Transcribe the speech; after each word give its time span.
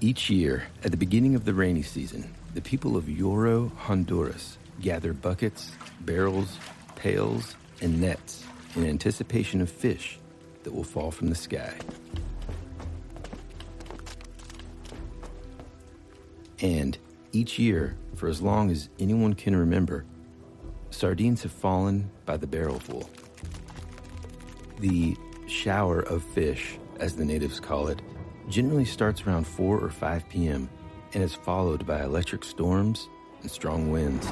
Each 0.00 0.30
year, 0.30 0.62
at 0.84 0.92
the 0.92 0.96
beginning 0.96 1.34
of 1.34 1.44
the 1.44 1.52
rainy 1.52 1.82
season, 1.82 2.32
the 2.54 2.60
people 2.60 2.96
of 2.96 3.06
Yoro, 3.06 3.74
Honduras 3.74 4.56
gather 4.80 5.12
buckets, 5.12 5.72
barrels, 6.02 6.56
pails, 6.94 7.56
and 7.82 8.00
nets 8.00 8.44
in 8.76 8.86
anticipation 8.86 9.60
of 9.60 9.68
fish 9.68 10.20
that 10.62 10.72
will 10.72 10.84
fall 10.84 11.10
from 11.10 11.30
the 11.30 11.34
sky. 11.34 11.76
And 16.60 16.96
each 17.32 17.58
year, 17.58 17.96
for 18.14 18.28
as 18.28 18.40
long 18.40 18.70
as 18.70 18.88
anyone 19.00 19.34
can 19.34 19.56
remember, 19.56 20.04
sardines 20.90 21.42
have 21.42 21.52
fallen 21.52 22.08
by 22.24 22.36
the 22.36 22.46
barrelful. 22.46 23.10
The 24.78 25.16
shower 25.48 26.02
of 26.02 26.22
fish, 26.22 26.78
as 27.00 27.16
the 27.16 27.24
natives 27.24 27.58
call 27.58 27.88
it, 27.88 28.00
generally 28.48 28.84
starts 28.84 29.22
around 29.22 29.46
4 29.46 29.78
or 29.78 29.90
5 29.90 30.28
p.m. 30.28 30.68
and 31.12 31.22
is 31.22 31.34
followed 31.34 31.86
by 31.86 32.02
electric 32.02 32.44
storms 32.44 33.08
and 33.42 33.50
strong 33.50 33.90
winds. 33.90 34.26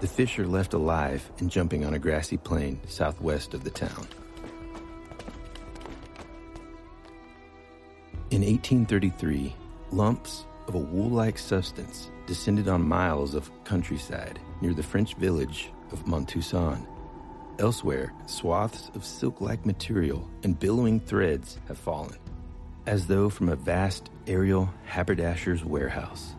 The 0.00 0.06
fish 0.06 0.38
are 0.38 0.46
left 0.46 0.72
alive 0.72 1.30
and 1.38 1.50
jumping 1.50 1.84
on 1.84 1.94
a 1.94 1.98
grassy 1.98 2.36
plain 2.36 2.80
southwest 2.86 3.52
of 3.52 3.64
the 3.64 3.70
town. 3.70 4.06
In 8.30 8.42
1833, 8.42 9.54
lumps 9.90 10.46
of 10.68 10.74
a 10.74 10.78
wool 10.78 11.10
like 11.10 11.36
substance 11.36 12.10
descended 12.26 12.68
on 12.68 12.80
miles 12.80 13.34
of 13.34 13.50
countryside 13.64 14.38
near 14.60 14.72
the 14.72 14.82
French 14.82 15.16
village 15.16 15.70
of 15.90 16.06
Montesson. 16.06 16.86
Elsewhere, 17.60 18.14
swaths 18.24 18.90
of 18.94 19.04
silk 19.04 19.42
like 19.42 19.66
material 19.66 20.26
and 20.44 20.58
billowing 20.58 20.98
threads 20.98 21.58
have 21.68 21.76
fallen, 21.76 22.16
as 22.86 23.06
though 23.06 23.28
from 23.28 23.50
a 23.50 23.54
vast 23.54 24.08
aerial 24.26 24.72
haberdasher's 24.86 25.62
warehouse. 25.62 26.34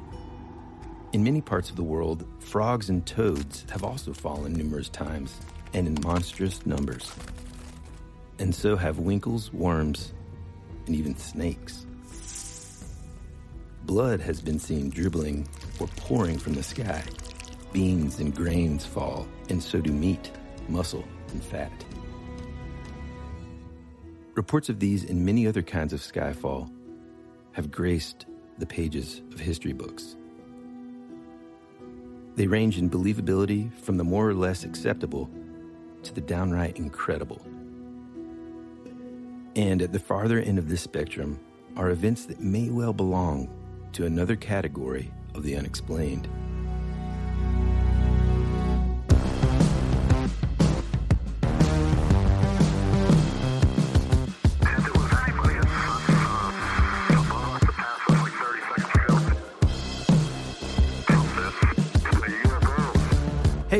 In 1.13 1.23
many 1.23 1.39
parts 1.39 1.69
of 1.69 1.75
the 1.75 1.83
world, 1.83 2.25
frogs 2.39 2.89
and 2.89 3.05
toads 3.05 3.67
have 3.69 3.83
also 3.83 4.13
fallen 4.13 4.53
numerous 4.53 4.89
times 4.89 5.39
and 5.75 5.85
in 5.85 5.95
monstrous 6.03 6.65
numbers. 6.65 7.13
And 8.39 8.55
so 8.55 8.75
have 8.75 8.97
winkles, 8.97 9.53
worms, 9.53 10.13
and 10.87 10.95
even 10.95 11.15
snakes. 11.15 11.85
Blood 13.83 14.21
has 14.21 14.41
been 14.41 14.57
seen 14.57 14.89
dribbling 14.89 15.47
or 15.79 15.85
pouring 15.97 16.39
from 16.39 16.55
the 16.55 16.63
sky. 16.63 17.03
Beans 17.71 18.19
and 18.19 18.35
grains 18.35 18.87
fall, 18.87 19.27
and 19.49 19.61
so 19.61 19.79
do 19.81 19.91
meat, 19.91 20.31
muscle, 20.71 21.05
and 21.29 21.43
fat. 21.43 21.71
Reports 24.35 24.69
of 24.69 24.79
these 24.79 25.03
and 25.03 25.25
many 25.25 25.45
other 25.45 25.61
kinds 25.61 25.93
of 25.93 25.99
skyfall 25.99 26.71
have 27.51 27.69
graced 27.69 28.25
the 28.57 28.65
pages 28.65 29.21
of 29.33 29.39
history 29.39 29.73
books. 29.73 30.15
They 32.35 32.47
range 32.47 32.77
in 32.77 32.89
believability 32.89 33.73
from 33.73 33.97
the 33.97 34.03
more 34.03 34.29
or 34.29 34.33
less 34.33 34.63
acceptable 34.63 35.29
to 36.03 36.13
the 36.13 36.21
downright 36.21 36.77
incredible. 36.77 37.41
And 39.55 39.81
at 39.81 39.91
the 39.91 39.99
farther 39.99 40.39
end 40.39 40.57
of 40.57 40.69
this 40.69 40.81
spectrum 40.81 41.39
are 41.75 41.89
events 41.89 42.25
that 42.25 42.39
may 42.39 42.69
well 42.69 42.93
belong 42.93 43.49
to 43.93 44.05
another 44.05 44.37
category 44.37 45.11
of 45.35 45.43
the 45.43 45.57
unexplained. 45.57 46.29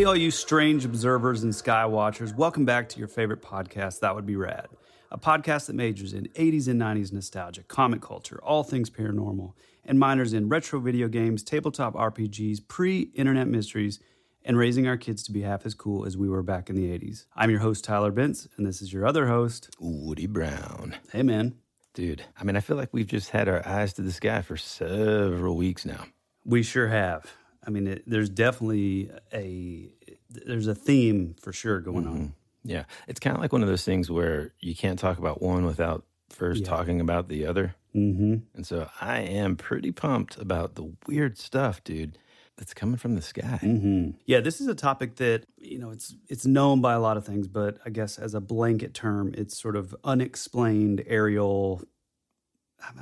Hey, 0.02 0.06
all 0.06 0.16
you 0.16 0.32
strange 0.32 0.84
observers 0.84 1.44
and 1.44 1.54
sky 1.54 1.86
watchers, 1.86 2.34
welcome 2.34 2.66
back 2.66 2.90
to 2.90 2.98
your 2.98 3.08
favorite 3.08 3.44
podcast, 3.44 4.00
That 4.00 4.16
Would 4.16 4.26
Be 4.26 4.36
Rad, 4.36 4.68
a 5.12 5.20
podcast 5.20 5.68
that 5.68 5.76
majors 5.76 6.14
in 6.14 6.28
80s 6.30 6.68
and 6.68 6.82
90s 6.82 7.14
nostalgia, 7.14 7.62
comic 7.62 8.02
culture, 8.02 8.40
all 8.42 8.64
things 8.64 8.90
paranormal, 8.90 9.54
and 9.86 10.00
minors 10.00 10.34
in 10.34 10.50
retro 10.50 10.80
video 10.80 11.08
games, 11.08 11.44
tabletop 11.44 11.94
RPGs, 11.94 12.68
pre 12.68 13.12
internet 13.14 13.48
mysteries, 13.48 14.00
and 14.44 14.58
raising 14.58 14.88
our 14.88 14.98
kids 14.98 15.22
to 15.26 15.32
be 15.32 15.42
half 15.42 15.68
as 15.68 15.76
cool 15.76 16.04
as 16.04 16.18
we 16.18 16.28
were 16.28 16.42
back 16.42 16.72
in 16.72 16.76
the 16.76 16.88
80s. 16.88 17.28
I'm 17.36 17.52
your 17.52 17.60
host, 17.60 17.84
Tyler 17.84 18.12
Bentz, 18.12 18.48
and 18.58 18.66
this 18.66 18.82
is 18.82 18.92
your 18.92 19.06
other 19.06 19.28
host, 19.28 19.70
Woody 19.80 20.26
Brown. 20.26 20.96
Hey, 21.12 21.22
man. 21.22 21.58
Dude, 21.94 22.24
I 22.36 22.44
mean, 22.44 22.56
I 22.56 22.62
feel 22.62 22.76
like 22.76 22.90
we've 22.92 23.06
just 23.06 23.30
had 23.30 23.48
our 23.48 23.64
eyes 23.68 23.94
to 23.94 24.02
the 24.02 24.12
sky 24.12 24.42
for 24.42 24.58
several 24.58 25.56
weeks 25.56 25.86
now. 25.86 26.08
We 26.44 26.64
sure 26.64 26.88
have. 26.88 27.32
I 27.66 27.70
mean, 27.70 27.88
it, 27.88 28.04
there's 28.08 28.30
definitely 28.30 29.12
a 29.34 29.90
there's 30.30 30.68
a 30.68 30.76
theme 30.76 31.36
for 31.42 31.54
sure 31.54 31.80
going 31.80 32.08
on. 32.08 32.34
Yeah. 32.64 32.84
It's 33.08 33.20
kind 33.20 33.36
of 33.36 33.42
like 33.42 33.52
one 33.52 33.62
of 33.64 33.68
those 33.68 33.84
things 33.84 34.10
where 34.10 34.54
you 34.60 34.76
can't 34.76 34.98
talk 35.00 35.18
about 35.18 35.42
one 35.42 35.66
without 35.66 36.06
first 36.30 36.62
Yeah. 36.62 36.68
talking 36.68 37.02
about 37.02 37.28
the 37.28 37.46
other. 37.46 37.76
Mm-hmm. 37.96 38.36
And 38.56 38.66
so 38.66 38.90
I 39.02 39.20
am 39.20 39.56
pretty 39.58 39.92
pumped 39.92 40.38
about 40.38 40.76
the 40.76 40.94
weird 41.08 41.38
stuff, 41.38 41.84
dude, 41.84 42.18
that's 42.58 42.74
coming 42.74 42.98
from 42.98 43.16
the 43.16 43.22
sky. 43.22 43.58
hmm 43.62 44.12
Yeah, 44.26 44.40
this 44.40 44.62
is 44.62 44.68
a 44.68 44.76
topic 44.76 45.16
that 45.18 45.46
you 45.58 45.78
know 45.80 45.90
it's 45.90 46.16
it's 46.30 46.46
known 46.46 46.80
by 46.82 46.94
a 46.94 47.00
lot 47.00 47.18
of 47.18 47.26
things, 47.26 47.48
but 47.48 47.78
I 47.86 47.90
guess 47.90 48.18
as 48.18 48.34
a 48.34 48.40
blanket 48.42 48.94
term, 48.94 49.34
it's 49.38 49.60
sort 49.60 49.76
of 49.76 49.96
unexplained 50.04 51.04
aerial. 51.08 51.82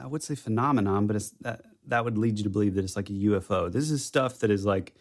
I 0.01 0.07
would 0.07 0.23
say 0.23 0.35
phenomenon, 0.35 1.07
but 1.07 1.15
it's 1.15 1.29
that 1.41 1.61
that 1.89 2.05
would 2.05 2.17
lead 2.17 2.38
you 2.38 2.44
to 2.44 2.50
believe 2.50 2.75
that 2.75 2.83
it's 2.83 2.95
like 2.95 3.09
a 3.09 3.13
UFO. 3.13 3.72
This 3.72 3.91
is 3.91 4.05
stuff 4.05 4.39
that 4.39 4.51
is 4.51 4.66
like 4.66 4.94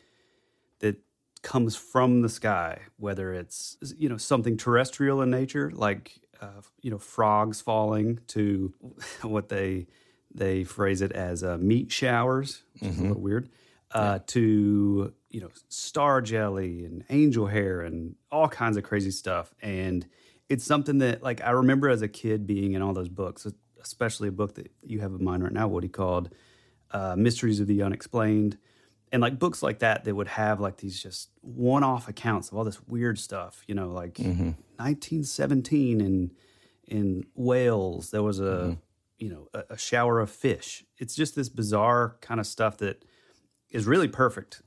that 0.80 0.96
comes 1.42 1.76
from 1.76 2.22
the 2.22 2.28
sky, 2.28 2.80
whether 2.96 3.32
it's 3.32 3.76
you 3.96 4.08
know 4.08 4.16
something 4.16 4.56
terrestrial 4.56 5.22
in 5.22 5.30
nature, 5.30 5.70
like 5.72 6.18
uh, 6.40 6.62
you 6.80 6.90
know 6.90 6.98
frogs 6.98 7.60
falling, 7.60 8.20
to 8.28 8.72
what 9.22 9.48
they 9.48 9.86
they 10.34 10.64
phrase 10.64 11.02
it 11.02 11.12
as 11.12 11.42
uh, 11.44 11.58
meat 11.58 11.92
showers, 11.92 12.62
which 12.74 12.90
is 12.90 12.98
a 12.98 13.02
little 13.02 13.20
weird, 13.20 13.48
uh, 13.92 14.18
to 14.26 15.12
you 15.30 15.40
know 15.40 15.50
star 15.68 16.20
jelly 16.20 16.84
and 16.84 17.04
angel 17.10 17.46
hair 17.46 17.82
and 17.82 18.14
all 18.32 18.48
kinds 18.48 18.76
of 18.76 18.84
crazy 18.84 19.10
stuff. 19.10 19.54
And 19.60 20.06
it's 20.48 20.64
something 20.64 20.98
that 20.98 21.22
like 21.22 21.42
I 21.42 21.50
remember 21.50 21.88
as 21.88 22.02
a 22.02 22.08
kid 22.08 22.46
being 22.46 22.72
in 22.72 22.82
all 22.82 22.94
those 22.94 23.10
books, 23.10 23.46
especially 23.82 24.28
a 24.28 24.32
book 24.32 24.54
that 24.54 24.72
you 24.82 25.00
have 25.00 25.12
in 25.12 25.22
mind 25.22 25.42
right 25.42 25.52
now, 25.52 25.68
what 25.68 25.82
he 25.82 25.88
called 25.88 26.30
uh, 26.90 27.16
Mysteries 27.16 27.60
of 27.60 27.66
the 27.66 27.82
Unexplained. 27.82 28.58
And 29.10 29.22
like 29.22 29.38
books 29.38 29.62
like 29.62 29.78
that, 29.78 30.04
that 30.04 30.14
would 30.14 30.28
have 30.28 30.60
like 30.60 30.78
these 30.78 31.02
just 31.02 31.30
one 31.40 31.82
off 31.82 32.08
accounts 32.08 32.50
of 32.50 32.58
all 32.58 32.64
this 32.64 32.80
weird 32.86 33.18
stuff, 33.18 33.62
you 33.66 33.74
know, 33.74 33.88
like 33.88 34.18
1917 34.18 36.00
in, 36.00 36.30
in 36.86 37.24
Wales, 37.34 38.10
there 38.10 38.22
was 38.22 38.38
a, 38.38 38.76
you 39.18 39.30
know, 39.30 39.48
a, 39.54 39.64
a 39.70 39.78
shower 39.78 40.20
of 40.20 40.30
fish. 40.30 40.84
It's 40.98 41.14
just 41.14 41.34
this 41.34 41.48
bizarre 41.48 42.16
kind 42.20 42.38
of 42.38 42.46
stuff 42.46 42.78
that 42.78 43.04
is 43.70 43.86
really 43.86 44.08
perfect. 44.08 44.62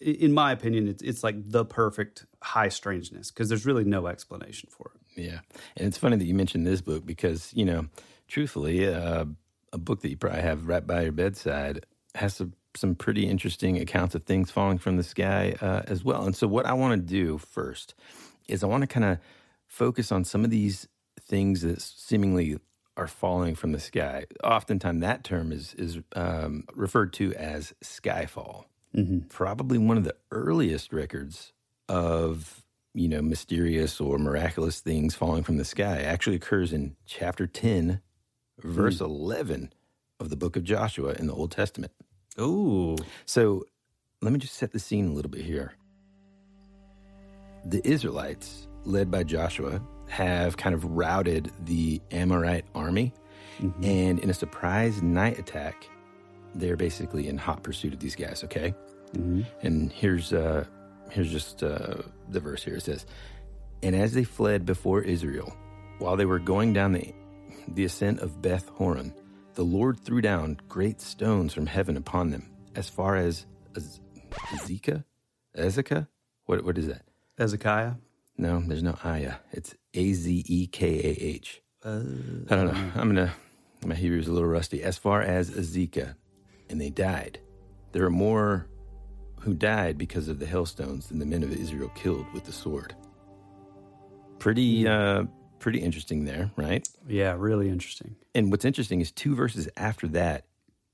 In 0.00 0.32
my 0.32 0.52
opinion, 0.52 0.88
it's, 0.88 1.02
it's 1.02 1.22
like 1.22 1.36
the 1.50 1.64
perfect 1.64 2.24
high 2.42 2.70
strangeness 2.70 3.30
because 3.30 3.50
there's 3.50 3.66
really 3.66 3.84
no 3.84 4.06
explanation 4.06 4.70
for 4.70 4.92
it. 4.94 5.22
Yeah. 5.22 5.40
And 5.76 5.86
it's 5.86 5.98
funny 5.98 6.16
that 6.16 6.24
you 6.24 6.34
mentioned 6.34 6.66
this 6.66 6.80
book 6.80 7.04
because, 7.04 7.52
you 7.54 7.64
know, 7.64 7.88
truthfully, 8.28 8.88
uh, 8.88 9.26
a 9.76 9.78
book 9.78 10.00
that 10.00 10.10
you 10.10 10.16
probably 10.16 10.40
have 10.40 10.66
right 10.66 10.84
by 10.84 11.02
your 11.02 11.12
bedside 11.12 11.86
has 12.16 12.34
some, 12.34 12.54
some 12.74 12.94
pretty 12.94 13.28
interesting 13.28 13.78
accounts 13.78 14.14
of 14.14 14.24
things 14.24 14.50
falling 14.50 14.78
from 14.78 14.96
the 14.96 15.04
sky 15.04 15.54
uh, 15.60 15.82
as 15.86 16.02
well. 16.02 16.24
And 16.24 16.34
so, 16.34 16.48
what 16.48 16.66
I 16.66 16.72
want 16.72 17.00
to 17.00 17.14
do 17.14 17.38
first 17.38 17.94
is 18.48 18.64
I 18.64 18.66
want 18.66 18.82
to 18.82 18.86
kind 18.86 19.04
of 19.04 19.18
focus 19.68 20.10
on 20.10 20.24
some 20.24 20.44
of 20.44 20.50
these 20.50 20.88
things 21.20 21.62
that 21.62 21.80
seemingly 21.80 22.58
are 22.96 23.06
falling 23.06 23.54
from 23.54 23.72
the 23.72 23.80
sky. 23.80 24.24
Oftentimes, 24.42 25.02
that 25.02 25.22
term 25.22 25.52
is 25.52 25.74
is 25.74 25.98
um, 26.14 26.64
referred 26.74 27.12
to 27.14 27.34
as 27.34 27.74
skyfall. 27.84 28.64
Probably 29.28 29.76
one 29.78 29.98
of 29.98 30.04
the 30.04 30.16
earliest 30.30 30.92
records 30.92 31.52
of 31.88 32.64
you 32.94 33.08
know 33.08 33.20
mysterious 33.20 34.00
or 34.00 34.18
miraculous 34.18 34.80
things 34.80 35.14
falling 35.14 35.42
from 35.42 35.58
the 35.58 35.64
sky 35.66 36.00
actually 36.00 36.36
occurs 36.36 36.72
in 36.72 36.96
chapter 37.04 37.46
ten, 37.46 38.00
verse 38.62 39.00
eleven 39.00 39.72
of 40.20 40.30
the 40.30 40.36
book 40.36 40.56
of 40.56 40.64
Joshua 40.64 41.12
in 41.18 41.26
the 41.26 41.34
Old 41.34 41.50
Testament. 41.50 41.92
Ooh. 42.40 42.96
So 43.24 43.64
let 44.22 44.32
me 44.32 44.38
just 44.38 44.54
set 44.54 44.72
the 44.72 44.78
scene 44.78 45.08
a 45.08 45.12
little 45.12 45.30
bit 45.30 45.44
here. 45.44 45.74
The 47.64 47.86
Israelites, 47.86 48.68
led 48.84 49.10
by 49.10 49.24
Joshua, 49.24 49.80
have 50.08 50.56
kind 50.56 50.74
of 50.74 50.84
routed 50.84 51.50
the 51.64 52.00
Amorite 52.10 52.64
army. 52.74 53.12
And 53.82 54.18
in 54.20 54.30
a 54.30 54.34
surprise 54.34 55.02
night 55.02 55.38
attack, 55.38 55.88
they're 56.54 56.76
basically 56.76 57.28
in 57.28 57.38
hot 57.38 57.62
pursuit 57.62 57.92
of 57.92 58.00
these 58.00 58.14
guys, 58.14 58.44
okay? 58.44 58.74
And 59.62 59.92
here's 59.92 60.32
uh, 60.32 60.64
here's 61.10 61.30
just 61.30 61.62
uh, 61.62 62.02
the 62.28 62.40
verse 62.40 62.62
here. 62.62 62.76
It 62.76 62.82
says, 62.82 63.06
And 63.82 63.96
as 63.96 64.12
they 64.12 64.24
fled 64.24 64.66
before 64.66 65.00
Israel, 65.02 65.56
while 65.98 66.16
they 66.16 66.26
were 66.26 66.38
going 66.38 66.72
down 66.72 66.92
the 66.92 67.12
the 67.74 67.84
ascent 67.84 68.20
of 68.20 68.42
Beth 68.42 68.68
Horon. 68.70 69.14
The 69.54 69.64
Lord 69.64 70.00
threw 70.00 70.20
down 70.20 70.58
great 70.68 71.00
stones 71.00 71.54
from 71.54 71.66
heaven 71.66 71.96
upon 71.96 72.30
them, 72.30 72.50
as 72.74 72.88
far 72.88 73.16
as? 73.16 73.46
Ezekah? 75.56 76.08
What, 76.44 76.64
what 76.64 76.78
is 76.78 76.86
that? 76.88 77.02
Ezekiah? 77.38 77.94
No, 78.38 78.60
there's 78.60 78.82
no 78.82 78.96
Aya. 79.02 79.36
It's 79.52 79.74
A 79.94 80.12
Z 80.12 80.44
E 80.46 80.66
K 80.66 80.98
A 80.98 81.24
H. 81.24 81.62
I 81.84 81.88
don't 81.88 82.66
know. 82.66 82.90
I'm 82.96 83.08
gonna. 83.08 83.32
My 83.84 83.94
Hebrew's 83.94 84.28
a 84.28 84.32
little 84.32 84.48
rusty. 84.48 84.82
As 84.82 84.98
far 84.98 85.22
as 85.22 85.50
Azekah, 85.50 86.16
and 86.68 86.80
they 86.80 86.90
died. 86.90 87.38
There 87.92 88.04
are 88.04 88.10
more 88.10 88.66
who 89.40 89.54
died 89.54 89.96
because 89.96 90.28
of 90.28 90.38
the 90.38 90.46
hailstones 90.46 91.08
than 91.08 91.18
the 91.18 91.26
men 91.26 91.42
of 91.42 91.52
Israel 91.52 91.90
killed 91.94 92.26
with 92.34 92.44
the 92.44 92.52
sword. 92.52 92.94
Pretty, 94.38 94.86
uh, 94.86 95.24
pretty 95.58 95.80
interesting 95.80 96.24
there, 96.24 96.50
right? 96.56 96.88
Yeah, 97.06 97.34
really 97.38 97.68
interesting. 97.68 98.16
And 98.34 98.50
what's 98.50 98.64
interesting 98.64 99.00
is 99.00 99.10
two 99.10 99.34
verses 99.34 99.68
after 99.76 100.06
that, 100.08 100.44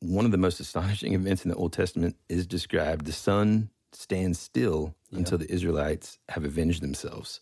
one 0.00 0.25
of 0.25 0.31
the 0.31 0.38
most 0.38 0.61
astonishing 0.61 1.14
events 1.14 1.44
in 1.44 1.50
the 1.50 1.56
Old 1.56 1.73
Testament 1.73 2.17
is 2.29 2.47
described. 2.47 3.06
The 3.06 3.12
sun 3.12 3.70
stands 3.93 4.38
still 4.38 4.94
until 5.12 5.37
the 5.37 5.53
Israelites 5.53 6.19
have 6.31 6.44
avenged 6.44 6.82
themselves. 6.82 7.41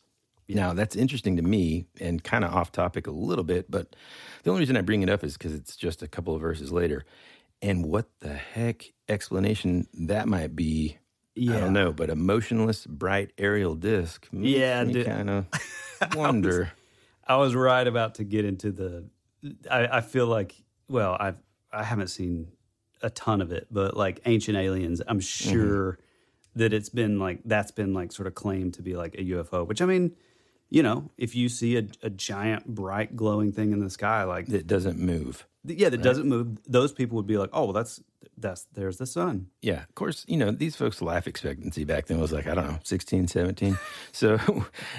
Now, 0.49 0.73
that's 0.73 0.97
interesting 0.97 1.37
to 1.37 1.43
me 1.43 1.87
and 2.01 2.23
kind 2.23 2.45
of 2.45 2.53
off 2.53 2.73
topic 2.73 3.07
a 3.07 3.13
little 3.13 3.45
bit, 3.45 3.71
but 3.71 3.95
the 4.43 4.51
only 4.51 4.61
reason 4.61 4.77
I 4.77 4.81
bring 4.81 5.03
it 5.03 5.09
up 5.09 5.23
is 5.23 5.35
because 5.35 5.55
it's 5.55 5.77
just 5.77 6.03
a 6.03 6.09
couple 6.09 6.35
of 6.35 6.41
verses 6.41 6.73
later. 6.73 7.05
And 7.63 7.87
what 7.87 8.07
the 8.21 8.33
heck 8.33 8.93
explanation 9.09 9.87
that 9.95 10.27
might 10.27 10.57
be, 10.57 10.99
yeah. 11.35 11.57
I 11.57 11.61
don't 11.61 11.73
know, 11.73 11.93
but 11.93 12.11
a 12.11 12.17
motionless, 12.17 12.87
bright 12.87 13.33
aerial 13.39 13.75
disc 13.75 14.27
Yeah, 14.33 14.85
kind 14.85 15.31
of 15.31 15.47
wonder. 16.17 16.73
I 17.31 17.37
was 17.37 17.55
right 17.55 17.87
about 17.87 18.17
to 18.17 18.25
get 18.25 18.45
into 18.45 18.73
the. 18.73 19.09
I, 19.71 19.99
I 19.99 20.01
feel 20.01 20.27
like, 20.27 20.55
well, 20.89 21.13
I 21.13 21.35
I 21.73 21.85
haven't 21.85 22.09
seen 22.09 22.49
a 23.03 23.11
ton 23.11 23.41
of 23.41 23.53
it, 23.53 23.69
but 23.71 23.97
like 23.97 24.21
Ancient 24.27 24.59
Aliens, 24.59 25.01
I'm 25.07 25.21
mm-hmm. 25.21 25.51
sure 25.51 25.99
that 26.57 26.73
it's 26.73 26.89
been 26.89 27.21
like 27.21 27.41
that's 27.45 27.71
been 27.71 27.95
like 27.95 28.11
sort 28.11 28.27
of 28.27 28.35
claimed 28.35 28.75
to 28.75 28.83
be 28.83 28.97
like 28.97 29.15
a 29.15 29.23
UFO. 29.23 29.65
Which 29.65 29.81
I 29.81 29.87
mean, 29.87 30.17
you 30.71 30.83
know, 30.83 31.09
if 31.17 31.37
you 31.37 31.49
see 31.49 31.77
a, 31.77 31.87
a 32.03 32.11
giant 32.11 32.67
bright 32.67 33.15
glowing 33.15 33.53
thing 33.53 33.73
in 33.73 33.79
the 33.79 33.91
sky, 33.91 34.25
like 34.25 34.49
It 34.49 34.67
doesn't 34.67 34.99
move. 34.99 35.47
yeah, 35.65 35.89
that 35.89 36.03
doesn't 36.03 36.29
move, 36.29 36.59
those 36.67 36.93
people 36.93 37.15
would 37.17 37.29
be 37.29 37.39
like, 37.39 37.51
oh, 37.53 37.65
well, 37.65 37.73
that's 37.73 38.03
that's 38.37 38.67
there's 38.75 38.99
the 38.99 39.07
sun. 39.07 39.49
Yeah, 39.63 39.83
of 39.83 39.95
course, 39.95 40.25
you 40.29 40.37
know, 40.37 40.51
these 40.51 40.77
folks' 40.77 41.03
life 41.03 41.27
expectancy 41.27 41.85
back 41.85 42.07
then 42.07 42.21
was 42.21 42.33
like, 42.33 42.47
I 42.47 42.55
don't 42.55 42.67
know, 42.67 42.79
16, 42.85 43.29
17. 43.29 43.79
so, 44.13 44.39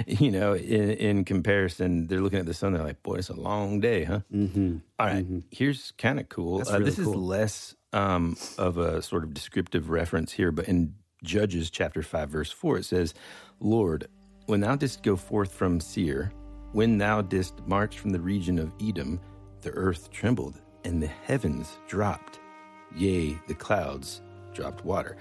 you 0.07 0.31
know, 0.31 0.53
in, 0.53 0.91
in 0.91 1.25
comparison, 1.25 2.07
they're 2.07 2.21
looking 2.21 2.39
at 2.39 2.45
the 2.45 2.53
sun, 2.53 2.73
they're 2.73 2.83
like, 2.83 3.03
boy, 3.03 3.15
it's 3.15 3.29
a 3.29 3.35
long 3.35 3.79
day, 3.79 4.03
huh? 4.03 4.19
Mm-hmm. 4.33 4.77
All 5.00 5.06
right, 5.06 5.25
here's 5.50 5.91
kind 5.97 6.19
of 6.19 6.29
cool. 6.29 6.62
Uh, 6.62 6.73
really 6.73 6.85
this 6.85 7.00
is 7.00 7.07
less 7.07 7.75
um, 7.94 8.38
of 8.57 8.77
a 8.77 9.01
sort 9.01 9.23
of 9.23 9.33
descriptive 9.33 9.89
reference 9.89 10.31
here, 10.31 10.51
but 10.51 10.68
in 10.68 10.95
Judges 11.23 11.69
chapter 11.69 12.01
5, 12.01 12.29
verse 12.29 12.51
4, 12.51 12.77
it 12.77 12.85
says, 12.85 13.13
Lord, 13.59 14.07
when 14.47 14.62
thou 14.62 14.75
didst 14.75 15.03
go 15.03 15.15
forth 15.15 15.53
from 15.53 15.79
Seir, 15.79 16.31
when 16.71 16.97
thou 16.97 17.21
didst 17.21 17.65
march 17.68 18.00
from 18.00 18.12
the 18.12 18.19
region 18.19 18.57
of 18.57 18.73
Edom, 18.81 19.19
the 19.62 19.71
earth 19.71 20.09
trembled, 20.09 20.62
and 20.83 21.01
the 21.01 21.07
heavens 21.07 21.77
dropped. 21.88 22.40
Yea, 22.95 23.39
the 23.47 23.53
clouds 23.53 24.21
dropped 24.53 24.83
water. 24.85 25.17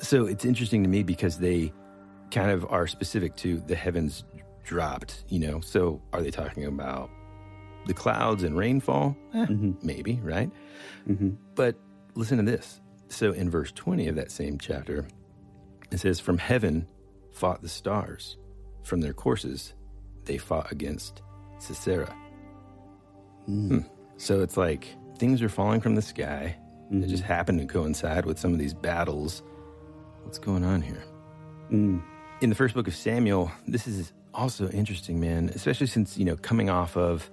So 0.00 0.26
it's 0.26 0.44
interesting 0.44 0.82
to 0.82 0.88
me 0.88 1.02
because 1.02 1.38
they 1.38 1.72
kind 2.30 2.50
of 2.50 2.66
are 2.70 2.86
specific 2.86 3.34
to 3.36 3.58
the 3.60 3.74
heavens 3.74 4.24
dropped, 4.64 5.24
you 5.28 5.38
know. 5.40 5.60
So 5.60 6.00
are 6.12 6.22
they 6.22 6.30
talking 6.30 6.64
about 6.64 7.10
the 7.86 7.94
clouds 7.94 8.42
and 8.42 8.56
rainfall? 8.56 9.16
Eh, 9.34 9.46
Maybe, 9.82 10.20
right? 10.22 10.50
But 11.54 11.76
listen 12.14 12.36
to 12.38 12.44
this. 12.44 12.80
So 13.08 13.32
in 13.32 13.48
verse 13.50 13.72
20 13.72 14.08
of 14.08 14.16
that 14.16 14.30
same 14.30 14.58
chapter, 14.58 15.06
it 15.90 15.98
says, 15.98 16.20
From 16.20 16.36
heaven 16.38 16.86
fought 17.32 17.62
the 17.62 17.68
stars, 17.68 18.36
from 18.82 19.00
their 19.00 19.14
courses 19.14 19.74
they 20.24 20.36
fought 20.36 20.70
against 20.70 21.22
Sisera. 21.58 22.14
Hmm. 23.46 23.78
So 24.18 24.42
it's 24.42 24.56
like 24.58 24.86
things 25.16 25.40
are 25.42 25.48
falling 25.48 25.80
from 25.80 25.94
the 25.94 26.02
sky. 26.02 26.56
It 26.90 27.08
just 27.08 27.22
happened 27.22 27.60
to 27.60 27.66
coincide 27.66 28.24
with 28.24 28.38
some 28.38 28.52
of 28.52 28.58
these 28.58 28.74
battles. 28.74 29.42
What's 30.22 30.38
going 30.38 30.64
on 30.64 30.82
here? 30.82 31.04
In 32.40 32.48
the 32.48 32.54
first 32.54 32.74
book 32.74 32.88
of 32.88 32.94
Samuel, 32.94 33.50
this 33.66 33.86
is 33.86 34.12
also 34.32 34.68
interesting, 34.70 35.20
man, 35.20 35.50
especially 35.54 35.86
since, 35.86 36.16
you 36.16 36.24
know, 36.24 36.36
coming 36.36 36.70
off 36.70 36.96
of, 36.96 37.30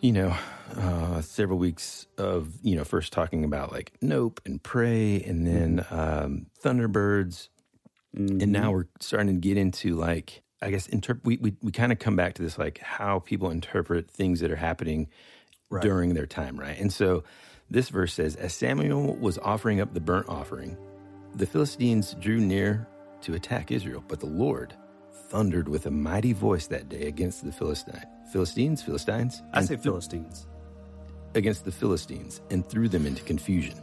you 0.00 0.12
know, 0.12 0.36
uh, 0.76 1.20
several 1.22 1.58
weeks 1.58 2.06
of, 2.18 2.50
you 2.62 2.76
know, 2.76 2.84
first 2.84 3.12
talking 3.12 3.44
about 3.44 3.72
like 3.72 3.92
Nope 4.02 4.40
and 4.44 4.62
Prey 4.62 5.22
and 5.22 5.46
then 5.46 5.86
um, 5.90 6.46
Thunderbirds. 6.62 7.48
And 8.42 8.52
now 8.52 8.72
we're 8.72 8.88
starting 9.00 9.28
to 9.28 9.40
get 9.40 9.56
into 9.56 9.94
like, 9.94 10.42
I 10.60 10.70
guess, 10.70 10.86
interp- 10.88 11.24
we, 11.24 11.38
we, 11.38 11.54
we 11.62 11.72
kind 11.72 11.92
of 11.92 11.98
come 11.98 12.14
back 12.16 12.34
to 12.34 12.42
this 12.42 12.58
like 12.58 12.78
how 12.78 13.20
people 13.20 13.50
interpret 13.50 14.10
things 14.10 14.40
that 14.40 14.50
are 14.50 14.56
happening 14.56 15.08
during 15.80 16.12
their 16.12 16.26
time, 16.26 16.60
right? 16.60 16.78
And 16.78 16.92
so 16.92 17.24
this 17.72 17.88
verse 17.88 18.12
says, 18.12 18.36
As 18.36 18.52
Samuel 18.52 19.16
was 19.16 19.38
offering 19.38 19.80
up 19.80 19.94
the 19.94 20.00
burnt 20.00 20.28
offering, 20.28 20.76
the 21.34 21.46
Philistines 21.46 22.14
drew 22.20 22.38
near 22.38 22.86
to 23.22 23.34
attack 23.34 23.70
Israel, 23.72 24.04
but 24.06 24.20
the 24.20 24.26
Lord 24.26 24.74
thundered 25.30 25.68
with 25.68 25.86
a 25.86 25.90
mighty 25.90 26.34
voice 26.34 26.66
that 26.66 26.90
day 26.90 27.06
against 27.06 27.44
the 27.44 27.52
Philistine, 27.52 28.04
Philistines, 28.30 28.82
Philistines, 28.82 29.42
I 29.54 29.62
say 29.62 29.76
Philistines. 29.76 30.46
against 31.34 31.64
the 31.64 31.72
Philistines 31.72 32.42
and 32.50 32.66
threw 32.66 32.88
them 32.88 33.06
into 33.06 33.22
confusion, 33.22 33.80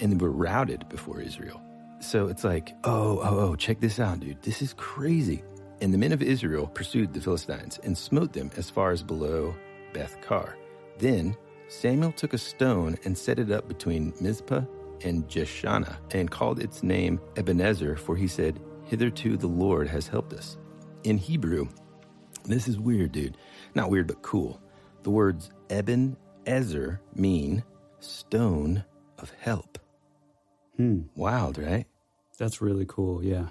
and 0.00 0.10
they 0.12 0.16
were 0.16 0.30
routed 0.30 0.88
before 0.88 1.20
Israel. 1.20 1.60
So 2.00 2.28
it's 2.28 2.44
like, 2.44 2.74
oh, 2.84 3.20
oh, 3.22 3.38
oh, 3.40 3.56
check 3.56 3.80
this 3.80 4.00
out, 4.00 4.20
dude. 4.20 4.40
This 4.42 4.62
is 4.62 4.72
crazy. 4.74 5.42
And 5.82 5.92
the 5.92 5.98
men 5.98 6.12
of 6.12 6.22
Israel 6.22 6.66
pursued 6.66 7.12
the 7.12 7.20
Philistines 7.20 7.78
and 7.84 7.96
smote 7.98 8.32
them 8.32 8.50
as 8.56 8.70
far 8.70 8.90
as 8.92 9.02
below 9.02 9.54
Beth 9.92 10.16
Kar. 10.22 10.56
Then 10.98 11.36
Samuel 11.68 12.12
took 12.12 12.32
a 12.32 12.38
stone 12.38 12.96
and 13.04 13.16
set 13.16 13.38
it 13.38 13.50
up 13.50 13.68
between 13.68 14.14
Mizpah 14.20 14.62
and 15.02 15.28
Jeshanah 15.28 15.98
and 16.12 16.30
called 16.30 16.60
its 16.60 16.82
name 16.82 17.20
Ebenezer, 17.36 17.96
for 17.96 18.16
he 18.16 18.26
said, 18.26 18.58
Hitherto 18.84 19.36
the 19.36 19.46
Lord 19.46 19.86
has 19.86 20.08
helped 20.08 20.32
us. 20.32 20.56
In 21.04 21.18
Hebrew, 21.18 21.68
this 22.44 22.68
is 22.68 22.78
weird, 22.78 23.12
dude. 23.12 23.36
Not 23.74 23.90
weird, 23.90 24.06
but 24.06 24.22
cool. 24.22 24.60
The 25.02 25.10
words 25.10 25.50
Eben 25.68 26.16
Ezer 26.46 27.00
mean 27.14 27.62
stone 28.00 28.84
of 29.18 29.30
help. 29.38 29.78
Hmm. 30.76 31.02
Wild, 31.14 31.58
right? 31.58 31.86
That's 32.38 32.62
really 32.62 32.86
cool. 32.88 33.22
Yeah. 33.22 33.48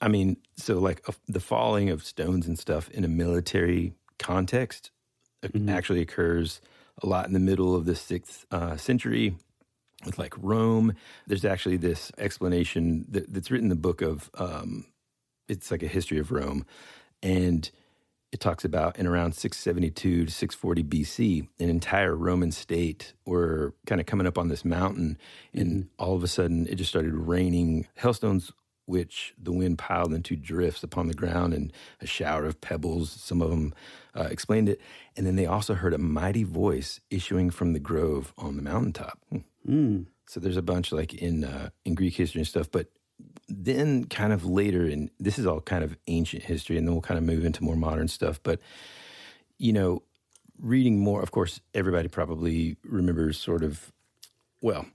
I 0.00 0.08
mean, 0.08 0.36
so 0.56 0.78
like 0.78 1.02
uh, 1.08 1.12
the 1.26 1.40
falling 1.40 1.90
of 1.90 2.04
stones 2.04 2.46
and 2.46 2.58
stuff 2.58 2.88
in 2.90 3.04
a 3.04 3.08
military 3.08 3.94
context 4.18 4.92
uh, 5.42 5.48
actually 5.68 6.00
occurs 6.00 6.60
a 7.02 7.06
lot 7.06 7.26
in 7.26 7.32
the 7.32 7.40
middle 7.40 7.74
of 7.74 7.84
the 7.84 7.94
sixth 7.94 8.46
uh, 8.50 8.76
century 8.76 9.36
with 10.04 10.18
like 10.18 10.34
Rome. 10.38 10.94
There's 11.26 11.44
actually 11.44 11.76
this 11.76 12.10
explanation 12.18 13.06
that, 13.10 13.32
that's 13.32 13.50
written 13.50 13.66
in 13.66 13.70
the 13.70 13.76
book 13.76 14.02
of, 14.02 14.30
um, 14.34 14.86
it's 15.48 15.70
like 15.70 15.82
a 15.82 15.88
history 15.88 16.18
of 16.18 16.30
Rome. 16.30 16.64
And 17.22 17.70
it 18.32 18.40
talks 18.40 18.64
about 18.64 18.96
in 18.96 19.06
around 19.06 19.34
672 19.34 20.26
to 20.26 20.30
640 20.30 20.84
BC, 20.84 21.48
an 21.58 21.68
entire 21.68 22.14
Roman 22.14 22.52
state 22.52 23.12
were 23.26 23.74
kind 23.86 24.00
of 24.00 24.06
coming 24.06 24.26
up 24.26 24.38
on 24.38 24.48
this 24.48 24.64
mountain, 24.64 25.18
and 25.52 25.88
all 25.98 26.14
of 26.14 26.22
a 26.22 26.28
sudden 26.28 26.66
it 26.68 26.76
just 26.76 26.90
started 26.90 27.12
raining 27.12 27.88
hailstones, 27.96 28.52
which 28.90 29.34
the 29.40 29.52
wind 29.52 29.78
piled 29.78 30.12
into 30.12 30.34
drifts 30.34 30.82
upon 30.82 31.06
the 31.06 31.14
ground 31.14 31.54
and 31.54 31.72
a 32.00 32.06
shower 32.06 32.44
of 32.44 32.60
pebbles. 32.60 33.10
Some 33.10 33.40
of 33.40 33.50
them 33.50 33.72
uh, 34.14 34.28
explained 34.30 34.68
it. 34.68 34.80
And 35.16 35.24
then 35.24 35.36
they 35.36 35.46
also 35.46 35.74
heard 35.74 35.94
a 35.94 35.98
mighty 35.98 36.42
voice 36.42 37.00
issuing 37.08 37.50
from 37.50 37.72
the 37.72 37.78
grove 37.78 38.34
on 38.36 38.56
the 38.56 38.62
mountaintop. 38.62 39.18
Hmm. 39.64 40.02
So 40.26 40.40
there's 40.40 40.56
a 40.56 40.62
bunch 40.62 40.90
like 40.90 41.14
in 41.14 41.44
uh, 41.44 41.70
in 41.84 41.94
Greek 41.94 42.14
history 42.14 42.40
and 42.40 42.48
stuff, 42.48 42.70
but 42.70 42.88
then 43.48 44.04
kind 44.04 44.32
of 44.32 44.44
later, 44.44 44.84
and 44.86 45.10
this 45.18 45.38
is 45.38 45.46
all 45.46 45.60
kind 45.60 45.84
of 45.84 45.96
ancient 46.06 46.42
history, 46.42 46.76
and 46.76 46.86
then 46.86 46.94
we'll 46.94 47.02
kind 47.02 47.18
of 47.18 47.24
move 47.24 47.44
into 47.44 47.64
more 47.64 47.76
modern 47.76 48.08
stuff. 48.08 48.40
But 48.42 48.60
you 49.58 49.72
know, 49.72 50.02
reading 50.58 50.98
more, 50.98 51.22
of 51.22 51.30
course, 51.30 51.60
everybody 51.74 52.08
probably 52.08 52.76
remembers 52.84 53.38
sort 53.38 53.62
of, 53.62 53.92
well, 54.60 54.86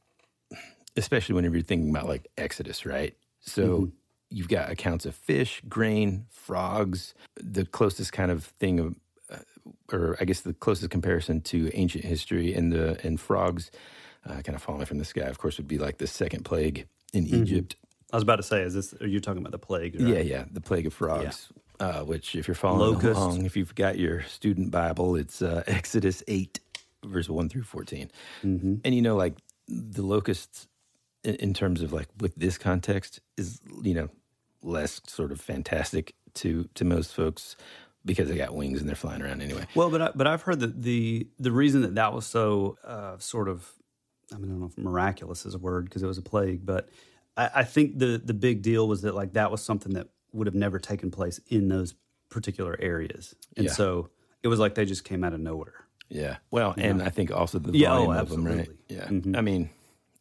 especially 0.98 1.36
whenever 1.36 1.56
you're 1.56 1.64
thinking 1.64 1.90
about 1.90 2.08
like 2.08 2.28
Exodus, 2.38 2.86
right? 2.86 3.16
So 3.46 3.92
you've 4.30 4.50
got 4.50 4.72
accounts 4.72 5.06
of 5.06 5.16
fish, 5.16 5.62
grain, 5.68 6.26
frogs. 6.30 7.14
The 7.36 7.66
closest 7.66 8.12
kind 8.12 8.32
of 8.32 8.46
thing 8.46 8.80
of, 8.80 8.96
uh, 9.32 9.96
or 9.96 10.18
I 10.20 10.26
guess 10.26 10.42
the 10.42 10.54
closest 10.54 10.90
comparison 10.90 11.42
to 11.42 11.72
ancient 11.74 12.06
history 12.06 12.54
and 12.54 12.72
the 12.72 13.00
and 13.04 13.20
frogs, 13.20 13.72
uh, 14.26 14.42
kind 14.42 14.56
of 14.56 14.62
falling 14.62 14.86
from 14.86 14.98
the 14.98 15.06
sky, 15.06 15.22
of 15.22 15.38
course, 15.38 15.58
would 15.58 15.68
be 15.68 15.78
like 15.78 15.98
the 15.98 16.08
second 16.08 16.44
plague 16.44 16.88
in 17.14 17.26
Egypt. 17.28 17.76
I 18.12 18.18
was 18.18 18.24
about 18.24 18.38
to 18.38 18.44
say, 18.44 18.62
is 18.62 18.74
this? 18.74 18.94
Are 19.02 19.08
you 19.08 19.20
talking 19.20 19.40
about 19.40 19.52
the 19.52 19.60
plague? 19.60 20.00
right? 20.00 20.08
Yeah, 20.08 20.20
yeah, 20.22 20.46
the 20.52 20.62
plague 20.62 20.86
of 20.86 20.94
frogs. 20.94 21.50
uh, 21.80 22.02
which, 22.02 22.36
if 22.36 22.48
you're 22.48 22.56
following 22.56 22.94
Locust. 22.94 23.20
along, 23.20 23.46
if 23.46 23.58
you've 23.58 23.76
got 23.76 23.98
your 23.98 24.22
student 24.24 24.72
Bible, 24.72 25.16
it's 25.16 25.42
uh, 25.42 25.64
Exodus 25.68 26.24
8, 26.28 26.60
verse 27.04 27.30
1 27.30 27.50
through 27.50 27.64
14. 27.64 28.12
Mm-hmm. 28.44 28.76
And 28.84 28.96
you 28.96 29.02
know, 29.02 29.16
like 29.16 29.36
the 29.68 30.02
locusts, 30.02 30.68
in, 31.26 31.36
in 31.36 31.54
terms 31.54 31.82
of 31.82 31.92
like 31.92 32.08
with 32.20 32.34
this 32.36 32.58
context, 32.58 33.20
is, 33.38 33.60
you 33.82 33.94
know, 33.94 34.10
less 34.64 35.02
sort 35.08 35.32
of 35.32 35.42
fantastic 35.42 36.14
to, 36.36 36.68
to 36.76 36.86
most 36.86 37.14
folks 37.14 37.56
because 38.06 38.30
they 38.30 38.38
got 38.38 38.56
wings 38.56 38.80
and 38.80 38.88
they're 38.88 38.96
flying 38.96 39.22
around 39.22 39.42
anyway. 39.42 39.66
Well, 39.76 39.90
but 39.90 40.02
I, 40.02 40.12
but 40.16 40.28
I've 40.28 40.44
heard 40.44 40.60
that 40.60 40.82
the 40.82 41.28
the 41.40 41.52
reason 41.52 41.82
that 41.82 41.96
that 41.96 42.14
was 42.14 42.26
so 42.26 42.78
uh, 42.84 43.18
sort 43.18 43.48
of 43.50 43.68
I 44.34 44.38
mean 44.38 44.46
I 44.46 44.52
don't 44.52 44.60
know 44.62 44.68
if 44.68 44.78
miraculous 44.78 45.46
is 45.46 45.56
a 45.56 45.58
word 45.58 45.86
because 45.86 46.04
it 46.04 46.08
was 46.08 46.18
a 46.18 46.22
plague, 46.22 46.66
but 46.66 46.90
I, 47.36 47.50
I 47.56 47.64
think 47.64 47.98
the 48.00 48.22
the 48.24 48.34
big 48.36 48.62
deal 48.62 48.88
was 48.88 49.02
that 49.02 49.16
like 49.16 49.34
that 49.34 49.50
was 49.52 49.62
something 49.64 49.94
that 49.94 50.08
would 50.34 50.46
have 50.48 50.56
never 50.56 50.78
taken 50.80 51.10
place 51.12 51.40
in 51.48 51.68
those 51.70 51.96
particular 52.30 52.76
areas, 52.80 53.34
and 53.58 53.66
Yeah. 53.66 53.72
so 53.72 54.10
it 54.44 54.50
was 54.50 54.60
like 54.60 54.76
they 54.76 54.86
just 54.86 55.04
came 55.04 55.24
out 55.24 55.34
of 55.34 55.40
nowhere. 55.40 55.74
Yeah. 56.10 56.38
Well, 56.52 56.76
and 56.78 57.02
I 57.02 57.10
think 57.10 57.32
also 57.32 57.58
the 57.58 57.76
Yeah, 57.76 57.90
volume 57.90 58.12
oh, 58.12 58.20
of 58.20 58.30
them, 58.30 58.46
right? 58.46 58.70
Yeah. 58.90 59.06
Mhm. 59.08 59.36
I 59.36 59.42
mean, 59.42 59.70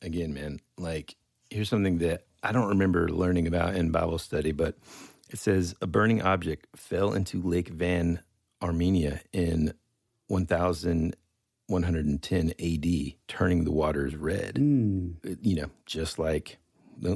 again, 0.05 0.35
man, 0.35 0.61
like 0.79 1.17
here's 1.51 1.69
something 1.69 1.99
that 1.99 2.25
I 2.43 2.53
don't 2.53 2.69
remember 2.69 3.09
learning 3.09 3.47
about 3.47 3.75
in 3.75 3.91
Bible 3.91 4.19
study, 4.19 4.53
but 4.53 4.77
it 5.31 5.39
says 5.39 5.75
a 5.81 5.87
burning 5.87 6.21
object 6.23 6.67
fell 6.77 7.13
into 7.15 7.41
Lake 7.43 7.69
Van, 7.69 8.21
Armenia 8.63 9.21
in 9.33 9.73
1110 10.29 12.53
AD, 12.59 13.15
turning 13.29 13.65
the 13.65 13.73
waters 13.73 14.17
red. 14.17 14.55
Mm. 14.57 15.39
You 15.43 15.57
know, 15.57 15.71
just 15.87 16.19
like 16.19 16.59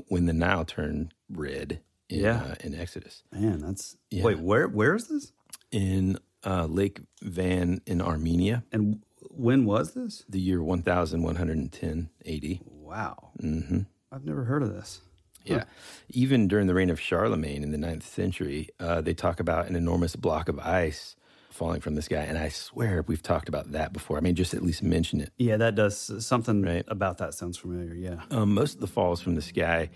when 0.08 0.26
the 0.26 0.32
Nile 0.32 0.64
turned 0.64 1.12
red 1.30 1.80
in, 2.08 2.20
Yeah. 2.20 2.42
uh, 2.42 2.54
in 2.64 2.74
Exodus. 2.74 3.22
Man, 3.32 3.60
that's 3.60 3.96
Yeah. 4.10 4.24
wait 4.24 4.40
where 4.40 4.66
where 4.68 4.94
is 4.94 5.08
this 5.08 5.32
In 5.70 6.18
uh, 6.44 6.64
Lake 6.66 7.00
Van 7.22 7.80
in 7.86 8.00
Armenia, 8.00 8.64
and 8.72 9.02
when 9.30 9.64
was 9.66 9.92
this? 9.94 10.24
the 10.28 10.40
year 10.40 10.62
1110 10.62 12.08
AD. 12.24 12.60
Wow, 12.88 13.30
hmm 13.38 13.80
I've 14.10 14.24
never 14.24 14.44
heard 14.44 14.62
of 14.62 14.72
this. 14.72 15.02
Yeah. 15.44 15.64
Even 16.08 16.48
during 16.48 16.66
the 16.66 16.74
reign 16.74 16.88
of 16.88 16.98
Charlemagne 16.98 17.62
in 17.62 17.70
the 17.70 17.76
ninth 17.78 18.06
century, 18.06 18.70
uh, 18.80 19.02
they 19.02 19.12
talk 19.14 19.40
about 19.40 19.66
an 19.68 19.76
enormous 19.76 20.16
block 20.16 20.48
of 20.48 20.58
ice 20.58 21.14
falling 21.50 21.80
from 21.82 21.94
the 21.96 22.02
sky. 22.02 22.22
And 22.22 22.38
I 22.38 22.48
swear 22.48 23.04
we've 23.06 23.22
talked 23.22 23.48
about 23.48 23.72
that 23.72 23.92
before. 23.92 24.16
I 24.16 24.20
mean, 24.20 24.34
just 24.34 24.54
at 24.54 24.62
least 24.62 24.82
mention 24.82 25.20
it. 25.20 25.30
Yeah, 25.38 25.58
that 25.58 25.74
does 25.74 26.24
something 26.26 26.62
Right. 26.62 26.84
about 26.88 27.18
that 27.18 27.34
sounds 27.34 27.58
familiar. 27.58 27.94
Yeah. 27.94 28.22
Um, 28.30 28.54
most 28.54 28.74
of 28.76 28.80
the 28.80 28.86
falls 28.86 29.20
from 29.20 29.34
the 29.34 29.42
sky, 29.42 29.90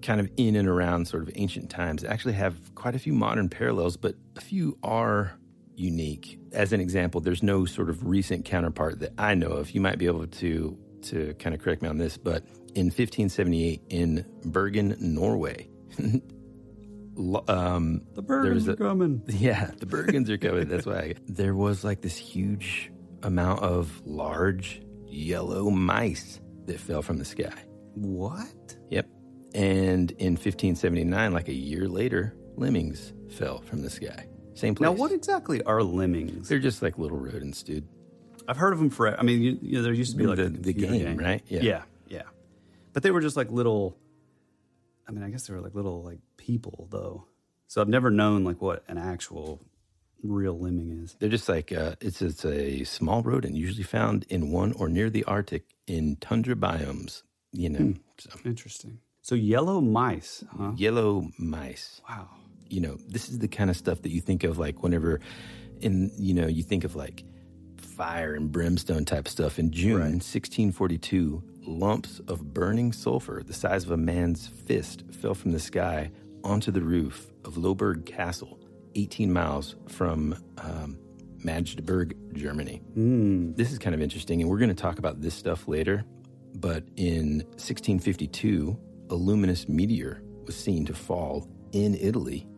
kind 0.00 0.20
of 0.20 0.28
in 0.36 0.54
and 0.56 0.68
around 0.68 1.08
sort 1.08 1.22
of 1.24 1.30
ancient 1.34 1.70
times, 1.70 2.04
actually 2.04 2.34
have 2.34 2.74
quite 2.76 2.94
a 2.94 2.98
few 3.00 3.12
modern 3.12 3.48
parallels, 3.48 3.96
but 3.96 4.14
a 4.36 4.40
few 4.40 4.78
are 4.84 5.32
unique. 5.74 6.38
As 6.52 6.72
an 6.72 6.80
example, 6.80 7.20
there's 7.20 7.42
no 7.42 7.64
sort 7.64 7.88
of 7.90 8.06
recent 8.06 8.44
counterpart 8.44 9.00
that 9.00 9.12
I 9.18 9.34
know 9.34 9.48
of. 9.50 9.72
You 9.72 9.80
might 9.80 9.98
be 9.98 10.06
able 10.06 10.26
to 10.26 10.78
to 11.04 11.34
kind 11.34 11.54
of 11.54 11.60
correct 11.62 11.82
me 11.82 11.88
on 11.88 11.98
this, 11.98 12.16
but 12.16 12.44
in 12.74 12.86
1578 12.86 13.82
in 13.90 14.24
Bergen, 14.44 14.96
Norway, 15.00 15.68
um, 17.48 18.02
The 18.14 18.22
birds 18.22 18.64
There's 18.64 18.68
are 18.68 18.72
a- 18.72 18.76
coming. 18.76 19.22
yeah, 19.28 19.70
the 19.78 19.86
Bergens 19.86 20.28
are 20.28 20.38
coming. 20.38 20.68
That's 20.68 20.86
why 20.86 21.14
there 21.26 21.54
was 21.54 21.84
like 21.84 22.00
this 22.00 22.16
huge 22.16 22.90
amount 23.22 23.62
of 23.62 24.00
large 24.04 24.82
yellow 25.06 25.70
mice 25.70 26.40
that 26.66 26.80
fell 26.80 27.02
from 27.02 27.18
the 27.18 27.24
sky. 27.24 27.52
What? 27.94 28.76
Yep. 28.90 29.06
And 29.54 30.10
in 30.12 30.32
1579, 30.32 31.32
like 31.32 31.48
a 31.48 31.54
year 31.54 31.86
later, 31.88 32.34
lemmings 32.56 33.12
fell 33.30 33.60
from 33.62 33.82
the 33.82 33.90
sky. 33.90 34.26
Same 34.54 34.74
place. 34.74 34.86
Now, 34.88 34.92
what 34.92 35.12
exactly 35.12 35.62
are 35.64 35.82
lemmings? 35.82 36.48
They're 36.48 36.58
just 36.58 36.82
like 36.82 36.98
little 36.98 37.18
rodents, 37.18 37.62
dude. 37.62 37.86
I've 38.48 38.56
heard 38.56 38.72
of 38.72 38.78
them 38.78 38.90
for. 38.90 39.18
I 39.18 39.22
mean, 39.22 39.42
you, 39.42 39.58
you 39.62 39.72
know, 39.78 39.82
there 39.82 39.92
used 39.92 40.12
to 40.12 40.16
be 40.18 40.26
like 40.26 40.36
The- 40.36 40.48
the, 40.48 40.72
computer 40.72 41.04
game, 41.04 41.16
right? 41.18 41.42
Yeah. 41.48 41.60
Yeah. 41.62 41.82
yeah, 42.08 42.22
But 42.92 43.02
they 43.02 43.10
were 43.10 43.20
just 43.20 43.36
like 43.36 43.50
little. 43.50 43.96
I 45.08 45.12
mean, 45.12 45.22
I 45.24 45.30
guess 45.30 45.46
they 45.46 45.54
were 45.54 45.60
like 45.60 45.74
little 45.74 46.02
like 46.02 46.18
people 46.36 46.88
though. 46.90 47.26
So 47.68 47.80
I've 47.80 47.88
never 47.88 48.10
known 48.10 48.44
like 48.44 48.60
what 48.60 48.84
an 48.88 48.98
actual 48.98 49.60
real 50.22 50.58
lemming 50.58 50.90
is. 51.02 51.16
They're 51.18 51.28
just 51.28 51.48
like 51.48 51.72
uh, 51.72 51.96
it's 52.00 52.22
it's 52.22 52.44
a 52.44 52.84
small 52.84 53.22
rodent 53.22 53.54
usually 53.56 53.82
found 53.82 54.24
in 54.28 54.50
one 54.52 54.72
or 54.74 54.88
near 54.88 55.10
the 55.10 55.24
Arctic 55.24 55.64
in 55.86 56.16
tundra 56.16 56.54
biomes. 56.54 57.22
You 57.52 57.68
know, 57.70 57.78
Hmm. 57.78 57.92
so 58.18 58.30
Interesting. 58.44 58.98
So 59.22 59.34
yellow 59.34 59.80
mice, 59.80 60.42
huh? 60.56 60.72
yellow 60.76 61.28
mice. 61.38 62.00
Wow. 62.08 62.28
you 62.68 62.80
know, 62.80 62.96
this 63.08 63.28
is 63.28 63.38
the 63.38 63.48
kind 63.48 63.68
of 63.70 63.76
stuff 63.76 64.02
that 64.02 64.10
you 64.10 64.20
think 64.20 64.44
of 64.44 64.58
like 64.58 64.82
whenever 64.82 65.20
in 65.80 66.10
you 66.16 66.32
know, 66.34 66.46
you 66.46 66.62
think 66.62 66.84
of 66.84 66.94
like 66.96 67.24
fire 68.02 68.34
and 68.34 68.50
brimstone 68.50 69.04
type 69.04 69.28
stuff. 69.28 69.60
In 69.60 69.70
June 69.70 69.92
Right. 69.92 70.10
1642, 70.14 71.40
lumps 71.64 72.20
of 72.26 72.52
burning 72.52 72.92
sulfur 72.92 73.44
the 73.46 73.52
size 73.52 73.84
of 73.84 73.92
a 73.92 73.96
man's 73.96 74.48
fist 74.48 75.04
fell 75.12 75.34
from 75.34 75.52
the 75.52 75.60
sky 75.60 76.10
onto 76.42 76.72
the 76.72 76.80
roof 76.80 77.30
of 77.44 77.54
Lohberg 77.54 78.04
Castle, 78.04 78.58
18 78.96 79.32
miles 79.32 79.76
from 79.86 80.34
um, 80.58 80.98
Magdeburg, 81.44 82.16
Germany. 82.34 82.82
Mm. 82.96 83.54
This 83.56 83.70
is 83.70 83.78
kind 83.78 83.94
of 83.94 84.02
interesting, 84.02 84.40
and 84.40 84.50
we're 84.50 84.58
going 84.58 84.68
to 84.68 84.74
talk 84.74 84.98
about 84.98 85.20
this 85.20 85.34
stuff 85.34 85.68
later. 85.68 86.04
But 86.56 86.82
in 86.96 87.44
1652, 87.52 88.76
a 89.10 89.14
luminous 89.14 89.68
meteor 89.68 90.22
was 90.44 90.56
seen 90.56 90.84
to 90.86 90.94
fall 90.94 91.46
in 91.70 91.94
Italy, 91.94 92.48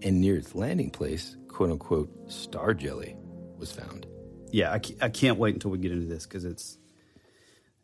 and 0.00 0.18
near 0.18 0.36
its 0.36 0.54
landing 0.54 0.88
place, 0.88 1.36
quote 1.48 1.70
unquote, 1.70 2.10
star 2.32 2.72
jelly 2.72 3.16
was 3.58 3.70
found. 3.70 4.06
Yeah, 4.52 4.70
I, 4.72 4.80
I 5.00 5.08
can't 5.08 5.38
wait 5.38 5.54
until 5.54 5.70
we 5.70 5.78
get 5.78 5.92
into 5.92 6.06
this 6.06 6.24
because 6.26 6.44
it's 6.44 6.78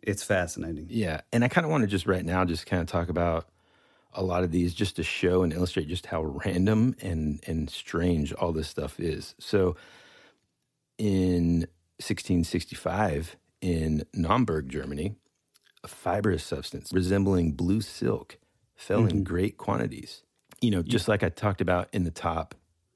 it's 0.03 0.23
fascinating. 0.23 0.87
Yeah, 0.91 1.21
and 1.33 1.45
I 1.45 1.49
kind 1.49 1.65
of 1.65 1.71
want 1.71 1.83
to 1.83 1.87
just 1.87 2.07
right 2.07 2.25
now 2.25 2.45
just 2.45 2.67
kind 2.67 2.81
of 2.81 2.89
talk 2.89 3.09
about 3.09 3.49
a 4.13 4.23
lot 4.23 4.43
of 4.43 4.51
these 4.51 4.75
just 4.75 4.97
to 4.97 5.03
show 5.03 5.43
and 5.43 5.53
illustrate 5.53 5.89
just 5.89 6.07
how 6.07 6.23
random 6.23 6.97
and 7.01 7.41
and 7.47 7.71
strange 7.71 8.33
all 8.33 8.53
this 8.53 8.69
stuff 8.69 8.99
is. 9.01 9.35
So 9.39 9.77
in 10.99 11.67
1665 12.01 13.37
in 13.61 14.05
Naumburg, 14.15 14.69
Germany, 14.69 15.17
a 15.83 15.89
fibrous 15.89 16.45
substance 16.45 16.93
resembling 16.93 17.53
blue 17.53 17.81
silk 17.81 18.39
fell 18.77 19.01
in 19.01 19.09
mm-hmm. 19.09 19.23
great 19.23 19.57
quantities. 19.57 20.23
You 20.61 20.71
know, 20.71 20.83
just 20.83 21.09
like 21.09 21.23
I 21.23 21.29
talked 21.29 21.61
about 21.61 21.89
in 21.93 22.05
the 22.05 22.11
top, 22.11 22.55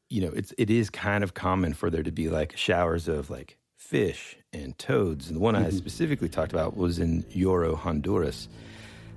you 0.08 0.20
know, 0.20 0.32
it's 0.34 0.52
it 0.58 0.70
is 0.70 0.90
kind 0.90 1.22
of 1.24 1.34
common 1.34 1.74
for 1.74 1.90
there 1.90 2.02
to 2.02 2.12
be 2.12 2.28
like 2.28 2.56
showers 2.56 3.08
of 3.08 3.30
like 3.30 3.56
fish 3.82 4.36
and 4.52 4.78
toads. 4.78 5.28
And 5.28 5.36
the 5.36 5.40
one 5.40 5.56
I 5.56 5.70
specifically 5.70 6.28
talked 6.28 6.52
about 6.52 6.76
was 6.76 6.98
in 6.98 7.24
Yoro, 7.24 7.76
Honduras. 7.76 8.48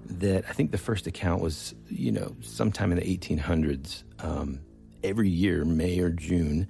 That 0.05 0.45
I 0.47 0.53
think 0.53 0.71
the 0.71 0.77
first 0.77 1.07
account 1.07 1.41
was, 1.41 1.73
you 1.89 2.11
know, 2.11 2.35
sometime 2.41 2.91
in 2.91 2.99
the 2.99 3.17
1800s. 3.17 4.03
Um, 4.19 4.59
every 5.03 5.29
year, 5.29 5.65
May 5.65 5.99
or 5.99 6.09
June, 6.09 6.67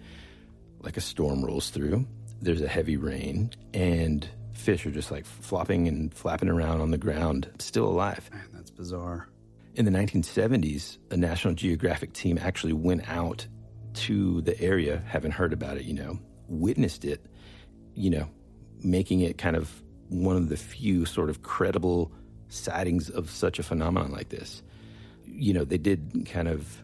like 0.82 0.98
a 0.98 1.02
storm 1.02 1.44
rolls 1.44 1.70
through. 1.70 2.06
There's 2.42 2.62
a 2.62 2.68
heavy 2.68 2.96
rain, 2.96 3.52
and 3.74 4.28
fish 4.54 4.86
are 4.86 4.92
just 4.92 5.12
like 5.12 5.26
flopping 5.26 5.88
and 5.88 6.14
flapping 6.14 6.50
around 6.50 6.82
on 6.82 6.92
the 6.92 6.98
ground, 6.98 7.50
still 7.60 7.88
alive. 7.88 8.30
Man, 8.32 8.48
that's 8.54 8.72
bizarre. 8.72 9.28
In 9.74 9.86
the 9.86 9.92
1970s, 9.92 10.98
a 11.12 11.18
National 11.18 11.54
Geographic 11.54 12.14
team 12.14 12.38
actually 12.38 12.74
went 12.74 13.10
out 13.10 13.48
to 13.96 14.42
the 14.42 14.60
area, 14.62 15.04
haven't 15.08 15.32
heard 15.32 15.54
about 15.54 15.78
it, 15.78 15.84
you 15.84 15.94
know, 15.94 16.20
witnessed 16.48 17.04
it, 17.04 17.26
you 17.96 18.10
know, 18.10 18.28
making 18.84 19.22
it 19.22 19.38
kind 19.38 19.56
of 19.56 19.82
one 20.10 20.36
of 20.36 20.50
the 20.50 20.58
few 20.58 21.06
sort 21.06 21.30
of 21.30 21.42
credible 21.42 22.12
sightings 22.50 23.10
of 23.10 23.30
such 23.30 23.60
a 23.60 23.64
phenomenon 23.64 24.12
like 24.12 24.30
this. 24.30 24.62
You 25.26 25.54
know, 25.54 25.64
they 25.66 25.78
did 25.78 26.28
kind 26.32 26.48
of, 26.48 26.84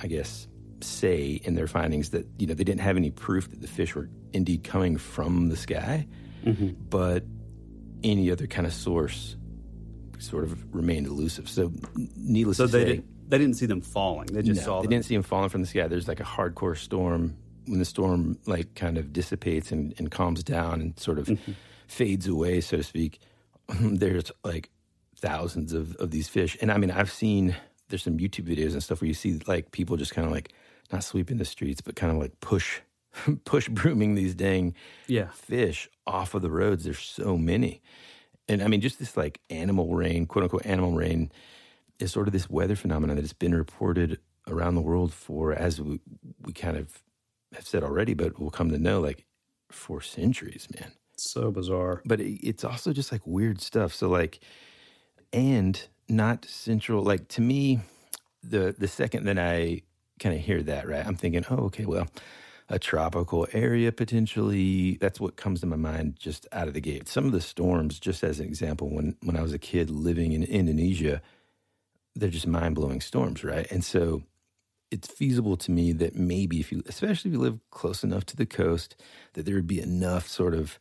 I 0.00 0.06
guess, 0.06 0.46
say 0.80 1.40
in 1.44 1.54
their 1.54 1.66
findings 1.66 2.10
that, 2.10 2.26
you 2.38 2.46
know, 2.46 2.54
they 2.54 2.64
didn't 2.64 2.80
have 2.80 2.96
any 2.96 3.10
proof 3.10 3.50
that 3.50 3.60
the 3.60 3.68
fish 3.68 3.94
were 3.94 4.08
indeed 4.32 4.64
coming 4.64 4.96
from 4.96 5.48
the 5.48 5.56
sky, 5.56 6.06
mm-hmm. 6.44 6.70
but 6.88 7.24
any 8.04 8.30
other 8.30 8.46
kind 8.46 8.66
of 8.66 8.72
source 8.72 9.36
sort 10.18 10.44
of 10.44 10.74
remained 10.74 11.06
elusive. 11.06 11.48
So, 11.48 11.72
needless 12.16 12.56
So 12.56 12.66
to 12.66 12.72
they 12.72 12.84
say, 12.84 12.96
did, 12.96 13.04
they 13.28 13.38
didn't 13.38 13.56
see 13.56 13.66
them 13.66 13.80
falling. 13.80 14.26
They 14.26 14.42
just 14.42 14.60
no, 14.60 14.64
saw 14.64 14.76
they 14.80 14.86
them. 14.86 14.90
didn't 14.90 15.04
see 15.06 15.14
him 15.14 15.22
falling 15.22 15.48
from 15.48 15.62
the 15.62 15.66
sky. 15.66 15.88
There's 15.88 16.08
like 16.08 16.20
a 16.20 16.24
hardcore 16.24 16.76
storm. 16.76 17.36
When 17.66 17.78
the 17.78 17.84
storm 17.84 18.38
like 18.46 18.74
kind 18.74 18.98
of 18.98 19.12
dissipates 19.12 19.70
and, 19.72 19.94
and 19.98 20.10
calms 20.10 20.42
down 20.42 20.80
and 20.80 20.98
sort 20.98 21.18
of 21.18 21.26
Mm-hmm. 21.28 21.52
fades 21.86 22.26
away, 22.26 22.60
so 22.60 22.76
to 22.78 22.82
speak, 22.82 23.20
there's 23.80 24.30
like 24.44 24.70
thousands 25.16 25.72
of, 25.72 25.94
of 25.96 26.10
these 26.10 26.28
fish. 26.28 26.56
And 26.60 26.72
I 26.72 26.78
mean, 26.78 26.90
I've 26.90 27.10
seen 27.12 27.54
there's 27.88 28.02
some 28.02 28.18
YouTube 28.18 28.46
videos 28.48 28.72
and 28.72 28.82
stuff 28.82 29.00
where 29.00 29.08
you 29.08 29.14
see 29.14 29.40
like 29.46 29.70
people 29.72 29.96
just 29.96 30.14
kind 30.14 30.26
of 30.26 30.32
like 30.32 30.52
not 30.92 31.04
sweeping 31.04 31.38
the 31.38 31.44
streets, 31.44 31.80
but 31.80 31.94
kind 31.96 32.12
of 32.12 32.18
like 32.18 32.38
push 32.40 32.80
push 33.44 33.68
brooming 33.68 34.14
these 34.14 34.34
dang 34.34 34.74
Yeah. 35.06 35.28
fish 35.32 35.88
off 36.06 36.34
of 36.34 36.42
the 36.42 36.50
roads. 36.50 36.84
There's 36.84 36.98
so 36.98 37.36
many. 37.36 37.82
And 38.48 38.62
I 38.62 38.68
mean, 38.68 38.80
just 38.80 38.98
this 38.98 39.16
like 39.16 39.40
animal 39.50 39.94
rain, 39.94 40.26
quote 40.26 40.42
unquote 40.44 40.66
animal 40.66 40.92
rain, 40.92 41.30
is 41.98 42.10
sort 42.12 42.26
of 42.26 42.32
this 42.32 42.50
weather 42.50 42.74
phenomenon 42.74 43.16
that 43.16 43.22
has 43.22 43.32
been 43.34 43.54
reported 43.54 44.18
around 44.48 44.74
the 44.74 44.80
world 44.80 45.12
for, 45.12 45.52
as 45.52 45.80
we, 45.80 46.00
we 46.44 46.52
kind 46.52 46.76
of 46.76 47.02
have 47.54 47.66
said 47.66 47.82
already, 47.82 48.14
but 48.14 48.38
we'll 48.38 48.50
come 48.50 48.70
to 48.70 48.78
know, 48.78 49.00
like 49.00 49.24
for 49.70 50.00
centuries, 50.00 50.68
man. 50.78 50.92
So 51.16 51.50
bizarre. 51.50 52.02
But 52.04 52.20
it, 52.20 52.46
it's 52.46 52.64
also 52.64 52.92
just 52.92 53.12
like 53.12 53.26
weird 53.26 53.60
stuff. 53.60 53.94
So 53.94 54.08
like, 54.08 54.40
and 55.32 55.80
not 56.08 56.44
central. 56.44 57.02
Like 57.02 57.28
to 57.28 57.40
me, 57.40 57.80
the 58.42 58.74
the 58.76 58.88
second 58.88 59.24
that 59.24 59.38
I 59.38 59.82
kind 60.20 60.34
of 60.34 60.40
hear 60.40 60.62
that, 60.62 60.88
right, 60.88 61.06
I'm 61.06 61.16
thinking, 61.16 61.44
oh, 61.50 61.64
okay, 61.66 61.84
well, 61.86 62.08
a 62.68 62.78
tropical 62.78 63.46
area 63.52 63.92
potentially. 63.92 64.96
That's 65.00 65.20
what 65.20 65.36
comes 65.36 65.60
to 65.60 65.66
my 65.66 65.76
mind 65.76 66.16
just 66.18 66.46
out 66.52 66.68
of 66.68 66.74
the 66.74 66.80
gate. 66.80 67.08
Some 67.08 67.26
of 67.26 67.32
the 67.32 67.40
storms, 67.40 67.98
just 68.00 68.24
as 68.24 68.40
an 68.40 68.46
example, 68.46 68.90
when 68.90 69.16
when 69.22 69.36
I 69.36 69.42
was 69.42 69.52
a 69.52 69.58
kid 69.58 69.90
living 69.90 70.32
in 70.32 70.42
Indonesia, 70.42 71.22
they're 72.14 72.30
just 72.30 72.46
mind 72.46 72.74
blowing 72.74 73.00
storms, 73.00 73.44
right? 73.44 73.70
And 73.70 73.84
so 73.84 74.22
it's 74.92 75.08
feasible 75.08 75.56
to 75.56 75.70
me 75.70 75.92
that 75.92 76.14
maybe 76.14 76.60
if 76.60 76.70
you, 76.70 76.82
especially 76.86 77.30
if 77.30 77.32
you 77.32 77.40
live 77.40 77.58
close 77.70 78.04
enough 78.04 78.26
to 78.26 78.36
the 78.36 78.46
coast, 78.46 78.94
that 79.32 79.46
there 79.46 79.54
would 79.54 79.66
be 79.66 79.80
enough 79.80 80.28
sort 80.28 80.54
of 80.54 80.78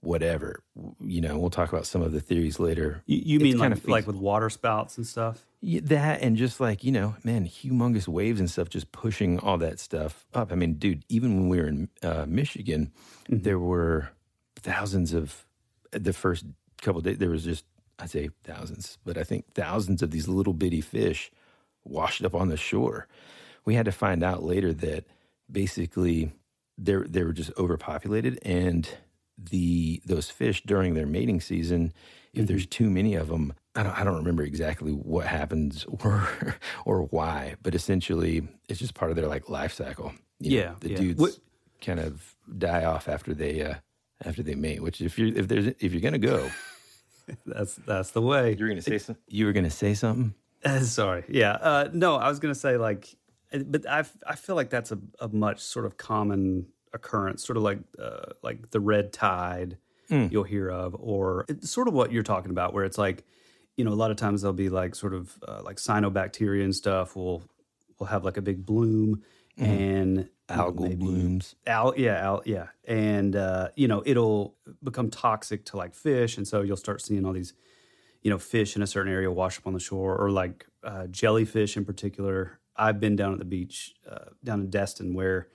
whatever. 0.00 0.62
You 0.98 1.20
know, 1.20 1.38
we'll 1.38 1.50
talk 1.50 1.70
about 1.70 1.86
some 1.86 2.00
of 2.00 2.12
the 2.12 2.20
theories 2.20 2.58
later. 2.58 3.02
You, 3.06 3.20
you 3.24 3.40
mean 3.40 3.58
like, 3.58 3.86
like 3.86 4.06
with 4.06 4.16
water 4.16 4.48
spouts 4.48 4.96
and 4.96 5.06
stuff? 5.06 5.44
Yeah, 5.60 5.80
that 5.84 6.22
and 6.22 6.38
just 6.38 6.58
like, 6.58 6.82
you 6.84 6.90
know, 6.90 7.16
man, 7.22 7.46
humongous 7.46 8.08
waves 8.08 8.40
and 8.40 8.50
stuff 8.50 8.70
just 8.70 8.92
pushing 8.92 9.38
all 9.38 9.58
that 9.58 9.78
stuff 9.78 10.26
up. 10.32 10.52
I 10.52 10.54
mean, 10.54 10.74
dude, 10.74 11.04
even 11.10 11.36
when 11.36 11.48
we 11.50 11.58
were 11.58 11.68
in 11.68 11.88
uh, 12.02 12.24
Michigan, 12.26 12.92
mm-hmm. 13.24 13.42
there 13.42 13.58
were 13.58 14.08
thousands 14.56 15.12
of 15.12 15.44
the 15.92 16.14
first 16.14 16.46
couple 16.80 17.02
days, 17.02 17.18
there 17.18 17.30
was 17.30 17.44
just, 17.44 17.66
I'd 17.98 18.10
say 18.10 18.30
thousands, 18.44 18.96
but 19.04 19.18
I 19.18 19.24
think 19.24 19.52
thousands 19.52 20.02
of 20.02 20.10
these 20.10 20.28
little 20.28 20.54
bitty 20.54 20.80
fish 20.80 21.30
washed 21.84 22.24
up 22.24 22.34
on 22.34 22.48
the 22.48 22.56
shore 22.56 23.06
we 23.64 23.74
had 23.74 23.86
to 23.86 23.92
find 23.92 24.22
out 24.22 24.42
later 24.42 24.72
that 24.72 25.04
basically 25.50 26.32
they 26.78 26.96
they 27.06 27.22
were 27.22 27.32
just 27.32 27.52
overpopulated 27.58 28.38
and 28.42 28.88
the 29.38 30.02
those 30.04 30.30
fish 30.30 30.62
during 30.64 30.94
their 30.94 31.06
mating 31.06 31.40
season 31.40 31.92
if 32.32 32.40
mm-hmm. 32.40 32.46
there's 32.46 32.66
too 32.66 32.90
many 32.90 33.14
of 33.14 33.28
them 33.28 33.52
I 33.74 33.82
don't 33.82 33.98
I 33.98 34.04
don't 34.04 34.16
remember 34.16 34.42
exactly 34.42 34.92
what 34.92 35.26
happens 35.26 35.86
or 36.04 36.56
or 36.84 37.02
why 37.02 37.56
but 37.62 37.74
essentially 37.74 38.46
it's 38.68 38.80
just 38.80 38.94
part 38.94 39.10
of 39.10 39.16
their 39.16 39.28
like 39.28 39.48
life 39.48 39.72
cycle 39.72 40.12
you 40.38 40.58
yeah 40.58 40.64
know, 40.64 40.76
the 40.80 40.90
yeah. 40.90 40.96
dudes 40.96 41.20
what? 41.20 41.38
kind 41.80 42.00
of 42.00 42.34
die 42.58 42.84
off 42.84 43.08
after 43.08 43.34
they 43.34 43.62
uh 43.62 43.74
after 44.24 44.42
they 44.42 44.54
mate 44.54 44.82
which 44.82 45.00
if 45.00 45.18
you're 45.18 45.34
if 45.36 45.48
there's 45.48 45.66
if 45.66 45.92
you're 45.92 46.02
gonna 46.02 46.18
go 46.18 46.50
that's 47.46 47.74
that's 47.86 48.10
the 48.10 48.22
way 48.22 48.56
you're 48.58 48.68
gonna 48.68 48.82
say 48.82 48.98
something 48.98 49.22
you 49.28 49.46
were 49.46 49.52
gonna 49.52 49.70
say 49.70 49.94
something 49.94 50.34
uh, 50.64 50.80
sorry 50.80 51.24
yeah 51.28 51.52
uh 51.52 51.88
no 51.92 52.16
I 52.16 52.28
was 52.28 52.38
gonna 52.38 52.54
say 52.54 52.76
like 52.76 53.14
but 53.66 53.88
I 53.88 54.04
I 54.26 54.36
feel 54.36 54.56
like 54.56 54.70
that's 54.70 54.92
a, 54.92 54.98
a 55.18 55.28
much 55.28 55.60
sort 55.60 55.86
of 55.86 55.96
common 55.96 56.66
occurrence, 56.92 57.44
sort 57.44 57.56
of 57.56 57.62
like 57.62 57.78
uh, 57.98 58.32
like 58.42 58.70
the 58.70 58.80
red 58.80 59.12
tide 59.12 59.78
mm. 60.10 60.30
you'll 60.30 60.44
hear 60.44 60.68
of, 60.68 60.96
or 60.98 61.44
it's 61.48 61.70
sort 61.70 61.88
of 61.88 61.94
what 61.94 62.12
you're 62.12 62.22
talking 62.22 62.50
about, 62.50 62.74
where 62.74 62.84
it's 62.84 62.98
like, 62.98 63.24
you 63.76 63.84
know, 63.84 63.92
a 63.92 63.94
lot 63.94 64.10
of 64.10 64.16
times 64.16 64.42
there'll 64.42 64.52
be 64.52 64.68
like 64.68 64.94
sort 64.94 65.14
of 65.14 65.38
uh, 65.46 65.62
like 65.62 65.76
cyanobacteria 65.76 66.64
and 66.64 66.74
stuff 66.74 67.16
will 67.16 67.42
will 67.98 68.06
have 68.06 68.24
like 68.24 68.36
a 68.36 68.42
big 68.42 68.64
bloom 68.64 69.22
mm. 69.58 69.64
and 69.64 70.28
algal 70.48 70.88
maybe, 70.88 70.96
blooms. 70.96 71.54
Al, 71.66 71.94
yeah, 71.96 72.18
al, 72.18 72.42
yeah, 72.44 72.68
and 72.84 73.36
uh, 73.36 73.68
you 73.76 73.88
know 73.88 74.02
it'll 74.04 74.56
become 74.82 75.10
toxic 75.10 75.64
to 75.66 75.76
like 75.76 75.94
fish, 75.94 76.36
and 76.36 76.46
so 76.46 76.62
you'll 76.62 76.76
start 76.76 77.00
seeing 77.00 77.24
all 77.24 77.32
these, 77.32 77.54
you 78.22 78.30
know, 78.30 78.38
fish 78.38 78.76
in 78.76 78.82
a 78.82 78.86
certain 78.86 79.12
area 79.12 79.30
wash 79.30 79.58
up 79.58 79.66
on 79.66 79.72
the 79.72 79.80
shore, 79.80 80.16
or 80.16 80.30
like 80.30 80.66
uh, 80.82 81.06
jellyfish 81.06 81.76
in 81.76 81.84
particular 81.84 82.59
I've 82.76 83.00
been 83.00 83.16
down 83.16 83.32
at 83.32 83.38
the 83.38 83.44
beach 83.44 83.94
uh, 84.08 84.30
down 84.42 84.60
in 84.60 84.70
Destin 84.70 85.14
where, 85.14 85.48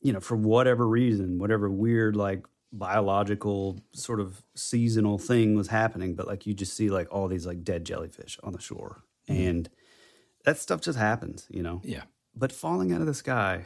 you 0.00 0.12
know, 0.12 0.20
for 0.20 0.36
whatever 0.36 0.86
reason, 0.86 1.38
whatever 1.38 1.70
weird 1.70 2.16
like 2.16 2.44
biological 2.72 3.80
sort 3.92 4.20
of 4.20 4.42
seasonal 4.54 5.18
thing 5.18 5.54
was 5.54 5.68
happening, 5.68 6.14
but 6.14 6.26
like 6.26 6.46
you 6.46 6.54
just 6.54 6.76
see 6.76 6.90
like 6.90 7.08
all 7.10 7.28
these 7.28 7.46
like 7.46 7.64
dead 7.64 7.84
jellyfish 7.84 8.38
on 8.42 8.52
the 8.52 8.60
shore, 8.60 9.02
mm-hmm. 9.28 9.48
and 9.48 9.70
that 10.44 10.58
stuff 10.58 10.80
just 10.80 10.98
happens, 10.98 11.46
you 11.50 11.62
know. 11.62 11.80
Yeah. 11.84 12.02
But 12.34 12.52
falling 12.52 12.92
out 12.92 13.00
of 13.00 13.06
the 13.06 13.14
sky, 13.14 13.64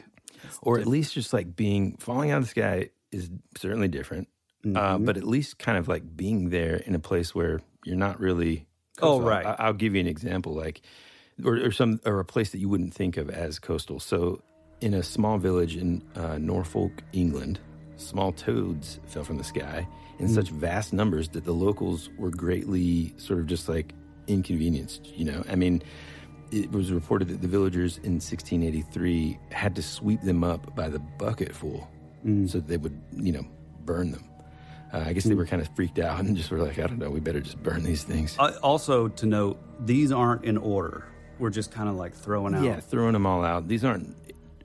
or 0.61 0.77
different. 0.77 0.87
at 0.87 0.91
least 0.91 1.13
just 1.13 1.33
like 1.33 1.55
being 1.55 1.97
falling 1.97 2.31
out 2.31 2.37
of 2.37 2.43
the 2.43 2.49
sky 2.49 2.89
is 3.11 3.29
certainly 3.57 3.87
different. 3.87 4.27
Uh, 4.63 4.67
mm-hmm. 4.67 4.77
Uh, 4.77 4.97
but 4.99 5.17
at 5.17 5.23
least 5.23 5.57
kind 5.57 5.77
of 5.77 5.87
like 5.87 6.15
being 6.15 6.49
there 6.49 6.77
in 6.77 6.95
a 6.95 6.99
place 6.99 7.35
where 7.35 7.61
you're 7.85 7.95
not 7.95 8.19
really. 8.19 8.67
Oh 9.01 9.19
right. 9.19 9.45
I, 9.45 9.55
I'll 9.59 9.73
give 9.73 9.95
you 9.95 10.01
an 10.01 10.07
example. 10.07 10.53
Like 10.53 10.81
or, 11.45 11.55
or, 11.55 11.71
some 11.71 11.99
or 12.05 12.19
a 12.19 12.25
place 12.25 12.51
that 12.51 12.59
you 12.59 12.69
wouldn't 12.69 12.93
think 12.93 13.17
of 13.17 13.29
as 13.29 13.59
coastal. 13.59 13.99
So, 13.99 14.41
in 14.79 14.93
a 14.93 15.03
small 15.03 15.37
village 15.37 15.75
in 15.75 16.01
uh, 16.15 16.37
Norfolk, 16.39 17.03
England, 17.13 17.59
small 17.97 18.31
toads 18.31 18.99
fell 19.05 19.23
from 19.23 19.37
the 19.37 19.43
sky 19.43 19.87
in 20.19 20.27
mm. 20.27 20.33
such 20.33 20.49
vast 20.49 20.91
numbers 20.91 21.29
that 21.29 21.45
the 21.45 21.53
locals 21.53 22.09
were 22.17 22.31
greatly 22.31 23.13
sort 23.17 23.39
of 23.39 23.45
just 23.45 23.69
like 23.69 23.93
inconvenienced. 24.27 25.07
You 25.15 25.25
know, 25.25 25.43
I 25.49 25.55
mean, 25.55 25.83
it 26.51 26.71
was 26.71 26.91
reported 26.91 27.27
that 27.29 27.41
the 27.41 27.47
villagers 27.47 27.97
in 27.97 28.13
1683 28.13 29.39
had 29.51 29.75
to 29.75 29.83
sweep 29.83 30.21
them 30.21 30.43
up 30.43 30.75
by 30.75 30.89
the 30.89 30.99
bucketful 30.99 31.87
mm. 32.25 32.49
so 32.49 32.59
that 32.59 32.67
they 32.67 32.77
would, 32.77 32.99
you 33.13 33.31
know, 33.31 33.45
burn 33.85 34.11
them. 34.11 34.27
Uh, 34.93 35.05
I 35.05 35.13
guess 35.13 35.23
they 35.23 35.31
hmm. 35.31 35.37
were 35.37 35.45
kind 35.45 35.61
of 35.61 35.73
freaked 35.73 35.99
out 35.99 36.19
and 36.19 36.35
just 36.35 36.51
were 36.51 36.57
like, 36.57 36.77
I 36.77 36.85
don't 36.85 36.99
know, 36.99 37.09
we 37.09 37.21
better 37.21 37.39
just 37.39 37.63
burn 37.63 37.81
these 37.81 38.03
things. 38.03 38.35
Uh, 38.37 38.51
also, 38.61 39.07
to 39.07 39.25
note, 39.25 39.57
these 39.85 40.11
aren't 40.11 40.43
in 40.43 40.57
order 40.57 41.05
we're 41.41 41.49
just 41.49 41.71
kind 41.71 41.89
of 41.89 41.95
like 41.95 42.13
throwing 42.13 42.53
out. 42.53 42.63
Yeah, 42.63 42.79
throwing 42.79 43.13
them 43.13 43.25
all 43.25 43.43
out. 43.43 43.67
These 43.67 43.83
aren't. 43.83 44.15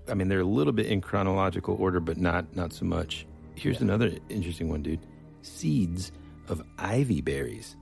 I 0.09 0.15
mean, 0.15 0.29
they're 0.29 0.41
a 0.41 0.45
little 0.45 0.73
bit 0.73 0.87
in 0.87 1.01
chronological 1.01 1.77
order, 1.81 1.99
but 1.99 2.19
not 2.19 2.55
not 2.55 2.73
so 2.73 2.85
much. 2.85 3.27
Here's 3.57 3.77
yeah. 3.77 3.85
another 3.85 4.13
interesting 4.29 4.69
one, 4.69 4.83
dude. 4.83 5.01
Seeds 5.41 6.13
of 6.49 6.63
ivy 6.79 7.23
berries 7.23 7.77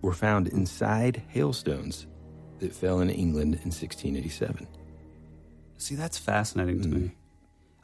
were 0.00 0.12
found 0.12 0.48
inside 0.48 1.22
hailstones 1.28 2.06
that 2.60 2.72
fell 2.72 3.00
in 3.00 3.10
England 3.10 3.54
in 3.54 3.70
1687. 3.72 4.66
See, 5.78 5.94
that's 5.94 6.16
fascinating 6.16 6.80
to 6.82 6.88
mm-hmm. 6.88 7.02
me. 7.06 7.16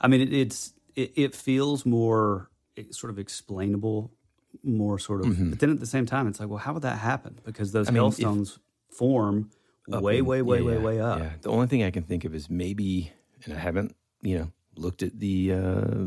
I 0.00 0.08
mean, 0.08 0.20
it, 0.20 0.32
it's 0.32 0.72
it, 0.94 1.12
it, 1.16 1.34
feels 1.34 1.84
more 1.84 2.50
sort 2.90 3.10
of 3.10 3.18
explainable, 3.18 4.12
more 4.62 4.98
sort 4.98 5.20
of. 5.20 5.32
Mm-hmm. 5.32 5.50
But 5.50 5.58
then 5.58 5.70
at 5.70 5.80
the 5.80 5.86
same 5.86 6.06
time, 6.06 6.28
it's 6.28 6.40
like, 6.40 6.48
well, 6.48 6.58
how 6.58 6.72
would 6.72 6.82
that 6.82 6.98
happen? 6.98 7.40
Because 7.44 7.72
those 7.72 7.88
I 7.88 7.90
mean, 7.90 8.02
hailstones 8.02 8.52
if, 8.52 8.96
form 8.96 9.50
way, 9.88 10.18
in, 10.18 10.26
way, 10.26 10.42
way, 10.42 10.58
yeah, 10.58 10.64
way, 10.64 10.78
way 10.78 11.00
up. 11.00 11.18
Yeah. 11.18 11.30
The 11.40 11.50
only 11.50 11.66
thing 11.66 11.82
I 11.82 11.90
can 11.90 12.02
think 12.02 12.24
of 12.24 12.34
is 12.34 12.48
maybe, 12.48 13.12
and 13.44 13.54
I 13.54 13.58
haven't, 13.58 13.96
you 14.20 14.38
know, 14.38 14.52
looked 14.76 15.02
at 15.02 15.18
the, 15.18 15.52
uh, 15.52 16.04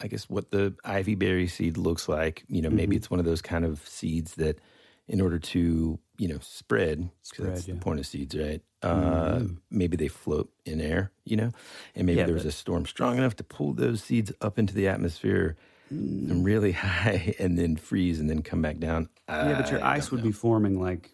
I 0.00 0.06
guess 0.06 0.28
what 0.30 0.50
the 0.50 0.74
ivy 0.84 1.14
berry 1.14 1.48
seed 1.48 1.76
looks 1.76 2.08
like. 2.08 2.44
You 2.48 2.62
know, 2.62 2.68
mm-hmm. 2.68 2.76
maybe 2.76 2.96
it's 2.96 3.10
one 3.10 3.20
of 3.20 3.26
those 3.26 3.42
kind 3.42 3.64
of 3.64 3.86
seeds 3.86 4.34
that, 4.36 4.60
in 5.08 5.20
order 5.20 5.38
to, 5.38 5.98
you 6.18 6.28
know, 6.28 6.38
spread, 6.40 7.10
spread 7.22 7.50
that's 7.50 7.66
yeah. 7.66 7.74
the 7.74 7.80
point 7.80 7.98
of 7.98 8.06
seeds, 8.06 8.36
right? 8.36 8.60
Uh, 8.82 8.94
mm-hmm. 8.94 9.54
Maybe 9.70 9.96
they 9.96 10.08
float 10.08 10.50
in 10.64 10.80
air, 10.80 11.10
you 11.24 11.36
know, 11.36 11.50
and 11.94 12.06
maybe 12.06 12.18
yeah, 12.18 12.26
there 12.26 12.34
was 12.34 12.44
a 12.44 12.52
storm 12.52 12.86
strong 12.86 13.16
enough 13.16 13.34
to 13.36 13.44
pull 13.44 13.72
those 13.72 14.02
seeds 14.02 14.32
up 14.40 14.58
into 14.58 14.74
the 14.74 14.86
atmosphere 14.86 15.56
mm. 15.92 16.30
and 16.30 16.44
really 16.44 16.72
high, 16.72 17.34
and 17.38 17.58
then 17.58 17.76
freeze, 17.76 18.20
and 18.20 18.28
then 18.28 18.42
come 18.42 18.62
back 18.62 18.78
down. 18.78 19.08
Yeah, 19.28 19.60
but 19.60 19.70
your 19.70 19.84
ice 19.84 20.10
would 20.10 20.20
know. 20.20 20.26
be 20.26 20.32
forming 20.32 20.80
like 20.80 21.10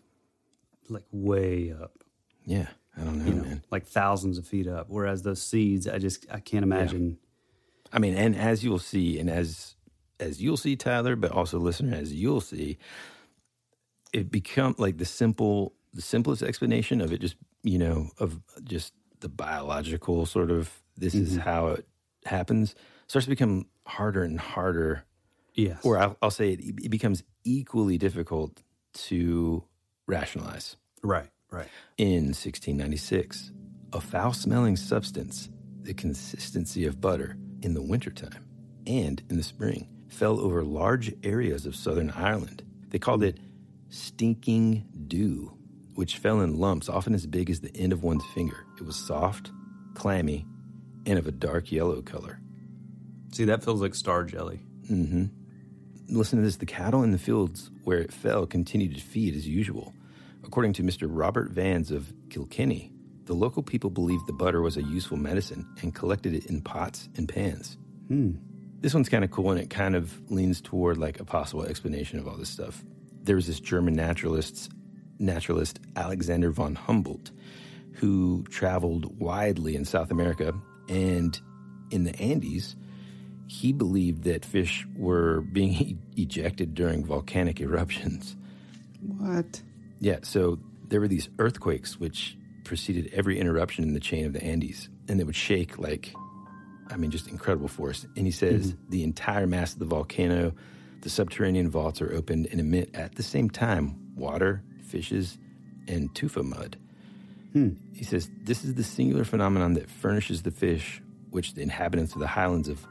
like 0.88 1.04
way 1.12 1.72
up. 1.72 1.92
Yeah, 2.44 2.68
I 2.96 3.04
don't 3.04 3.18
know, 3.18 3.24
you 3.24 3.34
know, 3.34 3.42
man. 3.42 3.62
Like 3.70 3.86
thousands 3.86 4.38
of 4.38 4.46
feet 4.46 4.66
up. 4.66 4.86
Whereas 4.88 5.22
those 5.22 5.42
seeds, 5.42 5.88
I 5.88 5.98
just 5.98 6.26
I 6.30 6.40
can't 6.40 6.62
imagine. 6.62 7.10
Yeah. 7.10 7.90
I 7.92 7.98
mean, 7.98 8.14
and 8.14 8.36
as 8.36 8.64
you'll 8.64 8.78
see, 8.78 9.18
and 9.18 9.30
as 9.30 9.76
as 10.20 10.42
you'll 10.42 10.56
see, 10.56 10.76
Tyler, 10.76 11.16
but 11.16 11.32
also 11.32 11.58
listener, 11.58 11.96
as 11.96 12.12
you'll 12.12 12.40
see, 12.40 12.78
it 14.12 14.30
become 14.30 14.74
like 14.78 14.98
the 14.98 15.04
simple, 15.04 15.74
the 15.92 16.02
simplest 16.02 16.42
explanation 16.42 17.00
of 17.00 17.12
it. 17.12 17.20
Just 17.20 17.36
you 17.62 17.78
know, 17.78 18.10
of 18.18 18.40
just 18.62 18.92
the 19.20 19.28
biological 19.28 20.26
sort 20.26 20.50
of 20.50 20.82
this 20.96 21.14
mm-hmm. 21.14 21.24
is 21.24 21.36
how 21.36 21.68
it 21.68 21.86
happens 22.24 22.74
starts 23.06 23.26
to 23.26 23.30
become 23.30 23.66
harder 23.86 24.22
and 24.22 24.38
harder. 24.40 25.04
Yes. 25.54 25.84
Or 25.84 25.98
I'll, 25.98 26.16
I'll 26.20 26.30
say 26.30 26.52
it, 26.52 26.60
it 26.60 26.90
becomes 26.90 27.22
equally 27.44 27.98
difficult 27.98 28.62
to 28.94 29.64
rationalize. 30.06 30.76
Right, 31.02 31.30
right. 31.50 31.68
In 31.98 32.32
1696, 32.32 33.52
a 33.92 34.00
foul 34.00 34.32
smelling 34.32 34.76
substance, 34.76 35.48
the 35.82 35.94
consistency 35.94 36.86
of 36.86 37.00
butter, 37.00 37.36
in 37.62 37.74
the 37.74 37.82
wintertime 37.82 38.44
and 38.86 39.22
in 39.30 39.36
the 39.36 39.42
spring, 39.42 39.88
fell 40.08 40.38
over 40.38 40.62
large 40.62 41.14
areas 41.22 41.66
of 41.66 41.74
southern 41.74 42.10
Ireland. 42.10 42.62
They 42.88 42.98
called 42.98 43.22
it 43.22 43.38
stinking 43.88 44.84
dew, 45.06 45.56
which 45.94 46.18
fell 46.18 46.40
in 46.40 46.58
lumps 46.58 46.88
often 46.88 47.14
as 47.14 47.26
big 47.26 47.48
as 47.48 47.60
the 47.60 47.74
end 47.76 47.92
of 47.92 48.02
one's 48.02 48.24
finger. 48.34 48.66
It 48.78 48.84
was 48.84 48.96
soft, 48.96 49.50
clammy, 49.94 50.46
and 51.06 51.18
of 51.18 51.26
a 51.26 51.32
dark 51.32 51.72
yellow 51.72 52.02
color. 52.02 52.38
See, 53.32 53.44
that 53.46 53.64
feels 53.64 53.80
like 53.80 53.94
star 53.94 54.24
jelly. 54.24 54.60
Mm 54.90 55.08
hmm. 55.08 55.24
Listen 56.08 56.38
to 56.38 56.44
this 56.44 56.56
the 56.56 56.66
cattle 56.66 57.02
in 57.02 57.12
the 57.12 57.18
fields 57.18 57.70
where 57.84 57.98
it 57.98 58.12
fell 58.12 58.46
continued 58.46 58.94
to 58.94 59.00
feed 59.00 59.34
as 59.34 59.48
usual. 59.48 59.94
According 60.44 60.74
to 60.74 60.82
Mr. 60.82 61.08
Robert 61.10 61.50
Vans 61.50 61.90
of 61.90 62.12
Kilkenny, 62.28 62.92
the 63.24 63.34
local 63.34 63.62
people 63.62 63.88
believed 63.88 64.26
the 64.26 64.32
butter 64.32 64.60
was 64.60 64.76
a 64.76 64.82
useful 64.82 65.16
medicine 65.16 65.66
and 65.80 65.94
collected 65.94 66.34
it 66.34 66.46
in 66.46 66.60
pots 66.60 67.08
and 67.16 67.28
pans. 67.28 67.78
Hmm. 68.08 68.32
This 68.80 68.92
one's 68.92 69.08
kind 69.08 69.24
of 69.24 69.30
cool 69.30 69.50
and 69.50 69.60
it 69.60 69.70
kind 69.70 69.96
of 69.96 70.20
leans 70.30 70.60
toward 70.60 70.98
like 70.98 71.18
a 71.18 71.24
possible 71.24 71.64
explanation 71.64 72.18
of 72.18 72.28
all 72.28 72.36
this 72.36 72.50
stuff. 72.50 72.84
There 73.22 73.36
was 73.36 73.46
this 73.46 73.60
German 73.60 73.94
naturalist, 73.94 74.70
naturalist 75.18 75.80
Alexander 75.96 76.50
von 76.50 76.74
Humboldt, 76.74 77.30
who 77.94 78.44
traveled 78.50 79.18
widely 79.18 79.74
in 79.74 79.86
South 79.86 80.10
America 80.10 80.52
and 80.90 81.40
in 81.90 82.04
the 82.04 82.14
Andes. 82.20 82.76
He 83.46 83.72
believed 83.72 84.24
that 84.24 84.44
fish 84.44 84.86
were 84.96 85.40
being 85.40 85.72
e- 85.74 85.96
ejected 86.16 86.74
during 86.74 87.04
volcanic 87.04 87.60
eruptions. 87.60 88.36
What? 89.00 89.62
Yeah, 90.00 90.18
so 90.22 90.58
there 90.88 91.00
were 91.00 91.08
these 91.08 91.28
earthquakes 91.38 91.98
which 91.98 92.36
preceded 92.64 93.10
every 93.12 93.38
interruption 93.38 93.84
in 93.84 93.94
the 93.94 94.00
chain 94.00 94.26
of 94.26 94.32
the 94.32 94.42
Andes, 94.42 94.88
and 95.08 95.20
they 95.20 95.24
would 95.24 95.36
shake 95.36 95.78
like, 95.78 96.14
I 96.90 96.96
mean, 96.96 97.10
just 97.10 97.28
incredible 97.28 97.68
force. 97.68 98.06
And 98.16 98.26
he 98.26 98.32
says 98.32 98.72
mm-hmm. 98.72 98.90
the 98.90 99.04
entire 99.04 99.46
mass 99.46 99.74
of 99.74 99.78
the 99.78 99.84
volcano, 99.84 100.54
the 101.02 101.10
subterranean 101.10 101.70
vaults 101.70 102.00
are 102.00 102.12
opened 102.12 102.48
and 102.50 102.60
emit 102.60 102.90
at 102.94 103.14
the 103.14 103.22
same 103.22 103.50
time 103.50 103.98
water, 104.16 104.62
fishes, 104.82 105.38
and 105.86 106.14
tufa 106.14 106.42
mud. 106.42 106.76
Hmm. 107.52 107.70
He 107.94 108.04
says 108.04 108.30
this 108.42 108.64
is 108.64 108.74
the 108.74 108.82
singular 108.82 109.24
phenomenon 109.24 109.74
that 109.74 109.88
furnishes 109.88 110.42
the 110.42 110.50
fish, 110.50 111.02
which 111.30 111.54
the 111.54 111.62
inhabitants 111.62 112.14
of 112.14 112.20
the 112.20 112.26
highlands 112.26 112.68
of 112.68 112.86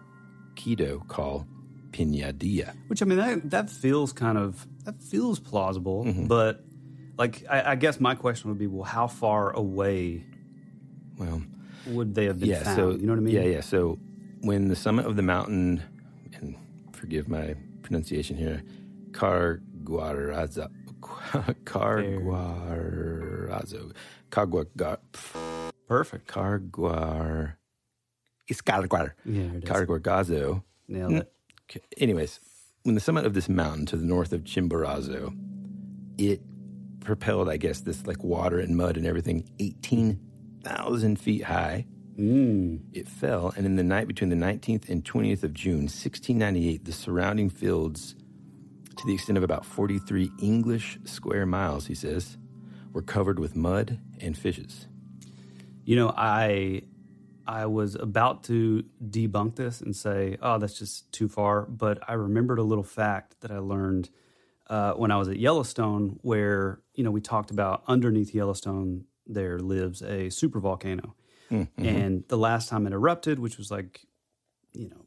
Quito 0.55 0.99
call 1.07 1.47
preñadilla. 1.91 2.73
Which 2.87 3.01
I 3.01 3.05
mean, 3.05 3.17
that 3.17 3.49
that 3.51 3.69
feels 3.69 4.13
kind 4.13 4.37
of 4.37 4.65
that 4.85 5.01
feels 5.01 5.39
plausible, 5.39 6.05
Mm-hmm. 6.05 6.27
but 6.27 6.63
like 7.17 7.43
I, 7.49 7.71
I 7.71 7.75
guess 7.75 7.99
my 7.99 8.15
question 8.15 8.49
would 8.49 8.59
be, 8.59 8.67
well, 8.67 8.83
how 8.83 9.07
far 9.07 9.51
away 9.51 10.25
Well, 11.17 11.41
would 11.87 12.15
they 12.15 12.25
have 12.25 12.39
been 12.39 12.49
yeah, 12.49 12.63
found? 12.63 12.75
so 12.75 12.91
you 12.91 13.05
know 13.05 13.13
what 13.13 13.19
I 13.19 13.23
mean? 13.23 13.35
Yeah, 13.35 13.43
yeah. 13.43 13.61
So 13.61 13.99
when 14.41 14.67
the 14.69 14.75
summit 14.75 15.05
of 15.05 15.15
the 15.15 15.21
mountain, 15.21 15.81
and 16.35 16.55
forgive 16.91 17.27
my 17.29 17.55
pronunciation 17.83 18.35
here, 18.37 18.63
Carguarazo, 19.11 20.69
Carguarazo, 21.65 23.91
Carguar, 24.31 24.97
Perfect. 25.87 26.27
Carguar, 26.27 27.53
it's 28.47 28.61
Carguar, 28.61 29.13
Yeah, 29.25 29.43
it 29.43 29.63
is. 29.63 29.69
Carguargazo. 29.69 30.63
Nailed 30.87 31.13
it. 31.13 31.33
Okay, 31.69 31.81
Anyways, 31.97 32.39
when 32.83 32.95
the 32.95 33.01
summit 33.01 33.25
of 33.25 33.33
this 33.33 33.47
mountain 33.49 33.85
to 33.87 33.97
the 33.97 34.05
north 34.05 34.33
of 34.33 34.43
Chimborazo, 34.43 35.33
it 36.17 36.41
propelled, 36.99 37.49
I 37.49 37.57
guess, 37.57 37.81
this 37.81 38.05
like 38.05 38.23
water 38.23 38.59
and 38.59 38.75
mud 38.75 38.97
and 38.97 39.05
everything, 39.05 39.49
18,000 39.59 41.19
feet 41.19 41.43
high. 41.43 41.85
Mm. 42.19 42.81
It 42.93 43.07
fell, 43.07 43.53
and 43.57 43.65
in 43.65 43.75
the 43.75 43.83
night 43.83 44.07
between 44.07 44.29
the 44.29 44.35
19th 44.35 44.87
and 44.89 45.03
20th 45.03 45.43
of 45.43 45.53
June, 45.53 45.83
1698, 45.83 46.85
the 46.85 46.91
surrounding 46.91 47.49
fields, 47.49 48.15
to 48.95 49.07
the 49.07 49.13
extent 49.15 49.37
of 49.37 49.43
about 49.43 49.65
43 49.65 50.29
English 50.39 50.99
square 51.05 51.45
miles, 51.47 51.87
he 51.87 51.95
says, 51.95 52.37
were 52.91 53.01
covered 53.01 53.39
with 53.39 53.55
mud 53.55 53.99
and 54.21 54.37
fishes. 54.37 54.87
You 55.85 55.95
know, 55.95 56.13
I 56.15 56.83
I 57.47 57.65
was 57.65 57.95
about 57.95 58.43
to 58.45 58.83
debunk 59.03 59.55
this 59.55 59.81
and 59.81 59.95
say, 59.95 60.37
"Oh, 60.41 60.57
that's 60.57 60.77
just 60.77 61.11
too 61.11 61.27
far," 61.27 61.63
but 61.63 61.99
I 62.07 62.13
remembered 62.13 62.59
a 62.59 62.63
little 62.63 62.83
fact 62.83 63.41
that 63.41 63.51
I 63.51 63.59
learned 63.59 64.09
uh, 64.67 64.93
when 64.93 65.11
I 65.11 65.17
was 65.17 65.27
at 65.27 65.37
Yellowstone, 65.37 66.19
where 66.21 66.81
you 66.95 67.03
know 67.03 67.11
we 67.11 67.21
talked 67.21 67.51
about 67.51 67.83
underneath 67.87 68.33
Yellowstone 68.33 69.05
there 69.27 69.59
lives 69.59 70.01
a 70.01 70.27
supervolcano, 70.27 71.13
and 71.77 72.23
the 72.27 72.37
last 72.37 72.69
time 72.69 72.87
it 72.87 72.93
erupted, 72.93 73.39
which 73.39 73.57
was 73.57 73.69
like 73.71 74.05
you 74.73 74.89
know 74.89 75.05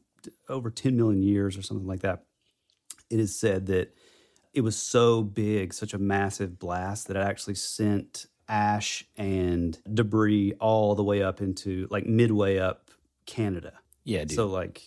over 0.49 0.69
10 0.69 0.95
million 0.97 1.21
years 1.23 1.57
or 1.57 1.61
something 1.61 1.87
like 1.87 2.01
that, 2.01 2.23
it 3.09 3.19
is 3.19 3.39
said 3.39 3.67
that 3.67 3.95
it 4.53 4.61
was 4.61 4.75
so 4.75 5.21
big, 5.23 5.73
such 5.73 5.93
a 5.93 5.97
massive 5.97 6.57
blast 6.59 7.07
that 7.07 7.17
it 7.17 7.21
actually 7.21 7.55
sent 7.55 8.25
ash 8.47 9.05
and 9.17 9.77
debris 9.93 10.53
all 10.59 10.95
the 10.95 11.03
way 11.03 11.21
up 11.21 11.41
into 11.41 11.87
like 11.89 12.05
midway 12.05 12.57
up 12.57 12.89
Canada. 13.25 13.73
Yeah, 14.03 14.21
dude. 14.21 14.33
So 14.33 14.47
like 14.47 14.81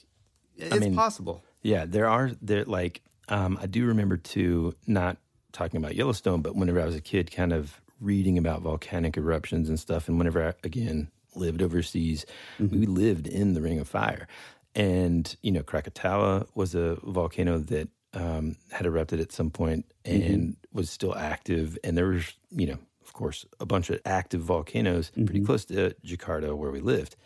it's 0.57 0.81
mean- 0.81 0.95
possible. 0.95 1.45
Yeah, 1.63 1.85
there 1.87 2.09
are 2.09 2.31
there 2.41 2.65
like 2.65 3.03
um, 3.29 3.59
I 3.61 3.67
do 3.67 3.87
remember 3.87 4.17
too 4.17 4.75
not 4.87 5.19
talking 5.53 5.79
about 5.79 5.95
Yellowstone, 5.95 6.43
but 6.43 6.57
whenever 6.57 6.81
I 6.81 6.87
was 6.87 6.95
a 6.95 7.01
kid, 7.01 7.31
kind 7.31 7.53
of 7.53 7.81
reading 8.01 8.39
about 8.39 8.63
volcanic 8.63 9.17
eruptions 9.17 9.69
and 9.69 9.79
stuff, 9.79 10.09
and 10.09 10.17
whenever 10.17 10.47
I 10.47 10.55
again 10.65 11.11
lived 11.37 11.63
overseas, 11.63 12.25
we 12.59 12.87
lived 12.87 13.27
in 13.27 13.55
the 13.55 13.61
Ring 13.61 13.79
of 13.79 13.89
Fire, 13.89 14.27
and 14.75 15.37
you 15.43 15.53
know 15.53 15.63
Krakatoa 15.63 16.47
was 16.55 16.75
a 16.75 16.97
volcano 17.03 17.59
that 17.59 17.89
um, 18.15 18.57
had 18.73 18.87
erupted 18.87 19.21
at 19.21 19.33
some 19.33 19.51
point 19.51 19.85
and 20.05 20.57
was 20.73 20.91
still 20.91 21.15
active, 21.15 21.79
and 21.85 21.97
there 21.97 22.07
was 22.07 22.33
you 22.51 22.67
know 22.67 22.79
course 23.21 23.45
a 23.61 23.67
bunch 23.67 23.91
of 23.91 24.01
active 24.05 24.41
volcanoes 24.41 25.11
pretty 25.11 25.35
mm-hmm. 25.35 25.47
close 25.47 25.65
to 25.67 25.95
Jakarta 26.05 26.57
where 26.57 26.71
we 26.71 26.81
lived, 26.81 27.17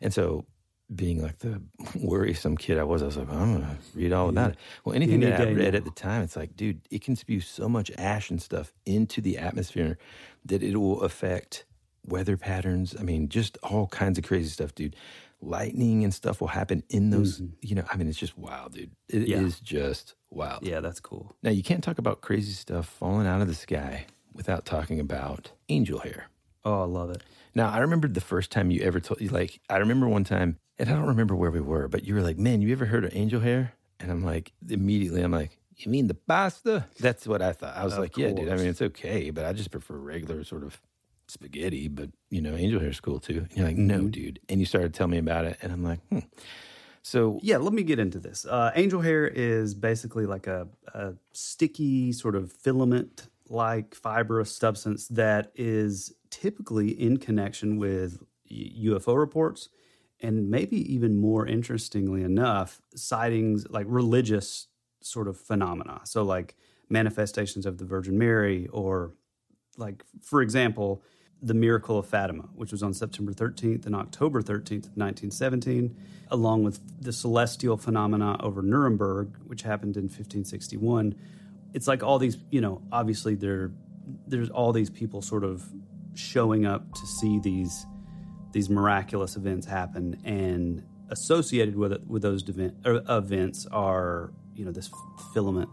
and 0.00 0.12
so 0.12 0.46
being 0.94 1.20
like 1.20 1.38
the 1.38 1.60
worrisome 1.96 2.56
kid 2.56 2.78
I 2.78 2.84
was, 2.84 3.02
I 3.02 3.06
was 3.06 3.16
like, 3.16 3.28
I'm 3.28 3.54
gonna 3.54 3.78
read 3.94 4.12
all 4.12 4.28
about 4.28 4.52
it. 4.52 4.56
Well, 4.84 4.94
anything 4.94 5.22
Any 5.22 5.30
that 5.32 5.40
I 5.40 5.50
read 5.50 5.72
now. 5.72 5.78
at 5.78 5.84
the 5.84 5.90
time, 5.90 6.22
it's 6.22 6.36
like, 6.36 6.56
dude, 6.56 6.80
it 6.90 7.02
can 7.02 7.16
spew 7.16 7.40
so 7.40 7.68
much 7.68 7.90
ash 7.98 8.30
and 8.30 8.40
stuff 8.40 8.72
into 8.84 9.20
the 9.20 9.38
atmosphere 9.38 9.98
that 10.44 10.62
it 10.62 10.76
will 10.76 11.02
affect 11.02 11.64
weather 12.06 12.36
patterns. 12.36 12.94
I 12.98 13.02
mean, 13.02 13.28
just 13.28 13.58
all 13.62 13.88
kinds 13.88 14.18
of 14.18 14.24
crazy 14.24 14.48
stuff, 14.48 14.74
dude. 14.74 14.96
Lightning 15.42 16.02
and 16.02 16.14
stuff 16.14 16.40
will 16.40 16.48
happen 16.48 16.82
in 16.88 17.10
those. 17.10 17.40
Mm-hmm. 17.40 17.52
You 17.62 17.74
know, 17.74 17.84
I 17.92 17.96
mean, 17.96 18.08
it's 18.08 18.18
just 18.18 18.38
wild, 18.38 18.72
dude. 18.74 18.90
It 19.08 19.28
is 19.28 19.28
Yeah. 19.28 19.50
just 19.62 20.14
wild. 20.30 20.64
Yeah, 20.66 20.80
that's 20.80 21.00
cool. 21.00 21.36
Now, 21.42 21.50
you 21.50 21.62
can't 21.62 21.84
talk 21.84 21.98
about 21.98 22.20
crazy 22.20 22.52
stuff 22.52 22.86
falling 22.88 23.26
out 23.26 23.42
of 23.42 23.48
the 23.48 23.54
sky 23.54 24.06
without 24.36 24.64
talking 24.64 25.00
about 25.00 25.50
angel 25.68 26.00
hair. 26.00 26.28
Oh, 26.64 26.82
I 26.82 26.86
love 26.86 27.10
it. 27.10 27.22
Now, 27.54 27.70
I 27.70 27.78
remember 27.78 28.08
the 28.08 28.20
first 28.20 28.50
time 28.50 28.70
you 28.70 28.82
ever 28.82 29.00
told, 29.00 29.20
me, 29.20 29.28
like, 29.28 29.60
I 29.70 29.78
remember 29.78 30.08
one 30.08 30.24
time, 30.24 30.58
and 30.78 30.88
I 30.90 30.92
don't 30.92 31.06
remember 31.06 31.34
where 31.34 31.50
we 31.50 31.60
were, 31.60 31.88
but 31.88 32.04
you 32.04 32.14
were 32.14 32.22
like, 32.22 32.38
man, 32.38 32.60
you 32.60 32.72
ever 32.72 32.86
heard 32.86 33.04
of 33.04 33.14
angel 33.16 33.40
hair? 33.40 33.72
And 33.98 34.10
I'm 34.10 34.22
like, 34.24 34.52
immediately, 34.68 35.22
I'm 35.22 35.32
like, 35.32 35.58
you 35.76 35.90
mean 35.90 36.06
the 36.06 36.14
pasta? 36.14 36.86
That's 37.00 37.26
what 37.26 37.40
I 37.40 37.52
thought. 37.52 37.76
I 37.76 37.84
was 37.84 37.94
Of 37.94 38.00
like, 38.00 38.16
yeah, 38.16 38.32
dude. 38.32 38.48
I 38.50 38.56
mean, 38.56 38.66
it's 38.66 38.82
okay, 38.82 39.30
but 39.30 39.44
I 39.44 39.52
just 39.52 39.70
prefer 39.70 39.94
regular 39.96 40.44
sort 40.44 40.64
of 40.64 40.80
spaghetti, 41.28 41.88
but, 41.88 42.10
you 42.30 42.42
know, 42.42 42.54
angel 42.54 42.80
hair 42.80 42.90
is 42.90 43.00
cool 43.00 43.20
too. 43.20 43.46
And 43.48 43.56
you're 43.56 43.66
like, 43.66 43.76
no, 43.76 44.08
dude. 44.08 44.40
And 44.48 44.60
you 44.60 44.66
started 44.66 44.92
telling 44.92 45.12
me 45.12 45.18
about 45.18 45.44
it, 45.44 45.56
and 45.62 45.72
I'm 45.72 45.82
like, 45.82 46.00
hmm. 46.08 46.20
So, 47.02 47.38
Yeah, 47.40 47.58
let 47.58 47.72
me 47.72 47.84
get 47.84 48.00
into 48.00 48.18
this. 48.18 48.44
Uh, 48.44 48.72
angel 48.74 49.00
hair 49.00 49.28
is 49.28 49.74
basically 49.74 50.26
like 50.26 50.48
a, 50.48 50.66
a 50.92 51.14
sticky, 51.32 52.12
sort 52.12 52.34
of 52.34 52.52
filament 52.52 53.28
like 53.48 53.94
fibrous 53.94 54.54
substance 54.56 55.08
that 55.08 55.52
is 55.54 56.12
typically 56.30 56.90
in 56.90 57.16
connection 57.18 57.76
with 57.76 58.22
UFO 58.50 59.16
reports 59.16 59.68
and 60.20 60.48
maybe 60.50 60.92
even 60.92 61.18
more 61.20 61.46
interestingly 61.46 62.22
enough, 62.22 62.80
sightings 62.94 63.66
like 63.68 63.86
religious 63.88 64.68
sort 65.02 65.28
of 65.28 65.38
phenomena. 65.38 66.00
So, 66.04 66.22
like 66.22 66.56
manifestations 66.88 67.66
of 67.66 67.78
the 67.78 67.84
Virgin 67.84 68.16
Mary, 68.16 68.66
or 68.68 69.12
like, 69.76 70.04
for 70.22 70.40
example, 70.40 71.02
the 71.42 71.54
miracle 71.54 71.98
of 71.98 72.06
Fatima, 72.06 72.44
which 72.54 72.72
was 72.72 72.82
on 72.82 72.94
September 72.94 73.32
13th 73.32 73.84
and 73.84 73.94
October 73.94 74.40
13th 74.40 74.88
1917, 74.96 75.94
along 76.30 76.64
with 76.64 76.80
the 77.00 77.12
celestial 77.12 77.76
phenomena 77.76 78.36
over 78.42 78.62
Nuremberg, 78.62 79.36
which 79.44 79.62
happened 79.62 79.96
in 79.96 80.04
1561. 80.04 81.14
It's 81.76 81.86
like 81.86 82.02
all 82.02 82.18
these, 82.18 82.38
you 82.50 82.62
know, 82.62 82.80
obviously 82.90 83.34
there, 83.34 83.70
there's 84.26 84.48
all 84.48 84.72
these 84.72 84.88
people 84.88 85.20
sort 85.20 85.44
of 85.44 85.62
showing 86.14 86.64
up 86.64 86.90
to 86.94 87.06
see 87.06 87.38
these 87.38 87.86
these 88.52 88.70
miraculous 88.70 89.36
events 89.36 89.66
happen, 89.66 90.18
and 90.24 90.82
associated 91.10 91.76
with 91.76 91.92
it 91.92 92.06
with 92.06 92.22
those 92.22 92.48
event, 92.48 92.74
events 92.84 93.66
are 93.70 94.32
you 94.54 94.64
know 94.64 94.72
this 94.72 94.90
filament 95.34 95.68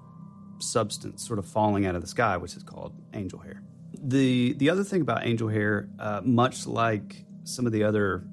substance 0.60 1.26
sort 1.26 1.40
of 1.40 1.46
falling 1.46 1.86
out 1.86 1.96
of 1.96 2.02
the 2.02 2.08
sky, 2.08 2.36
which 2.36 2.58
is 2.58 2.64
called 2.64 2.94
angel 3.14 3.40
hair. 3.40 3.64
The 3.98 4.54
the 4.54 4.70
other 4.70 4.84
thing 4.84 5.02
about 5.02 5.26
angel 5.26 5.48
hair, 5.48 5.88
uh, 5.98 6.20
much 6.26 6.68
like 6.68 7.24
some 7.46 7.66
of 7.66 7.72
the 7.72 7.84
other 7.86 8.26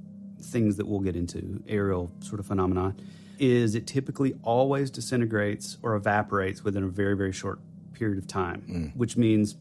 things 0.42 0.76
that 0.78 0.88
we'll 0.88 1.00
get 1.00 1.14
into, 1.14 1.62
aerial 1.68 2.11
sort 2.18 2.40
of 2.40 2.46
phenomenon, 2.46 2.96
is 3.40 3.74
it 3.74 3.87
typically 3.87 4.35
always 4.42 4.90
disintegrates 4.90 5.79
or 5.83 5.96
evaporates 5.96 6.62
within 6.62 6.85
a 6.85 6.88
very 6.88 7.16
very 7.16 7.33
short 7.33 7.59
period 7.92 8.18
of 8.18 8.26
time, 8.26 8.62
mm. 8.68 8.96
which 8.96 9.16
means 9.16 9.57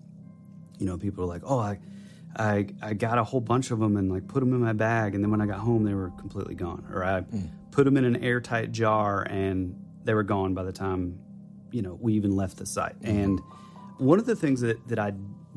you 0.78 0.86
know 0.86 0.98
people 0.98 1.24
are 1.24 1.28
like, 1.28 1.42
oh, 1.46 1.60
I. 1.60 1.80
I, 2.36 2.68
I 2.80 2.94
got 2.94 3.18
a 3.18 3.24
whole 3.24 3.42
bunch 3.42 3.72
of 3.72 3.80
them 3.80 3.98
and 3.98 4.12
like 4.12 4.28
put 4.28 4.42
them 4.42 4.54
in 4.54 4.62
my 4.62 4.72
bag 4.72 5.16
and 5.16 5.24
then 5.24 5.32
when 5.32 5.42
I 5.42 5.48
got 5.48 5.58
home 5.58 5.84
they 5.84 5.96
were 5.96 6.12
completely 6.12 6.54
gone 6.54 6.88
or 6.94 7.04
I 7.04 7.22
mm. 7.22 7.50
put 7.72 7.86
them 7.86 7.98
in 7.98 8.06
an 8.06 8.24
airtight 8.24 8.72
jar 8.72 9.24
and 9.24 9.76
they 10.04 10.14
were 10.14 10.24
gone 10.24 10.54
by 10.54 10.62
the 10.62 10.72
time 10.72 11.18
you 11.72 11.82
know 11.82 11.98
we 12.00 12.14
even 12.14 12.36
left 12.36 12.58
the 12.58 12.68
site. 12.68 13.02
Mm-hmm. 13.02 13.18
And 13.18 13.42
one 13.98 14.20
of 14.20 14.28
the 14.28 14.36
things 14.36 14.62
that, 14.62 14.88
that 14.90 15.00
I 15.00 15.14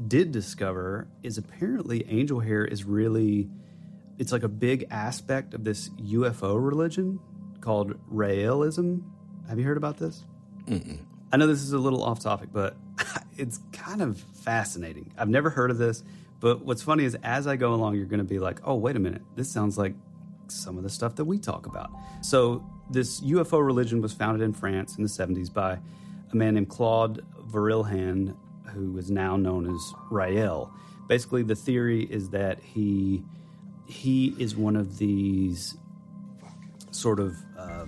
did 0.09 0.33
discover 0.33 1.09
is 1.23 1.39
apparently 1.39 2.05
angel 2.09 2.41
hair 2.41 2.65
is 2.65 2.85
really 2.85 3.51
it's 4.19 4.33
like 4.33 4.43
a 4.43 4.49
big 4.49 4.87
aspect 4.91 5.55
of 5.55 5.65
this 5.65 5.89
UFO 5.91 6.57
religion 6.65 7.21
called 7.63 7.95
Raelism. 8.13 9.03
Have 9.49 9.59
you 9.59 9.65
heard 9.65 9.79
about 9.79 9.97
this? 9.97 10.25
Mm-mm. 10.67 10.99
I 11.33 11.39
know 11.39 11.47
this 11.47 11.63
is 11.63 11.73
a 11.73 11.79
little 11.79 12.03
off 12.03 12.21
topic, 12.21 12.51
but 12.53 12.77
it's 13.39 13.61
kind 13.73 14.03
of 14.03 14.21
fascinating. 14.21 15.13
I've 15.17 15.31
never 15.31 15.49
heard 15.49 15.71
of 15.71 15.79
this, 15.79 16.05
but 16.41 16.65
what's 16.65 16.83
funny 16.83 17.05
is 17.05 17.17
as 17.23 17.47
I 17.47 17.57
go 17.57 17.73
along, 17.73 17.97
you're 17.97 18.05
going 18.05 18.19
to 18.19 18.25
be 18.25 18.39
like, 18.39 18.61
oh, 18.65 18.75
wait 18.75 18.97
a 18.97 18.99
minute, 18.99 19.23
this 19.35 19.51
sounds 19.51 19.79
like 19.79 19.95
some 20.49 20.77
of 20.77 20.83
the 20.83 20.91
stuff 20.91 21.17
that 21.17 21.25
we 21.25 21.39
talk 21.39 21.67
about. 21.67 21.91
So, 22.21 22.63
this 22.91 23.23
UFO 23.23 23.65
religion 23.65 24.03
was 24.03 24.13
founded 24.13 24.43
in 24.43 24.53
France 24.53 24.99
in 24.99 25.03
the 25.03 25.09
70s 25.09 25.51
by 25.51 25.79
a 26.31 26.37
man 26.37 26.55
named 26.55 26.69
Claude 26.69 27.25
Vorilhon, 27.51 28.37
who 28.67 28.99
is 28.99 29.11
now 29.11 29.37
known 29.37 29.73
as 29.73 29.95
Rael. 30.11 30.75
Basically, 31.09 31.43
the 31.43 31.55
theory 31.55 32.05
is 32.05 32.31
that 32.31 32.61
he 32.61 33.25
he 33.87 34.35
is 34.39 34.57
one 34.57 34.77
of 34.77 34.99
these 34.99 35.77
sort 36.95 37.21
of 37.21 37.37
uh, 37.59 37.87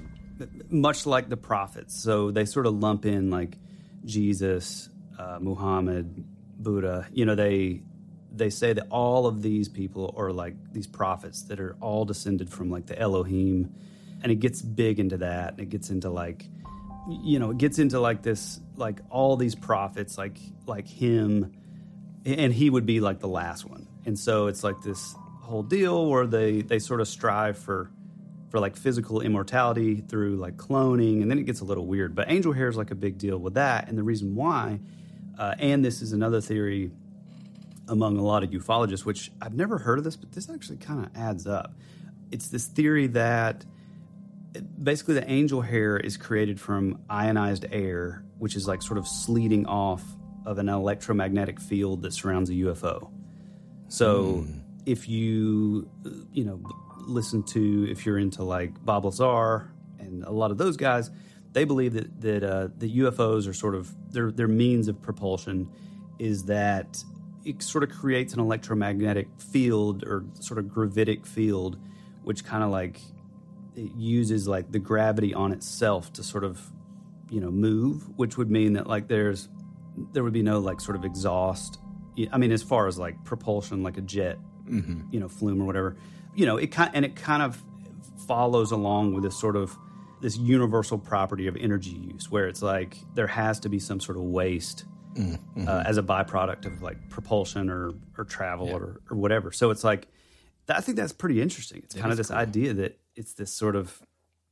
much 0.69 1.07
like 1.07 1.29
the 1.29 1.37
prophets. 1.37 2.03
So 2.03 2.31
they 2.31 2.45
sort 2.45 2.67
of 2.67 2.75
lump 2.75 3.07
in 3.07 3.31
like 3.31 3.59
Jesus, 4.05 4.89
uh, 5.19 5.39
Muhammad, 5.41 6.25
Buddha. 6.59 7.07
You 7.13 7.25
know, 7.25 7.35
they 7.35 7.83
they 8.33 8.51
say 8.51 8.73
that 8.73 8.87
all 8.91 9.27
of 9.27 9.43
these 9.43 9.69
people 9.69 10.15
are 10.17 10.33
like 10.33 10.55
these 10.73 10.87
prophets 10.87 11.43
that 11.45 11.61
are 11.61 11.77
all 11.81 12.05
descended 12.05 12.51
from 12.51 12.71
like 12.71 12.87
the 12.87 12.99
Elohim, 12.99 13.75
and 14.23 14.33
it 14.33 14.37
gets 14.37 14.61
big 14.61 14.99
into 14.99 15.19
that. 15.19 15.53
And 15.53 15.61
it 15.61 15.69
gets 15.69 15.91
into 15.91 16.11
like 16.11 16.47
you 17.07 17.39
know, 17.39 17.51
it 17.51 17.59
gets 17.59 17.79
into 17.79 18.01
like 18.01 18.23
this 18.23 18.61
like 18.77 19.01
all 19.11 19.37
these 19.37 19.55
prophets 19.55 20.19
like 20.19 20.39
like 20.67 20.89
him, 20.89 21.53
and 22.25 22.53
he 22.53 22.71
would 22.71 22.87
be 22.87 23.01
like 23.01 23.21
the 23.21 23.29
last 23.29 23.65
one. 23.65 23.87
And 24.07 24.19
so 24.19 24.49
it's 24.49 24.65
like 24.65 24.83
this 24.83 25.15
whole 25.43 25.63
deal 25.63 26.07
where 26.09 26.27
they 26.27 26.63
they 26.63 26.79
sort 26.79 27.01
of 27.01 27.09
strive 27.09 27.59
for 27.59 27.91
for 28.55 28.61
like 28.61 28.77
physical 28.77 29.21
immortality 29.21 29.97
through 29.97 30.37
like 30.37 30.57
cloning, 30.57 31.23
and 31.23 31.29
then 31.29 31.41
it 31.41 31.43
gets 31.43 31.59
a 31.59 31.65
little 31.65 31.89
weird. 31.89 32.15
But 32.15 32.31
angel 32.31 32.53
hair 32.53 32.69
is 32.69 32.77
like 32.77 32.93
a 32.93 32.95
big 32.95 33.19
deal 33.19 33.37
with 33.37 33.55
that, 33.55 33.89
and 33.89 33.99
the 33.99 34.05
reason 34.05 34.37
why, 34.37 34.79
uh, 35.37 35.57
and 35.59 35.85
this 35.85 36.01
is 36.01 36.13
another 36.13 36.41
theory 36.41 36.93
among 37.89 38.17
a 38.17 38.23
lot 38.23 38.45
of 38.45 38.51
ufologists, 38.51 39.05
which 39.05 39.33
I've 39.43 39.55
never 39.55 39.77
heard 39.77 39.99
of 39.99 40.05
this, 40.05 40.15
but 40.15 40.31
this 40.31 40.49
actually 40.49 40.77
kind 40.77 41.05
of 41.05 41.11
adds 41.17 41.49
up. 41.49 41.75
It's 42.31 42.47
this 42.47 42.67
theory 42.67 43.09
that 43.09 43.65
basically 44.81 45.15
the 45.15 45.29
angel 45.29 45.61
hair 45.61 45.97
is 45.97 46.17
created 46.17 46.61
from 46.61 47.01
ionized 47.11 47.67
air, 47.73 48.23
which 48.39 48.55
is 48.55 48.69
like 48.69 48.83
sort 48.83 48.99
of 48.99 49.09
sleeting 49.09 49.67
off 49.67 50.05
of 50.47 50.59
an 50.59 50.69
electromagnetic 50.69 51.59
field 51.59 52.03
that 52.03 52.13
surrounds 52.13 52.51
a 52.51 52.53
UFO. 52.53 53.11
So 53.89 54.45
mm. 54.47 54.61
if 54.87 55.09
you, 55.09 55.91
you 56.33 56.45
know, 56.45 56.61
listen 57.07 57.43
to 57.43 57.91
if 57.91 58.05
you're 58.07 58.19
into 58.19 58.43
like 58.43 58.85
Bob 58.85 59.05
Lazar 59.05 59.71
and 59.99 60.25
a 60.25 60.31
lot 60.31 60.51
of 60.51 60.59
those 60.59 60.77
guys, 60.77 61.11
they 61.53 61.65
believe 61.65 61.95
that 61.95 62.21
that 62.21 62.43
uh, 62.45 62.69
the 62.77 62.99
UFOs 62.99 63.49
are 63.49 63.55
sort 63.55 63.75
of 63.75 63.95
their 64.13 64.31
their 64.31 64.49
means 64.49 64.89
of 64.89 65.01
propulsion 65.01 65.71
is 66.19 66.45
that 66.45 67.03
it 67.45 67.63
sort 67.63 67.85
of 67.85 67.91
creates 67.91 68.35
an 68.35 68.41
electromagnetic 68.41 69.29
field 69.39 70.05
or 70.05 70.25
sort 70.41 70.59
of 70.59 70.69
gravitic 70.69 71.27
field, 71.27 71.79
which 72.23 72.45
kind 72.45 72.63
of 72.63 72.71
like 72.71 73.01
it 73.77 73.91
uses 73.97 74.47
like 74.47 74.71
the 74.71 74.79
gravity 74.79 75.35
on 75.35 75.53
itself 75.53 76.13
to 76.15 76.23
sort 76.23 76.45
of 76.45 76.61
you 77.31 77.41
know 77.41 77.51
move, 77.51 78.09
which 78.19 78.37
would 78.37 78.51
mean 78.51 78.75
that 78.75 78.87
like 78.87 79.09
there's 79.09 79.49
there 80.13 80.25
would 80.25 80.33
be 80.33 80.43
no 80.43 80.59
like 80.59 80.81
sort 80.81 80.97
of 80.97 81.05
exhaust. 81.05 81.79
I 82.33 82.39
mean, 82.39 82.53
as 82.53 82.63
far 82.63 82.87
as 82.87 82.99
like 82.99 83.25
propulsion, 83.25 83.83
like 83.83 83.97
a 83.97 84.01
jet, 84.01 84.39
mm-hmm. 84.69 85.03
you 85.11 85.19
know, 85.21 85.29
flume 85.29 85.61
or 85.61 85.65
whatever 85.65 85.97
you 86.35 86.47
know, 86.47 86.57
it 86.57 86.69
kind 86.69 86.91
and 86.95 87.05
it 87.05 87.17
kind 87.17 87.43
of 87.43 87.63
follows 88.27 88.71
along 88.71 89.15
with 89.15 89.25
this 89.25 89.39
sort 89.39 89.57
of 89.57 89.77
this 90.21 90.37
universal 90.37 90.99
property 90.99 91.47
of 91.47 91.57
energy 91.57 91.91
use, 91.91 92.31
where 92.31 92.49
it's 92.49 92.63
like 92.63 92.99
there 93.15 93.27
has 93.27 93.61
to 93.61 93.69
be 93.69 93.79
some 93.79 94.01
sort 94.01 94.17
of 94.17 94.25
waste 94.25 94.85
mm-hmm. 95.15 95.69
uh, 95.69 95.83
as 95.87 95.99
a 95.99 96.03
byproduct 96.03 96.67
of 96.67 96.83
like 96.83 96.97
propulsion 97.11 97.71
or 97.71 97.93
or 98.19 98.25
travel 98.25 98.69
yeah. 98.69 98.75
or 98.75 99.01
or 99.11 99.17
whatever. 99.17 99.53
So 99.53 99.71
it's 99.71 99.85
like 99.85 100.09
I 100.69 100.81
think 100.81 100.97
that's 100.97 101.13
pretty 101.13 101.43
interesting. 101.43 101.83
It's 101.85 101.95
kind 101.95 102.11
of 102.11 102.17
this 102.17 102.29
cool. 102.29 102.39
idea 102.39 102.73
that 102.75 102.99
it's 103.15 103.35
this 103.35 103.53
sort 103.53 103.77
of 103.77 104.01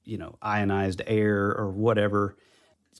you 0.05 0.18
know 0.18 0.37
ionized 0.42 1.03
air 1.07 1.55
or 1.57 1.71
whatever, 1.71 2.37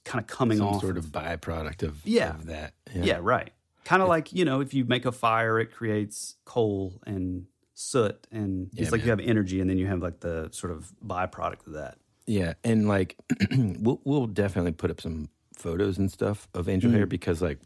kind 0.05 0.23
of 0.23 0.29
coming 0.29 0.59
some 0.59 0.69
off 0.69 0.81
sort 0.81 0.97
of, 0.97 1.07
of 1.07 1.13
byproduct 1.13 1.83
of 1.83 2.01
yeah 2.05 2.31
of 2.31 2.47
that 2.47 2.75
yeah, 2.95 3.05
yeah 3.05 3.19
right. 3.21 3.51
Kind 3.85 4.01
of 4.01 4.09
like 4.09 4.33
you 4.33 4.45
know 4.45 4.61
if 4.61 4.75
you 4.75 4.85
make 4.85 5.05
a 5.05 5.13
fire, 5.13 5.59
it 5.59 5.73
creates 5.73 6.37
coal 6.45 7.01
and 7.05 7.47
soot 7.75 8.27
and 8.31 8.69
yeah, 8.73 8.83
it's 8.83 8.93
like 8.93 9.01
man. 9.01 9.07
you 9.07 9.11
have 9.11 9.21
energy 9.21 9.61
and 9.61 9.69
then 9.69 9.79
you 9.79 9.87
have 9.87 10.01
like 10.01 10.21
the 10.21 10.49
sort 10.53 10.73
of 10.73 10.93
byproduct 11.05 11.67
of 11.67 11.75
that. 11.75 11.99
Yeah, 12.27 12.55
and 12.63 12.89
like 12.89 13.17
we'll 13.51 14.01
we'll 14.05 14.27
definitely 14.27 14.73
put 14.73 14.91
up 14.91 15.01
some 15.01 15.29
photos 15.57 15.99
and 15.99 16.11
stuff 16.11 16.49
of 16.55 16.69
angel 16.69 16.91
mm 16.91 16.95
hair 16.95 17.07
because 17.07 17.41
like 17.41 17.59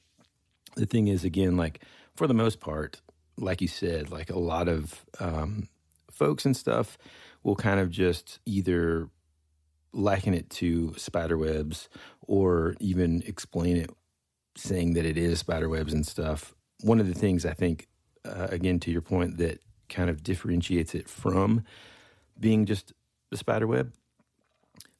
the 0.77 0.87
thing 0.87 1.09
is 1.09 1.25
again 1.25 1.57
like 1.57 1.83
for 2.15 2.27
the 2.27 2.35
most 2.35 2.61
part 2.61 3.01
like 3.39 3.61
you 3.61 3.69
said 3.69 4.11
like 4.11 4.31
a 4.31 4.39
lot 4.39 4.69
of 4.69 5.05
um, 5.21 5.69
folks 6.11 6.45
and 6.45 6.57
stuff 6.57 6.99
will 7.43 7.57
kind 7.57 7.81
of 7.81 7.91
just 7.91 8.39
either 8.45 9.09
liken 9.93 10.35
it 10.35 10.49
to 10.51 10.93
spider 10.97 11.39
webs 11.39 11.89
or 12.23 12.75
even 12.81 13.23
explain 13.27 13.77
it 13.77 13.91
saying 14.57 14.93
that 14.95 15.05
it 15.05 15.17
is 15.17 15.39
spider 15.39 15.69
webs 15.69 15.93
and 15.93 16.07
stuff 16.07 16.55
one 16.83 17.01
of 17.01 17.07
the 17.07 17.15
things 17.15 17.47
i 17.47 17.53
think 17.53 17.87
uh, 18.25 18.49
again 18.51 18.79
to 18.79 18.91
your 18.91 19.01
point 19.01 19.39
that 19.39 19.61
kind 19.89 20.11
of 20.11 20.23
differentiates 20.23 20.95
it 20.95 21.09
from 21.09 21.65
being 22.39 22.67
just 22.67 22.93
a 23.33 23.37
spider 23.37 23.67
web. 23.67 23.93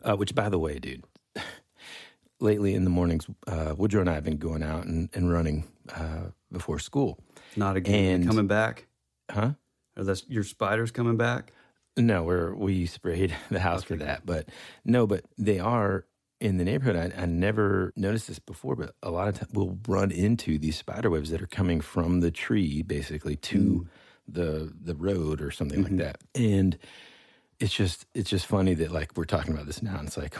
Uh, 0.03 0.15
which, 0.15 0.35
by 0.35 0.49
the 0.49 0.59
way, 0.59 0.79
dude, 0.79 1.05
lately 2.41 2.75
in 2.75 2.85
the 2.85 2.91
mornings, 2.91 3.27
uh, 3.47 3.75
Woodrow 3.77 4.03
and 4.03 4.11
I 4.11 4.15
have 4.15 4.25
been 4.25 4.37
going 4.37 4.63
out 4.63 4.85
and, 4.85 5.09
and 5.15 5.33
running 5.33 5.65
uh, 5.93 6.31
before 6.53 6.79
school. 6.79 7.19
Not 7.57 7.77
again. 7.77 8.17
And, 8.17 8.27
coming 8.27 8.47
back? 8.47 8.87
Huh? 9.31 9.53
Are 9.97 10.05
those 10.05 10.25
your 10.29 10.45
spiders 10.45 10.91
coming 10.91 11.17
back? 11.17 11.53
No, 11.97 12.25
we're 12.25 12.55
we 12.55 12.87
sprayed 12.87 13.35
the 13.51 13.59
house 13.59 13.81
okay. 13.81 13.89
for 13.89 13.97
that, 14.05 14.27
but 14.27 14.49
no, 14.85 15.07
but 15.07 15.25
they 15.39 15.59
are 15.59 16.05
in 16.41 16.59
the 16.59 16.65
neighborhood. 16.65 16.97
I, 16.97 17.23
I 17.23 17.27
never 17.27 17.93
noticed 17.97 18.29
this 18.29 18.39
before, 18.39 18.77
but 18.77 18.95
a 19.03 19.11
lot 19.11 19.29
of 19.29 19.39
times 19.39 19.53
we'll 19.55 19.79
run 19.89 20.11
into 20.11 20.59
these 20.59 20.77
spider 20.77 21.09
webs 21.09 21.31
that 21.31 21.41
are 21.41 21.47
coming 21.47 21.81
from 21.81 22.21
the 22.21 22.31
tree, 22.31 22.83
basically 22.83 23.37
to. 23.37 23.59
Mm 23.59 23.89
the 24.29 24.73
the 24.81 24.95
road 24.95 25.41
or 25.41 25.51
something 25.51 25.85
mm-hmm. 25.85 25.99
like 25.99 26.05
that. 26.05 26.21
And 26.35 26.79
it's 27.59 27.73
just 27.73 28.07
it's 28.15 28.29
just 28.29 28.47
funny 28.47 28.75
that 28.75 28.91
like 28.91 29.17
we're 29.17 29.25
talking 29.25 29.55
about 29.55 29.67
this 29.67 29.83
now. 29.83 29.99
And 29.99 30.09
it's 30.09 30.17
like 30.17 30.37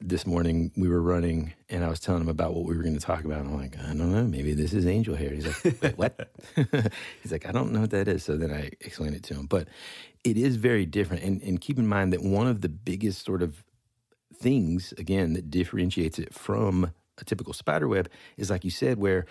this 0.00 0.26
morning 0.26 0.70
we 0.76 0.88
were 0.88 1.02
running 1.02 1.54
and 1.68 1.84
I 1.84 1.88
was 1.88 1.98
telling 1.98 2.20
him 2.20 2.28
about 2.28 2.54
what 2.54 2.64
we 2.64 2.76
were 2.76 2.82
going 2.82 2.98
to 2.98 3.04
talk 3.04 3.24
about. 3.24 3.40
And 3.40 3.48
I'm 3.48 3.56
like, 3.56 3.76
I 3.78 3.88
don't 3.88 4.12
know, 4.12 4.24
maybe 4.24 4.54
this 4.54 4.72
is 4.72 4.86
angel 4.86 5.16
hair. 5.16 5.30
He's 5.30 5.46
like, 5.46 5.82
Wait, 5.82 5.98
what? 5.98 6.30
He's 7.22 7.32
like, 7.32 7.46
I 7.46 7.52
don't 7.52 7.72
know 7.72 7.80
what 7.80 7.90
that 7.90 8.06
is. 8.06 8.22
So 8.22 8.36
then 8.36 8.52
I 8.52 8.70
explained 8.80 9.16
it 9.16 9.24
to 9.24 9.34
him. 9.34 9.46
But 9.46 9.68
it 10.22 10.36
is 10.36 10.56
very 10.56 10.86
different. 10.86 11.24
And 11.24 11.42
and 11.42 11.60
keep 11.60 11.78
in 11.78 11.88
mind 11.88 12.12
that 12.12 12.22
one 12.22 12.46
of 12.46 12.60
the 12.60 12.68
biggest 12.68 13.24
sort 13.24 13.42
of 13.42 13.64
things 14.34 14.94
again 14.96 15.32
that 15.32 15.50
differentiates 15.50 16.18
it 16.18 16.32
from 16.32 16.92
a 17.18 17.24
typical 17.24 17.52
spider 17.52 17.88
web 17.88 18.08
is 18.36 18.48
like 18.48 18.64
you 18.64 18.70
said, 18.70 18.98
where 18.98 19.26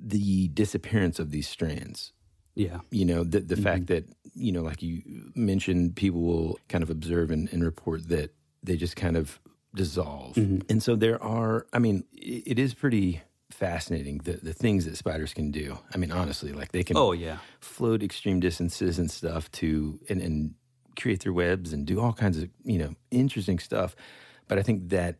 the 0.00 0.48
disappearance 0.48 1.18
of 1.18 1.30
these 1.30 1.48
strands 1.48 2.12
yeah. 2.54 2.80
You 2.90 3.04
know, 3.04 3.24
the, 3.24 3.40
the 3.40 3.54
mm-hmm. 3.54 3.64
fact 3.64 3.86
that, 3.86 4.04
you 4.34 4.52
know, 4.52 4.62
like 4.62 4.82
you 4.82 5.30
mentioned, 5.34 5.96
people 5.96 6.20
will 6.20 6.58
kind 6.68 6.82
of 6.82 6.90
observe 6.90 7.30
and, 7.30 7.48
and 7.52 7.64
report 7.64 8.08
that 8.08 8.34
they 8.62 8.76
just 8.76 8.96
kind 8.96 9.16
of 9.16 9.40
dissolve. 9.74 10.34
Mm-hmm. 10.34 10.60
And 10.68 10.82
so 10.82 10.96
there 10.96 11.22
are, 11.22 11.66
I 11.72 11.78
mean, 11.78 12.04
it, 12.12 12.42
it 12.46 12.58
is 12.58 12.74
pretty 12.74 13.22
fascinating 13.50 14.18
the, 14.18 14.32
the 14.32 14.52
things 14.52 14.84
that 14.86 14.96
spiders 14.96 15.34
can 15.34 15.50
do. 15.50 15.78
I 15.94 15.98
mean, 15.98 16.10
honestly, 16.10 16.52
like 16.52 16.72
they 16.72 16.84
can 16.84 16.96
oh, 16.96 17.12
yeah. 17.12 17.38
float 17.60 18.02
extreme 18.02 18.40
distances 18.40 18.98
and 18.98 19.10
stuff 19.10 19.50
to, 19.52 19.98
and, 20.08 20.20
and 20.20 20.54
create 20.98 21.22
their 21.22 21.32
webs 21.32 21.72
and 21.72 21.86
do 21.86 22.00
all 22.00 22.12
kinds 22.12 22.38
of, 22.38 22.48
you 22.64 22.78
know, 22.78 22.94
interesting 23.10 23.58
stuff. 23.58 23.96
But 24.48 24.58
I 24.58 24.62
think 24.62 24.90
that 24.90 25.16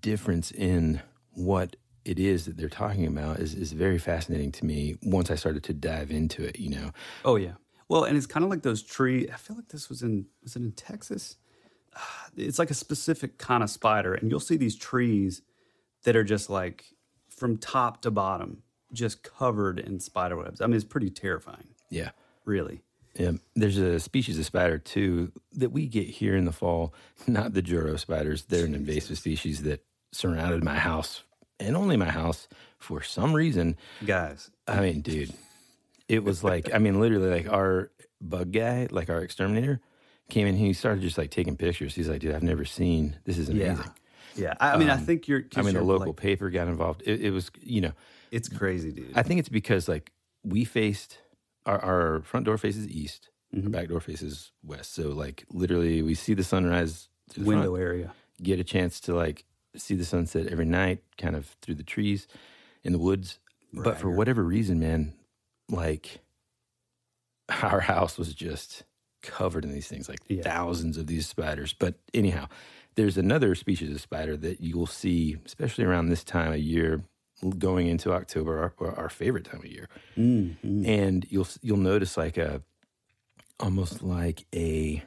difference 0.00 0.50
in 0.50 1.00
what 1.32 1.76
it 2.04 2.18
is 2.18 2.46
that 2.46 2.56
they're 2.56 2.68
talking 2.68 3.06
about 3.06 3.38
is, 3.38 3.54
is 3.54 3.72
very 3.72 3.98
fascinating 3.98 4.52
to 4.52 4.64
me 4.64 4.96
once 5.02 5.30
I 5.30 5.34
started 5.34 5.62
to 5.64 5.74
dive 5.74 6.10
into 6.10 6.44
it, 6.44 6.58
you 6.58 6.70
know. 6.70 6.90
Oh 7.24 7.36
yeah. 7.36 7.54
Well, 7.88 8.04
and 8.04 8.16
it's 8.16 8.26
kind 8.26 8.44
of 8.44 8.50
like 8.50 8.62
those 8.62 8.82
tree 8.82 9.28
I 9.32 9.36
feel 9.36 9.56
like 9.56 9.68
this 9.68 9.88
was 9.88 10.02
in 10.02 10.26
was 10.42 10.56
it 10.56 10.62
in 10.62 10.72
Texas? 10.72 11.36
Ah, 11.96 12.28
it's 12.36 12.58
like 12.58 12.70
a 12.70 12.74
specific 12.74 13.38
kind 13.38 13.62
of 13.62 13.70
spider 13.70 14.14
and 14.14 14.30
you'll 14.30 14.40
see 14.40 14.56
these 14.56 14.76
trees 14.76 15.42
that 16.04 16.16
are 16.16 16.24
just 16.24 16.48
like 16.48 16.84
from 17.28 17.58
top 17.58 18.02
to 18.02 18.10
bottom 18.10 18.62
just 18.92 19.22
covered 19.22 19.78
in 19.78 20.00
spider 20.00 20.36
webs. 20.36 20.60
I 20.60 20.66
mean, 20.66 20.76
it's 20.76 20.84
pretty 20.84 21.10
terrifying. 21.10 21.68
Yeah. 21.90 22.10
Really. 22.44 22.82
Yeah, 23.18 23.32
there's 23.56 23.76
a 23.76 23.98
species 23.98 24.38
of 24.38 24.46
spider 24.46 24.78
too 24.78 25.32
that 25.52 25.72
we 25.72 25.86
get 25.86 26.06
here 26.06 26.36
in 26.36 26.44
the 26.44 26.52
fall. 26.52 26.94
Not 27.26 27.54
the 27.54 27.62
Joro 27.62 27.96
spiders; 27.96 28.44
they're 28.44 28.66
an 28.66 28.74
invasive 28.74 29.18
species 29.18 29.62
that 29.64 29.84
surrounded 30.12 30.62
my 30.62 30.78
house 30.78 31.24
and 31.60 31.76
only 31.76 31.96
my 31.96 32.10
house, 32.10 32.48
for 32.78 33.02
some 33.02 33.32
reason, 33.34 33.76
guys. 34.04 34.50
I 34.66 34.80
mean, 34.80 35.00
dude, 35.02 35.32
it 36.08 36.24
was 36.24 36.42
like, 36.42 36.72
I 36.74 36.78
mean, 36.78 37.00
literally, 37.00 37.30
like 37.30 37.48
our 37.52 37.90
bug 38.20 38.52
guy, 38.52 38.88
like 38.90 39.08
our 39.10 39.20
exterminator, 39.22 39.80
came 40.28 40.46
in. 40.46 40.56
He 40.56 40.72
started 40.72 41.02
just 41.02 41.18
like 41.18 41.30
taking 41.30 41.56
pictures. 41.56 41.94
He's 41.94 42.08
like, 42.08 42.20
dude, 42.20 42.34
I've 42.34 42.42
never 42.42 42.64
seen 42.64 43.16
this. 43.24 43.38
Is 43.38 43.48
amazing. 43.48 43.76
Yeah. 43.76 43.84
Yeah, 44.36 44.54
I, 44.60 44.74
I 44.74 44.76
mean, 44.78 44.88
I 44.88 44.94
Um, 44.94 45.00
think 45.04 45.26
you're. 45.26 45.42
I 45.56 45.62
mean, 45.62 45.74
the 45.74 45.82
local 45.82 46.08
like- 46.08 46.16
paper 46.16 46.50
got 46.50 46.68
involved. 46.68 47.02
It, 47.04 47.20
it 47.20 47.30
was, 47.32 47.50
you 47.60 47.80
know, 47.80 47.92
it's 48.30 48.48
crazy, 48.48 48.92
dude. 48.92 49.10
I 49.16 49.22
think 49.24 49.40
it's 49.40 49.48
because 49.48 49.88
like 49.88 50.12
we 50.44 50.64
faced 50.64 51.18
our, 51.66 51.78
our 51.80 52.22
front 52.22 52.46
door 52.46 52.56
faces 52.56 52.86
east, 52.88 53.28
our 53.52 53.60
Mhm. 53.60 53.72
back 53.72 53.88
door 53.88 54.00
faces 54.00 54.52
west. 54.62 54.94
So 54.94 55.08
like 55.08 55.44
literally, 55.50 56.00
we 56.02 56.14
see 56.14 56.34
the 56.34 56.44
sunrise 56.44 57.08
the 57.34 57.42
Window 57.42 57.72
front, 57.72 57.82
area. 57.82 58.12
get 58.40 58.60
a 58.60 58.64
chance 58.64 59.00
to 59.00 59.14
like 59.14 59.44
see 59.76 59.94
the 59.94 60.04
sunset 60.04 60.46
every 60.48 60.64
night, 60.64 61.02
kind 61.18 61.36
of 61.36 61.46
through 61.62 61.76
the 61.76 61.82
trees 61.82 62.26
in 62.82 62.92
the 62.92 62.98
woods. 62.98 63.38
But 63.72 63.98
for 63.98 64.10
whatever 64.10 64.42
reason, 64.42 64.80
man, 64.80 65.14
like 65.68 66.20
our 67.62 67.80
house 67.80 68.18
was 68.18 68.34
just 68.34 68.84
covered 69.22 69.64
in 69.64 69.72
these 69.72 69.86
things, 69.88 70.08
like 70.08 70.20
Yeah. 70.28 70.42
thousands 70.42 70.96
of 70.96 71.06
these 71.06 71.26
spiders. 71.28 71.72
But 71.72 71.94
anyhow, 72.14 72.48
there's 72.96 73.16
another 73.18 73.54
species 73.54 73.92
of 73.94 74.00
spider 74.00 74.36
that 74.38 74.60
you'll 74.60 74.86
see, 74.86 75.36
especially 75.46 75.84
around 75.84 76.08
this 76.08 76.24
time 76.24 76.52
of 76.52 76.58
year, 76.58 77.04
going 77.58 77.86
into 77.86 78.12
October, 78.12 78.74
our, 78.80 78.94
our 78.96 79.08
favorite 79.08 79.44
time 79.44 79.60
of 79.60 79.66
year, 79.66 79.88
Mm, 80.16 80.56
mm. 80.64 80.86
and 80.86 81.24
you'll 81.30 81.46
you'll 81.62 81.76
notice 81.78 82.16
like 82.16 82.36
a 82.36 82.62
almost 83.60 84.02
like 84.02 84.44
a 84.54 85.02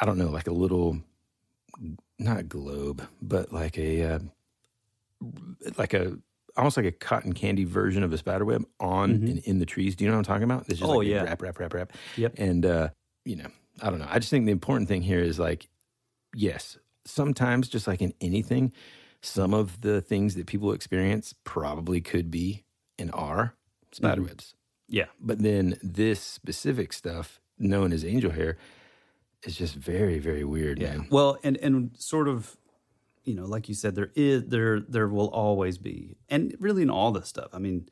I 0.00 0.06
don't 0.06 0.18
know, 0.18 0.30
like 0.30 0.46
a 0.46 0.52
little 0.52 1.00
not 2.18 2.48
globe, 2.48 3.06
but 3.22 3.52
like 3.52 3.78
a 3.78 4.02
uh, 4.02 4.18
like 5.76 5.94
a 5.94 6.16
almost 6.56 6.76
like 6.76 6.86
a 6.86 6.92
cotton 6.92 7.32
candy 7.32 7.64
version 7.64 8.02
of 8.02 8.12
a 8.12 8.18
spider 8.18 8.44
web 8.44 8.64
on 8.80 9.18
Mhm. 9.18 9.28
in, 9.30 9.38
in 9.38 9.58
the 9.60 9.66
trees. 9.66 9.94
Do 9.94 10.04
you 10.04 10.10
know 10.10 10.16
what 10.16 10.28
I'm 10.28 10.32
talking 10.32 10.42
about? 10.44 10.62
It's 10.68 10.80
just 10.80 10.90
Oh, 10.90 10.98
like 10.98 11.06
yeah. 11.08 11.22
wrap, 11.22 11.40
wrap, 11.42 11.58
wrap, 11.60 11.74
wrap. 11.74 11.92
Yep. 12.16 12.34
And 12.38 12.66
uh, 12.66 12.88
you 13.24 13.36
know, 13.36 13.48
I 13.80 13.90
don't 13.90 13.98
know. 14.00 14.08
I 14.08 14.18
just 14.18 14.30
think 14.30 14.46
the 14.46 14.52
important 14.52 14.88
thing 14.88 15.02
here 15.02 15.20
is 15.20 15.38
like, 15.38 15.68
yes, 16.34 16.78
sometimes 17.04 17.68
just 17.68 17.86
like 17.86 18.02
in 18.02 18.12
anything, 18.20 18.72
some 19.22 19.54
of 19.54 19.80
the 19.82 20.00
things 20.00 20.34
that 20.34 20.46
people 20.46 20.72
experience 20.72 21.34
probably 21.44 22.00
could 22.00 22.30
be 22.30 22.64
and 22.98 23.10
are 23.12 23.54
spider 23.92 24.22
Mhm. 24.22 24.28
webs. 24.28 24.54
Yeah. 24.88 25.06
But 25.20 25.38
then 25.40 25.76
this 25.82 26.20
specific 26.20 26.92
stuff, 26.92 27.40
known 27.58 27.92
as 27.92 28.04
angel 28.04 28.30
hair, 28.32 28.56
is 29.44 29.56
just 29.56 29.74
very, 29.74 30.18
very 30.18 30.44
weird, 30.44 30.80
Yeah. 30.80 30.96
man. 30.98 31.06
Well, 31.10 31.38
and 31.42 31.56
and 31.58 31.96
sort 31.96 32.28
of, 32.28 32.56
you 33.24 33.34
know, 33.34 33.44
like 33.46 33.68
you 33.68 33.74
said, 33.74 33.94
there 33.94 34.10
is 34.14 34.46
there 34.46 34.80
there 34.80 35.08
will 35.08 35.28
always 35.30 35.78
be, 35.78 36.16
and 36.28 36.54
really 36.60 36.82
in 36.82 36.90
all 36.90 37.12
this 37.12 37.28
stuff. 37.28 37.50
I 37.52 37.58
mean, 37.58 37.88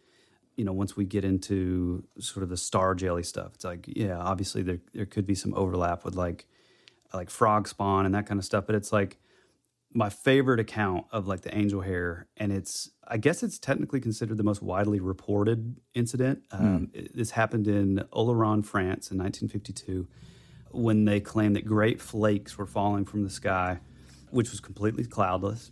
you 0.57 0.65
know, 0.65 0.73
once 0.73 0.97
we 0.97 1.05
get 1.05 1.25
into 1.25 2.05
sort 2.19 2.43
of 2.43 2.49
the 2.49 2.57
star 2.57 2.95
jelly 2.95 3.23
stuff, 3.23 3.53
it's 3.55 3.65
like, 3.65 3.85
yeah, 3.89 4.19
obviously 4.19 4.63
there 4.63 4.79
there 4.93 5.07
could 5.07 5.27
be 5.27 5.35
some 5.35 5.55
overlap 5.55 6.05
with 6.05 6.15
like 6.15 6.47
like 7.15 7.31
frog 7.31 7.69
spawn 7.69 8.05
and 8.07 8.15
that 8.15 8.27
kind 8.27 8.39
of 8.39 8.45
stuff, 8.45 8.67
but 8.67 8.75
it's 8.75 8.93
like 8.93 9.19
my 9.95 10.11
favorite 10.11 10.59
account 10.61 11.07
of 11.13 11.27
like 11.29 11.43
the 11.43 11.57
angel 11.57 11.81
hair, 11.83 12.27
and 12.37 12.51
it's 12.53 12.91
I 13.07 13.19
guess 13.19 13.43
it's 13.45 13.59
technically 13.59 14.01
considered 14.01 14.37
the 14.37 14.43
most 14.43 14.61
widely 14.63 14.99
reported 14.99 15.77
incident. 15.95 16.43
Um, 16.51 16.91
it- 16.93 17.15
This 17.15 17.31
happened 17.31 17.69
in 17.69 18.05
Oloron, 18.13 18.65
France, 18.65 19.13
in 19.13 19.17
1952 19.19 20.09
when 20.71 21.05
they 21.05 21.21
claimed 21.21 21.57
that 21.57 21.65
great 21.65 22.01
flakes 22.01 22.57
were 22.59 22.67
falling 22.67 23.05
from 23.05 23.23
the 23.23 23.31
sky, 23.31 23.81
which 24.31 24.51
was 24.51 24.61
completely 24.61 25.05
cloudless. 25.05 25.71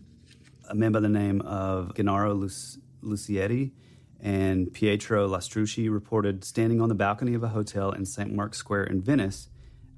A 0.69 0.75
man 0.75 0.93
by 0.93 1.01
the 1.01 1.09
name 1.09 1.41
of 1.43 1.95
Gennaro 1.95 2.33
Luc- 2.35 2.81
Lucietti 3.03 3.73
and 4.21 4.73
Pietro 4.73 5.29
Lastrucci 5.29 5.93
reported 5.93 6.45
standing 6.45 6.81
on 6.81 6.89
the 6.89 6.95
balcony 6.95 7.35
of 7.35 7.43
a 7.43 7.49
hotel 7.49 7.93
in 7.93 8.07
St. 8.07 8.33
Mark's 8.33 8.57
Square 8.59 8.85
in 8.85 9.03
Venice. 9.03 9.49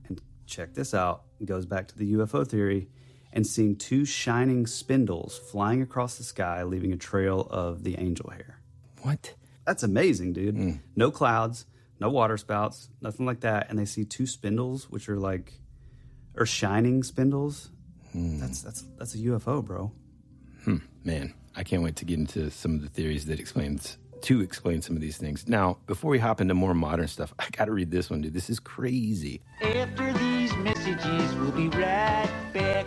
And 0.08 0.20
check 0.46 0.74
this 0.74 0.92
out, 0.92 1.22
goes 1.44 1.66
back 1.66 1.86
to 1.88 1.96
the 1.98 2.14
UFO 2.14 2.44
theory, 2.46 2.88
and 3.32 3.46
seeing 3.46 3.76
two 3.76 4.04
shining 4.04 4.66
spindles 4.66 5.38
flying 5.38 5.82
across 5.82 6.18
the 6.18 6.24
sky, 6.24 6.64
leaving 6.64 6.92
a 6.92 6.96
trail 6.96 7.46
of 7.50 7.84
the 7.84 7.96
angel 8.00 8.30
hair. 8.30 8.60
What? 9.02 9.34
That's 9.64 9.82
amazing, 9.84 10.32
dude. 10.32 10.56
Hmm. 10.56 10.72
No 10.96 11.10
clouds, 11.12 11.66
no 12.00 12.10
water 12.10 12.36
spouts, 12.36 12.88
nothing 13.00 13.26
like 13.26 13.40
that. 13.40 13.68
And 13.70 13.78
they 13.78 13.84
see 13.84 14.04
two 14.04 14.26
spindles, 14.26 14.90
which 14.90 15.08
are 15.08 15.18
like, 15.18 15.52
or 16.36 16.46
shining 16.46 17.02
spindles. 17.02 17.70
Hmm. 18.12 18.38
That's 18.38 18.62
that's 18.62 18.84
that's 18.98 19.14
a 19.14 19.18
UFO, 19.18 19.64
bro. 19.64 19.92
Hmm, 20.64 20.78
man, 21.04 21.34
I 21.54 21.62
can't 21.62 21.82
wait 21.82 21.96
to 21.96 22.04
get 22.04 22.18
into 22.18 22.50
some 22.50 22.74
of 22.74 22.82
the 22.82 22.88
theories 22.88 23.26
that 23.26 23.40
explains 23.40 23.98
to 24.22 24.40
explain 24.40 24.82
some 24.82 24.96
of 24.96 25.02
these 25.02 25.16
things. 25.18 25.46
Now, 25.46 25.78
before 25.86 26.10
we 26.10 26.18
hop 26.18 26.40
into 26.40 26.54
more 26.54 26.74
modern 26.74 27.08
stuff, 27.08 27.34
I 27.38 27.48
got 27.50 27.66
to 27.66 27.72
read 27.72 27.90
this 27.90 28.10
one, 28.10 28.22
dude. 28.22 28.34
This 28.34 28.50
is 28.50 28.58
crazy. 28.58 29.42
After 29.62 30.12
these 30.14 30.54
messages, 30.56 31.34
we'll 31.36 31.52
be 31.52 31.68
right 31.68 32.30
back. 32.52 32.86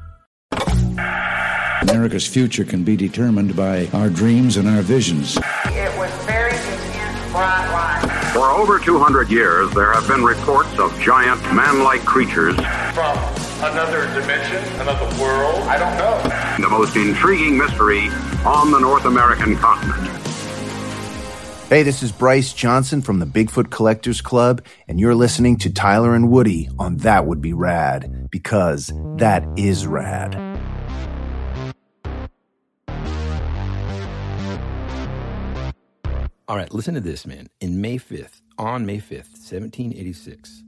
America's 1.81 2.27
future 2.27 2.63
can 2.63 2.83
be 2.83 2.95
determined 2.95 3.55
by 3.55 3.87
our 3.93 4.09
dreams 4.09 4.57
and 4.57 4.67
our 4.67 4.81
visions. 4.81 5.37
It 5.65 5.97
was 5.97 6.11
very 6.25 6.51
intense, 6.51 7.31
bright 7.31 7.71
light. 7.71 8.31
For 8.33 8.49
over 8.49 8.79
200 8.79 9.29
years, 9.29 9.71
there 9.71 9.91
have 9.91 10.07
been 10.07 10.23
reports 10.23 10.77
of 10.79 10.97
giant 10.99 11.41
man-like 11.53 12.05
creatures. 12.05 12.55
From 12.93 13.17
another 13.63 14.07
dimension, 14.19 14.63
another 14.79 15.05
world, 15.21 15.61
I 15.63 15.77
don't 15.77 15.97
know. 15.97 16.63
The 16.63 16.69
most 16.69 16.95
intriguing 16.95 17.57
mystery 17.57 18.07
on 18.45 18.71
the 18.71 18.79
North 18.79 19.05
American 19.05 19.55
continent. 19.55 20.17
Hey, 21.69 21.83
this 21.83 22.03
is 22.03 22.11
Bryce 22.11 22.51
Johnson 22.51 23.01
from 23.01 23.19
the 23.19 23.25
Bigfoot 23.25 23.69
Collectors 23.69 24.21
Club, 24.21 24.61
and 24.89 24.99
you're 24.99 25.15
listening 25.15 25.57
to 25.59 25.71
Tyler 25.71 26.13
and 26.13 26.29
Woody 26.29 26.69
on 26.77 26.97
That 26.97 27.25
Would 27.25 27.41
Be 27.41 27.53
Rad, 27.53 28.27
because 28.29 28.91
that 29.17 29.47
is 29.57 29.87
rad. 29.87 30.50
All 36.51 36.57
right, 36.57 36.73
listen 36.73 36.95
to 36.95 36.99
this, 36.99 37.25
man. 37.25 37.47
In 37.61 37.79
May 37.79 37.95
5th, 37.95 38.41
on 38.57 38.85
May 38.85 38.97
5th, 38.97 39.39
1786, 39.39 40.63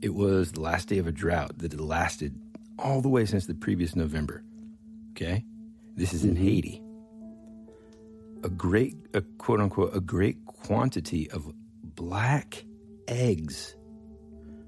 it 0.00 0.14
was 0.14 0.52
the 0.52 0.60
last 0.60 0.86
day 0.86 0.98
of 0.98 1.08
a 1.08 1.10
drought 1.10 1.58
that 1.58 1.72
had 1.72 1.80
lasted 1.80 2.38
all 2.78 3.00
the 3.00 3.08
way 3.08 3.24
since 3.24 3.46
the 3.46 3.56
previous 3.56 3.96
November. 3.96 4.44
Okay? 5.10 5.44
This 5.96 6.12
is 6.12 6.24
in 6.24 6.36
Haiti. 6.36 6.80
A 8.44 8.48
great, 8.48 8.94
a 9.14 9.22
quote 9.38 9.58
unquote, 9.58 9.96
a 9.96 10.00
great 10.00 10.46
quantity 10.46 11.28
of 11.32 11.52
black 11.82 12.64
eggs 13.08 13.74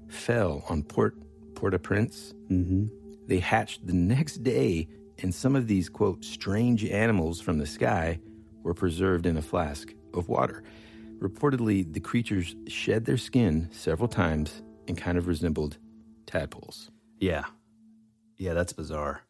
fell 0.09 0.65
on 0.67 0.83
Port 0.83 1.15
Port-au-Prince. 1.55 2.33
Mm-hmm. 2.51 2.87
They 3.27 3.39
hatched 3.39 3.87
the 3.87 3.93
next 3.93 4.43
day, 4.43 4.89
and 5.19 5.33
some 5.33 5.55
of 5.55 5.67
these 5.67 5.87
quote 5.87 6.25
strange 6.25 6.83
animals 6.83 7.39
from 7.39 7.59
the 7.59 7.65
sky 7.65 8.19
were 8.63 8.73
preserved 8.73 9.25
in 9.25 9.37
a 9.37 9.41
flask 9.41 9.93
of 10.17 10.29
water. 10.29 10.63
Reportedly, 11.19 11.91
the 11.91 11.99
creatures 11.99 12.55
shed 12.67 13.05
their 13.05 13.17
skin 13.17 13.69
several 13.71 14.07
times 14.07 14.61
and 14.87 14.97
kind 14.97 15.17
of 15.17 15.27
resembled 15.27 15.77
tadpoles. 16.25 16.91
Yeah. 17.19 17.45
Yeah, 18.37 18.53
that's 18.53 18.73
bizarre. 18.73 19.23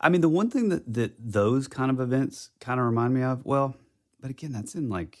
I 0.00 0.08
mean, 0.08 0.22
the 0.22 0.28
one 0.28 0.50
thing 0.50 0.70
that, 0.70 0.92
that 0.94 1.14
those 1.18 1.68
kind 1.68 1.90
of 1.90 2.00
events 2.00 2.50
kind 2.60 2.80
of 2.80 2.86
remind 2.86 3.14
me 3.14 3.22
of, 3.22 3.44
well, 3.44 3.76
but 4.20 4.30
again, 4.30 4.52
that's 4.52 4.74
in 4.74 4.88
like 4.88 5.18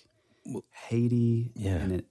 Haiti. 0.70 1.52
Yeah. 1.54 1.76
And 1.76 1.92
it, 1.92 2.06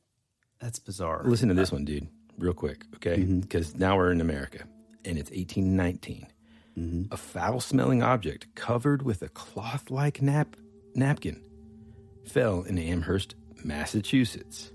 that's 0.60 0.80
bizarre. 0.80 1.24
Listen 1.26 1.50
to 1.50 1.56
uh, 1.56 1.58
this 1.58 1.72
one, 1.72 1.86
dude, 1.86 2.08
real 2.38 2.54
quick, 2.54 2.86
okay? 2.96 3.18
Mm-hmm. 3.18 3.40
Because 3.40 3.76
now 3.76 3.98
we're 3.98 4.12
in 4.12 4.22
America 4.22 4.66
and 5.04 5.18
it's 5.18 5.32
1819. 5.32 6.28
Mm-hmm. 6.78 7.14
A 7.14 7.18
foul 7.18 7.60
smelling 7.60 8.02
object 8.02 8.48
covered 8.56 9.02
with 9.02 9.22
a 9.22 9.30
cloth 9.30 9.90
like 9.92 10.22
nap- 10.22 10.56
napkin 10.96 11.42
fell 12.26 12.64
in 12.64 12.78
Amherst, 12.78 13.36
Massachusetts. 13.64 14.72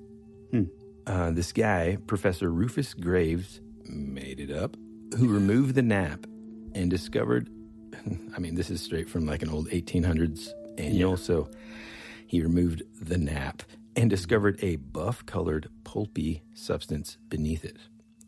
Uh, 1.07 1.30
this 1.30 1.53
guy, 1.53 1.96
Professor 2.07 2.51
Rufus 2.51 2.94
Graves, 2.94 3.61
made 3.84 4.40
it 4.40 4.51
up, 4.51 4.76
who 5.16 5.28
removed 5.28 5.74
the 5.74 5.82
nap 5.82 6.26
and 6.74 6.90
discovered. 6.90 7.49
I 8.36 8.38
mean, 8.38 8.55
this 8.55 8.70
is 8.70 8.82
straight 8.82 9.09
from 9.09 9.26
like 9.26 9.42
an 9.42 9.49
old 9.49 9.68
1800s 9.70 10.51
annual. 10.76 11.16
So 11.16 11.49
he 12.26 12.42
removed 12.42 12.82
the 13.01 13.16
nap 13.16 13.62
and 13.96 14.11
discovered 14.11 14.62
a 14.62 14.76
buff 14.76 15.24
colored, 15.24 15.68
pulpy 15.84 16.42
substance 16.55 17.16
beneath 17.28 17.64
it. 17.64 17.78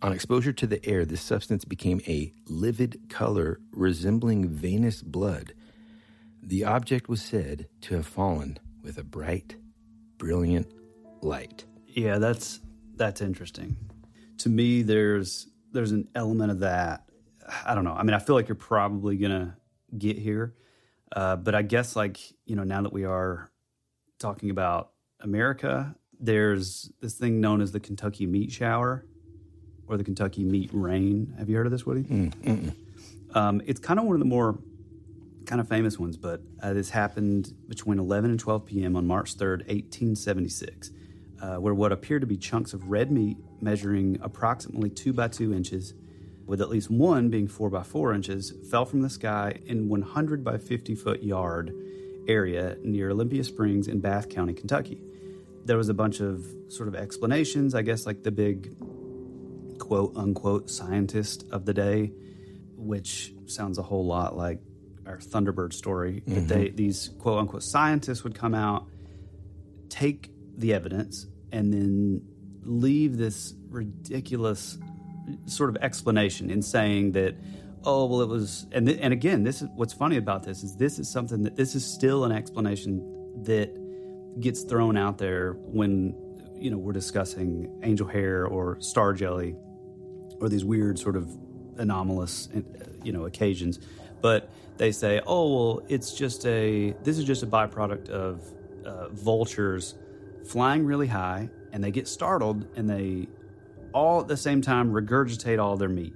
On 0.02 0.12
exposure 0.12 0.54
to 0.54 0.66
the 0.66 0.84
air, 0.88 1.04
this 1.04 1.20
substance 1.20 1.66
became 1.66 2.00
a 2.08 2.32
livid 2.46 3.10
color 3.10 3.60
resembling 3.70 4.48
venous 4.48 5.02
blood. 5.02 5.52
The 6.42 6.64
object 6.64 7.10
was 7.10 7.20
said 7.20 7.68
to 7.82 7.96
have 7.96 8.06
fallen 8.06 8.58
with 8.82 8.98
a 8.98 9.04
bright, 9.04 9.56
brilliant 10.18 10.72
light. 11.22 11.64
Yeah, 11.86 12.18
that's 12.18 12.60
that's 12.96 13.20
interesting. 13.20 13.76
To 14.38 14.48
me, 14.48 14.82
there's 14.82 15.48
there's 15.72 15.92
an 15.92 16.08
element 16.14 16.50
of 16.50 16.60
that. 16.60 17.04
I 17.64 17.74
don't 17.74 17.84
know. 17.84 17.94
I 17.94 18.02
mean, 18.02 18.14
I 18.14 18.18
feel 18.18 18.36
like 18.36 18.48
you're 18.48 18.54
probably 18.54 19.16
gonna 19.16 19.56
get 19.96 20.18
here, 20.18 20.54
uh, 21.14 21.36
but 21.36 21.54
I 21.54 21.62
guess 21.62 21.96
like 21.96 22.18
you 22.44 22.56
know 22.56 22.64
now 22.64 22.82
that 22.82 22.92
we 22.92 23.04
are 23.04 23.50
talking 24.18 24.50
about 24.50 24.90
America, 25.20 25.94
there's 26.18 26.90
this 27.00 27.14
thing 27.14 27.40
known 27.40 27.60
as 27.60 27.72
the 27.72 27.80
Kentucky 27.80 28.26
meat 28.26 28.52
shower 28.52 29.04
or 29.86 29.96
the 29.96 30.04
Kentucky 30.04 30.44
meat 30.44 30.70
rain. 30.72 31.34
Have 31.38 31.48
you 31.48 31.56
heard 31.56 31.66
of 31.66 31.72
this, 31.72 31.84
Woody? 31.84 32.02
Um, 33.34 33.62
it's 33.66 33.80
kind 33.80 33.98
of 33.98 34.06
one 34.06 34.14
of 34.14 34.20
the 34.20 34.26
more 34.26 34.58
kind 35.50 35.60
of 35.60 35.68
famous 35.68 35.98
ones, 35.98 36.16
but 36.16 36.40
uh, 36.62 36.72
this 36.72 36.90
happened 36.90 37.52
between 37.66 37.98
11 37.98 38.30
and 38.30 38.38
12 38.38 38.66
p.m. 38.66 38.94
on 38.94 39.04
March 39.04 39.36
3rd, 39.36 39.66
1876, 39.66 40.92
uh, 41.42 41.56
where 41.56 41.74
what 41.74 41.90
appeared 41.90 42.20
to 42.20 42.26
be 42.26 42.36
chunks 42.36 42.72
of 42.72 42.88
red 42.88 43.10
meat 43.10 43.36
measuring 43.60 44.16
approximately 44.22 44.88
two 44.88 45.12
by 45.12 45.26
two 45.26 45.52
inches, 45.52 45.92
with 46.46 46.60
at 46.60 46.68
least 46.68 46.88
one 46.88 47.30
being 47.30 47.48
four 47.48 47.68
by 47.68 47.82
four 47.82 48.14
inches, 48.14 48.52
fell 48.70 48.84
from 48.84 49.02
the 49.02 49.10
sky 49.10 49.58
in 49.66 49.88
100 49.88 50.44
by 50.44 50.56
50 50.56 50.94
foot 50.94 51.20
yard 51.20 51.74
area 52.28 52.76
near 52.84 53.10
Olympia 53.10 53.42
Springs 53.42 53.88
in 53.88 53.98
Bath 53.98 54.28
County, 54.28 54.54
Kentucky. 54.54 55.02
There 55.64 55.76
was 55.76 55.88
a 55.88 55.94
bunch 55.94 56.20
of 56.20 56.46
sort 56.68 56.86
of 56.86 56.94
explanations, 56.94 57.74
I 57.74 57.82
guess, 57.82 58.06
like 58.06 58.22
the 58.22 58.30
big 58.30 58.72
quote 59.80 60.12
unquote 60.14 60.70
scientist 60.70 61.44
of 61.50 61.64
the 61.64 61.74
day, 61.74 62.12
which 62.76 63.34
sounds 63.46 63.78
a 63.78 63.82
whole 63.82 64.06
lot 64.06 64.36
like 64.36 64.60
Thunderbird 65.18 65.72
story. 65.72 66.22
That 66.26 66.34
mm-hmm. 66.34 66.46
they 66.46 66.68
these 66.70 67.10
quote 67.18 67.38
unquote 67.38 67.62
scientists 67.62 68.24
would 68.24 68.34
come 68.34 68.54
out, 68.54 68.86
take 69.88 70.30
the 70.56 70.74
evidence, 70.74 71.26
and 71.52 71.72
then 71.72 72.22
leave 72.62 73.16
this 73.16 73.54
ridiculous 73.68 74.78
sort 75.46 75.70
of 75.70 75.76
explanation 75.82 76.50
in 76.50 76.62
saying 76.62 77.12
that 77.12 77.34
oh 77.84 78.04
well 78.06 78.20
it 78.20 78.28
was 78.28 78.66
and 78.72 78.86
th- 78.86 78.98
and 79.00 79.12
again 79.12 79.44
this 79.44 79.62
is 79.62 79.68
what's 79.74 79.92
funny 79.92 80.16
about 80.16 80.42
this 80.42 80.62
is 80.62 80.76
this 80.76 80.98
is 80.98 81.10
something 81.10 81.42
that 81.42 81.56
this 81.56 81.74
is 81.74 81.84
still 81.84 82.24
an 82.24 82.32
explanation 82.32 83.42
that 83.44 83.70
gets 84.40 84.62
thrown 84.62 84.96
out 84.96 85.18
there 85.18 85.52
when 85.52 86.14
you 86.54 86.70
know 86.70 86.76
we're 86.76 86.92
discussing 86.92 87.70
angel 87.82 88.06
hair 88.06 88.46
or 88.46 88.80
star 88.80 89.12
jelly 89.12 89.54
or 90.40 90.48
these 90.48 90.64
weird 90.64 90.98
sort 90.98 91.16
of 91.16 91.28
anomalous 91.78 92.48
you 93.02 93.12
know 93.12 93.24
occasions 93.24 93.78
but 94.20 94.50
they 94.76 94.92
say 94.92 95.20
oh 95.26 95.54
well 95.54 95.82
it's 95.88 96.12
just 96.12 96.46
a 96.46 96.94
this 97.02 97.18
is 97.18 97.24
just 97.24 97.42
a 97.42 97.46
byproduct 97.46 98.08
of 98.08 98.42
uh, 98.84 99.08
vultures 99.08 99.94
flying 100.46 100.84
really 100.84 101.06
high 101.06 101.48
and 101.72 101.82
they 101.84 101.90
get 101.90 102.08
startled 102.08 102.66
and 102.76 102.88
they 102.88 103.28
all 103.92 104.20
at 104.20 104.28
the 104.28 104.36
same 104.36 104.62
time 104.62 104.92
regurgitate 104.92 105.62
all 105.62 105.76
their 105.76 105.88
meat. 105.88 106.14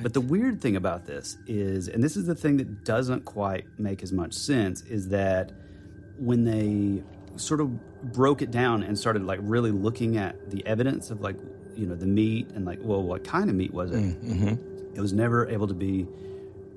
But 0.00 0.14
the 0.14 0.20
weird 0.20 0.60
thing 0.60 0.76
about 0.76 1.06
this 1.06 1.36
is, 1.48 1.88
and 1.88 2.02
this 2.02 2.16
is 2.16 2.24
the 2.26 2.34
thing 2.34 2.58
that 2.58 2.84
doesn't 2.84 3.24
quite 3.24 3.66
make 3.78 4.02
as 4.02 4.12
much 4.12 4.32
sense, 4.32 4.82
is 4.82 5.08
that 5.08 5.50
when 6.18 6.44
they 6.44 7.02
sort 7.36 7.60
of 7.60 8.12
broke 8.12 8.40
it 8.40 8.52
down 8.52 8.84
and 8.84 8.96
started 8.96 9.24
like 9.24 9.40
really 9.42 9.72
looking 9.72 10.16
at 10.16 10.50
the 10.50 10.64
evidence 10.66 11.10
of 11.10 11.20
like, 11.20 11.36
you 11.74 11.86
know, 11.86 11.96
the 11.96 12.06
meat 12.06 12.50
and 12.54 12.64
like, 12.64 12.78
well, 12.80 13.02
what 13.02 13.24
kind 13.24 13.50
of 13.50 13.56
meat 13.56 13.74
was 13.74 13.90
it? 13.90 13.98
It 14.94 15.00
was 15.00 15.12
never 15.12 15.48
able 15.48 15.66
to 15.66 15.74
be 15.74 16.06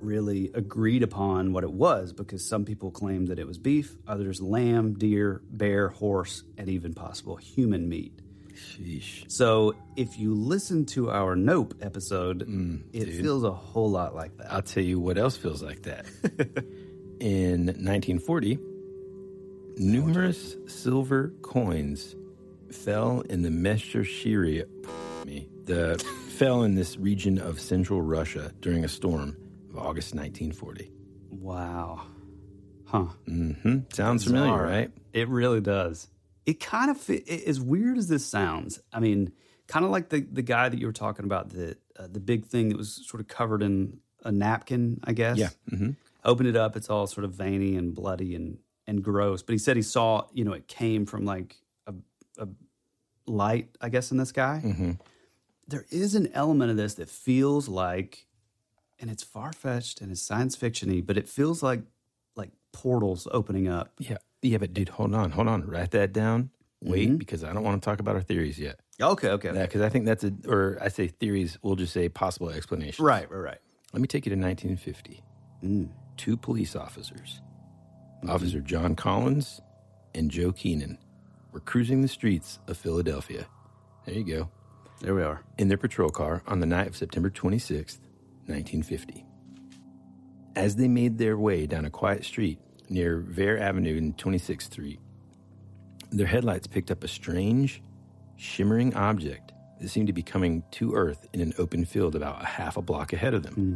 really 0.01 0.51
agreed 0.53 1.03
upon 1.03 1.53
what 1.53 1.63
it 1.63 1.71
was 1.71 2.13
because 2.13 2.43
some 2.47 2.65
people 2.65 2.91
claimed 2.91 3.27
that 3.29 3.39
it 3.39 3.47
was 3.47 3.57
beef, 3.57 3.95
others 4.07 4.41
lamb, 4.41 4.93
deer, 4.93 5.41
bear, 5.51 5.89
horse, 5.89 6.43
and 6.57 6.69
even 6.69 6.93
possible 6.93 7.35
human 7.35 7.87
meat. 7.89 8.13
Sheesh. 8.55 9.31
So 9.31 9.75
if 9.95 10.19
you 10.19 10.33
listen 10.35 10.85
to 10.87 11.09
our 11.09 11.35
Nope 11.35 11.73
episode, 11.81 12.41
it 12.43 12.47
Mm, 12.49 12.91
dude. 12.91 13.09
feels 13.21 13.43
a 13.43 13.51
whole 13.51 13.89
lot 13.89 14.13
like 14.15 14.37
that. 14.37 14.51
I'll 14.51 14.61
tell 14.61 14.83
you 14.83 14.99
what 14.99 15.17
else 15.17 15.37
feels 15.37 15.63
like 15.63 15.83
that. 15.83 16.05
In 17.19 17.67
1940, 17.67 18.59
numerous 19.77 20.55
silver 20.67 21.31
coins 21.41 22.15
fell 22.71 23.21
in 23.21 23.41
the 23.41 23.49
Meshershiria, 23.49 24.65
me, 25.25 25.47
the 25.65 25.97
fell 26.29 26.63
in 26.63 26.75
this 26.75 26.97
region 26.97 27.37
of 27.37 27.59
central 27.59 28.01
Russia 28.01 28.51
during 28.61 28.83
a 28.83 28.87
storm 28.87 29.37
August 29.79 30.13
1940. 30.15 30.91
Wow. 31.31 32.01
Huh. 32.85 33.05
hmm 33.25 33.79
Sounds 33.93 34.23
familiar, 34.25 34.63
right? 34.63 34.91
It 35.13 35.29
really 35.29 35.61
does. 35.61 36.07
It 36.45 36.59
kind 36.59 36.91
of 36.91 37.09
it- 37.09 37.27
as 37.47 37.59
weird 37.61 37.97
as 37.97 38.07
this 38.07 38.25
sounds. 38.25 38.79
I 38.91 38.99
mean, 38.99 39.31
kind 39.67 39.85
of 39.85 39.91
like 39.91 40.09
the 40.09 40.21
the 40.21 40.41
guy 40.41 40.67
that 40.69 40.79
you 40.79 40.85
were 40.87 40.91
talking 40.93 41.25
about, 41.25 41.49
the 41.49 41.77
uh, 41.97 42.07
the 42.11 42.19
big 42.19 42.45
thing 42.45 42.69
that 42.69 42.77
was 42.77 43.05
sort 43.07 43.21
of 43.21 43.27
covered 43.27 43.61
in 43.63 43.99
a 44.25 44.31
napkin, 44.31 44.99
I 45.03 45.13
guess. 45.13 45.37
Yeah. 45.37 45.49
hmm 45.69 45.91
Opened 46.23 46.49
it 46.49 46.55
up, 46.55 46.75
it's 46.75 46.89
all 46.89 47.07
sort 47.07 47.25
of 47.25 47.31
veiny 47.33 47.75
and 47.75 47.95
bloody 47.95 48.35
and 48.35 48.57
and 48.87 49.03
gross. 49.03 49.41
But 49.41 49.53
he 49.53 49.57
said 49.59 49.75
he 49.77 49.81
saw, 49.83 50.27
you 50.33 50.43
know, 50.43 50.53
it 50.53 50.67
came 50.67 51.05
from 51.05 51.23
like 51.25 51.55
a, 51.87 51.93
a 52.37 52.47
light, 53.25 53.69
I 53.79 53.89
guess, 53.89 54.11
in 54.11 54.17
the 54.17 54.25
sky. 54.25 54.59
hmm 54.59 54.91
there 55.67 55.85
is 55.89 56.15
an 56.15 56.27
element 56.33 56.69
of 56.69 56.75
this 56.75 56.95
that 56.95 57.09
feels 57.09 57.69
like, 57.69 58.25
and 59.01 59.09
it's 59.09 59.23
far 59.23 59.51
fetched 59.51 59.99
and 59.99 60.11
it's 60.11 60.21
science 60.21 60.55
fictiony, 60.55 61.05
but 61.05 61.17
it 61.17 61.27
feels 61.27 61.61
like 61.61 61.81
like 62.35 62.51
portals 62.71 63.27
opening 63.31 63.67
up. 63.67 63.91
Yeah. 63.99 64.17
Yeah, 64.41 64.57
but 64.59 64.73
dude, 64.73 64.89
hold 64.89 65.13
on, 65.13 65.31
hold 65.31 65.47
on. 65.47 65.67
Write 65.67 65.91
that 65.91 66.13
down. 66.13 66.49
Wait, 66.83 67.09
Mhm. 67.09 67.17
because 67.19 67.43
I 67.43 67.53
don't 67.53 67.63
want 67.63 67.79
to 67.81 67.85
talk 67.85 67.99
about 67.99 68.15
our 68.15 68.21
theories 68.23 68.57
yet. 68.57 68.79
Okay, 68.99 69.29
okay. 69.29 69.51
Because 69.51 69.81
I 69.81 69.89
think 69.89 70.05
that's 70.05 70.23
a, 70.23 70.33
or 70.47 70.77
I 70.81 70.87
say 70.87 71.07
theories, 71.09 71.57
we'll 71.61 71.75
just 71.75 71.93
say 71.93 72.09
possible 72.09 72.49
explanations. 72.49 72.99
Right, 72.99 73.29
right, 73.29 73.37
right. 73.37 73.57
Let 73.93 74.01
me 74.01 74.07
take 74.07 74.25
you 74.25 74.31
to 74.31 74.35
1950. 74.39 75.21
Mm. 75.63 75.89
Two 76.17 76.37
police 76.37 76.75
officers, 76.75 77.41
Officer 78.27 78.61
John 78.61 78.95
Collins 78.95 79.61
and 80.15 80.31
Joe 80.31 80.51
Keenan, 80.51 80.97
were 81.51 81.59
cruising 81.59 82.01
the 82.01 82.07
streets 82.07 82.59
of 82.67 82.77
Philadelphia. 82.77 83.45
There 84.05 84.15
you 84.15 84.23
go. 84.23 84.49
There 85.01 85.13
we 85.15 85.21
are. 85.23 85.43
In 85.57 85.67
their 85.67 85.77
patrol 85.77 86.09
car 86.09 86.41
on 86.47 86.59
the 86.61 86.65
night 86.65 86.87
of 86.87 86.95
September 86.95 87.29
26th, 87.29 87.99
1950. 88.47 89.25
As 90.55 90.75
they 90.75 90.87
made 90.87 91.17
their 91.17 91.37
way 91.37 91.65
down 91.65 91.85
a 91.85 91.89
quiet 91.89 92.25
street 92.25 92.59
near 92.89 93.19
Vare 93.19 93.59
Avenue 93.59 93.97
and 93.97 94.17
26th 94.17 94.63
Street, 94.63 94.99
their 96.11 96.27
headlights 96.27 96.67
picked 96.67 96.91
up 96.91 97.03
a 97.03 97.07
strange, 97.07 97.81
shimmering 98.35 98.93
object 98.95 99.53
that 99.79 99.89
seemed 99.89 100.07
to 100.07 100.13
be 100.13 100.21
coming 100.23 100.63
to 100.71 100.93
Earth 100.93 101.27
in 101.33 101.39
an 101.39 101.53
open 101.57 101.85
field 101.85 102.15
about 102.15 102.41
a 102.41 102.45
half 102.45 102.77
a 102.77 102.81
block 102.81 103.13
ahead 103.13 103.33
of 103.33 103.43
them. 103.43 103.53
Hmm. 103.53 103.75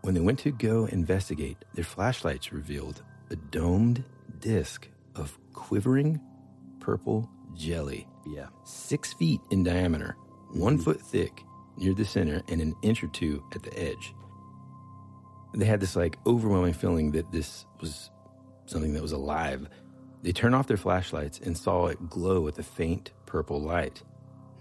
When 0.00 0.14
they 0.14 0.20
went 0.20 0.38
to 0.40 0.50
go 0.50 0.86
investigate, 0.86 1.58
their 1.74 1.84
flashlights 1.84 2.52
revealed 2.52 3.02
a 3.30 3.36
domed 3.36 4.04
disc 4.40 4.88
of 5.14 5.38
quivering 5.52 6.20
purple 6.80 7.28
jelly. 7.54 8.06
Yeah. 8.26 8.46
Six 8.64 9.12
feet 9.14 9.40
in 9.50 9.62
diameter, 9.62 10.16
one 10.52 10.76
hmm. 10.76 10.82
foot 10.82 11.00
thick 11.00 11.42
near 11.76 11.94
the 11.94 12.04
center, 12.04 12.42
and 12.48 12.60
an 12.60 12.74
inch 12.82 13.02
or 13.02 13.08
two 13.08 13.42
at 13.54 13.62
the 13.62 13.78
edge. 13.78 14.14
They 15.54 15.66
had 15.66 15.80
this 15.80 15.96
like 15.96 16.18
overwhelming 16.26 16.72
feeling 16.72 17.12
that 17.12 17.30
this 17.30 17.64
was 17.80 18.10
something 18.66 18.92
that 18.94 19.02
was 19.02 19.12
alive. 19.12 19.68
They 20.22 20.32
turned 20.32 20.54
off 20.54 20.66
their 20.66 20.76
flashlights 20.76 21.38
and 21.40 21.56
saw 21.56 21.86
it 21.86 22.08
glow 22.08 22.40
with 22.40 22.58
a 22.58 22.62
faint 22.62 23.12
purple 23.26 23.60
light. 23.60 24.02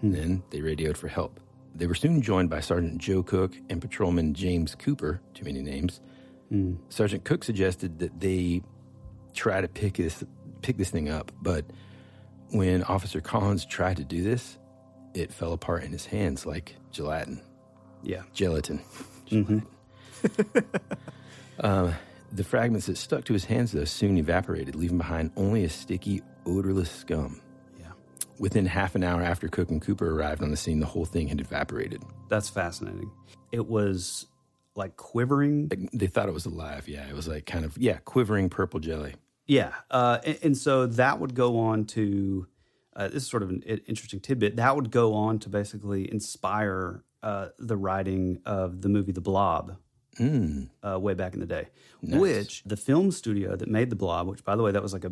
Hmm. 0.02 0.12
Then 0.12 0.44
they 0.50 0.62
radioed 0.62 0.98
for 0.98 1.08
help. 1.08 1.40
They 1.76 1.88
were 1.88 1.96
soon 1.96 2.22
joined 2.22 2.50
by 2.50 2.60
Sergeant 2.60 3.00
Joe 3.00 3.24
Cook 3.24 3.56
and 3.70 3.82
Patrolman 3.82 4.34
James 4.36 4.76
Cooper, 4.76 5.22
too 5.34 5.46
many 5.46 5.62
names. 5.62 6.02
Hmm. 6.50 6.76
Sergeant 6.90 7.24
Cook 7.24 7.44
suggested 7.44 8.00
that 8.00 8.20
they 8.20 8.62
try 9.34 9.62
to 9.62 9.68
pick 9.68 9.96
this 9.96 10.24
pick 10.62 10.78
this 10.78 10.92
thing 10.92 11.10
up, 11.10 11.32
but 11.42 11.66
when 12.52 12.84
Officer 12.84 13.20
Collins 13.20 13.66
tried 13.66 13.98
to 13.98 14.06
do 14.06 14.24
this, 14.24 14.58
it 15.14 15.34
fell 15.34 15.54
apart 15.54 15.84
in 15.84 15.92
his 15.92 16.06
hands 16.06 16.46
like 16.46 16.76
gelatin. 16.92 17.42
Yeah. 18.02 18.24
Gelatin. 18.34 18.82
Gelatin. 19.26 19.66
uh, 21.60 21.94
the 22.32 22.44
fragments 22.44 22.88
that 22.88 22.98
stuck 22.98 23.26
to 23.26 23.34
his 23.34 23.46
hands, 23.46 23.72
though, 23.72 23.86
soon 23.86 24.18
evaporated, 24.18 24.76
leaving 24.76 24.98
behind 24.98 25.32
only 25.38 25.64
a 25.64 25.70
sticky, 25.70 26.22
odorless 26.46 26.92
scum. 26.92 27.42
Yeah. 27.80 27.92
Within 28.40 28.66
half 28.66 28.96
an 28.96 29.04
hour 29.04 29.22
after 29.22 29.48
Cook 29.48 29.70
and 29.70 29.82
Cooper 29.82 30.10
arrived 30.12 30.42
on 30.42 30.52
the 30.52 30.58
scene, 30.58 30.80
the 30.80 30.86
whole 30.86 31.06
thing 31.06 31.28
had 31.28 31.40
evaporated. 31.40 32.04
That's 32.30 32.50
fascinating. 32.50 33.12
It 33.52 33.68
was 33.68 34.28
like 34.76 34.98
quivering. 34.98 35.70
Like, 35.70 35.90
they 35.94 36.08
thought 36.08 36.28
it 36.28 36.34
was 36.34 36.46
alive. 36.46 36.88
Yeah, 36.88 37.08
it 37.08 37.16
was 37.16 37.28
like 37.28 37.46
kind 37.46 37.64
of 37.66 37.78
yeah, 37.78 38.00
quivering 38.06 38.50
purple 38.50 38.80
jelly. 38.80 39.16
Yeah, 39.46 39.74
uh, 39.92 40.20
and, 40.26 40.40
and 40.42 40.58
so 40.58 40.88
that 40.88 41.20
would 41.20 41.36
go 41.36 41.60
on 41.60 41.86
to 41.88 42.48
uh, 42.96 43.08
this 43.08 43.24
is 43.24 43.30
sort 43.30 43.44
of 43.44 43.50
an 43.50 43.62
interesting 43.64 44.20
tidbit. 44.20 44.56
That 44.56 44.76
would 44.76 44.92
go 44.92 45.14
on 45.14 45.40
to 45.40 45.50
basically 45.50 46.12
inspire 46.12 47.04
uh, 47.22 47.50
the 47.58 47.78
writing 47.78 48.40
of 48.46 48.82
the 48.82 48.90
movie 48.90 49.12
The 49.12 49.22
Blob. 49.22 49.78
Mm. 50.20 50.70
Uh, 50.84 51.00
way 51.00 51.16
back 51.16 51.34
in 51.34 51.40
the 51.40 51.48
day, 51.48 51.70
Nice. 52.04 52.20
which 52.22 52.64
the 52.66 52.78
film 52.78 53.10
studio 53.10 53.56
that 53.56 53.68
made 53.68 53.90
The 53.90 53.96
Blob, 53.96 54.28
which 54.28 54.44
by 54.44 54.56
the 54.56 54.62
way, 54.62 54.72
that 54.72 54.84
was 54.84 54.94
like 54.94 55.06
a 55.06 55.12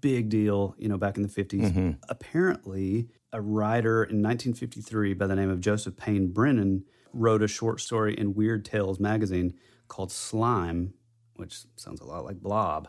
big 0.00 0.28
deal, 0.28 0.76
you 0.78 0.88
know, 0.88 0.96
back 0.96 1.16
in 1.16 1.24
the 1.24 1.28
50s. 1.28 1.72
Mm-hmm. 1.72 1.90
Apparently, 2.08 3.08
a 3.32 3.40
writer 3.40 4.04
in 4.04 4.22
1953 4.22 5.14
by 5.14 5.26
the 5.26 5.34
name 5.34 5.50
of 5.50 5.58
Joseph 5.60 5.96
Payne 5.96 6.28
Brennan 6.32 6.84
wrote 7.12 7.42
a 7.42 7.48
short 7.48 7.80
story 7.80 8.14
in 8.14 8.34
Weird 8.34 8.64
Tales 8.64 9.00
magazine 9.00 9.54
called 9.88 10.12
Slime, 10.12 10.94
which 11.34 11.62
sounds 11.74 12.00
a 12.00 12.04
lot 12.04 12.24
like 12.24 12.40
Blob. 12.40 12.88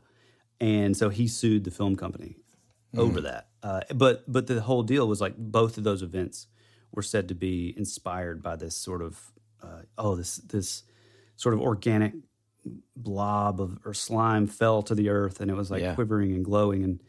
And 0.62 0.96
so 0.96 1.10
he 1.10 1.28
sued 1.28 1.64
the 1.64 1.72
film 1.72 1.96
company 1.96 2.36
over 2.98 3.22
that. 3.22 3.48
Uh, 3.62 3.82
but 3.94 4.24
but 4.32 4.48
the 4.48 4.62
whole 4.62 4.84
deal 4.84 5.08
was 5.08 5.22
like 5.22 5.36
both 5.38 5.78
of 5.78 5.84
those 5.84 6.02
events 6.02 6.48
were 6.92 7.04
said 7.04 7.28
to 7.28 7.36
be 7.36 7.74
inspired 7.78 8.42
by 8.42 8.56
this 8.56 8.76
sort 8.76 9.02
of 9.02 9.32
uh, 9.62 9.82
oh 9.98 10.16
this 10.16 10.38
this 10.38 10.84
sort 11.36 11.54
of 11.54 11.62
organic 11.62 12.14
blob 12.96 13.62
of 13.62 13.80
or 13.86 13.94
slime 13.94 14.48
fell 14.48 14.82
to 14.82 14.94
the 14.96 15.10
earth 15.10 15.40
and 15.42 15.50
it 15.50 15.54
was 15.56 15.72
like 15.72 15.82
Yeah. 15.82 15.96
quivering 15.96 16.34
and 16.34 16.44
glowing 16.44 16.84
and 16.84 17.02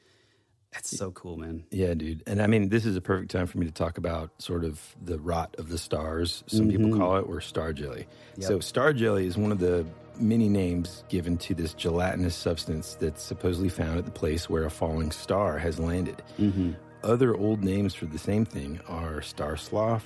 that's 0.72 0.96
so 0.96 1.10
cool, 1.10 1.36
man. 1.36 1.64
Yeah, 1.72 1.94
dude. 1.94 2.22
And 2.28 2.40
I 2.40 2.46
mean, 2.46 2.68
this 2.68 2.86
is 2.86 2.94
a 2.94 3.00
perfect 3.00 3.32
time 3.32 3.48
for 3.48 3.58
me 3.58 3.66
to 3.66 3.72
talk 3.72 3.98
about 3.98 4.30
sort 4.40 4.62
of 4.64 4.80
the 5.02 5.18
rot 5.18 5.56
of 5.58 5.68
the 5.68 5.76
stars, 5.78 6.44
some 6.46 6.68
people 6.68 6.96
call 6.96 7.16
it, 7.16 7.22
or 7.22 7.40
star 7.40 7.72
jelly. 7.72 8.06
So, 8.38 8.60
star 8.60 8.92
jelly 8.92 9.26
is 9.26 9.36
one 9.36 9.50
of 9.50 9.58
the 9.58 9.84
many 10.20 10.48
names 10.48 11.04
given 11.08 11.36
to 11.38 11.54
this 11.54 11.74
gelatinous 11.74 12.34
substance 12.34 12.96
that's 13.00 13.22
supposedly 13.22 13.68
found 13.68 13.98
at 13.98 14.04
the 14.04 14.10
place 14.10 14.48
where 14.48 14.64
a 14.64 14.70
falling 14.70 15.10
star 15.10 15.58
has 15.58 15.78
landed. 15.78 16.22
Mm-hmm. 16.38 16.72
Other 17.02 17.34
old 17.34 17.64
names 17.64 17.94
for 17.94 18.06
the 18.06 18.18
same 18.18 18.44
thing 18.44 18.80
are 18.86 19.22
star 19.22 19.56
sloth, 19.56 20.04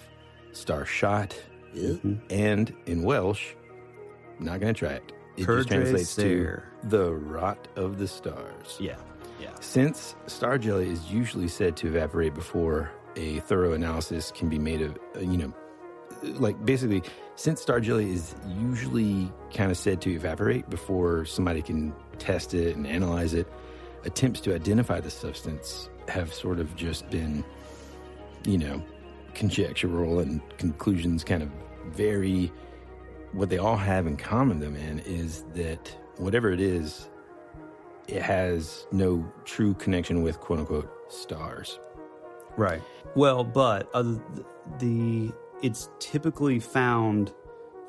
star 0.53 0.85
shot, 0.85 1.37
mm-hmm. 1.75 2.15
and 2.31 2.75
in 2.87 3.03
Welsh, 3.03 3.55
not 4.39 4.61
going 4.61 4.73
to 4.73 4.79
try 4.79 4.93
it. 4.93 5.13
It 5.37 5.47
Perdre 5.47 5.57
just 5.57 5.69
translates 5.69 6.17
to 6.17 6.63
the 6.85 7.13
rot 7.13 7.67
of 7.77 7.99
the 7.99 8.07
stars. 8.07 8.77
Yeah. 8.79 8.97
Yeah. 9.41 9.51
Since 9.61 10.15
star 10.27 10.59
jelly 10.59 10.89
is 10.89 11.11
usually 11.11 11.49
said 11.49 11.77
to 11.79 11.89
evaporate 11.89 12.35
before 12.35 12.93
a 13.17 13.41
thorough 13.41 13.73
analysis 13.73 14.33
can 14.33 14.49
be 14.49 14.59
made 14.59 14.81
of, 14.81 14.97
uh, 15.17 15.21
you 15.21 15.37
know, 15.37 15.53
uh, 16.23 16.29
like 16.39 16.65
basically, 16.65 17.03
since 17.37 17.61
star 17.61 17.81
jelly 17.81 18.13
is 18.13 18.35
usually 18.47 19.33
kind 19.53 19.71
of 19.71 19.77
said 19.77 20.01
to 20.03 20.11
evaporate 20.11 20.69
before 20.71 21.25
somebody 21.25 21.63
can 21.63 21.93
test 22.19 22.55
it 22.55 22.77
and 22.77 22.87
analyze 22.87 23.35
it, 23.35 23.51
attempts 24.05 24.41
to 24.41 24.55
identify 24.55 25.01
the 25.01 25.11
substance 25.11 25.89
have 26.09 26.33
sort 26.33 26.61
of 26.61 26.75
just 26.77 27.09
been, 27.11 27.45
you 28.45 28.59
know, 28.59 28.83
conjectural 29.35 30.21
and 30.21 30.41
conclusions 30.59 31.25
kind 31.25 31.43
of 31.43 31.51
vary. 31.89 32.53
What 33.33 33.51
they 33.51 33.59
all 33.59 33.77
have 33.77 34.07
in 34.07 34.17
common, 34.17 34.61
though, 34.61 34.71
man, 34.71 35.01
is 35.01 35.45
that 35.55 35.97
whatever 36.19 36.53
it 36.53 36.61
is, 36.61 37.09
it 38.07 38.23
has 38.23 38.87
no 38.93 39.27
true 39.45 39.75
connection 39.75 40.23
with 40.23 40.39
quote 40.39 40.61
unquote 40.61 40.91
stars. 41.13 41.81
Right. 42.57 42.83
Well, 43.17 43.43
but 43.43 43.91
other 43.93 44.21
the 44.79 45.33
it's 45.65 45.89
typically 45.99 46.61
found 46.61 47.33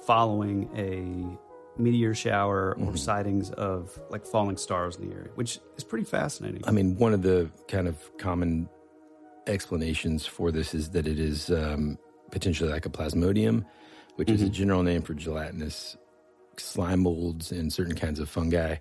following 0.07 0.69
a 0.77 1.37
meteor 1.77 2.15
shower 2.15 2.73
or 2.79 2.95
sightings 2.95 3.51
of 3.51 3.99
like 4.09 4.25
falling 4.25 4.55
stars 4.55 4.95
in 4.95 5.09
the 5.09 5.13
area, 5.13 5.29
which 5.35 5.59
is 5.75 5.83
pretty 5.83 6.05
fascinating. 6.05 6.61
I 6.65 6.71
mean, 6.71 6.97
one 6.97 7.13
of 7.13 7.21
the 7.21 7.51
kind 7.67 7.89
of 7.89 8.17
common 8.17 8.69
explanations 9.45 10.25
for 10.25 10.53
this 10.53 10.73
is 10.73 10.91
that 10.91 11.05
it 11.05 11.19
is 11.19 11.49
um, 11.51 11.99
potentially 12.31 12.69
like 12.69 12.85
a 12.85 12.89
plasmodium, 12.89 13.65
which 14.15 14.29
is 14.29 14.41
a 14.41 14.49
general 14.49 14.81
name 14.81 15.01
for 15.01 15.13
gelatinous 15.13 15.97
slime 16.55 17.01
molds 17.01 17.51
and 17.51 17.73
certain 17.73 17.95
kinds 17.95 18.21
of 18.21 18.29
fungi. 18.29 18.77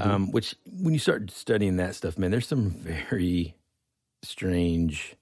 Um, 0.00 0.30
which, 0.32 0.54
when 0.82 0.92
you 0.92 1.00
start 1.00 1.30
studying 1.30 1.76
that 1.76 1.94
stuff, 1.94 2.18
man, 2.18 2.30
there's 2.30 2.46
some 2.46 2.68
very 2.68 3.54
strange 4.22 5.16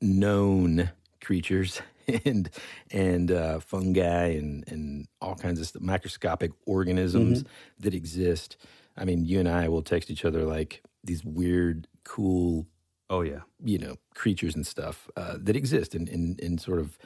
known 0.00 0.90
creatures 1.28 1.82
and 2.24 2.48
and 2.90 3.30
uh, 3.30 3.60
fungi 3.60 4.28
and 4.28 4.64
and 4.66 5.06
all 5.20 5.34
kinds 5.34 5.60
of 5.60 5.66
st- 5.66 5.84
microscopic 5.84 6.52
organisms 6.64 7.44
that 7.78 7.94
exist. 7.94 8.56
I 8.96 9.04
mean, 9.04 9.26
you 9.26 9.38
and 9.38 9.48
I 9.48 9.68
will 9.68 9.82
text 9.82 10.10
each 10.10 10.24
other 10.24 10.44
like 10.44 10.82
these 11.04 11.22
weird, 11.24 11.86
cool, 12.02 12.66
oh 13.10 13.20
yeah. 13.20 13.42
you 13.62 13.78
know, 13.78 13.96
creatures 14.14 14.54
and 14.56 14.66
stuff 14.66 15.08
uh, 15.16 15.36
that 15.38 15.54
exist 15.54 15.94
in 15.94 16.08
in, 16.08 16.36
in 16.38 16.56
sort 16.56 16.78
of 16.78 16.98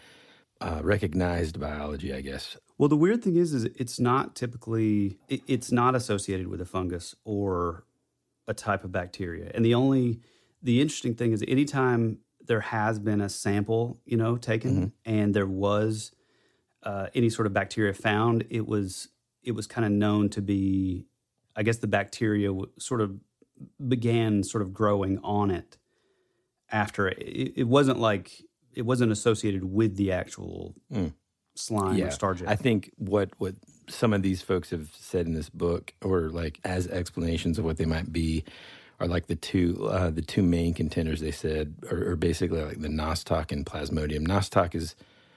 uh, 0.61 0.81
recognized 0.85 1.59
biology, 1.59 2.15
I 2.15 2.21
guess. 2.21 2.57
Well, 2.79 2.89
the 2.89 2.97
weird 2.97 3.25
thing 3.25 3.37
is, 3.37 3.53
is 3.53 3.65
it's 3.65 3.99
not 3.99 4.37
typically 4.37 5.19
it, 5.29 5.41
it's 5.49 5.73
not 5.73 5.97
associated 5.97 6.47
with 6.47 6.61
a 6.61 6.65
fungus 6.77 7.17
or 7.25 7.85
a 8.47 8.55
type 8.55 8.85
of 8.85 8.93
bacteria. 8.93 9.51
And 9.53 9.65
the 9.65 9.75
only 9.75 10.21
the 10.63 10.81
interesting 10.81 11.17
thing 11.17 11.33
is, 11.33 11.43
anytime 11.49 12.19
there 12.47 12.61
has 12.61 12.99
been 12.99 13.21
a 13.21 13.29
sample, 13.29 14.01
you 14.05 14.17
know, 14.17 14.37
taken 14.37 14.93
and 15.05 15.35
there 15.35 15.47
was 15.47 16.13
uh, 16.83 17.07
any 17.15 17.31
sort 17.31 17.47
of 17.47 17.53
bacteria 17.53 17.95
found, 17.95 18.45
it 18.51 18.67
was 18.67 19.09
it 19.43 19.53
was 19.53 19.67
kind 19.67 19.85
of 19.85 19.93
known 19.93 20.29
to 20.31 20.41
be, 20.41 21.07
I 21.57 21.63
guess, 21.63 21.79
the 21.79 21.87
bacteria 21.89 22.49
w- 22.49 22.71
sort 22.79 23.01
of 23.01 23.19
began 23.87 24.43
sort 24.43 24.63
of 24.63 24.73
growing 24.73 25.19
on 25.23 25.51
it 25.51 25.79
after 26.71 27.09
it. 27.09 27.19
It, 27.57 27.69
wasn't 27.69 27.99
like 27.99 28.33
it 28.73 28.83
wasn't 28.83 29.13
associated 29.13 29.65
with 29.65 29.97
the 29.97 30.13
actual 30.13 30.75
slime 31.55 31.97
or 32.09 32.11
star 32.11 32.35
jelly. 32.35 32.51
I 32.51 32.57
think 32.57 32.91
what 32.97 33.31
what 33.39 33.55
some 33.89 34.13
of 34.13 34.23
these 34.23 34.43
folks 34.43 34.71
have 34.71 34.91
said 34.99 35.27
in 35.27 35.35
this 35.35 35.51
book, 35.51 35.93
or 36.03 36.31
like 36.31 36.61
as 36.65 36.87
explanations 36.89 37.59
of 37.59 37.65
what 37.65 37.77
they 37.77 37.85
might 37.85 38.13
be, 38.13 38.45
are 39.03 39.09
like 39.09 39.27
the 39.27 39.37
two 39.37 39.89
uh, 39.91 40.11
the 40.11 40.23
two 40.23 40.43
main 40.43 40.75
contenders. 40.75 41.21
They 41.21 41.33
said 41.33 41.75
are, 41.91 42.11
are 42.11 42.17
basically 42.17 42.63
like 42.63 42.81
the 42.81 42.89
nostoc 42.89 43.51
and 43.53 43.67
plasmodium. 43.67 44.27
Nostoc 44.27 44.75
is 44.75 44.95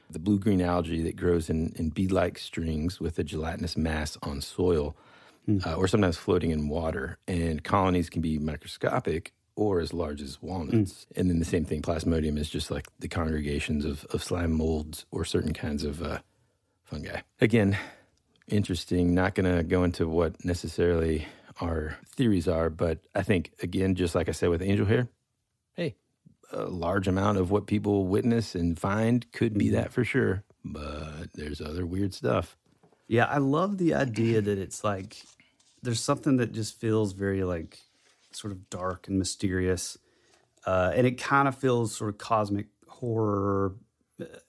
the 0.09 0.19
blue 0.19 0.37
green 0.37 0.61
algae 0.61 1.01
that 1.01 1.15
grows 1.15 1.49
in, 1.49 1.73
in 1.75 1.89
bead 1.89 2.11
like 2.11 2.37
strings 2.37 2.99
with 2.99 3.17
a 3.17 3.23
gelatinous 3.23 3.75
mass 3.75 4.17
on 4.21 4.39
soil, 4.39 4.95
uh, 5.65 5.73
or 5.73 5.87
sometimes 5.87 6.15
floating 6.15 6.51
in 6.51 6.69
water. 6.69 7.17
And 7.27 7.63
colonies 7.63 8.09
can 8.09 8.21
be 8.21 8.37
microscopic 8.37 9.33
or 9.55 9.79
as 9.79 9.93
large 9.93 10.21
as 10.21 10.41
walnuts. 10.41 11.07
And 11.15 11.29
then 11.29 11.39
the 11.39 11.45
same 11.45 11.65
thing, 11.65 11.81
plasmodium 11.81 12.37
is 12.37 12.49
just 12.49 12.69
like 12.69 12.87
the 12.99 13.07
congregations 13.07 13.83
of, 13.83 14.05
of 14.11 14.21
slime 14.21 14.51
molds 14.51 15.05
or 15.11 15.25
certain 15.25 15.53
kinds 15.53 15.83
of 15.83 16.03
uh, 16.03 16.19
fungi. 16.83 17.21
Again, 17.41 17.77
interesting. 18.47 19.15
Not 19.15 19.33
going 19.33 19.55
to 19.55 19.63
go 19.63 19.83
into 19.83 20.07
what 20.07 20.43
necessarily 20.45 21.25
our 21.61 21.97
theories 22.15 22.47
are, 22.47 22.69
but 22.69 22.99
I 23.13 23.23
think, 23.23 23.51
again, 23.61 23.95
just 23.95 24.15
like 24.15 24.29
I 24.29 24.33
said 24.33 24.49
with 24.49 24.61
angel 24.61 24.85
hair, 24.85 25.07
hey, 25.75 25.95
a 26.51 26.63
large 26.65 27.07
amount 27.07 27.37
of 27.37 27.51
what 27.51 27.67
people 27.67 28.07
witness 28.07 28.55
and 28.55 28.77
find 28.77 29.31
could 29.31 29.57
be 29.57 29.69
that 29.69 29.91
for 29.91 30.03
sure. 30.03 30.43
But 30.63 31.33
there's 31.33 31.61
other 31.61 31.85
weird 31.85 32.13
stuff. 32.13 32.57
Yeah, 33.07 33.25
I 33.25 33.37
love 33.37 33.77
the 33.77 33.93
idea 33.93 34.41
that 34.41 34.57
it's 34.57 34.83
like 34.83 35.17
there's 35.83 35.99
something 35.99 36.37
that 36.37 36.51
just 36.51 36.79
feels 36.79 37.13
very 37.13 37.43
like 37.43 37.77
sort 38.31 38.51
of 38.51 38.69
dark 38.69 39.07
and 39.07 39.19
mysterious, 39.19 39.97
uh, 40.65 40.91
and 40.95 41.05
it 41.05 41.21
kind 41.21 41.47
of 41.47 41.55
feels 41.55 41.95
sort 41.95 42.09
of 42.09 42.17
cosmic 42.17 42.67
horror, 42.87 43.75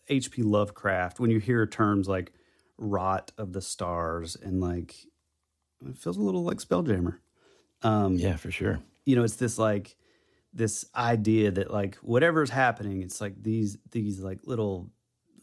H.P. 0.08 0.42
Lovecraft. 0.42 1.20
When 1.20 1.30
you 1.30 1.38
hear 1.38 1.66
terms 1.66 2.08
like 2.08 2.32
"rot 2.78 3.30
of 3.36 3.52
the 3.52 3.60
stars" 3.62 4.36
and 4.36 4.60
like 4.60 4.94
it 5.84 5.98
feels 5.98 6.16
a 6.16 6.22
little 6.22 6.44
like 6.44 6.58
Spelljammer. 6.58 7.18
Um, 7.82 8.14
yeah, 8.14 8.36
for 8.36 8.50
sure. 8.50 8.80
You 9.04 9.16
know, 9.16 9.24
it's 9.24 9.36
this 9.36 9.58
like 9.58 9.96
this 10.52 10.86
idea 10.94 11.50
that 11.50 11.70
like 11.70 11.96
whatever's 11.96 12.50
happening, 12.50 13.02
it's 13.02 13.20
like 13.20 13.42
these 13.42 13.78
these 13.90 14.20
like 14.20 14.40
little 14.44 14.90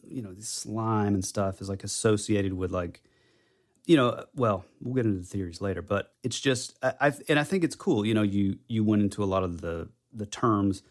you 0.08 0.22
know 0.22 0.32
this 0.32 0.48
slime 0.48 1.14
and 1.14 1.24
stuff 1.24 1.60
is 1.60 1.68
like 1.68 1.84
associated 1.84 2.52
with 2.52 2.70
like 2.70 3.02
you 3.86 3.96
know 3.96 4.24
well 4.34 4.64
we'll 4.80 4.94
get 4.94 5.06
into 5.06 5.18
the 5.18 5.26
theories 5.26 5.60
later 5.60 5.82
but 5.82 6.12
it's 6.22 6.38
just 6.38 6.76
I, 6.82 6.94
I 7.00 7.12
and 7.28 7.38
i 7.38 7.44
think 7.44 7.64
it's 7.64 7.76
cool 7.76 8.04
you 8.06 8.14
know 8.14 8.22
you 8.22 8.58
you 8.68 8.84
went 8.84 9.02
into 9.02 9.22
a 9.22 9.26
lot 9.26 9.42
of 9.42 9.60
the 9.60 9.88
the 10.12 10.26
terms 10.26 10.82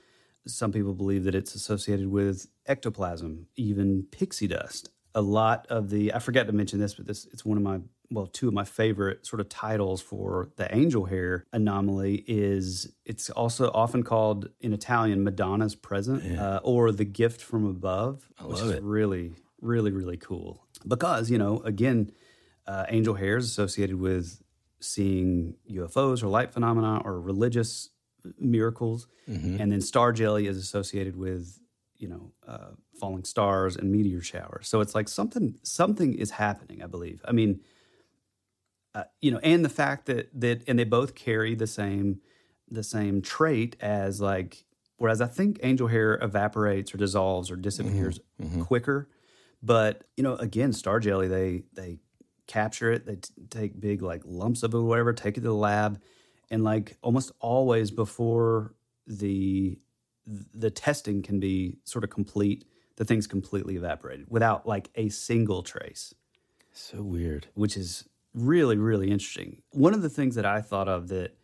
some 0.45 0.71
people 0.71 0.93
believe 0.93 1.23
that 1.23 1.35
it's 1.35 1.55
associated 1.55 2.07
with 2.07 2.47
ectoplasm 2.65 3.47
even 3.55 4.05
pixie 4.11 4.47
dust 4.47 4.89
a 5.15 5.21
lot 5.21 5.65
of 5.69 5.89
the 5.89 6.13
i 6.13 6.19
forgot 6.19 6.47
to 6.47 6.53
mention 6.53 6.79
this 6.79 6.95
but 6.95 7.05
this 7.05 7.25
it's 7.31 7.45
one 7.45 7.57
of 7.57 7.63
my 7.63 7.79
well 8.13 8.27
two 8.27 8.47
of 8.47 8.53
my 8.53 8.63
favorite 8.81 9.25
sort 9.25 9.39
of 9.39 9.47
titles 9.49 9.99
for 10.01 10.49
the 10.59 10.67
angel 10.81 11.05
hair 11.13 11.45
anomaly 11.59 12.23
is 12.27 12.67
it's 13.11 13.29
also 13.41 13.63
often 13.83 14.01
called 14.03 14.49
in 14.65 14.71
italian 14.73 15.19
madonna's 15.23 15.75
present 15.75 16.19
Yeah. 16.23 16.43
uh, 16.45 16.59
or 16.63 16.91
the 16.91 17.05
gift 17.21 17.41
from 17.49 17.63
above 17.77 18.15
I 18.39 18.43
which 18.45 18.59
love 18.59 18.69
is 18.69 18.71
it. 18.77 18.83
really 18.83 19.25
really 19.61 19.91
really 19.99 20.17
cool 20.29 20.51
because 20.95 21.23
you 21.31 21.37
know 21.43 21.53
again 21.73 22.11
uh, 22.71 22.85
angel 22.97 23.15
hair 23.15 23.35
is 23.37 23.45
associated 23.45 23.97
with 24.07 24.25
seeing 24.79 25.55
ufos 25.71 26.21
or 26.23 26.27
light 26.27 26.51
phenomena 26.53 27.01
or 27.05 27.19
religious 27.33 27.89
miracles 28.39 29.07
Mhm. 29.27 29.59
and 29.59 29.71
then 29.71 29.81
star 29.81 30.11
jelly 30.11 30.47
is 30.47 30.57
associated 30.57 31.15
with 31.15 31.59
you 31.97 32.07
know 32.09 32.31
uh, 32.47 32.71
falling 32.99 33.23
stars 33.23 33.75
and 33.77 33.91
meteor 33.91 34.21
showers 34.21 34.67
so 34.67 34.81
it's 34.81 34.95
like 34.95 35.07
something 35.07 35.57
something 35.63 36.13
is 36.13 36.31
happening 36.31 36.81
i 36.83 36.87
believe 36.87 37.21
i 37.25 37.31
mean 37.31 37.59
uh, 38.95 39.03
you 39.21 39.31
know 39.31 39.39
and 39.39 39.63
the 39.63 39.69
fact 39.69 40.05
that 40.05 40.29
that 40.39 40.63
and 40.67 40.77
they 40.77 40.83
both 40.83 41.15
carry 41.15 41.55
the 41.55 41.67
same 41.67 42.19
the 42.69 42.83
same 42.83 43.21
trait 43.21 43.75
as 43.81 44.21
like 44.21 44.65
whereas 44.97 45.21
i 45.21 45.27
think 45.27 45.59
angel 45.63 45.87
hair 45.87 46.17
evaporates 46.21 46.93
or 46.93 46.97
dissolves 46.97 47.49
or 47.51 47.55
disappears 47.55 48.19
quicker. 48.61 49.09
But 49.61 50.03
you 50.17 50.23
know 50.23 50.35
again 50.35 50.73
star 50.73 50.99
jelly 50.99 51.27
they 51.27 51.63
they 51.73 51.99
capture 52.47 52.91
it 52.91 53.05
they 53.05 53.15
t- 53.15 53.33
take 53.49 53.79
big 53.79 54.01
like 54.01 54.21
lumps 54.25 54.61
of 54.63 54.73
it 54.73 54.77
or 54.77 54.83
whatever 54.83 55.13
take 55.13 55.37
it 55.37 55.41
to 55.41 55.47
the 55.47 55.53
lab 55.53 56.01
and 56.51 56.63
like 56.63 56.97
almost 57.01 57.31
always 57.39 57.89
before 57.89 58.75
the 59.07 59.79
the 60.53 60.69
testing 60.69 61.21
can 61.21 61.39
be 61.39 61.77
sort 61.85 62.03
of 62.03 62.09
complete 62.09 62.65
the 62.97 63.05
thing's 63.05 63.27
completely 63.27 63.75
evaporated 63.75 64.25
without 64.29 64.67
like 64.67 64.89
a 64.95 65.09
single 65.09 65.63
trace. 65.63 66.13
So 66.71 67.01
weird. 67.01 67.47
which 67.55 67.77
is 67.77 68.05
really 68.33 68.77
really 68.77 69.11
interesting. 69.11 69.61
One 69.71 69.93
of 69.93 70.01
the 70.01 70.09
things 70.09 70.35
that 70.35 70.45
i 70.45 70.61
thought 70.61 70.87
of 70.87 71.07
that 71.09 71.35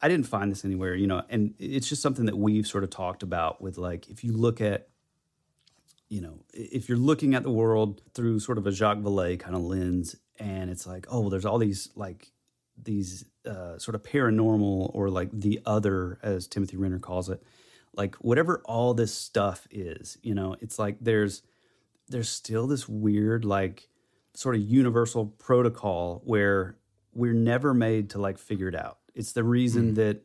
i 0.00 0.08
didn't 0.08 0.26
find 0.26 0.50
this 0.50 0.64
anywhere 0.64 0.94
you 0.94 1.06
know 1.06 1.22
and 1.28 1.54
it's 1.58 1.88
just 1.88 2.02
something 2.02 2.26
that 2.26 2.36
we've 2.36 2.66
sort 2.66 2.84
of 2.84 2.90
talked 2.90 3.22
about 3.22 3.60
with 3.60 3.78
like 3.78 4.08
if 4.08 4.24
you 4.24 4.32
look 4.32 4.60
at 4.60 4.88
you 6.08 6.20
know 6.20 6.38
if 6.52 6.88
you're 6.88 6.98
looking 6.98 7.34
at 7.34 7.42
the 7.42 7.50
world 7.50 8.00
through 8.14 8.38
sort 8.40 8.58
of 8.58 8.66
a 8.66 8.72
jacques 8.72 8.98
vallée 8.98 9.38
kind 9.38 9.56
of 9.56 9.62
lens 9.62 10.16
and 10.38 10.70
it's 10.70 10.86
like 10.86 11.06
oh 11.10 11.20
well 11.20 11.30
there's 11.30 11.44
all 11.44 11.58
these 11.58 11.90
like 11.94 12.32
these 12.80 13.24
uh, 13.44 13.76
sort 13.78 13.96
of 13.96 14.02
paranormal 14.04 14.94
or 14.94 15.10
like 15.10 15.30
the 15.32 15.60
other 15.66 16.18
as 16.22 16.46
timothy 16.46 16.76
renner 16.76 16.98
calls 16.98 17.28
it 17.28 17.42
like 17.94 18.14
whatever 18.16 18.62
all 18.66 18.94
this 18.94 19.12
stuff 19.12 19.66
is 19.70 20.16
you 20.22 20.34
know 20.34 20.54
it's 20.60 20.78
like 20.78 20.96
there's 21.00 21.42
there's 22.08 22.28
still 22.28 22.66
this 22.66 22.88
weird 22.88 23.44
like 23.44 23.88
sort 24.38 24.54
of 24.54 24.62
universal 24.62 25.26
protocol 25.26 26.22
where 26.24 26.76
we're 27.12 27.32
never 27.32 27.74
made 27.74 28.10
to 28.10 28.20
like 28.20 28.38
figure 28.38 28.68
it 28.68 28.74
out. 28.76 28.98
It's 29.12 29.32
the 29.32 29.42
reason 29.42 29.94
that 29.94 30.22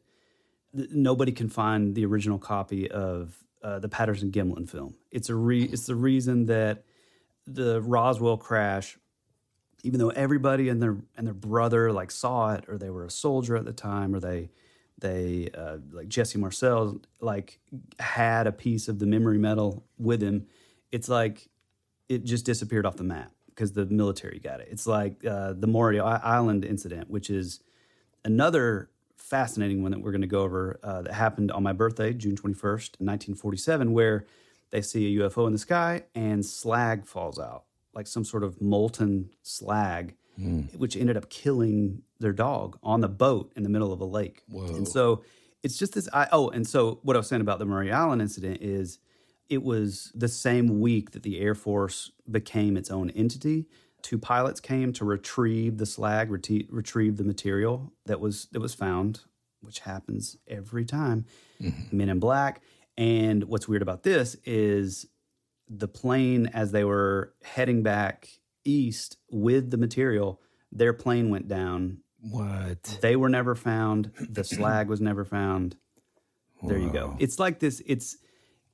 th- 0.75 0.89
nobody 0.91 1.31
can 1.31 1.49
find 1.49 1.95
the 1.95 2.05
original 2.05 2.37
copy 2.37 2.91
of 2.91 3.35
uh, 3.63 3.79
the 3.79 3.89
patterson 3.89 4.31
gimlin 4.31 4.69
film. 4.69 4.93
It's 5.09 5.29
a 5.29 5.35
re- 5.35 5.63
it's 5.63 5.87
the 5.87 5.95
reason 5.95 6.45
that 6.45 6.83
the 7.47 7.81
roswell 7.81 8.37
crash 8.37 8.99
even 9.81 9.99
though 9.99 10.09
everybody 10.09 10.69
and 10.69 10.81
their 10.81 10.95
and 11.17 11.25
their 11.25 11.33
brother 11.33 11.91
like 11.91 12.11
saw 12.11 12.53
it 12.53 12.65
or 12.67 12.77
they 12.77 12.91
were 12.91 13.05
a 13.05 13.09
soldier 13.09 13.55
at 13.55 13.65
the 13.65 13.73
time 13.73 14.13
or 14.13 14.19
they 14.19 14.51
they 14.99 15.49
uh, 15.57 15.77
like 15.91 16.07
Jesse 16.07 16.37
Marcel 16.37 17.01
like 17.19 17.59
had 17.97 18.45
a 18.45 18.51
piece 18.51 18.87
of 18.87 18.99
the 18.99 19.07
memory 19.07 19.39
metal 19.39 19.83
with 19.97 20.21
him 20.21 20.45
it's 20.91 21.09
like 21.09 21.49
it 22.07 22.23
just 22.23 22.45
disappeared 22.45 22.85
off 22.85 22.95
the 22.95 23.03
map 23.03 23.32
because 23.55 23.73
the 23.73 23.85
military 23.85 24.39
got 24.39 24.59
it 24.59 24.67
it's 24.71 24.87
like 24.87 25.23
uh, 25.25 25.53
the 25.53 25.67
Maury 25.67 25.99
Island 25.99 26.65
incident 26.65 27.09
which 27.09 27.29
is 27.29 27.59
another 28.25 28.89
fascinating 29.17 29.81
one 29.81 29.91
that 29.91 30.01
we're 30.01 30.11
going 30.11 30.21
to 30.21 30.27
go 30.27 30.41
over 30.41 30.79
uh, 30.83 31.01
that 31.03 31.13
happened 31.13 31.51
on 31.51 31.63
my 31.63 31.73
birthday 31.73 32.13
June 32.13 32.35
21st 32.35 32.99
1947 32.99 33.93
where 33.93 34.25
they 34.71 34.81
see 34.81 35.15
a 35.17 35.21
UFO 35.21 35.45
in 35.47 35.53
the 35.53 35.59
sky 35.59 36.03
and 36.15 36.45
slag 36.45 37.05
falls 37.05 37.39
out 37.39 37.63
like 37.93 38.07
some 38.07 38.25
sort 38.25 38.43
of 38.43 38.59
molten 38.59 39.29
slag, 39.43 40.15
which 40.77 40.95
ended 40.95 41.15
up 41.15 41.29
killing 41.29 42.01
their 42.19 42.33
dog 42.33 42.79
on 42.81 43.01
the 43.01 43.07
boat 43.07 43.51
in 43.55 43.61
the 43.61 43.69
middle 43.69 43.93
of 43.93 44.01
a 44.01 44.05
lake. 44.05 44.41
And 44.75 44.87
so 44.87 45.23
it's 45.61 45.77
just 45.77 45.93
this. 45.93 46.09
I, 46.11 46.27
oh, 46.31 46.49
and 46.49 46.67
so 46.67 46.99
what 47.03 47.15
I 47.15 47.19
was 47.19 47.27
saying 47.27 47.41
about 47.41 47.59
the 47.59 47.65
Maury 47.65 47.91
Island 47.91 48.19
incident 48.21 48.61
is 48.61 48.97
it 49.49 49.63
was 49.63 50.11
the 50.15 50.27
same 50.27 50.79
week 50.79 51.11
that 51.11 51.23
the 51.23 51.39
Air 51.39 51.55
Force 51.55 52.11
became 52.29 52.77
its 52.77 52.89
own 52.89 53.09
entity. 53.11 53.65
Two 54.01 54.17
pilots 54.17 54.59
came 54.59 54.91
to 54.93 55.05
retrieve 55.05 55.77
the 55.77 55.85
slag, 55.85 56.29
rete- 56.29 56.67
retrieve 56.69 57.17
the 57.17 57.23
material 57.23 57.93
that 58.05 58.19
was 58.19 58.47
that 58.51 58.59
was 58.59 58.73
found, 58.73 59.21
which 59.61 59.79
happens 59.79 60.37
every 60.47 60.85
time. 60.85 61.25
Mm-hmm. 61.61 61.97
Men 61.97 62.09
in 62.09 62.19
Black. 62.19 62.61
And 62.97 63.45
what's 63.45 63.67
weird 63.67 63.81
about 63.81 64.03
this 64.03 64.35
is 64.45 65.07
the 65.69 65.87
plane 65.87 66.47
as 66.47 66.71
they 66.71 66.83
were 66.83 67.33
heading 67.43 67.81
back 67.81 68.29
east 68.65 69.17
with 69.31 69.71
the 69.71 69.77
material, 69.77 70.41
their 70.71 70.93
plane 70.93 71.29
went 71.29 71.47
down. 71.47 71.99
What? 72.19 72.99
They 73.01 73.15
were 73.15 73.29
never 73.29 73.55
found. 73.55 74.11
The 74.29 74.43
slag 74.43 74.87
was 74.87 75.01
never 75.01 75.25
found. 75.25 75.75
There 76.61 76.77
you 76.77 76.91
go. 76.91 77.17
It's 77.19 77.39
like 77.39 77.59
this. 77.59 77.81
It's 77.85 78.17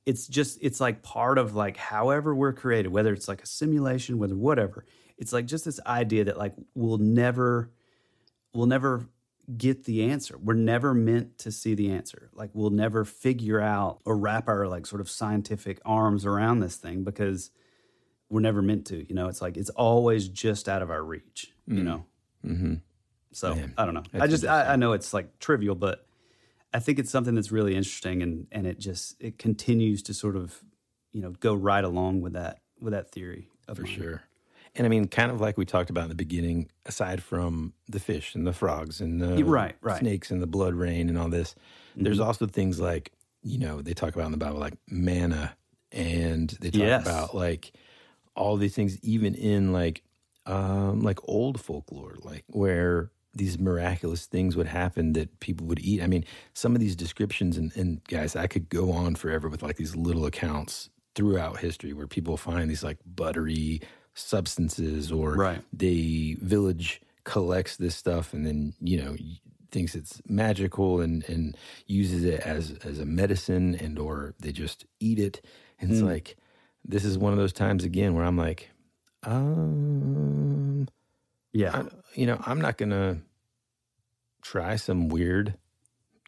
it's 0.06 0.26
just 0.26 0.58
it's 0.62 0.80
like 0.80 1.02
part 1.02 1.38
of 1.38 1.54
like 1.54 1.76
however 1.76 2.34
we're 2.34 2.52
created, 2.52 2.90
whether 2.90 3.12
it's 3.12 3.28
like 3.28 3.42
a 3.42 3.46
simulation, 3.46 4.18
whether 4.18 4.36
whatever. 4.36 4.84
It's 5.18 5.32
like 5.32 5.46
just 5.46 5.64
this 5.64 5.80
idea 5.86 6.24
that 6.24 6.38
like 6.38 6.54
we'll 6.74 6.98
never 6.98 7.70
we'll 8.54 8.66
never 8.66 9.08
get 9.56 9.84
the 9.84 10.04
answer. 10.04 10.38
We're 10.38 10.54
never 10.54 10.94
meant 10.94 11.38
to 11.38 11.52
see 11.52 11.74
the 11.74 11.90
answer. 11.90 12.30
Like 12.32 12.50
we'll 12.54 12.70
never 12.70 13.04
figure 13.04 13.60
out 13.60 14.00
or 14.04 14.16
wrap 14.16 14.48
our 14.48 14.66
like 14.66 14.86
sort 14.86 15.00
of 15.00 15.10
scientific 15.10 15.80
arms 15.84 16.24
around 16.24 16.60
this 16.60 16.76
thing 16.76 17.04
because 17.04 17.50
we're 18.28 18.40
never 18.40 18.62
meant 18.62 18.86
to. 18.86 19.06
You 19.06 19.14
know, 19.14 19.28
it's 19.28 19.42
like 19.42 19.56
it's 19.56 19.70
always 19.70 20.28
just 20.28 20.68
out 20.68 20.82
of 20.82 20.90
our 20.90 21.02
reach. 21.02 21.52
You 21.66 21.84
know. 21.84 22.06
Mm-hmm. 22.44 22.74
So 23.32 23.54
Man, 23.54 23.74
I 23.76 23.84
don't 23.84 23.94
know. 23.94 24.02
I 24.14 24.26
just 24.26 24.44
I, 24.44 24.72
I 24.72 24.76
know 24.76 24.92
it's 24.92 25.14
like 25.14 25.38
trivial, 25.38 25.74
but 25.74 26.06
I 26.72 26.78
think 26.78 26.98
it's 26.98 27.10
something 27.10 27.34
that's 27.34 27.50
really 27.52 27.74
interesting, 27.74 28.22
and 28.22 28.46
and 28.52 28.66
it 28.66 28.78
just 28.78 29.16
it 29.20 29.38
continues 29.38 30.02
to 30.04 30.14
sort 30.14 30.36
of 30.36 30.62
you 31.12 31.20
know 31.20 31.32
go 31.32 31.54
right 31.54 31.84
along 31.84 32.20
with 32.20 32.34
that 32.34 32.60
with 32.80 32.92
that 32.92 33.10
theory 33.10 33.50
of 33.68 33.76
For 33.76 33.82
mine. 33.82 33.96
sure. 34.02 34.22
And 34.76 34.86
I 34.86 34.90
mean, 34.90 35.08
kind 35.08 35.32
of 35.32 35.40
like 35.40 35.58
we 35.58 35.64
talked 35.64 35.90
about 35.90 36.04
in 36.04 36.08
the 36.10 36.14
beginning, 36.14 36.70
aside 36.86 37.22
from 37.22 37.72
the 37.88 37.98
fish 37.98 38.34
and 38.36 38.46
the 38.46 38.52
frogs 38.52 39.00
and 39.00 39.20
the 39.20 39.42
right, 39.44 39.76
right. 39.80 39.98
snakes 39.98 40.30
and 40.30 40.40
the 40.40 40.46
blood 40.46 40.74
rain 40.74 41.08
and 41.08 41.18
all 41.18 41.28
this, 41.28 41.56
there's 41.96 42.20
Mhm. 42.20 42.24
also 42.26 42.46
things 42.46 42.78
like, 42.78 43.12
you 43.42 43.58
know, 43.58 43.82
they 43.82 43.94
talk 43.94 44.14
about 44.14 44.26
in 44.26 44.32
the 44.32 44.38
Bible, 44.38 44.60
like 44.60 44.74
manna, 44.88 45.56
and 45.90 46.50
they 46.60 46.70
talk 46.70 46.86
Yes. 46.86 47.06
about 47.06 47.34
like 47.34 47.72
all 48.36 48.56
these 48.56 48.74
things, 48.76 48.98
even 49.02 49.34
in 49.34 49.72
like, 49.72 50.04
um, 50.46 51.02
like 51.02 51.18
old 51.24 51.60
folklore, 51.60 52.16
like 52.22 52.44
where 52.48 53.10
these 53.34 53.58
miraculous 53.58 54.26
things 54.26 54.56
would 54.56 54.66
happen 54.66 55.12
that 55.12 55.38
people 55.40 55.66
would 55.66 55.78
eat. 55.80 56.02
I 56.02 56.06
mean, 56.06 56.24
some 56.52 56.74
of 56.74 56.80
these 56.80 56.96
descriptions, 56.96 57.56
and, 57.56 57.74
and 57.76 58.02
guys, 58.04 58.34
I 58.34 58.46
could 58.46 58.68
go 58.68 58.92
on 58.92 59.14
forever 59.14 59.48
with 59.48 59.62
like 59.62 59.76
these 59.76 59.94
little 59.94 60.26
accounts 60.26 60.90
throughout 61.14 61.58
history 61.58 61.92
where 61.92 62.06
people 62.08 62.36
find 62.36 62.70
these 62.70 62.82
like 62.84 62.98
buttery 63.06 63.80
substances 64.14 65.10
or 65.12 65.34
Right. 65.34 65.62
the 65.72 66.36
village 66.40 67.00
collects 67.24 67.76
this 67.76 67.94
stuff 67.94 68.32
and 68.34 68.46
then, 68.46 68.74
you 68.80 69.00
know, 69.02 69.16
thinks 69.70 69.94
it's 69.94 70.20
magical 70.28 71.00
and, 71.00 71.22
and 71.28 71.56
uses 71.86 72.24
it 72.24 72.40
as, 72.40 72.72
as 72.84 72.98
a 72.98 73.04
medicine 73.06 73.76
and 73.76 73.98
or 73.98 74.34
they 74.40 74.50
just 74.52 74.86
eat 74.98 75.18
it. 75.20 75.40
And 75.78 75.90
it's 75.92 76.00
Mm. 76.00 76.06
like, 76.06 76.36
this 76.84 77.04
is 77.04 77.16
one 77.18 77.32
of 77.32 77.38
those 77.38 77.52
times 77.52 77.84
again 77.84 78.14
where 78.14 78.24
I'm 78.24 78.36
like, 78.36 78.70
um, 79.22 80.88
Yeah. 81.52 81.76
I, 81.76 81.84
you 82.14 82.26
know, 82.26 82.40
I'm 82.46 82.60
not 82.60 82.78
going 82.78 82.90
to 82.90 83.18
try 84.42 84.76
some 84.76 85.08
weird 85.08 85.54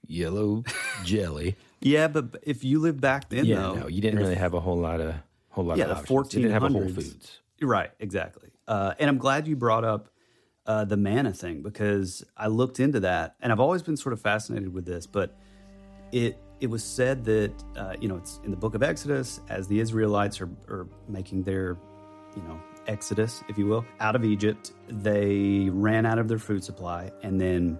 yellow 0.06 0.64
jelly. 1.04 1.56
Yeah, 1.80 2.08
but 2.08 2.36
if 2.42 2.64
you 2.64 2.78
live 2.78 3.00
back 3.00 3.28
then, 3.28 3.44
yeah, 3.44 3.56
though, 3.56 3.74
no, 3.74 3.86
you 3.88 4.00
didn't 4.00 4.20
really 4.20 4.36
have 4.36 4.54
a 4.54 4.60
whole 4.60 4.78
lot 4.78 5.00
of 5.00 5.14
whole 5.50 5.64
lot 5.64 5.78
yeah, 5.78 5.84
of 5.84 6.06
the 6.06 6.14
options. 6.14 6.34
You 6.34 6.42
didn't 6.42 6.52
have 6.52 6.62
a 6.62 6.68
Whole. 6.68 6.88
Foods. 6.88 7.40
Right, 7.60 7.90
exactly. 7.98 8.50
Uh, 8.68 8.94
and 8.98 9.08
I'm 9.08 9.18
glad 9.18 9.46
you 9.46 9.56
brought 9.56 9.84
up 9.84 10.08
uh, 10.66 10.84
the 10.84 10.96
manna 10.96 11.32
thing 11.32 11.62
because 11.62 12.24
I 12.36 12.46
looked 12.46 12.78
into 12.78 13.00
that, 13.00 13.34
and 13.40 13.52
I've 13.52 13.60
always 13.60 13.82
been 13.82 13.96
sort 13.96 14.12
of 14.12 14.20
fascinated 14.20 14.72
with 14.72 14.84
this. 14.84 15.06
But 15.06 15.36
it 16.12 16.38
it 16.60 16.70
was 16.70 16.84
said 16.84 17.24
that 17.24 17.52
uh, 17.76 17.94
you 18.00 18.08
know 18.08 18.16
it's 18.16 18.40
in 18.44 18.50
the 18.50 18.56
Book 18.56 18.74
of 18.74 18.82
Exodus 18.82 19.40
as 19.48 19.66
the 19.66 19.80
Israelites 19.80 20.40
are, 20.40 20.50
are 20.68 20.86
making 21.08 21.42
their 21.42 21.76
you 22.36 22.42
know 22.42 22.60
exodus, 22.86 23.42
if 23.48 23.58
you 23.58 23.66
will, 23.66 23.84
out 24.00 24.16
of 24.16 24.24
Egypt. 24.24 24.72
They 24.88 25.68
ran 25.70 26.06
out 26.06 26.18
of 26.18 26.28
their 26.28 26.38
food 26.38 26.62
supply, 26.64 27.10
and 27.22 27.40
then 27.40 27.78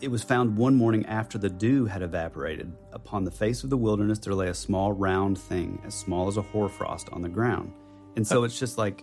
it 0.00 0.08
was 0.08 0.22
found 0.22 0.56
one 0.56 0.74
morning 0.74 1.06
after 1.06 1.38
the 1.38 1.48
dew 1.48 1.84
had 1.86 2.02
evaporated. 2.02 2.72
Upon 2.92 3.24
the 3.24 3.30
face 3.30 3.64
of 3.64 3.70
the 3.70 3.76
wilderness, 3.76 4.18
there 4.18 4.34
lay 4.34 4.48
a 4.48 4.54
small 4.54 4.92
round 4.92 5.38
thing, 5.38 5.80
as 5.84 5.94
small 5.94 6.28
as 6.28 6.36
a 6.36 6.42
hoarfrost, 6.42 7.08
on 7.10 7.22
the 7.22 7.28
ground. 7.28 7.72
And 8.16 8.26
so 8.26 8.44
it's 8.44 8.58
just 8.58 8.76
like, 8.78 9.02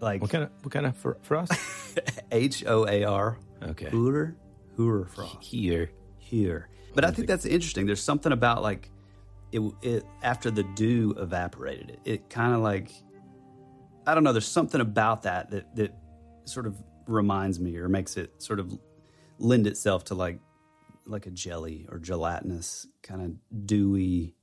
like 0.00 0.20
What 0.20 0.30
kind 0.30 0.44
of 0.44 0.50
what 0.62 0.72
kind 0.72 0.86
of 0.86 0.96
fr- 0.96 1.12
frost? 1.22 1.52
H 2.30 2.64
O 2.66 2.86
A 2.86 3.04
R. 3.04 3.38
Okay. 3.62 3.88
Hooter, 3.90 4.36
hooter 4.76 5.06
frost 5.06 5.36
Here. 5.42 5.90
here. 6.18 6.68
But 6.94 7.04
I 7.04 7.10
think 7.10 7.26
that's 7.28 7.46
interesting. 7.46 7.86
There's 7.86 8.02
something 8.02 8.32
about 8.32 8.62
like 8.62 8.90
it, 9.52 9.60
it 9.82 10.04
after 10.22 10.50
the 10.50 10.62
dew 10.62 11.14
evaporated. 11.18 11.90
It, 11.90 12.00
it 12.04 12.30
kind 12.30 12.54
of 12.54 12.60
like 12.60 12.90
I 14.06 14.14
don't 14.14 14.24
know. 14.24 14.32
There's 14.32 14.46
something 14.46 14.80
about 14.80 15.22
that 15.22 15.50
that 15.50 15.74
that 15.76 15.94
sort 16.44 16.66
of 16.66 16.76
reminds 17.06 17.60
me 17.60 17.76
or 17.76 17.88
makes 17.88 18.16
it 18.16 18.30
sort 18.42 18.58
of 18.60 18.76
lend 19.38 19.66
itself 19.66 20.04
to 20.04 20.14
like 20.14 20.38
like 21.06 21.26
a 21.26 21.30
jelly 21.30 21.86
or 21.90 21.98
gelatinous 21.98 22.86
kind 23.02 23.22
of 23.22 23.66
dewy 23.66 24.34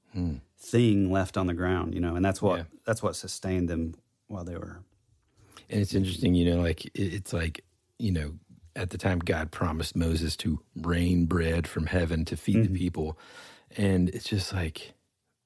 thing 0.58 1.12
left 1.12 1.38
on 1.38 1.48
the 1.48 1.54
ground. 1.54 1.94
You 1.94 2.02
know, 2.02 2.16
and 2.16 2.24
that's 2.26 2.42
what 2.42 2.58
Yeah. 2.60 2.64
that's 2.86 3.02
what 3.04 3.16
sustained 3.16 3.70
them 3.70 3.96
while 4.28 4.44
they 4.44 4.56
were. 4.58 4.84
And 5.70 5.82
it's 5.82 5.94
interesting, 5.94 6.34
you 6.36 6.50
know, 6.54 6.62
like 6.62 6.90
it's 6.96 7.32
like, 7.34 7.64
you 8.00 8.12
know, 8.12 8.34
at 8.76 8.90
the 8.90 8.98
time 8.98 9.20
God 9.20 9.52
promised 9.52 9.96
Moses 9.96 10.36
to 10.38 10.60
rain 10.76 11.26
bread 11.26 11.68
from 11.68 11.86
heaven 11.88 12.26
to 12.26 12.38
feed 12.38 12.58
Mm-hmm. 12.58 12.74
the 12.74 12.80
people. 12.80 13.20
And 13.78 14.10
it's 14.10 14.26
just 14.28 14.52
like, 14.54 14.94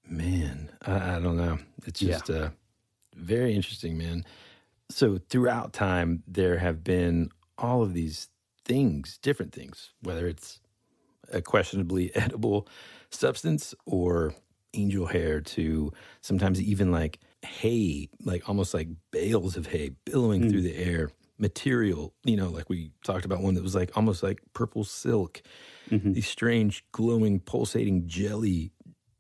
man, 0.07 0.71
I, 0.85 1.15
I 1.17 1.19
don't 1.19 1.35
know. 1.37 1.59
It's 1.85 2.01
Yeah. 2.01 2.13
just 2.13 2.29
uh, 2.29 2.49
very 3.13 3.53
interesting, 3.53 3.97
man. 3.97 4.25
So 4.89 5.19
throughout 5.29 5.73
time, 5.73 6.23
there 6.27 6.57
have 6.57 6.83
been 6.83 7.29
all 7.57 7.81
of 7.81 7.93
these 7.93 8.29
things, 8.65 9.17
different 9.21 9.53
things, 9.53 9.91
whether 10.01 10.27
it's 10.27 10.59
a 11.31 11.41
questionably 11.41 12.11
edible 12.15 12.67
substance 13.09 13.73
or 13.85 14.33
angel 14.73 15.05
hair 15.05 15.39
to 15.39 15.91
sometimes 16.21 16.61
even 16.61 16.91
like 16.91 17.19
hay, 17.43 18.09
like 18.23 18.47
almost 18.49 18.73
like 18.73 18.87
bales 19.11 19.55
of 19.57 19.67
hay 19.67 19.91
billowing 20.05 20.49
through 20.49 20.61
mm. 20.61 20.63
the 20.63 20.77
air, 20.77 21.11
material, 21.37 22.13
you 22.23 22.35
know, 22.35 22.49
like 22.49 22.69
we 22.69 22.91
talked 23.03 23.25
about 23.25 23.41
one 23.41 23.53
that 23.55 23.63
was 23.63 23.75
like 23.75 23.91
almost 23.95 24.23
like 24.23 24.41
purple 24.53 24.83
silk, 24.83 25.41
mm-hmm. 25.89 26.13
these 26.13 26.27
strange 26.27 26.83
glowing, 26.91 27.39
pulsating 27.39 28.07
jelly, 28.07 28.71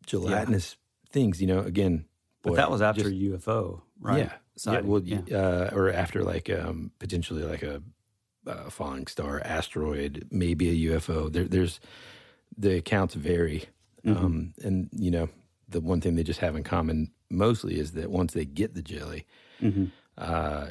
gelatinous 0.05 0.77
things, 1.11 1.41
you 1.41 1.47
know, 1.47 1.59
again. 1.59 2.05
But 2.43 2.55
that 2.55 2.69
was 2.69 2.81
after 2.81 3.09
just- 3.09 3.15
UFO, 3.15 3.81
right? 3.99 4.19
yeah. 4.19 4.33
Yeah. 4.71 4.81
Well, 4.81 5.01
yeah. 5.03 5.21
Uh, 5.35 5.69
or 5.73 5.91
after 5.91 6.23
like 6.23 6.47
um, 6.49 6.91
potentially 6.99 7.43
like 7.43 7.63
a 7.63 7.81
uh, 8.45 8.69
falling 8.69 9.07
star, 9.07 9.41
asteroid, 9.43 10.27
maybe 10.29 10.69
a 10.69 10.91
UFO. 10.91 11.31
There, 11.33 11.45
there's 11.45 11.79
the 12.57 12.75
accounts 12.77 13.15
vary, 13.15 13.65
Mm-hmm. 14.05 14.25
um, 14.25 14.53
and 14.61 14.89
you 14.91 15.09
know 15.09 15.29
the 15.69 15.79
one 15.79 16.01
thing 16.01 16.15
they 16.15 16.23
just 16.23 16.41
have 16.41 16.55
in 16.57 16.63
common 16.63 17.09
mostly 17.31 17.79
is 17.79 17.93
that 17.93 18.11
once 18.11 18.33
they 18.33 18.43
get 18.45 18.75
the 18.75 18.81
jelly, 18.83 19.25
Mm-hmm. 19.61 19.85
uh, 20.17 20.67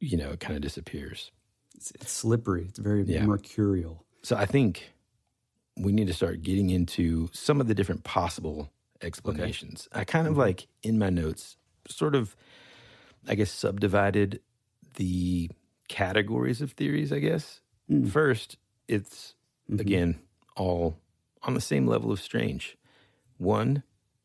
you 0.00 0.16
know, 0.16 0.30
it 0.30 0.38
kind 0.40 0.54
of 0.54 0.62
disappears. 0.62 1.32
It's, 1.74 1.90
it's 1.96 2.12
slippery. 2.12 2.64
It's 2.68 2.78
very 2.78 3.02
Yeah. 3.02 3.26
mercurial. 3.26 4.04
So 4.22 4.36
I 4.36 4.46
think 4.46 4.92
we 5.76 5.90
need 5.92 6.06
to 6.06 6.14
start 6.14 6.42
getting 6.42 6.70
into 6.70 7.28
some 7.32 7.60
of 7.60 7.66
the 7.66 7.74
different 7.74 8.04
possible 8.04 8.70
explanations. 9.02 9.88
I 9.92 10.04
kind 10.04 10.26
of 10.26 10.32
Mm-hmm. 10.32 10.40
like 10.40 10.66
in 10.82 10.98
my 10.98 11.10
notes, 11.10 11.56
sort 11.88 12.14
of, 12.14 12.36
I 13.26 13.34
guess, 13.34 13.50
subdivided 13.50 14.40
the 14.94 15.50
categories 15.88 16.60
of 16.60 16.72
theories, 16.72 17.12
I 17.12 17.18
guess. 17.20 17.60
Mm. 17.90 18.08
First, 18.10 18.56
it's 18.88 19.34
Mm-hmm. 19.70 19.80
again 19.80 20.18
all 20.56 20.96
on 21.42 21.52
the 21.54 21.60
same 21.60 21.86
level 21.86 22.10
of 22.10 22.20
strange. 22.20 22.76
One, 23.36 23.82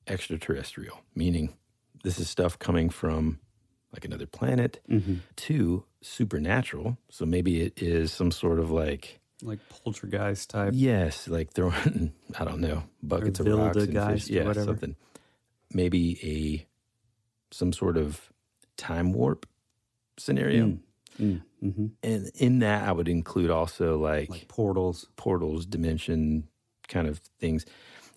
extraterrestrial, 0.07 1.01
meaning 1.15 1.53
this 2.03 2.17
is 2.19 2.30
stuff 2.30 2.57
coming 2.57 2.89
from 2.89 3.39
like 3.91 4.05
another 4.05 4.26
planet. 4.26 4.80
Mm-hmm. 4.89 5.15
Two, 5.36 5.84
supernatural. 6.01 6.97
So 7.09 7.26
maybe 7.26 7.61
it 7.61 7.82
is 7.82 8.11
some 8.11 8.32
sort 8.32 8.57
of 8.59 8.71
like 8.71 9.19
Like 9.45 9.59
poltergeist 9.69 10.49
type. 10.49 10.73
Yes, 10.75 11.27
like 11.27 11.51
throwing 11.51 12.13
I 12.39 12.45
don't 12.45 12.61
know 12.61 12.83
buckets 13.01 13.39
of 13.39 13.47
rocks 13.47 13.77
and 13.77 13.93
fish. 14.13 14.29
Yeah, 14.29 14.45
whatever. 14.45 14.65
something. 14.67 14.95
Maybe 15.73 16.17
a 16.23 16.65
some 17.53 17.73
sort 17.73 17.97
of 17.97 18.31
time 18.77 19.11
warp 19.13 19.45
scenario. 20.17 20.77
Mm-hmm. 21.19 21.85
And 22.01 22.31
in 22.35 22.59
that, 22.59 22.87
I 22.87 22.91
would 22.91 23.07
include 23.07 23.51
also 23.51 23.97
like, 23.99 24.29
Like 24.29 24.47
portals. 24.47 25.07
portals, 25.15 25.65
dimension 25.65 26.47
kind 26.87 27.07
of 27.07 27.19
things. 27.39 27.65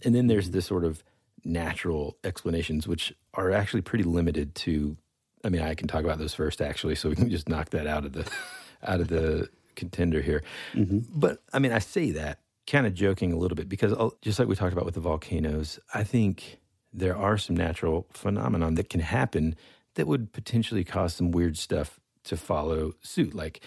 And 0.05 0.14
then 0.14 0.22
Mm-hmm. 0.22 0.29
there's 0.29 0.51
the 0.51 0.62
sort 0.62 0.85
of 0.85 1.03
natural 1.45 2.16
explanations, 2.24 2.87
which 2.89 3.12
are 3.35 3.51
actually 3.53 3.83
pretty 3.83 4.05
limited 4.05 4.55
to. 4.57 4.97
I 5.45 5.49
mean, 5.49 5.62
I 5.62 5.74
can 5.74 5.87
talk 5.89 6.03
about 6.05 6.18
those 6.18 6.35
first, 6.35 6.61
actually, 6.61 6.95
so 6.97 7.09
we 7.09 7.14
can 7.16 7.31
just 7.31 7.49
knock 7.49 7.70
that 7.70 7.87
out 7.87 8.05
of 8.05 8.12
the 8.12 8.31
out 8.83 9.01
of 9.01 9.09
the 9.09 9.49
contender 9.77 10.20
here. 10.20 10.43
Mm-hmm. 10.74 11.01
But 11.14 11.43
I 11.53 11.59
mean, 11.59 11.72
I 11.72 11.79
say 11.79 12.11
that 12.12 12.41
kind 12.66 12.87
of 12.87 12.95
joking 12.95 13.33
a 13.33 13.37
little 13.37 13.55
bit 13.55 13.68
because 13.68 13.93
uh, 13.93 14.11
just 14.22 14.39
like 14.39 14.49
we 14.49 14.57
talked 14.57 14.72
about 14.72 14.85
with 14.85 14.95
the 14.95 15.01
volcanoes, 15.01 15.79
I 15.95 16.03
think 16.03 16.59
there 16.93 17.16
are 17.16 17.39
some 17.39 17.57
natural 17.57 18.07
phenomenon 18.12 18.74
that 18.74 18.91
can 18.91 19.01
happen 19.01 19.55
that 19.95 20.07
would 20.07 20.33
potentially 20.33 20.85
cause 20.85 21.14
some 21.14 21.31
weird 21.31 21.57
stuff 21.57 22.01
to 22.24 22.37
follow 22.37 22.95
suit. 23.03 23.35
Like 23.35 23.61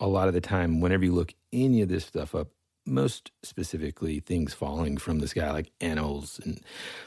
a 0.00 0.06
lot 0.06 0.28
of 0.28 0.34
the 0.34 0.40
time, 0.40 0.80
whenever 0.80 1.04
you 1.04 1.12
look 1.12 1.34
any 1.52 1.82
of 1.82 1.88
this 1.88 2.04
stuff 2.04 2.34
up, 2.34 2.48
most 2.86 3.32
specifically 3.42 4.20
things 4.20 4.54
falling 4.54 4.96
from 4.96 5.18
the 5.18 5.26
sky, 5.26 5.50
like 5.50 5.72
animals 5.80 6.40
and 6.44 6.60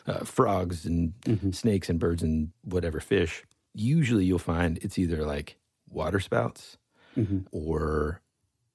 uh, 0.06 0.26
frogs 0.26 0.86
and 0.86 1.14
snakes 1.56 1.90
and 1.90 2.00
birds 2.00 2.22
and 2.22 2.52
whatever 2.64 3.00
fish, 3.00 3.44
usually 3.74 4.26
you'll 4.26 4.40
find 4.40 4.78
it's 4.80 5.00
either 5.00 5.26
like 5.26 5.56
water 5.90 6.20
spouts 6.20 6.78
Mm-hmm. 7.20 7.38
or 7.52 8.22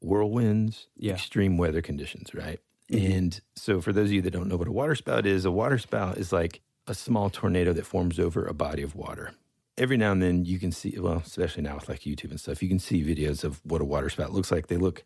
whirlwinds, 0.03 0.87
Yeah. 0.97 1.15
extreme 1.15 1.57
weather 1.57 1.83
conditions, 1.83 2.35
right? 2.35 2.61
Mm-hmm. 2.91 3.13
And 3.13 3.41
so, 3.57 3.81
for 3.81 3.93
those 3.93 4.07
of 4.09 4.13
you 4.13 4.23
that 4.23 4.31
don't 4.33 4.49
know 4.49 4.57
what 4.57 4.69
a 4.69 4.73
waterspout 4.73 5.25
is, 5.27 5.45
a 5.45 5.51
waterspout 5.51 6.19
is 6.19 6.33
like 6.33 6.61
a 6.87 6.95
small 6.95 7.31
tornado 7.31 7.73
that 7.73 7.87
forms 7.87 8.19
over 8.21 8.45
a 8.45 8.53
body 8.55 8.83
of 8.83 8.95
water. 8.95 9.33
Every 9.79 9.97
now 9.97 10.13
and 10.13 10.23
then, 10.23 10.45
you 10.45 10.59
can 10.59 10.71
see, 10.71 10.95
well, 10.99 11.23
especially 11.25 11.63
now 11.63 11.75
with 11.77 11.89
like 11.89 12.01
YouTube 12.01 12.31
and 12.31 12.39
stuff, 12.39 12.63
you 12.63 12.69
can 12.69 12.79
see 12.79 13.03
videos 13.03 13.43
of 13.43 13.61
what 13.65 13.81
a 13.81 13.85
waterspout 13.85 14.31
looks 14.33 14.53
like. 14.53 14.67
They 14.69 14.77
look 14.77 15.03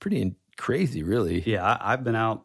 pretty 0.00 0.34
crazy, 0.56 1.02
really. 1.02 1.42
Yeah, 1.46 1.62
I, 1.64 1.92
I've 1.92 2.02
been 2.02 2.16
out 2.16 2.44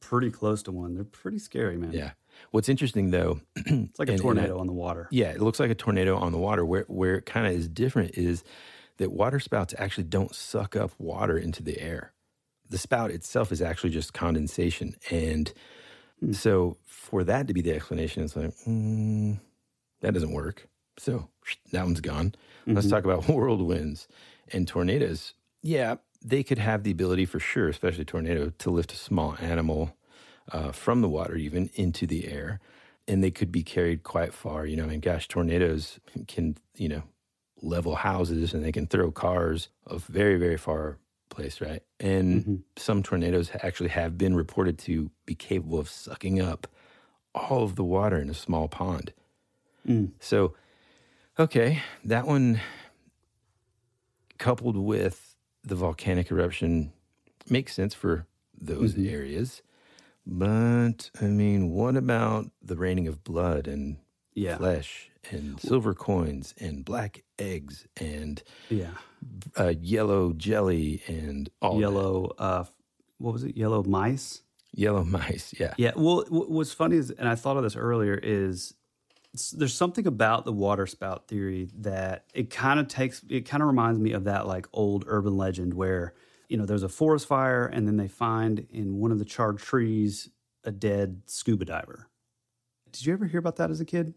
pretty 0.00 0.30
close 0.30 0.62
to 0.62 0.72
one. 0.72 0.94
They're 0.94 1.04
pretty 1.04 1.38
scary, 1.38 1.76
man. 1.76 1.92
Yeah. 1.92 2.12
What's 2.52 2.68
interesting 2.68 3.10
though, 3.10 3.40
It's 3.56 3.98
like 3.98 4.08
a 4.08 4.12
and- 4.12 4.20
and 4.20 4.20
tornado 4.20 4.56
I- 4.56 4.60
on 4.60 4.66
the 4.66 4.72
water. 4.72 5.08
Yeah, 5.10 5.30
it 5.30 5.40
looks 5.42 5.58
like 5.60 5.70
a 5.70 5.74
tornado 5.74 6.16
on 6.16 6.32
the 6.32 6.38
water. 6.38 6.64
Where 6.64 6.84
where 6.88 7.16
it 7.16 7.26
kind 7.26 7.46
of 7.46 7.52
is 7.52 7.68
different 7.68 8.12
is 8.16 8.42
that 8.98 9.12
water 9.12 9.40
spouts 9.40 9.74
actually 9.78 10.04
don't 10.04 10.34
suck 10.34 10.76
up 10.76 10.92
water 10.98 11.36
into 11.36 11.62
the 11.62 11.80
air. 11.80 12.12
The 12.70 12.78
spout 12.78 13.10
itself 13.10 13.52
is 13.52 13.60
actually 13.60 13.90
just 13.90 14.14
condensation, 14.14 14.96
and 15.10 15.52
so 16.32 16.78
for 16.86 17.24
that 17.24 17.46
to 17.48 17.54
be 17.54 17.60
the 17.60 17.72
explanation, 17.72 18.24
it's 18.24 18.36
like 18.36 18.54
mm, 18.66 19.38
that 20.00 20.14
doesn't 20.14 20.32
work. 20.32 20.68
So 20.98 21.28
that 21.72 21.84
one's 21.84 22.00
gone. 22.00 22.34
Let's 22.66 22.88
talk 22.88 23.04
about 23.04 23.24
whirlwinds 23.28 24.06
and 24.52 24.66
tornadoes. 24.66 25.34
Yeah, 25.62 25.96
they 26.22 26.42
could 26.42 26.58
have 26.58 26.82
the 26.82 26.90
ability 26.90 27.26
for 27.26 27.38
sure, 27.38 27.68
especially 27.68 28.04
tornado, 28.04 28.50
to 28.58 28.70
lift 28.70 28.92
a 28.92 28.96
small 28.96 29.36
animal 29.40 29.96
uh, 30.52 30.72
from 30.72 31.00
the 31.00 31.08
water 31.08 31.36
even 31.36 31.70
into 31.74 32.06
the 32.06 32.28
air, 32.28 32.60
and 33.06 33.22
they 33.22 33.30
could 33.30 33.52
be 33.52 33.62
carried 33.62 34.02
quite 34.02 34.32
far. 34.32 34.66
You 34.66 34.76
know, 34.76 34.84
I 34.84 34.88
mean, 34.88 35.00
gosh, 35.00 35.28
tornadoes 35.28 35.98
can 36.28 36.56
you 36.76 36.88
know 36.88 37.02
level 37.62 37.94
houses 37.96 38.52
and 38.54 38.64
they 38.64 38.72
can 38.72 38.86
throw 38.86 39.10
cars 39.10 39.68
a 39.86 39.98
very 39.98 40.38
very 40.38 40.56
far 40.56 40.98
place, 41.30 41.60
right? 41.60 41.82
And 42.00 42.46
some 42.76 43.02
tornadoes 43.02 43.50
actually 43.62 43.90
have 43.90 44.18
been 44.18 44.36
reported 44.36 44.78
to 44.80 45.10
be 45.26 45.34
capable 45.34 45.78
of 45.78 45.88
sucking 45.88 46.40
up 46.40 46.66
all 47.34 47.64
of 47.64 47.76
the 47.76 47.84
water 47.84 48.18
in 48.18 48.30
a 48.30 48.34
small 48.34 48.68
pond. 48.68 49.12
So, 50.20 50.54
okay, 51.38 51.82
that 52.04 52.26
one 52.26 52.60
coupled 54.38 54.76
with 54.76 55.36
the 55.62 55.74
volcanic 55.74 56.30
eruption 56.30 56.92
makes 57.48 57.74
sense 57.74 57.94
for 57.94 58.26
those 58.56 58.94
Mhm. 58.94 59.08
areas. 59.08 59.62
But 60.26 61.10
I 61.20 61.26
mean, 61.26 61.70
what 61.70 61.96
about 61.96 62.50
the 62.62 62.76
raining 62.76 63.08
of 63.08 63.24
blood 63.24 63.68
and 63.68 63.98
Yeah. 64.34 64.56
flesh 64.58 65.10
and 65.30 65.60
silver 65.60 65.94
coins 65.94 66.54
and 66.58 66.84
black 66.84 67.22
eggs 67.38 67.86
and 67.96 68.42
Yeah. 68.70 68.90
uh, 69.58 69.74
yellow 69.80 70.32
jelly 70.32 71.02
and 71.08 71.48
all 71.62 71.80
yellow. 71.80 72.32
Uh, 72.38 72.64
what 73.18 73.32
was 73.32 73.44
it? 73.44 73.56
Yellow 73.56 73.82
mice. 73.82 74.42
yellow 74.72 75.04
mice? 75.18 75.54
Yeah, 75.58 75.74
Yeah. 75.78 75.92
Well, 75.96 76.24
what's 76.28 76.72
funny 76.72 76.96
is, 76.96 77.10
and 77.10 77.28
I 77.28 77.34
thought 77.36 77.56
of 77.56 77.62
this 77.62 77.76
earlier, 77.76 78.18
is 78.22 78.74
there's 79.52 79.74
something 79.74 80.06
about 80.06 80.44
the 80.44 80.52
water 80.52 80.86
spout 80.86 81.26
theory 81.28 81.68
that 81.78 82.26
it 82.34 82.50
kind 82.50 82.78
of 82.78 82.86
takes, 82.88 83.22
it 83.28 83.42
kind 83.48 83.62
of 83.62 83.66
reminds 83.68 83.98
me 83.98 84.12
of 84.12 84.24
that 84.24 84.46
like 84.46 84.66
old 84.72 85.04
urban 85.08 85.36
legend 85.36 85.74
where, 85.74 86.14
you 86.48 86.56
know, 86.56 86.66
there's 86.66 86.84
a 86.84 86.88
forest 86.88 87.26
fire 87.26 87.66
and 87.66 87.86
then 87.88 87.96
they 87.96 88.06
find 88.08 88.66
in 88.70 88.98
one 88.98 89.10
of 89.10 89.18
the 89.18 89.24
charred 89.24 89.58
trees 89.58 90.28
a 90.64 90.70
dead 90.70 91.22
scuba 91.26 91.64
diver. 91.64 92.08
Did 92.92 93.06
you 93.06 93.12
ever 93.12 93.26
hear 93.26 93.40
about 93.40 93.56
that 93.56 93.70
as 93.72 93.80
a 93.80 93.84
kid? 93.84 94.14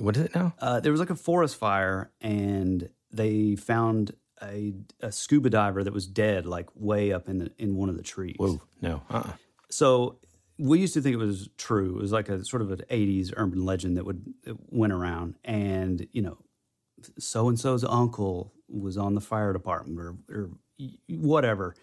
What 0.00 0.16
is 0.16 0.24
it 0.24 0.34
now? 0.34 0.54
Uh, 0.58 0.80
there 0.80 0.92
was 0.92 1.00
like 1.00 1.10
a 1.10 1.16
forest 1.16 1.56
fire 1.56 2.10
and 2.20 2.88
they 3.12 3.56
found 3.56 4.14
a, 4.42 4.72
a 5.00 5.12
scuba 5.12 5.50
diver 5.50 5.84
that 5.84 5.92
was 5.92 6.06
dead, 6.06 6.46
like 6.46 6.68
way 6.74 7.12
up 7.12 7.28
in 7.28 7.38
the, 7.38 7.52
in 7.58 7.76
one 7.76 7.88
of 7.88 7.96
the 7.96 8.02
trees. 8.02 8.36
Whoa, 8.38 8.60
no, 8.80 9.02
uh, 9.10 9.18
uh 9.18 9.32
So 9.70 10.18
we 10.58 10.78
used 10.78 10.94
to 10.94 11.00
think 11.00 11.14
it 11.14 11.18
was 11.18 11.48
true. 11.56 11.98
It 11.98 12.02
was 12.02 12.12
like 12.12 12.28
a 12.28 12.44
sort 12.44 12.62
of 12.62 12.70
an 12.70 12.82
'80s 12.90 13.32
urban 13.36 13.64
legend 13.64 13.96
that 13.96 14.04
would 14.04 14.22
went 14.68 14.92
around, 14.92 15.36
and 15.44 16.06
you 16.12 16.22
know, 16.22 16.38
so 17.18 17.48
and 17.48 17.58
so's 17.58 17.84
uncle 17.84 18.52
was 18.68 18.96
on 18.96 19.14
the 19.14 19.20
fire 19.20 19.52
department 19.52 19.98
or 19.98 20.16
or 20.28 20.50
whatever, 21.08 21.74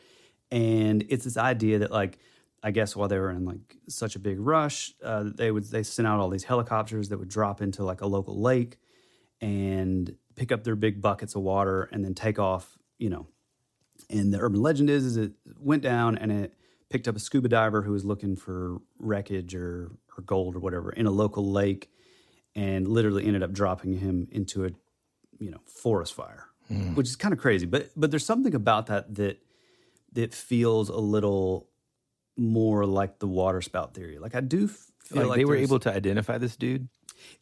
and 0.51 1.05
it's 1.09 1.25
this 1.25 1.37
idea 1.37 1.79
that 1.79 1.91
like. 1.91 2.19
I 2.63 2.71
guess 2.71 2.95
while 2.95 3.07
they 3.07 3.19
were 3.19 3.31
in 3.31 3.45
like 3.45 3.77
such 3.87 4.15
a 4.15 4.19
big 4.19 4.39
rush, 4.39 4.93
uh, 5.03 5.25
they 5.35 5.51
would 5.51 5.65
they 5.65 5.83
sent 5.83 6.07
out 6.07 6.19
all 6.19 6.29
these 6.29 6.43
helicopters 6.43 7.09
that 7.09 7.19
would 7.19 7.29
drop 7.29 7.61
into 7.61 7.83
like 7.83 8.01
a 8.01 8.07
local 8.07 8.39
lake 8.39 8.77
and 9.41 10.15
pick 10.35 10.51
up 10.51 10.63
their 10.63 10.75
big 10.75 11.01
buckets 11.01 11.35
of 11.35 11.41
water 11.41 11.87
and 11.91 12.03
then 12.03 12.13
take 12.13 12.39
off, 12.39 12.77
you 12.97 13.09
know, 13.09 13.27
and 14.09 14.33
the 14.33 14.39
urban 14.39 14.61
legend 14.61 14.89
is, 14.89 15.05
is 15.05 15.17
it 15.17 15.33
went 15.59 15.83
down 15.83 16.17
and 16.17 16.31
it 16.31 16.53
picked 16.89 17.07
up 17.07 17.15
a 17.15 17.19
scuba 17.19 17.47
diver 17.47 17.81
who 17.83 17.91
was 17.91 18.05
looking 18.05 18.35
for 18.35 18.77
wreckage 18.99 19.53
or, 19.53 19.91
or 20.17 20.23
gold 20.25 20.55
or 20.55 20.59
whatever 20.59 20.91
in 20.91 21.05
a 21.05 21.11
local 21.11 21.51
lake 21.51 21.89
and 22.55 22.87
literally 22.87 23.25
ended 23.25 23.43
up 23.43 23.51
dropping 23.51 23.93
him 23.93 24.27
into 24.31 24.65
a 24.65 24.69
you 25.39 25.51
know 25.51 25.59
forest 25.65 26.13
fire 26.13 26.47
which 26.95 27.07
is 27.07 27.15
kind 27.15 27.33
of 27.33 27.39
crazy. 27.39 27.65
But 27.65 27.89
but 27.95 28.11
there's 28.11 28.25
something 28.25 28.53
about 28.53 28.87
that 28.87 29.15
that 29.15 29.39
that 30.13 30.33
feels 30.33 30.89
a 30.89 30.97
little 30.97 31.69
more 32.37 32.85
like 32.85 33.19
the 33.19 33.27
water 33.27 33.61
spout 33.61 33.93
theory 33.93 34.19
like 34.19 34.35
i 34.35 34.41
do 34.41 34.67
feel 35.07 35.21
like, 35.21 35.29
like, 35.29 35.37
they 35.37 35.45
were 35.45 35.55
able 35.55 35.79
to 35.79 35.91
identify 35.93 36.37
this 36.37 36.55
dude. 36.55 36.89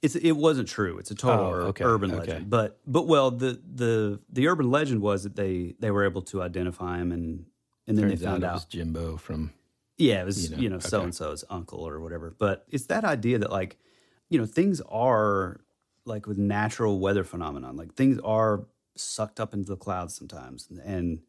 it's 0.02 0.16
it 0.16 0.34
wasn't 0.34 0.68
true. 0.68 0.98
It's 1.00 1.12
a 1.12 1.16
total 1.16 1.46
Oh, 1.46 1.52
okay, 1.70 1.84
urban 1.84 2.12
okay. 2.12 2.20
legend. 2.20 2.50
But 2.50 2.80
but 2.86 3.08
well, 3.08 3.32
the 3.32 3.60
the 3.66 4.20
the 4.30 4.48
urban 4.48 4.70
legend 4.70 5.02
was 5.02 5.24
that 5.24 5.36
they 5.36 5.76
they 5.80 5.92
were 5.92 6.06
able 6.06 6.22
to 6.24 6.42
identify 6.42 7.00
him 7.00 7.12
and 7.12 7.46
and 7.88 7.98
then 7.98 8.10
Turns 8.10 8.20
they 8.20 8.26
found 8.26 8.44
out, 8.44 8.52
it 8.52 8.54
was 8.54 8.66
Jimbo 8.66 9.18
from 9.18 9.52
yeah, 9.98 10.22
it 10.22 10.26
was 10.26 10.52
you 10.52 10.58
you 10.58 10.70
know, 10.70 10.76
know 10.76 10.80
so 10.80 11.02
and 11.02 11.14
so's 11.14 11.44
uncle 11.50 11.80
or 11.88 12.00
whatever. 12.00 12.36
But 12.38 12.66
it's 12.70 12.86
that 12.88 13.04
idea 13.04 13.40
that 13.40 13.52
like 13.52 13.78
you 14.30 14.38
know 14.40 14.46
things 14.46 14.82
are 14.82 15.62
like 16.06 16.28
with 16.28 16.38
natural 16.38 17.00
weather 17.00 17.24
phenomenon. 17.24 17.76
Like 17.76 17.96
things 17.96 18.20
are 18.24 18.66
sucked 18.96 19.40
up 19.40 19.54
into 19.54 19.70
the 19.70 19.78
clouds 19.78 20.16
sometimes 20.16 20.68
and 20.70 20.80
and 20.80 21.20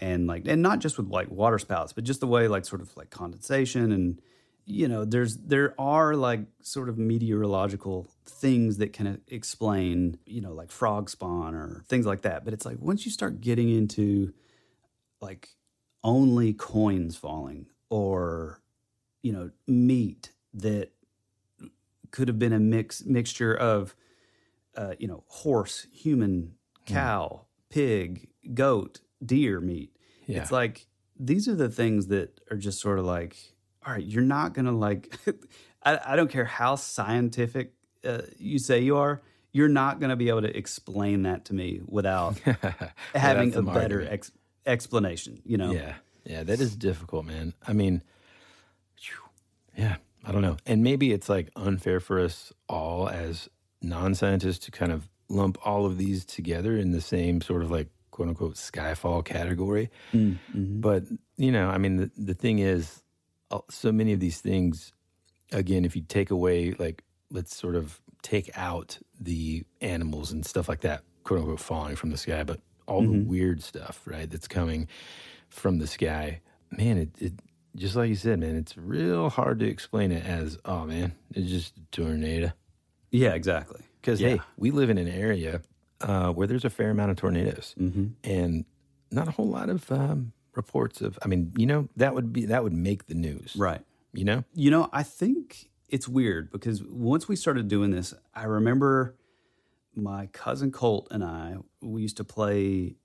like 0.00 0.46
and 0.46 0.62
not 0.62 0.78
just 0.78 0.96
with 0.96 1.08
like 1.08 1.30
water 1.30 1.58
spouts, 1.58 1.92
but 1.92 2.04
just 2.04 2.20
the 2.20 2.26
way 2.26 2.48
like 2.48 2.64
sort 2.64 2.80
of 2.80 2.96
like 2.96 3.10
condensation 3.10 3.92
and 3.92 4.20
you 4.64 4.86
know 4.86 5.04
there's 5.04 5.36
there 5.38 5.74
are 5.78 6.14
like 6.14 6.40
sort 6.60 6.88
of 6.88 6.96
meteorological 6.98 8.06
things 8.24 8.78
that 8.78 8.92
can 8.92 9.20
explain 9.28 10.18
you 10.24 10.40
know 10.40 10.52
like 10.52 10.70
frog 10.70 11.10
spawn 11.10 11.54
or 11.54 11.84
things 11.88 12.06
like 12.06 12.22
that. 12.22 12.44
But 12.44 12.54
it's 12.54 12.64
like 12.64 12.78
once 12.78 13.04
you 13.04 13.10
start 13.10 13.40
getting 13.40 13.68
into 13.68 14.32
like 15.20 15.50
only 16.04 16.52
coins 16.52 17.16
falling 17.16 17.66
or 17.90 18.60
you 19.22 19.32
know 19.32 19.50
meat 19.66 20.32
that 20.54 20.90
could 22.10 22.28
have 22.28 22.38
been 22.38 22.52
a 22.52 22.60
mix 22.60 23.04
mixture 23.04 23.54
of 23.54 23.94
uh, 24.76 24.94
you 24.98 25.08
know 25.08 25.24
horse 25.28 25.86
human 25.92 26.54
cow 26.86 27.46
pig 27.68 28.28
goat 28.54 29.00
deer 29.24 29.60
meat. 29.60 29.96
Yeah. 30.26 30.42
it's 30.42 30.52
like 30.52 30.86
these 31.18 31.48
are 31.48 31.54
the 31.54 31.68
things 31.68 32.08
that 32.08 32.40
are 32.50 32.56
just 32.56 32.80
sort 32.80 32.98
of 32.98 33.04
like 33.04 33.36
all 33.86 33.92
right 33.94 34.04
you're 34.04 34.22
not 34.22 34.54
gonna 34.54 34.72
like 34.72 35.12
I, 35.82 35.98
I 36.04 36.16
don't 36.16 36.30
care 36.30 36.44
how 36.44 36.76
scientific 36.76 37.72
uh, 38.04 38.22
you 38.38 38.58
say 38.58 38.80
you 38.80 38.96
are 38.96 39.20
you're 39.52 39.68
not 39.68 40.00
gonna 40.00 40.16
be 40.16 40.28
able 40.28 40.42
to 40.42 40.56
explain 40.56 41.22
that 41.22 41.46
to 41.46 41.54
me 41.54 41.80
without 41.86 42.38
having 43.14 43.54
a 43.54 43.62
better 43.62 44.06
ex- 44.08 44.32
explanation 44.64 45.42
you 45.44 45.56
know? 45.56 45.72
Yeah, 45.72 45.94
yeah, 46.24 46.42
that 46.44 46.60
is 46.60 46.76
difficult, 46.76 47.26
man. 47.26 47.54
I 47.66 47.72
mean, 47.72 48.02
yeah, 49.76 49.96
I 50.24 50.32
don't 50.32 50.42
know, 50.42 50.56
and 50.66 50.82
maybe 50.82 51.12
it's 51.12 51.28
like 51.28 51.50
unfair 51.56 51.98
for 51.98 52.20
us 52.20 52.52
all 52.68 53.08
as 53.08 53.48
non-scientists 53.80 54.58
to 54.66 54.70
kind 54.70 54.92
of 54.92 55.08
lump 55.28 55.58
all 55.66 55.86
of 55.86 55.98
these 55.98 56.24
together 56.24 56.76
in 56.76 56.92
the 56.92 57.00
same 57.00 57.40
sort 57.40 57.62
of 57.62 57.70
like 57.70 57.88
quote 58.12 58.28
unquote 58.28 58.54
skyfall 58.54 59.24
category. 59.24 59.90
Mm-hmm. 60.14 60.80
But 60.80 61.04
you 61.36 61.50
know, 61.50 61.68
I 61.68 61.78
mean, 61.78 61.96
the 61.96 62.10
the 62.16 62.34
thing 62.34 62.60
is, 62.60 63.02
uh, 63.50 63.58
so 63.68 63.90
many 63.90 64.12
of 64.12 64.20
these 64.20 64.40
things, 64.40 64.92
again, 65.50 65.84
if 65.84 65.96
you 65.96 66.02
take 66.02 66.30
away 66.30 66.72
like 66.78 67.02
let's 67.30 67.56
sort 67.56 67.74
of 67.74 68.00
take 68.22 68.50
out 68.56 68.98
the 69.20 69.64
animals 69.80 70.30
and 70.30 70.46
stuff 70.46 70.68
like 70.68 70.82
that, 70.82 71.02
quote 71.24 71.40
unquote, 71.40 71.58
falling 71.60 71.96
from 71.96 72.10
the 72.10 72.16
sky, 72.16 72.44
but 72.44 72.60
all 72.86 73.02
the 73.02 73.08
Mhm. 73.08 73.26
weird 73.26 73.62
stuff, 73.62 74.00
right, 74.06 74.30
that's 74.30 74.46
coming 74.48 74.86
from 75.48 75.78
the 75.78 75.86
sky, 75.86 76.40
man, 76.70 76.98
it, 76.98 77.10
it 77.18 77.32
just 77.74 77.96
like 77.96 78.08
you 78.10 78.14
said, 78.16 78.38
man, 78.40 78.54
it's 78.56 78.76
real 78.76 79.30
hard 79.30 79.58
to 79.60 79.66
explain 79.66 80.12
it 80.12 80.24
as, 80.26 80.58
oh 80.66 80.84
man, 80.84 81.12
it's 81.34 81.48
just 81.50 81.76
a 81.78 81.80
tornado. 81.90 82.52
yeah 83.10 83.32
exactly 83.34 83.80
Because 84.00 84.20
Yeah. 84.20 84.28
hey, 84.36 84.40
we 84.56 84.70
live 84.70 84.90
in 84.90 84.98
an 84.98 85.08
area 85.08 85.62
uh, 86.02 86.32
where 86.32 86.46
there's 86.46 86.64
a 86.64 86.70
fair 86.70 86.90
amount 86.90 87.10
of 87.10 87.16
tornadoes, 87.16 87.74
mm-hmm. 87.78 88.08
and 88.24 88.64
not 89.10 89.28
a 89.28 89.30
whole 89.30 89.48
lot 89.48 89.68
of 89.68 89.90
um, 89.90 90.32
reports 90.54 91.00
of. 91.00 91.18
I 91.22 91.28
mean, 91.28 91.52
you 91.56 91.66
know, 91.66 91.88
that 91.96 92.14
would 92.14 92.32
be 92.32 92.46
that 92.46 92.62
would 92.62 92.72
make 92.72 93.06
the 93.06 93.14
news, 93.14 93.54
right 93.56 93.82
You 94.12 94.24
know, 94.24 94.44
You 94.54 94.70
know, 94.70 94.88
I 94.92 95.02
think 95.02 95.70
it's 95.88 96.08
weird 96.08 96.50
because 96.50 96.82
once 96.82 97.28
we 97.28 97.36
started 97.36 97.68
doing 97.68 97.90
this, 97.90 98.14
I 98.34 98.44
remember 98.44 99.16
my 99.94 100.26
cousin 100.26 100.72
Colt 100.72 101.08
and 101.10 101.22
I, 101.22 101.56
we 101.82 102.02
used 102.02 102.16
to 102.16 102.24
play, 102.24 102.96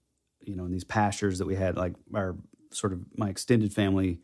you 0.42 0.56
know, 0.56 0.66
in 0.66 0.72
these 0.72 0.86
pastures 0.86 1.40
that 1.40 1.46
we 1.46 1.56
had, 1.56 1.76
like 1.76 1.94
our 2.14 2.38
sort 2.72 2.94
of 2.94 3.02
my 3.18 3.30
extended 3.30 3.74
family. 3.74 4.20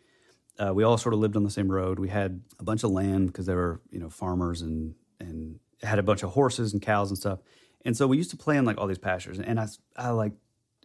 Uh, 0.57 0.71
we 0.73 0.83
all 0.83 0.97
sort 0.97 1.13
of 1.13 1.19
lived 1.19 1.35
on 1.35 1.43
the 1.43 1.49
same 1.49 1.71
road. 1.71 1.99
We 1.99 2.09
had 2.09 2.41
a 2.59 2.63
bunch 2.63 2.83
of 2.83 2.91
land 2.91 3.27
because 3.27 3.47
they 3.47 3.55
were, 3.55 3.81
you 3.89 3.99
know, 3.99 4.09
farmers 4.09 4.61
and 4.61 4.95
and 5.19 5.59
had 5.81 5.99
a 5.99 6.03
bunch 6.03 6.23
of 6.23 6.31
horses 6.31 6.73
and 6.73 6.81
cows 6.81 7.09
and 7.09 7.17
stuff. 7.17 7.39
And 7.85 7.97
so 7.97 8.07
we 8.07 8.17
used 8.17 8.31
to 8.31 8.37
play 8.37 8.57
in 8.57 8.65
like 8.65 8.77
all 8.77 8.87
these 8.87 8.97
pastures. 8.97 9.39
And 9.39 9.59
I, 9.59 9.67
I 9.97 10.09
like 10.09 10.33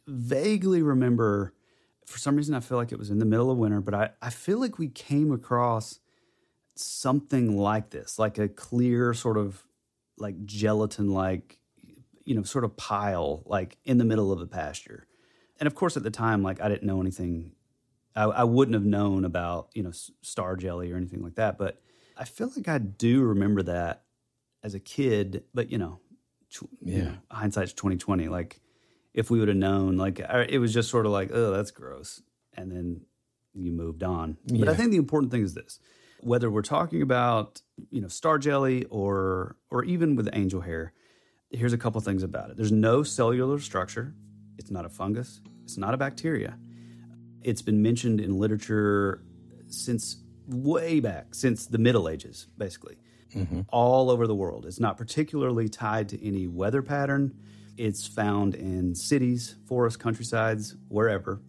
vaguely 0.06 0.82
remember, 0.82 1.54
for 2.06 2.18
some 2.18 2.36
reason, 2.36 2.54
I 2.54 2.60
feel 2.60 2.78
like 2.78 2.92
it 2.92 2.98
was 2.98 3.10
in 3.10 3.18
the 3.18 3.24
middle 3.24 3.50
of 3.50 3.58
winter, 3.58 3.80
but 3.80 3.94
I, 3.94 4.10
I 4.20 4.30
feel 4.30 4.58
like 4.58 4.78
we 4.78 4.88
came 4.88 5.30
across 5.30 6.00
something 6.74 7.56
like 7.56 7.90
this, 7.90 8.18
like 8.18 8.38
a 8.38 8.48
clear 8.48 9.12
sort 9.14 9.36
of 9.36 9.64
like 10.16 10.44
gelatin 10.44 11.12
like, 11.12 11.58
you 12.24 12.34
know, 12.34 12.42
sort 12.42 12.64
of 12.64 12.76
pile 12.76 13.42
like 13.46 13.76
in 13.84 13.98
the 13.98 14.04
middle 14.04 14.32
of 14.32 14.40
the 14.40 14.46
pasture. 14.46 15.06
And 15.60 15.66
of 15.66 15.74
course, 15.74 15.96
at 15.96 16.02
the 16.02 16.10
time, 16.10 16.42
like 16.42 16.60
I 16.60 16.68
didn't 16.68 16.86
know 16.86 17.00
anything. 17.00 17.52
I, 18.14 18.24
I 18.24 18.44
wouldn't 18.44 18.74
have 18.74 18.84
known 18.84 19.24
about, 19.24 19.68
you 19.74 19.82
know, 19.82 19.92
star 19.92 20.56
jelly 20.56 20.92
or 20.92 20.96
anything 20.96 21.22
like 21.22 21.36
that. 21.36 21.58
But 21.58 21.80
I 22.16 22.24
feel 22.24 22.50
like 22.56 22.68
I 22.68 22.78
do 22.78 23.22
remember 23.22 23.62
that 23.64 24.04
as 24.62 24.74
a 24.74 24.80
kid. 24.80 25.44
But, 25.54 25.70
you 25.70 25.78
know, 25.78 26.00
tw- 26.52 26.68
Yeah. 26.82 27.16
hindsight's 27.30 27.72
2020. 27.72 28.28
Like 28.28 28.60
if 29.14 29.30
we 29.30 29.38
would 29.38 29.48
have 29.48 29.56
known, 29.56 29.96
like 29.96 30.20
I- 30.20 30.44
it 30.48 30.58
was 30.58 30.72
just 30.72 30.90
sort 30.90 31.06
of 31.06 31.12
like, 31.12 31.30
oh, 31.32 31.50
that's 31.52 31.70
gross. 31.70 32.22
And 32.56 32.70
then 32.72 33.02
you 33.54 33.72
moved 33.72 34.02
on. 34.02 34.36
But 34.46 34.68
I 34.68 34.74
think 34.74 34.90
the 34.90 34.96
important 34.96 35.32
thing 35.32 35.42
is 35.42 35.54
this 35.54 35.80
whether 36.20 36.50
we're 36.50 36.62
talking 36.62 37.00
about 37.00 37.62
you 37.90 38.00
know 38.00 38.08
star 38.08 38.38
jelly 38.38 38.84
or 38.86 39.56
or 39.70 39.84
even 39.84 40.16
with 40.16 40.28
angel 40.32 40.60
hair 40.60 40.92
here's 41.50 41.72
a 41.72 41.78
couple 41.78 42.00
things 42.00 42.24
about 42.24 42.50
it 42.50 42.56
there's 42.56 42.72
no 42.72 43.04
cellular 43.04 43.60
structure 43.60 44.12
it's 44.58 44.68
not 44.68 44.84
a 44.84 44.88
fungus 44.88 45.40
it's 45.62 45.78
not 45.78 45.94
a 45.94 45.96
bacteria 45.96 46.58
it's 47.42 47.62
been 47.62 47.80
mentioned 47.82 48.20
in 48.20 48.36
literature 48.36 49.22
since 49.68 50.16
way 50.48 50.98
back 50.98 51.36
since 51.36 51.66
the 51.66 51.78
middle 51.78 52.08
ages 52.08 52.48
basically 52.58 52.96
all 53.68 54.10
over 54.10 54.26
the 54.26 54.34
world 54.34 54.64
it's 54.66 54.80
not 54.80 54.96
particularly 54.96 55.68
tied 55.68 56.08
to 56.08 56.26
any 56.26 56.46
weather 56.46 56.82
pattern 56.82 57.34
It's 57.76 58.06
found 58.08 58.56
in 58.56 58.94
cities, 58.96 59.54
forests, 59.66 59.96
countrysides, 59.96 60.74
wherever. 60.88 61.40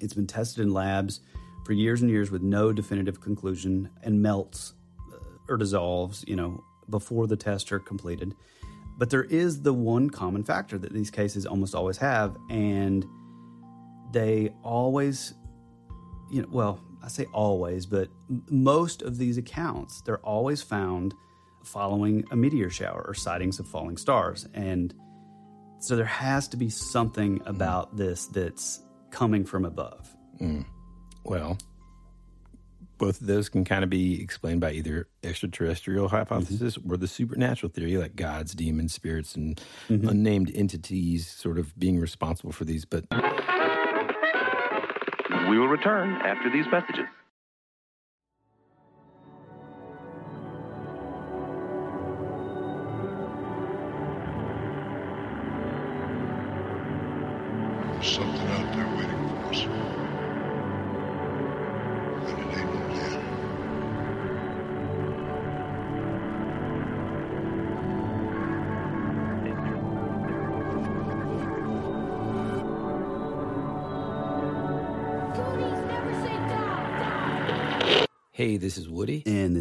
It's 0.00 0.14
been 0.14 0.28
tested 0.28 0.62
in 0.62 0.72
labs 0.72 1.20
for 1.66 1.72
years 1.72 2.02
and 2.02 2.10
years 2.10 2.30
with 2.30 2.40
no 2.42 2.72
definitive 2.72 3.20
conclusion 3.20 3.90
and 4.04 4.22
melts 4.22 4.74
uh, 5.12 5.16
or 5.48 5.56
dissolves, 5.56 6.24
you 6.28 6.36
know, 6.36 6.62
before 6.88 7.26
the 7.26 7.36
tests 7.36 7.72
are 7.72 7.80
completed. 7.80 8.32
But 8.96 9.10
there 9.10 9.24
is 9.24 9.62
the 9.62 9.72
one 9.74 10.08
common 10.08 10.44
factor 10.44 10.78
that 10.78 10.92
these 10.92 11.10
cases 11.10 11.46
almost 11.46 11.74
always 11.74 11.96
have, 11.96 12.36
and 12.48 13.04
they 14.12 14.50
always, 14.62 15.34
you 16.30 16.42
know, 16.42 16.48
well, 16.52 16.80
I 17.02 17.08
say 17.08 17.26
always, 17.32 17.86
but 17.86 18.08
most 18.48 19.02
of 19.02 19.18
these 19.18 19.38
accounts, 19.38 20.02
they're 20.02 20.18
always 20.18 20.62
found 20.62 21.14
following 21.64 22.24
a 22.30 22.36
meteor 22.36 22.70
shower 22.70 23.04
or 23.06 23.14
sightings 23.14 23.58
of 23.58 23.66
falling 23.66 23.96
stars. 23.96 24.46
And 24.54 24.94
so 25.78 25.96
there 25.96 26.04
has 26.04 26.48
to 26.48 26.56
be 26.56 26.68
something 26.70 27.40
about 27.46 27.96
this 27.96 28.26
that's 28.26 28.82
coming 29.10 29.44
from 29.44 29.64
above. 29.64 30.14
Mm. 30.40 30.64
Well, 31.24 31.58
both 33.00 33.20
of 33.22 33.26
those 33.26 33.48
can 33.48 33.64
kind 33.64 33.82
of 33.82 33.88
be 33.88 34.20
explained 34.22 34.60
by 34.60 34.72
either 34.72 35.08
extraterrestrial 35.24 36.08
hypothesis 36.08 36.76
mm-hmm. 36.76 36.92
or 36.92 36.98
the 36.98 37.08
supernatural 37.08 37.72
theory, 37.72 37.96
like 37.96 38.14
gods, 38.14 38.54
demons, 38.54 38.92
spirits, 38.92 39.34
and 39.34 39.58
mm-hmm. 39.88 40.06
unnamed 40.06 40.52
entities 40.54 41.26
sort 41.26 41.58
of 41.58 41.76
being 41.78 41.98
responsible 41.98 42.52
for 42.52 42.66
these. 42.66 42.84
But 42.84 43.06
We 45.50 45.58
will 45.58 45.66
return 45.66 46.12
after 46.22 46.48
these 46.48 46.66
messages. 46.70 47.08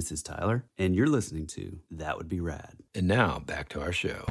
This 0.09 0.19
is 0.19 0.23
Tyler, 0.23 0.65
and 0.79 0.95
you're 0.95 1.05
listening 1.05 1.45
to 1.45 1.77
That 1.91 2.17
Would 2.17 2.27
Be 2.27 2.39
Rad. 2.39 2.73
And 2.95 3.07
now 3.07 3.37
back 3.45 3.69
to 3.69 3.81
our 3.81 3.91
show. 3.91 4.25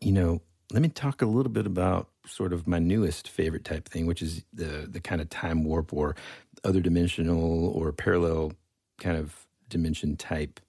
You 0.00 0.12
know, 0.12 0.40
let 0.72 0.80
me 0.80 0.88
talk 0.88 1.20
a 1.20 1.26
little 1.26 1.52
bit 1.52 1.66
about 1.66 2.08
sort 2.26 2.54
of 2.54 2.66
my 2.66 2.78
newest 2.78 3.28
favorite 3.28 3.64
type 3.64 3.86
thing, 3.86 4.06
which 4.06 4.22
is 4.22 4.44
the 4.54 4.88
the 4.90 5.00
kind 5.00 5.20
of 5.20 5.28
time 5.28 5.64
warp 5.64 5.92
or 5.92 6.16
other 6.64 6.80
dimensional 6.80 7.68
or 7.68 7.92
parallel 7.92 8.52
kind 8.98 9.18
of 9.18 9.46
dimension 9.68 10.16
type 10.16 10.60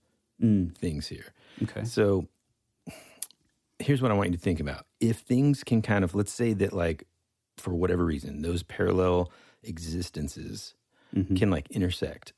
mm. 0.44 0.76
things 0.76 1.08
here. 1.08 1.32
Okay. 1.64 1.86
So 1.86 2.28
here's 3.80 4.02
what 4.02 4.12
I 4.12 4.14
want 4.14 4.32
you 4.32 4.36
to 4.36 4.44
think 4.44 4.60
about. 4.60 4.86
If 5.00 5.20
things 5.20 5.64
can 5.64 5.82
kind 5.82 6.04
of, 6.04 6.16
let's 6.16 6.34
say 6.34 6.54
that, 6.54 6.74
like, 6.74 7.06
for 7.58 7.74
whatever 7.74 8.06
reason, 8.06 8.42
those 8.42 8.64
parallel 8.64 9.32
existences 9.64 10.74
can 11.36 11.50
like 11.50 11.72
intersect. 11.72 12.34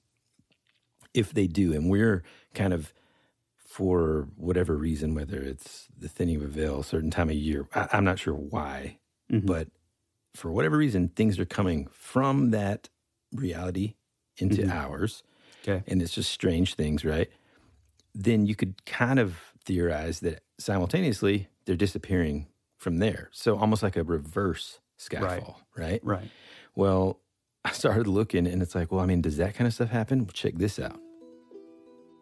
If 1.13 1.33
they 1.33 1.47
do, 1.47 1.73
and 1.73 1.89
we're 1.89 2.23
kind 2.53 2.73
of, 2.73 2.93
for 3.57 4.27
whatever 4.35 4.75
reason, 4.77 5.15
whether 5.15 5.37
it's 5.41 5.87
the 5.97 6.07
thinning 6.07 6.35
of 6.35 6.43
a 6.43 6.47
veil, 6.47 6.83
certain 6.83 7.09
time 7.09 7.29
of 7.29 7.35
year, 7.35 7.67
I, 7.73 7.87
I'm 7.93 8.03
not 8.03 8.19
sure 8.19 8.35
why, 8.35 8.99
but 9.29 9.69
for 10.35 10.51
whatever 10.51 10.77
reason, 10.77 11.09
things 11.09 11.39
are 11.39 11.45
coming 11.45 11.87
from 11.91 12.51
that 12.51 12.89
reality 13.33 13.95
into 14.37 14.61
Mhm. 14.61 14.71
ours. 14.71 15.23
Okay. 15.63 15.83
And 15.87 16.01
it's 16.03 16.13
just 16.13 16.31
strange 16.31 16.75
things, 16.75 17.03
right? 17.03 17.29
Then 18.13 18.45
you 18.45 18.55
could 18.55 18.85
kind 18.85 19.17
of 19.19 19.39
theorize 19.65 20.19
that 20.19 20.43
simultaneously 20.59 21.47
they're 21.65 21.75
disappearing 21.75 22.47
from 22.77 22.99
there. 22.99 23.29
So 23.33 23.57
almost 23.57 23.81
like 23.81 23.95
a 23.97 24.03
reverse 24.03 24.79
skyfall, 24.99 25.55
right? 25.75 25.99
Right. 26.03 26.29
Well, 26.75 27.19
I 27.65 27.71
started 27.71 28.07
looking 28.07 28.47
and 28.47 28.61
it's 28.61 28.75
like, 28.75 28.91
well, 28.91 29.01
I 29.01 29.05
mean, 29.05 29.21
does 29.21 29.37
that 29.37 29.55
kind 29.55 29.67
of 29.67 29.73
stuff 29.73 29.89
happen? 29.89 30.19
Well, 30.19 30.31
check 30.33 30.55
this 30.55 30.79
out. 30.79 30.99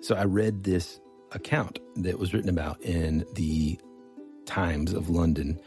So 0.02 0.16
I 0.16 0.26
read 0.26 0.64
this 0.64 1.00
account 1.32 1.80
that 1.96 2.20
was 2.20 2.34
written 2.34 2.50
about 2.50 2.82
in 2.82 3.26
the 3.34 3.80
Times 4.46 4.94
of 4.94 5.10
London. 5.10 5.60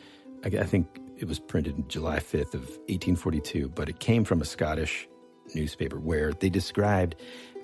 I, 0.44 0.48
I 0.48 0.64
think 0.64 0.86
it 1.18 1.26
was 1.26 1.38
printed 1.38 1.88
July 1.88 2.18
5th 2.18 2.54
of 2.54 2.68
1842, 2.86 3.70
but 3.70 3.88
it 3.88 3.98
came 4.00 4.24
from 4.24 4.40
a 4.40 4.44
Scottish 4.44 5.08
newspaper 5.54 5.98
where 5.98 6.32
they 6.32 6.48
described 6.48 7.16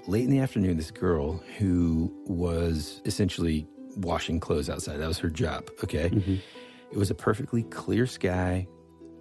late 0.07 0.25
in 0.25 0.31
the 0.31 0.41
afternoon 0.41 0.77
this 0.77 0.91
girl 0.91 1.43
who 1.59 2.13
was 2.27 3.01
essentially 3.05 3.67
washing 3.97 4.41
clothes 4.41 4.69
outside. 4.69 4.99
That 4.99 5.09
was 5.09 5.19
her 5.19 5.31
job, 5.31 5.71
okay? 5.83 6.11
Mm-hmm. 6.11 6.35
It 6.93 6.99
was 6.99 7.11
a 7.11 7.15
perfectly 7.15 7.63
clear 7.65 8.07
sky, 8.07 8.67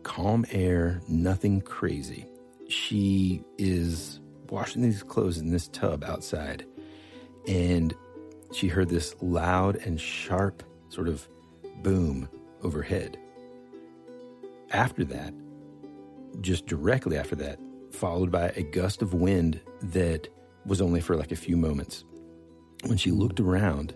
calm 0.03 0.45
air, 0.51 1.01
nothing 1.07 1.61
crazy. 1.61 2.25
She 2.67 3.43
is 3.57 4.19
washing 4.49 4.81
these 4.81 5.03
clothes 5.03 5.37
in 5.37 5.51
this 5.51 5.67
tub 5.69 6.03
outside, 6.03 6.65
and 7.47 7.93
she 8.51 8.67
heard 8.67 8.89
this 8.89 9.15
loud 9.21 9.77
and 9.77 9.99
sharp 9.99 10.63
sort 10.89 11.07
of 11.07 11.27
boom 11.81 12.29
overhead. 12.61 13.17
After 14.71 15.03
that, 15.05 15.33
just 16.41 16.65
directly 16.65 17.17
after 17.17 17.35
that, 17.35 17.59
followed 17.91 18.31
by 18.31 18.49
a 18.55 18.63
gust 18.63 19.01
of 19.01 19.13
wind 19.13 19.59
that 19.81 20.27
was 20.65 20.81
only 20.81 21.01
for 21.01 21.15
like 21.15 21.31
a 21.31 21.35
few 21.35 21.57
moments. 21.57 22.03
When 22.85 22.97
she 22.97 23.11
looked 23.11 23.39
around, 23.39 23.93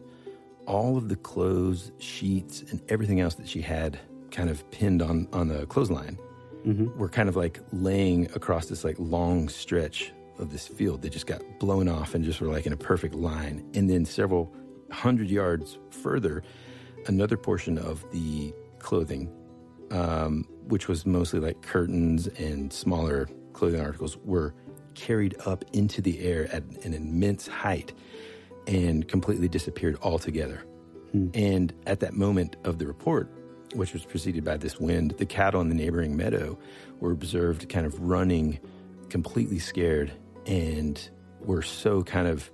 all 0.66 0.98
of 0.98 1.10
the 1.10 1.16
clothes, 1.16 1.92
sheets, 1.98 2.62
and 2.70 2.82
everything 2.90 3.20
else 3.20 3.36
that 3.36 3.48
she 3.48 3.62
had 3.62 4.00
kind 4.32 4.50
of 4.50 4.70
pinned 4.72 5.02
on, 5.02 5.28
on 5.34 5.48
the 5.48 5.66
clothesline 5.68 6.18
were 6.98 7.10
kind 7.10 7.30
of 7.30 7.36
like 7.36 7.60
laying 7.72 8.26
across 8.36 8.66
this 8.68 8.84
like 8.84 8.96
long 9.00 9.48
stretch 9.48 10.12
of 10.38 10.52
this 10.52 10.68
field. 10.68 11.02
They 11.02 11.10
just 11.10 11.26
got 11.28 11.42
blown 11.60 11.88
off 11.88 12.14
and 12.14 12.24
just 12.24 12.42
were 12.42 12.50
like 12.50 12.66
in 12.66 12.74
a 12.74 12.78
perfect 12.78 13.16
line. 13.16 13.66
And 13.74 13.90
then 13.90 14.06
several 14.06 14.54
hundred 14.92 15.30
yards 15.30 15.78
further, 15.90 16.44
another 17.08 17.38
portion 17.38 17.78
of 17.78 18.04
the 18.12 18.54
clothing, 18.80 19.32
um, 19.92 20.46
which 20.68 20.88
was 20.88 21.06
mostly 21.06 21.40
like 21.40 21.62
curtains 21.62 22.28
and 22.28 22.72
smaller 22.72 23.30
clothing 23.54 23.80
articles, 23.80 24.18
were 24.26 24.54
carried 24.94 25.36
up 25.46 25.64
into 25.74 26.02
the 26.02 26.20
air 26.20 26.50
at 26.52 26.64
an 26.84 26.94
immense 26.94 27.48
height 27.48 27.94
and 28.66 29.08
completely 29.08 29.48
disappeared 29.48 29.98
altogether. 30.02 30.66
And 31.34 31.74
at 31.86 32.02
that 32.02 32.14
moment 32.14 32.58
of 32.66 32.78
the 32.78 32.88
report, 32.88 33.32
which 33.74 33.94
was 33.94 34.06
preceded 34.06 34.44
by 34.44 34.58
this 34.58 34.80
wind, 34.80 35.12
the 35.18 35.26
cattle 35.26 35.62
in 35.62 35.70
the 35.70 35.76
neighboring 35.76 36.16
meadow 36.16 36.58
were 37.00 37.12
observed 37.12 37.70
kind 37.70 37.86
of 37.86 38.00
running 38.00 38.60
completely 39.10 39.60
scared 39.60 40.12
and 40.46 41.10
were 41.42 41.62
so 41.62 42.04
kind 42.04 42.28
of 42.28 42.50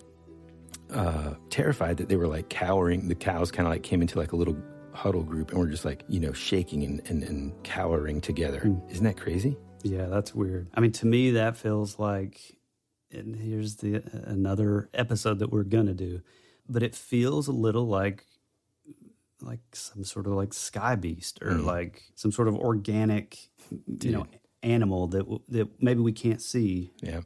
uh, 0.91 1.33
terrified 1.49 1.97
that 1.97 2.09
they 2.09 2.15
were 2.15 2.27
like 2.27 2.49
cowering. 2.49 3.07
The 3.07 3.15
cows 3.15 3.51
kind 3.51 3.67
of 3.67 3.73
like 3.73 3.83
came 3.83 4.01
into 4.01 4.17
like 4.17 4.31
a 4.31 4.35
little 4.35 4.57
huddle 4.91 5.23
group 5.23 5.51
and 5.51 5.59
were 5.59 5.67
just 5.67 5.85
like, 5.85 6.03
you 6.07 6.19
know, 6.19 6.33
shaking 6.33 6.83
and, 6.83 7.01
and, 7.09 7.23
and 7.23 7.63
cowering 7.63 8.21
together. 8.21 8.71
Isn't 8.89 9.03
that 9.03 9.17
crazy? 9.17 9.57
Yeah, 9.83 10.05
that's 10.05 10.33
weird. 10.33 10.69
I 10.73 10.79
mean, 10.81 10.91
to 10.93 11.07
me, 11.07 11.31
that 11.31 11.57
feels 11.57 11.99
like, 11.99 12.39
and 13.11 13.35
here's 13.35 13.77
the 13.77 14.03
another 14.25 14.89
episode 14.93 15.39
that 15.39 15.51
we're 15.51 15.63
gonna 15.63 15.93
do, 15.93 16.21
but 16.69 16.83
it 16.83 16.95
feels 16.95 17.47
a 17.47 17.51
little 17.51 17.87
like, 17.87 18.25
like 19.43 19.59
some 19.75 20.03
sort 20.03 20.27
of 20.27 20.33
like 20.33 20.53
sky 20.53 20.95
beast 20.95 21.39
or 21.41 21.51
Mm. 21.51 21.65
like 21.65 22.03
some 22.15 22.31
sort 22.31 22.47
of 22.47 22.55
organic, 22.55 23.49
you 24.01 24.11
know, 24.11 24.27
animal 24.61 25.07
that 25.07 25.19
w- 25.19 25.41
that 25.49 25.69
maybe 25.81 26.01
we 26.01 26.11
can't 26.13 26.41
see. 26.41 26.91
Yeah. 27.01 27.21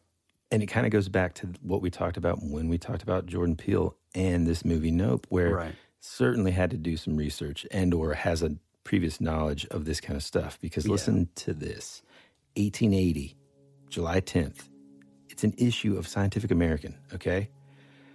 And 0.51 0.63
it 0.63 0.67
kind 0.67 0.85
of 0.85 0.91
goes 0.91 1.09
back 1.09 1.33
to 1.35 1.47
what 1.61 1.81
we 1.81 1.89
talked 1.89 2.17
about 2.17 2.39
when 2.41 2.69
we 2.69 2.77
talked 2.77 3.03
about 3.03 3.25
Jordan 3.25 3.55
Peele 3.55 3.95
and 4.15 4.47
this 4.47 4.63
movie 4.63 4.91
Nope, 4.91 5.27
where 5.29 5.53
Right. 5.53 5.75
certainly 5.99 6.51
had 6.51 6.69
to 6.71 6.77
do 6.77 6.95
some 6.97 7.17
research 7.17 7.65
and 7.71 7.93
or 7.93 8.13
has 8.13 8.41
a 8.41 8.57
previous 8.83 9.19
knowledge 9.19 9.65
of 9.67 9.83
this 9.85 9.99
kind 9.99 10.15
of 10.15 10.23
stuff. 10.23 10.57
Because 10.61 10.85
Yeah. 10.85 10.91
listen 10.93 11.29
to 11.35 11.53
this. 11.53 12.01
1880, 12.55 13.35
July 13.89 14.19
10th. 14.21 14.69
It's 15.29 15.43
an 15.43 15.53
issue 15.57 15.97
of 15.97 16.07
Scientific 16.07 16.49
American, 16.51 16.95
okay? 17.13 17.49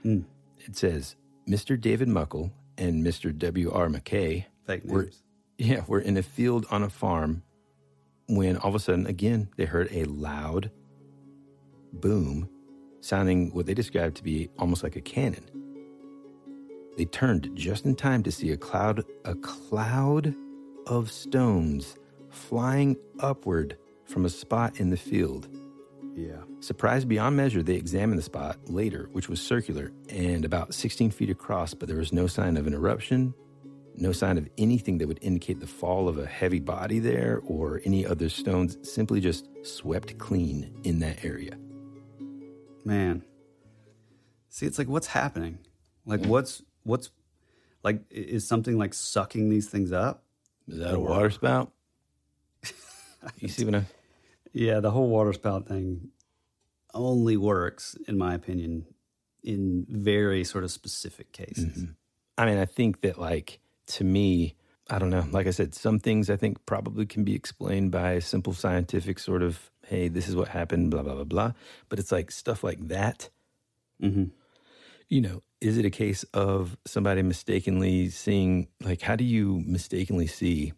Mm. 0.05 0.24
It 0.59 0.76
says 0.76 1.14
Mr. 1.46 1.80
David 1.80 2.09
Muckle 2.09 2.50
and 2.78 3.04
Mr. 3.04 3.36
W.R. 3.36 3.88
McKay 3.88 4.44
Fake 4.66 4.82
were, 4.84 5.02
names. 5.02 5.22
yeah, 5.58 5.84
were 5.86 6.00
in 6.00 6.16
a 6.16 6.22
field 6.22 6.66
on 6.70 6.82
a 6.82 6.90
farm 6.90 7.42
when 8.28 8.56
all 8.56 8.70
of 8.70 8.74
a 8.74 8.78
sudden, 8.78 9.06
again, 9.06 9.48
they 9.56 9.64
heard 9.64 9.88
a 9.90 10.04
loud 10.04 10.70
boom 11.92 12.48
sounding 13.00 13.52
what 13.52 13.66
they 13.66 13.74
described 13.74 14.16
to 14.16 14.22
be 14.22 14.48
almost 14.58 14.82
like 14.82 14.96
a 14.96 15.00
cannon. 15.00 15.44
They 16.96 17.04
turned 17.06 17.50
just 17.54 17.84
in 17.84 17.94
time 17.94 18.22
to 18.22 18.32
see 18.32 18.50
a 18.50 18.56
cloud, 18.56 19.04
a 19.24 19.34
cloud 19.34 20.34
of 20.86 21.10
stones 21.10 21.96
flying 22.30 22.96
upward 23.20 23.76
from 24.04 24.24
a 24.24 24.30
spot 24.30 24.78
in 24.78 24.90
the 24.90 24.96
field. 24.96 25.48
Yeah. 26.14 26.42
Surprised 26.60 27.08
beyond 27.08 27.36
measure, 27.36 27.62
they 27.62 27.74
examined 27.74 28.18
the 28.18 28.22
spot 28.22 28.58
later, 28.66 29.08
which 29.12 29.28
was 29.28 29.40
circular 29.40 29.92
and 30.08 30.44
about 30.44 30.74
16 30.74 31.10
feet 31.10 31.30
across, 31.30 31.74
but 31.74 31.88
there 31.88 31.96
was 31.96 32.12
no 32.12 32.26
sign 32.26 32.56
of 32.56 32.66
an 32.66 32.74
eruption, 32.74 33.34
no 33.96 34.12
sign 34.12 34.38
of 34.38 34.48
anything 34.58 34.98
that 34.98 35.08
would 35.08 35.18
indicate 35.22 35.60
the 35.60 35.66
fall 35.66 36.08
of 36.08 36.18
a 36.18 36.26
heavy 36.26 36.60
body 36.60 36.98
there 36.98 37.40
or 37.46 37.80
any 37.84 38.06
other 38.06 38.28
stones, 38.28 38.76
simply 38.82 39.20
just 39.20 39.48
swept 39.62 40.18
clean 40.18 40.74
in 40.84 41.00
that 41.00 41.24
area. 41.24 41.56
Man. 42.84 43.24
See, 44.50 44.66
it's 44.66 44.78
like 44.78 44.88
what's 44.88 45.06
happening? 45.06 45.58
Like 46.04 46.24
what's 46.26 46.62
what's 46.82 47.10
like 47.82 48.02
is 48.10 48.46
something 48.46 48.76
like 48.76 48.92
sucking 48.92 49.48
these 49.48 49.68
things 49.68 49.92
up? 49.92 50.24
Is 50.68 50.78
that 50.78 50.94
a 50.94 51.00
water 51.00 51.30
spout? 51.30 51.72
you 53.38 53.48
see 53.48 53.64
what 53.64 53.74
I 53.76 53.84
Yeah, 54.53 54.80
the 54.80 54.90
whole 54.90 55.09
water 55.09 55.32
spout 55.32 55.66
thing 55.66 56.09
only 56.94 57.36
works, 57.36 57.96
in 58.07 58.18
my 58.18 58.34
opinion, 58.34 58.86
in 59.42 59.86
very 59.88 60.44
sort 60.44 60.64
of 60.64 60.70
specific 60.70 61.32
cases. 61.32 61.86
I 62.36 62.46
mean, 62.46 62.59
I 62.59 62.66
think 62.66 63.00
that, 63.00 63.18
like, 63.18 63.61
to 63.86 64.05
me, 64.05 64.57
I 64.90 64.98
don't 64.98 65.11
know. 65.11 65.26
Like 65.30 65.46
I 65.46 65.50
said, 65.50 65.74
some 65.74 65.98
things 65.98 66.28
I 66.28 66.36
think 66.36 66.64
probably 66.66 67.07
can 67.07 67.24
be 67.24 67.34
explained 67.34 67.90
by 67.92 68.12
a 68.12 68.20
simple 68.20 68.53
scientific 68.53 69.18
sort 69.18 69.42
of, 69.42 69.70
hey, 69.86 70.09
this 70.09 70.28
is 70.28 70.36
what 70.36 70.48
happened, 70.48 70.90
blah, 70.90 71.03
blah, 71.03 71.14
blah, 71.14 71.24
blah. 71.24 71.53
But 71.88 71.98
it's 71.98 72.12
like 72.12 72.30
stuff 72.30 72.62
like 72.62 72.88
that. 72.88 73.30
Mm-hmm. 74.03 74.24
You 75.09 75.20
know, 75.20 75.42
is 75.61 75.78
it 75.78 75.84
a 75.84 75.90
case 75.90 76.24
of 76.34 76.76
somebody 76.86 77.22
mistakenly 77.22 78.11
seeing, 78.11 78.68
like, 78.82 79.03
how 79.03 79.16
do 79.16 79.24
you 79.24 79.62
mistakenly 79.66 80.26
see 80.26 80.72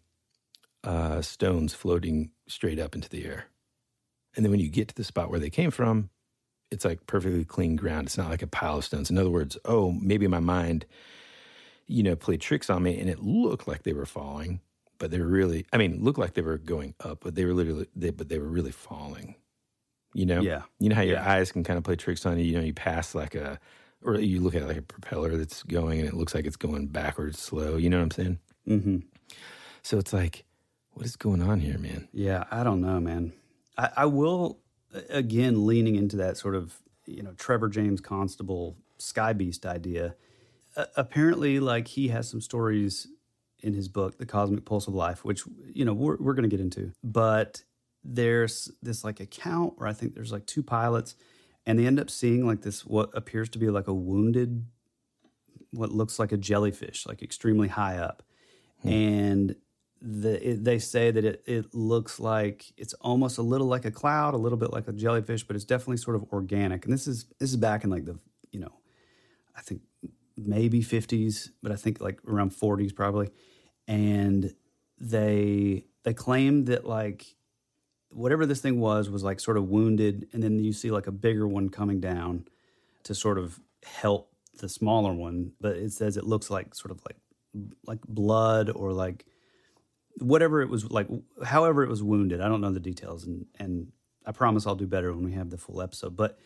uh, 0.83 1.21
stones 1.21 1.73
floating 1.73 2.31
straight 2.47 2.79
up 2.79 2.95
into 2.95 3.09
the 3.09 3.25
air? 3.25 3.45
And 4.35 4.43
then 4.45 4.51
when 4.51 4.59
you 4.59 4.69
get 4.69 4.89
to 4.89 4.95
the 4.95 5.03
spot 5.03 5.29
where 5.29 5.39
they 5.39 5.49
came 5.49 5.71
from, 5.71 6.09
it's 6.71 6.83
like 6.83 7.05
perfectly 7.07 7.45
clean 7.45 7.75
ground. 7.75 8.07
It's 8.07 8.17
not 8.17 8.29
like 8.29 8.41
a 8.41 8.47
pile 8.47 8.77
of 8.77 8.85
stones. 8.85 9.09
In 9.09 9.17
other 9.17 9.29
words, 9.29 9.57
oh, 9.65 9.91
maybe 9.91 10.27
my 10.27 10.39
mind, 10.39 10.85
you 11.87 12.03
know, 12.03 12.15
played 12.15 12.41
tricks 12.41 12.69
on 12.69 12.83
me 12.83 12.99
and 12.99 13.09
it 13.09 13.19
looked 13.19 13.67
like 13.67 13.83
they 13.83 13.93
were 13.93 14.05
falling, 14.05 14.59
but 14.97 15.11
they 15.11 15.19
were 15.19 15.27
really, 15.27 15.65
I 15.71 15.77
mean, 15.77 16.03
looked 16.03 16.19
like 16.19 16.33
they 16.33 16.41
were 16.41 16.57
going 16.57 16.95
up, 16.99 17.19
but 17.21 17.35
they 17.35 17.45
were 17.45 17.53
literally, 17.53 17.87
they, 17.95 18.09
but 18.09 18.29
they 18.29 18.39
were 18.39 18.49
really 18.49 18.71
falling. 18.71 19.35
You 20.13 20.25
know? 20.25 20.41
Yeah. 20.41 20.63
You 20.79 20.89
know 20.89 20.95
how 20.95 21.01
your 21.01 21.17
Yeah. 21.17 21.31
eyes 21.31 21.51
can 21.51 21.63
kind 21.63 21.77
of 21.77 21.83
play 21.83 21.95
tricks 21.95 22.25
on 22.25 22.39
you? 22.39 22.45
You 22.45 22.57
know, 22.57 22.63
you 22.63 22.73
pass 22.73 23.13
like 23.13 23.35
a, 23.35 23.59
or 24.03 24.19
you 24.19 24.41
look 24.41 24.55
at 24.55 24.67
like 24.67 24.77
a 24.77 24.81
propeller 24.81 25.37
that's 25.37 25.63
going 25.63 25.99
and 25.99 26.07
it 26.07 26.13
looks 26.15 26.33
like 26.33 26.45
it's 26.45 26.55
going 26.55 26.87
backwards 26.87 27.39
slow. 27.39 27.75
You 27.77 27.89
know 27.89 27.97
what 27.97 28.03
I'm 28.03 28.11
saying? 28.11 28.39
Mm-hmm. 28.67 28.97
So 29.83 29.97
it's 29.97 30.13
like, 30.13 30.45
what 30.91 31.05
is 31.05 31.15
going 31.15 31.41
on 31.41 31.59
here, 31.59 31.77
man? 31.77 32.07
Yeah, 32.13 32.45
I 32.49 32.63
don't 32.63 32.81
know, 32.81 32.99
man. 32.99 33.33
I, 33.77 33.89
I 33.97 34.05
will 34.05 34.59
again 35.09 35.65
leaning 35.65 35.95
into 35.95 36.15
that 36.17 36.37
sort 36.37 36.55
of 36.55 36.79
you 37.05 37.23
know 37.23 37.33
Trevor 37.33 37.69
James 37.69 38.01
Constable 38.01 38.77
Sky 38.97 39.33
Beast 39.33 39.65
idea. 39.65 40.15
Uh, 40.75 40.85
apparently, 40.95 41.59
like 41.59 41.87
he 41.87 42.09
has 42.09 42.29
some 42.29 42.41
stories 42.41 43.07
in 43.59 43.73
his 43.73 43.87
book, 43.87 44.17
The 44.17 44.25
Cosmic 44.25 44.65
Pulse 44.65 44.87
of 44.87 44.93
Life, 44.93 45.23
which 45.23 45.43
you 45.73 45.85
know 45.85 45.93
we're 45.93 46.17
we're 46.17 46.33
going 46.33 46.49
to 46.49 46.55
get 46.55 46.59
into. 46.59 46.91
But 47.03 47.63
there's 48.03 48.71
this 48.81 49.03
like 49.03 49.19
account 49.19 49.77
where 49.77 49.87
I 49.87 49.93
think 49.93 50.13
there's 50.13 50.31
like 50.31 50.45
two 50.45 50.63
pilots, 50.63 51.15
and 51.65 51.79
they 51.79 51.87
end 51.87 51.99
up 51.99 52.09
seeing 52.09 52.45
like 52.45 52.61
this 52.61 52.85
what 52.85 53.09
appears 53.13 53.49
to 53.49 53.59
be 53.59 53.69
like 53.69 53.87
a 53.87 53.93
wounded, 53.93 54.65
what 55.71 55.91
looks 55.91 56.19
like 56.19 56.31
a 56.31 56.37
jellyfish, 56.37 57.05
like 57.07 57.23
extremely 57.23 57.69
high 57.69 57.97
up, 57.97 58.23
and 58.83 59.55
the 60.05 60.51
it, 60.51 60.63
they 60.63 60.77
say 60.77 61.09
that 61.09 61.25
it, 61.25 61.43
it 61.47 61.73
looks 61.73 62.19
like 62.19 62.71
it's 62.77 62.93
almost 62.95 63.39
a 63.39 63.41
little 63.41 63.65
like 63.65 63.85
a 63.85 63.91
cloud, 63.91 64.35
a 64.35 64.37
little 64.37 64.57
bit 64.57 64.71
like 64.71 64.87
a 64.87 64.93
jellyfish, 64.93 65.43
but 65.43 65.55
it's 65.55 65.65
definitely 65.65 65.97
sort 65.97 66.15
of 66.15 66.23
organic. 66.31 66.85
And 66.85 66.93
this 66.93 67.07
is 67.07 67.25
this 67.39 67.49
is 67.49 67.57
back 67.57 67.83
in 67.83 67.89
like 67.89 68.05
the 68.05 68.19
you 68.51 68.59
know, 68.59 68.73
I 69.57 69.61
think 69.61 69.81
maybe 70.37 70.83
fifties, 70.83 71.51
but 71.63 71.71
I 71.71 71.75
think 71.75 71.99
like 71.99 72.19
around 72.27 72.51
forties 72.51 72.93
probably. 72.93 73.31
And 73.87 74.53
they 74.99 75.87
they 76.03 76.13
claim 76.13 76.65
that 76.65 76.85
like 76.85 77.25
whatever 78.11 78.45
this 78.45 78.61
thing 78.61 78.79
was 78.79 79.09
was 79.09 79.23
like 79.23 79.39
sort 79.39 79.57
of 79.57 79.67
wounded, 79.69 80.27
and 80.33 80.43
then 80.43 80.59
you 80.59 80.71
see 80.71 80.91
like 80.91 81.07
a 81.07 81.11
bigger 81.11 81.47
one 81.47 81.69
coming 81.69 81.99
down 81.99 82.47
to 83.03 83.15
sort 83.15 83.39
of 83.39 83.59
help 83.83 84.31
the 84.59 84.69
smaller 84.69 85.13
one. 85.13 85.53
But 85.59 85.77
it 85.77 85.93
says 85.93 86.15
it 86.15 86.25
looks 86.25 86.51
like 86.51 86.75
sort 86.75 86.91
of 86.91 87.01
like 87.05 87.17
like 87.87 88.01
blood 88.07 88.69
or 88.69 88.93
like 88.93 89.25
whatever 90.19 90.61
it 90.61 90.69
was 90.69 90.89
like 90.91 91.07
however 91.43 91.83
it 91.83 91.89
was 91.89 92.01
wounded 92.01 92.41
i 92.41 92.47
don't 92.47 92.61
know 92.61 92.71
the 92.71 92.79
details 92.79 93.25
and 93.25 93.45
and 93.59 93.91
i 94.25 94.31
promise 94.31 94.65
i'll 94.65 94.75
do 94.75 94.87
better 94.87 95.13
when 95.13 95.25
we 95.25 95.33
have 95.33 95.49
the 95.49 95.57
full 95.57 95.81
episode 95.81 96.15
but 96.15 96.39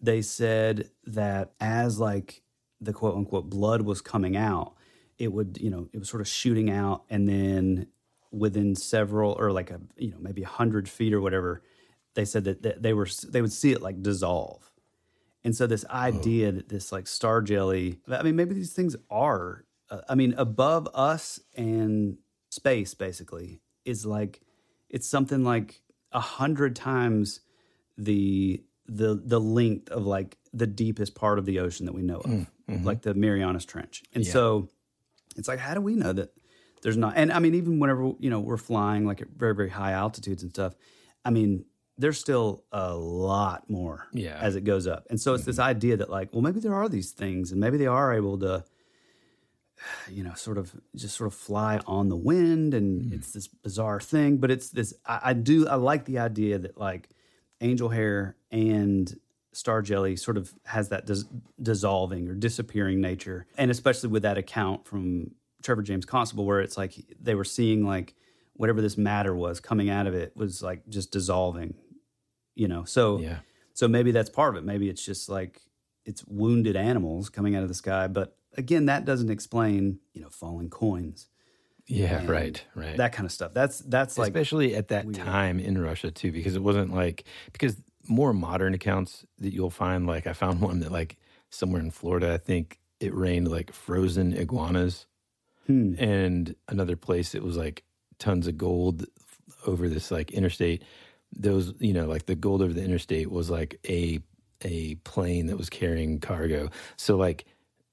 they 0.00 0.22
said 0.22 0.90
that 1.04 1.52
as 1.60 1.98
like 1.98 2.42
the 2.80 2.92
quote 2.92 3.14
unquote 3.14 3.50
blood 3.50 3.82
was 3.82 4.00
coming 4.00 4.36
out 4.36 4.74
it 5.18 5.32
would 5.32 5.58
you 5.60 5.70
know 5.70 5.88
it 5.92 5.98
was 5.98 6.08
sort 6.08 6.22
of 6.22 6.28
shooting 6.28 6.70
out 6.70 7.04
and 7.10 7.28
then 7.28 7.86
within 8.32 8.74
several 8.74 9.32
or 9.38 9.52
like 9.52 9.70
a 9.70 9.80
you 9.96 10.10
know 10.10 10.18
maybe 10.20 10.42
a 10.42 10.48
hundred 10.48 10.88
feet 10.88 11.12
or 11.12 11.20
whatever 11.20 11.62
they 12.14 12.24
said 12.24 12.44
that, 12.44 12.62
that 12.62 12.82
they 12.82 12.92
were 12.92 13.08
they 13.28 13.40
would 13.40 13.52
see 13.52 13.72
it 13.72 13.82
like 13.82 14.02
dissolve. 14.02 14.70
And 15.44 15.56
so 15.56 15.66
this 15.66 15.84
idea 15.86 16.52
that 16.52 16.68
this 16.68 16.92
like 16.92 17.06
star 17.06 17.40
jelly 17.40 17.98
i 18.10 18.22
mean 18.22 18.36
maybe 18.36 18.54
these 18.54 18.74
things 18.74 18.94
are 19.10 19.64
uh, 19.90 20.00
i 20.08 20.14
mean 20.14 20.34
above 20.36 20.86
us 20.92 21.40
and 21.56 22.18
space 22.60 22.92
basically 22.94 23.60
is 23.86 24.04
like 24.04 24.42
it's 24.90 25.08
something 25.08 25.42
like 25.44 25.80
a 26.12 26.20
hundred 26.20 26.76
times 26.76 27.40
the 27.96 28.62
the 28.86 29.14
the 29.24 29.40
length 29.40 29.88
of 29.90 30.04
like 30.04 30.36
the 30.52 30.66
deepest 30.66 31.14
part 31.14 31.38
of 31.38 31.44
the 31.46 31.58
ocean 31.60 31.86
that 31.86 31.94
we 31.94 32.02
know 32.02 32.18
of, 32.18 32.30
mhm. 32.68 32.84
like 32.84 33.00
the 33.02 33.14
Marianas 33.14 33.64
Trench. 33.64 34.02
And 34.14 34.24
Yeah. 34.26 34.32
so 34.32 34.68
it's 35.36 35.48
like, 35.48 35.60
how 35.60 35.74
do 35.74 35.80
we 35.80 35.94
know 35.94 36.12
that 36.12 36.30
there's 36.82 36.96
not? 36.98 37.12
And 37.16 37.32
I 37.32 37.38
mean, 37.38 37.54
even 37.54 37.78
whenever 37.78 38.02
you 38.18 38.28
know 38.32 38.40
we're 38.40 38.56
flying 38.58 39.06
like 39.06 39.22
at 39.22 39.28
very 39.44 39.54
very 39.54 39.70
high 39.70 39.92
altitudes 39.92 40.42
and 40.42 40.50
stuff, 40.52 40.74
I 41.24 41.30
mean, 41.30 41.64
there's 41.96 42.18
still 42.18 42.64
a 42.72 42.94
lot 42.94 43.70
more 43.70 44.08
Yeah. 44.12 44.38
as 44.40 44.54
it 44.56 44.64
goes 44.64 44.86
up. 44.86 45.06
And 45.08 45.18
so 45.20 45.32
it's 45.34 45.44
this 45.46 45.58
idea 45.58 45.96
that 45.96 46.10
like, 46.10 46.28
well, 46.32 46.42
maybe 46.42 46.60
there 46.60 46.74
are 46.74 46.88
these 46.90 47.12
things, 47.12 47.52
and 47.52 47.60
maybe 47.60 47.78
they 47.78 47.86
are 47.86 48.12
able 48.12 48.36
to 48.40 48.64
you 50.10 50.22
know, 50.22 50.34
sort 50.34 50.58
of 50.58 50.72
just 50.94 51.16
sort 51.16 51.28
of 51.28 51.34
fly 51.34 51.80
on 51.86 52.08
the 52.08 52.16
wind, 52.16 52.74
and 52.74 53.02
mm-hmm. 53.02 53.14
it's 53.14 53.32
this 53.32 53.48
bizarre 53.48 54.00
thing. 54.00 54.38
But 54.38 54.50
it's 54.50 54.70
this. 54.70 54.94
I, 55.06 55.20
I 55.24 55.32
do. 55.32 55.66
I 55.68 55.76
like 55.76 56.04
the 56.04 56.18
idea 56.18 56.58
that 56.58 56.78
like 56.78 57.08
angel 57.60 57.88
hair 57.88 58.36
and 58.50 59.14
star 59.52 59.82
jelly 59.82 60.16
sort 60.16 60.36
of 60.36 60.52
has 60.64 60.90
that 60.90 61.06
dis- 61.06 61.24
dissolving 61.60 62.28
or 62.28 62.34
disappearing 62.34 63.00
nature, 63.00 63.46
and 63.56 63.70
especially 63.70 64.08
with 64.10 64.22
that 64.22 64.38
account 64.38 64.86
from 64.86 65.32
Trevor 65.62 65.82
James 65.82 66.04
Constable, 66.04 66.44
where 66.44 66.60
it's 66.60 66.76
like 66.76 66.94
they 67.20 67.34
were 67.34 67.44
seeing 67.44 67.84
like 67.86 68.14
whatever 68.54 68.82
this 68.82 68.98
matter 68.98 69.34
was 69.34 69.58
coming 69.60 69.88
out 69.88 70.06
of 70.06 70.14
it 70.14 70.36
was 70.36 70.62
like 70.62 70.86
just 70.88 71.10
dissolving. 71.10 71.74
You 72.54 72.68
know, 72.68 72.84
so 72.84 73.20
Yeah. 73.20 73.38
so 73.72 73.88
maybe 73.88 74.12
that's 74.12 74.28
part 74.28 74.54
of 74.54 74.62
it. 74.62 74.66
Maybe 74.66 74.88
it's 74.88 75.04
just 75.04 75.28
like 75.28 75.62
it's 76.04 76.24
wounded 76.26 76.76
animals 76.76 77.28
coming 77.28 77.56
out 77.56 77.62
of 77.62 77.68
the 77.68 77.74
sky. 77.74 78.06
But 78.06 78.36
again, 78.56 78.86
that 78.86 79.04
doesn't 79.04 79.30
explain, 79.30 79.98
you 80.12 80.22
know, 80.22 80.30
falling 80.30 80.70
coins. 80.70 81.28
Yeah, 81.86 82.24
right, 82.26 82.62
right. 82.74 82.96
That 82.96 83.12
kind 83.12 83.26
of 83.26 83.32
stuff. 83.32 83.52
That's 83.52 83.80
that's 83.80 84.16
like 84.16 84.28
especially 84.28 84.76
at 84.76 84.88
that 84.88 85.12
time 85.12 85.58
in 85.58 85.76
Russia 85.76 86.10
too, 86.12 86.30
because 86.30 86.54
it 86.54 86.62
wasn't 86.62 86.94
like 86.94 87.24
because 87.52 87.76
more 88.06 88.32
modern 88.32 88.74
accounts 88.74 89.24
that 89.38 89.52
you'll 89.52 89.70
find, 89.70 90.06
like 90.06 90.26
I 90.26 90.32
found 90.32 90.60
one 90.68 90.80
that 90.80 90.92
like 90.92 91.16
somewhere 91.50 91.80
in 91.80 91.90
Florida, 91.90 92.34
I 92.34 92.38
think 92.38 92.78
it 93.00 93.14
rained 93.14 93.48
like 93.48 93.72
frozen 93.72 94.32
iguanas, 94.32 95.06
Hmm. 95.66 95.94
and 95.98 96.54
another 96.68 96.96
place 96.96 97.34
it 97.34 97.42
was 97.42 97.56
like 97.56 97.84
tons 98.18 98.46
of 98.46 98.56
gold 98.56 99.06
over 99.66 99.88
this 99.88 100.10
like 100.10 100.30
interstate. 100.30 100.84
Those 101.32 101.74
you 101.80 101.92
know 101.92 102.06
like 102.06 102.26
the 102.26 102.36
gold 102.36 102.62
over 102.62 102.72
the 102.72 102.84
interstate 102.84 103.30
was 103.30 103.50
like 103.50 103.80
a 103.88 104.20
a 104.62 104.94
plane 104.96 105.46
that 105.46 105.56
was 105.56 105.70
carrying 105.70 106.20
cargo. 106.20 106.70
So 106.96 107.16
like 107.16 107.46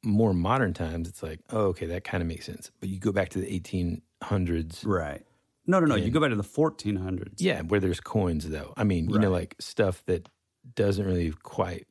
more 0.08 0.34
modern 0.34 0.74
times, 0.74 1.08
it's 1.08 1.22
like 1.22 1.40
oh 1.52 1.68
okay 1.68 1.86
that 1.88 2.04
kind 2.04 2.22
of 2.22 2.28
makes 2.28 2.46
sense. 2.46 2.72
But 2.80 2.90
you 2.90 3.00
go 3.00 3.12
back 3.12 3.30
to 3.30 3.40
the 3.40 3.52
eighteen 3.54 4.02
hundreds, 4.24 4.84
right? 4.84 5.22
No, 5.70 5.80
no, 5.82 5.86
no. 5.86 5.96
you 5.96 6.10
go 6.12 6.22
back 6.22 6.30
to 6.30 6.36
the 6.38 6.44
1400s. 6.44 7.34
yeah, 7.40 7.62
where 7.62 7.82
there's 7.82 8.00
coins 8.00 8.48
though. 8.50 8.74
I 8.78 8.86
mean, 8.86 9.10
you 9.10 9.20
know, 9.20 9.30
like 9.30 9.54
stuff 9.60 10.02
that 10.06 10.30
doesn't 10.76 11.06
really 11.06 11.32
quite. 11.44 11.88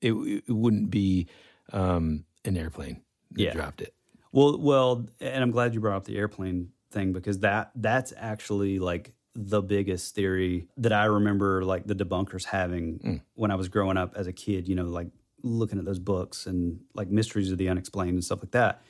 It, 0.00 0.12
it 0.12 0.52
wouldn't 0.52 0.90
be 0.90 1.26
um, 1.72 2.24
an 2.44 2.56
airplane 2.56 3.02
that 3.32 3.42
Yeah. 3.42 3.52
dropped 3.54 3.80
it. 3.80 3.92
Well, 4.30 4.56
well, 4.58 5.06
and 5.20 5.42
I'm 5.42 5.50
glad 5.50 5.74
you 5.74 5.80
brought 5.80 5.96
up 5.96 6.04
the 6.04 6.16
airplane 6.16 6.70
thing 6.92 7.12
because 7.12 7.40
that 7.40 7.72
that's 7.74 8.12
actually 8.16 8.78
like 8.78 9.14
the 9.34 9.60
biggest 9.62 10.14
theory 10.14 10.68
that 10.76 10.92
I 10.92 11.06
remember 11.06 11.64
like 11.64 11.86
the 11.86 11.94
debunkers 11.96 12.44
having 12.44 12.98
Mm. 13.00 13.20
when 13.34 13.50
I 13.50 13.56
was 13.56 13.68
growing 13.68 13.96
up 13.96 14.14
as 14.16 14.28
a 14.28 14.32
kid, 14.32 14.68
you 14.68 14.76
know, 14.76 14.84
like 14.84 15.08
looking 15.42 15.78
at 15.78 15.84
those 15.84 15.98
books 15.98 16.46
and 16.46 16.80
like 16.94 17.08
mysteries 17.08 17.50
of 17.52 17.58
the 17.58 17.68
unexplained 17.68 18.14
and 18.14 18.24
stuff 18.24 18.40
like 18.42 18.50
that, 18.52 18.82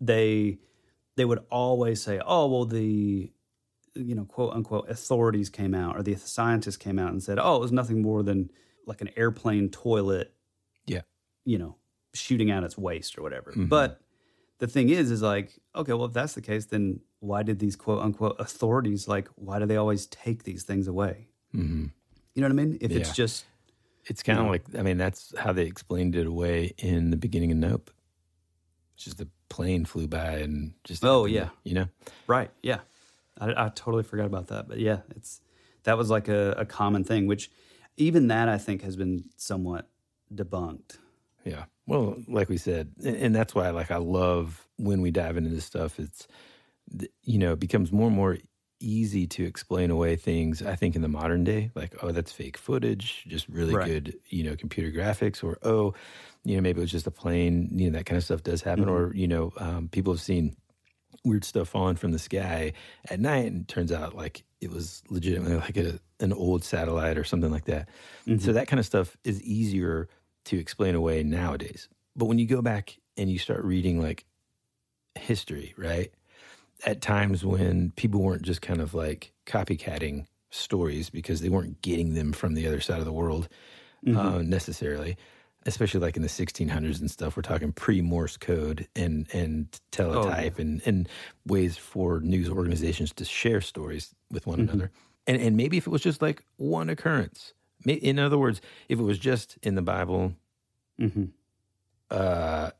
they 0.00 0.58
they 1.16 1.24
would 1.24 1.40
always 1.50 2.02
say, 2.02 2.20
"Oh, 2.24 2.46
well, 2.48 2.64
the 2.64 3.32
you 3.94 4.14
know 4.14 4.24
quote 4.24 4.52
unquote 4.52 4.88
authorities 4.90 5.48
came 5.48 5.74
out 5.74 5.96
or 5.96 6.02
the 6.02 6.14
scientists 6.16 6.76
came 6.76 6.98
out 6.98 7.10
and 7.10 7.22
said, 7.22 7.38
"Oh, 7.40 7.56
it 7.56 7.60
was 7.60 7.72
nothing 7.72 8.02
more 8.02 8.22
than 8.22 8.50
like 8.86 9.00
an 9.00 9.10
airplane 9.16 9.68
toilet, 9.70 10.32
Yeah. 10.86 11.00
you 11.44 11.58
know, 11.58 11.76
shooting 12.14 12.50
out 12.50 12.62
its 12.64 12.76
waste 12.78 13.16
or 13.18 13.22
whatever." 13.22 13.52
Mhm. 13.52 13.68
But 13.68 14.00
the 14.58 14.66
thing 14.66 14.90
is, 14.90 15.10
is 15.10 15.22
like, 15.22 15.58
okay, 15.74 15.92
well, 15.92 16.04
if 16.06 16.12
that's 16.12 16.34
the 16.34 16.40
case, 16.42 16.66
then 16.66 17.00
why 17.20 17.42
did 17.42 17.58
these 17.58 17.74
quote 17.76 18.02
unquote 18.02 18.36
authorities 18.38 19.08
like? 19.08 19.28
Why 19.36 19.58
do 19.58 19.66
they 19.66 19.76
always 19.76 20.06
take 20.06 20.44
these 20.44 20.62
things 20.64 20.86
away? 20.86 21.28
Mm-hmm. 21.54 21.86
You 22.34 22.42
know 22.42 22.48
what 22.48 22.52
I 22.52 22.64
mean? 22.64 22.78
If 22.82 22.90
it's 22.92 23.14
just 23.16 23.44
It's 24.08 24.22
kind 24.22 24.38
of 24.38 24.46
like 24.46 24.62
I 24.78 24.82
mean 24.82 24.98
that's 24.98 25.34
how 25.38 25.52
they 25.52 25.64
explained 25.64 26.16
it 26.16 26.26
away 26.26 26.72
in 26.78 27.10
the 27.10 27.16
beginning 27.16 27.50
of 27.52 27.58
Nope. 27.58 27.90
It's 28.94 29.04
just 29.04 29.18
the 29.18 29.28
plane 29.48 29.84
flew 29.84 30.06
by 30.06 30.38
and 30.38 30.72
just 30.84 31.04
Oh, 31.04 31.24
yeah. 31.26 31.50
you 31.64 31.74
know 31.74 31.88
Right. 32.26 32.50
Yeah. 32.62 32.80
I, 33.38 33.66
I 33.66 33.68
totally 33.74 34.02
forgot 34.02 34.26
about 34.26 34.46
that. 34.48 34.68
But 34.68 34.78
yeah, 34.78 35.00
it's 35.14 35.40
that 35.84 35.98
was 35.98 36.10
like 36.10 36.28
a, 36.28 36.52
a 36.52 36.64
common 36.64 37.04
thing, 37.04 37.26
which 37.26 37.50
even 37.96 38.28
that 38.28 38.48
I 38.48 38.58
think 38.58 38.82
has 38.82 38.96
been 38.96 39.24
somewhat 39.36 39.88
debunked. 40.34 40.98
Yeah. 41.44 41.64
Well, 41.86 42.16
like 42.28 42.48
we 42.48 42.56
said, 42.56 42.92
and 43.04 43.16
and 43.16 43.36
that's 43.36 43.54
why 43.54 43.70
like 43.70 43.90
I 43.90 43.98
love 43.98 44.66
when 44.78 45.00
we 45.00 45.10
dive 45.10 45.36
into 45.36 45.50
this 45.50 45.64
stuff. 45.64 45.98
It's 46.00 46.26
you 47.22 47.38
know 47.38 47.52
it 47.52 47.60
becomes 47.60 47.92
more 47.92 48.06
and 48.06 48.16
more 48.16 48.38
easy 48.80 49.26
to 49.28 49.44
explain 49.44 49.90
away 49.90 50.16
things. 50.16 50.62
I 50.62 50.76
think 50.76 50.96
in 50.96 51.02
the 51.02 51.08
modern 51.08 51.44
day, 51.44 51.70
like 51.74 51.94
oh 52.02 52.12
that's 52.12 52.32
fake 52.32 52.58
footage, 52.58 53.24
just 53.26 53.48
really 53.48 53.76
Right. 53.76 53.78
good 53.78 54.18
you 54.28 54.44
know 54.44 54.56
computer 54.56 54.90
graphics, 54.96 55.42
or 55.44 55.58
oh 55.62 55.94
you 56.44 56.56
know 56.56 56.62
maybe 56.62 56.80
it 56.80 56.82
was 56.82 56.92
just 56.92 57.06
a 57.06 57.10
plane. 57.10 57.68
You 57.72 57.90
know 57.90 57.98
that 57.98 58.06
kind 58.06 58.16
of 58.18 58.24
stuff 58.24 58.42
does 58.42 58.62
happen, 58.62 58.88
Mhm. 58.88 58.88
or 58.88 59.14
you 59.14 59.28
know 59.28 59.52
um, 59.58 59.88
people 59.88 60.12
have 60.12 60.20
seen 60.20 60.56
weird 61.24 61.44
stuff 61.44 61.68
falling 61.70 61.96
from 61.96 62.12
the 62.12 62.18
sky 62.18 62.72
at 63.10 63.20
night, 63.20 63.46
and 63.46 63.62
it 63.62 63.68
turns 63.68 63.92
out 63.92 64.14
like 64.14 64.44
it 64.60 64.70
was 64.70 65.02
legitimately 65.10 65.56
like 65.58 65.76
a, 65.76 65.98
an 66.20 66.32
old 66.32 66.64
satellite 66.64 67.18
or 67.18 67.24
something 67.24 67.50
like 67.50 67.64
that. 67.66 67.88
So 68.38 68.52
that 68.52 68.68
kind 68.68 68.80
of 68.80 68.86
stuff 68.86 69.16
is 69.24 69.42
easier 69.42 70.08
to 70.46 70.58
explain 70.58 70.94
away 70.94 71.22
nowadays. 71.22 71.88
But 72.16 72.26
when 72.26 72.38
you 72.38 72.46
go 72.46 72.62
back 72.62 72.98
and 73.16 73.30
you 73.30 73.38
start 73.38 73.64
reading 73.64 74.00
like 74.02 74.26
history, 75.14 75.74
right? 75.76 76.12
At 76.84 77.00
times 77.00 77.42
when 77.44 77.92
people 77.92 78.20
weren't 78.22 78.42
just 78.42 78.60
kind 78.60 78.80
of 78.82 78.92
like 78.92 79.32
copycatting 79.46 80.26
stories 80.50 81.08
because 81.08 81.40
they 81.40 81.48
weren't 81.48 81.80
getting 81.80 82.12
them 82.14 82.32
from 82.32 82.54
the 82.54 82.66
other 82.66 82.80
side 82.80 82.98
of 82.98 83.06
the 83.06 83.12
world 83.12 83.48
uh, 84.12 84.38
Mhm. 84.38 84.42
necessarily, 84.42 85.16
especially 85.66 86.00
like 86.00 86.16
in 86.16 86.22
the 86.22 86.28
1600s 86.28 87.00
and 87.00 87.10
stuff. 87.10 87.36
We're 87.36 87.42
talking 87.42 87.72
pre 87.72 88.02
Morse 88.02 88.36
code 88.36 88.88
and 88.96 89.26
and 89.34 89.80
teletype 89.92 90.58
and 90.58 90.82
and 90.86 91.08
ways 91.46 91.76
for 91.78 92.20
news 92.20 92.48
organizations 92.50 93.12
to 93.14 93.24
share 93.24 93.60
stories 93.62 94.14
with 94.30 94.46
one 94.46 94.58
Mhm. 94.58 94.60
another. 94.60 94.92
And 95.26 95.40
and 95.40 95.56
maybe 95.56 95.78
if 95.78 95.86
it 95.86 95.90
was 95.90 96.02
just 96.02 96.22
like 96.22 96.44
one 96.56 96.90
occurrence, 96.90 97.54
in 97.86 98.18
other 98.18 98.38
words, 98.38 98.60
if 98.88 98.98
it 98.98 99.02
was 99.04 99.18
just 99.18 99.58
in 99.62 99.76
the 99.76 99.82
Bible, 99.82 100.34
Mhm. 100.98 101.36
uh, 102.10 102.70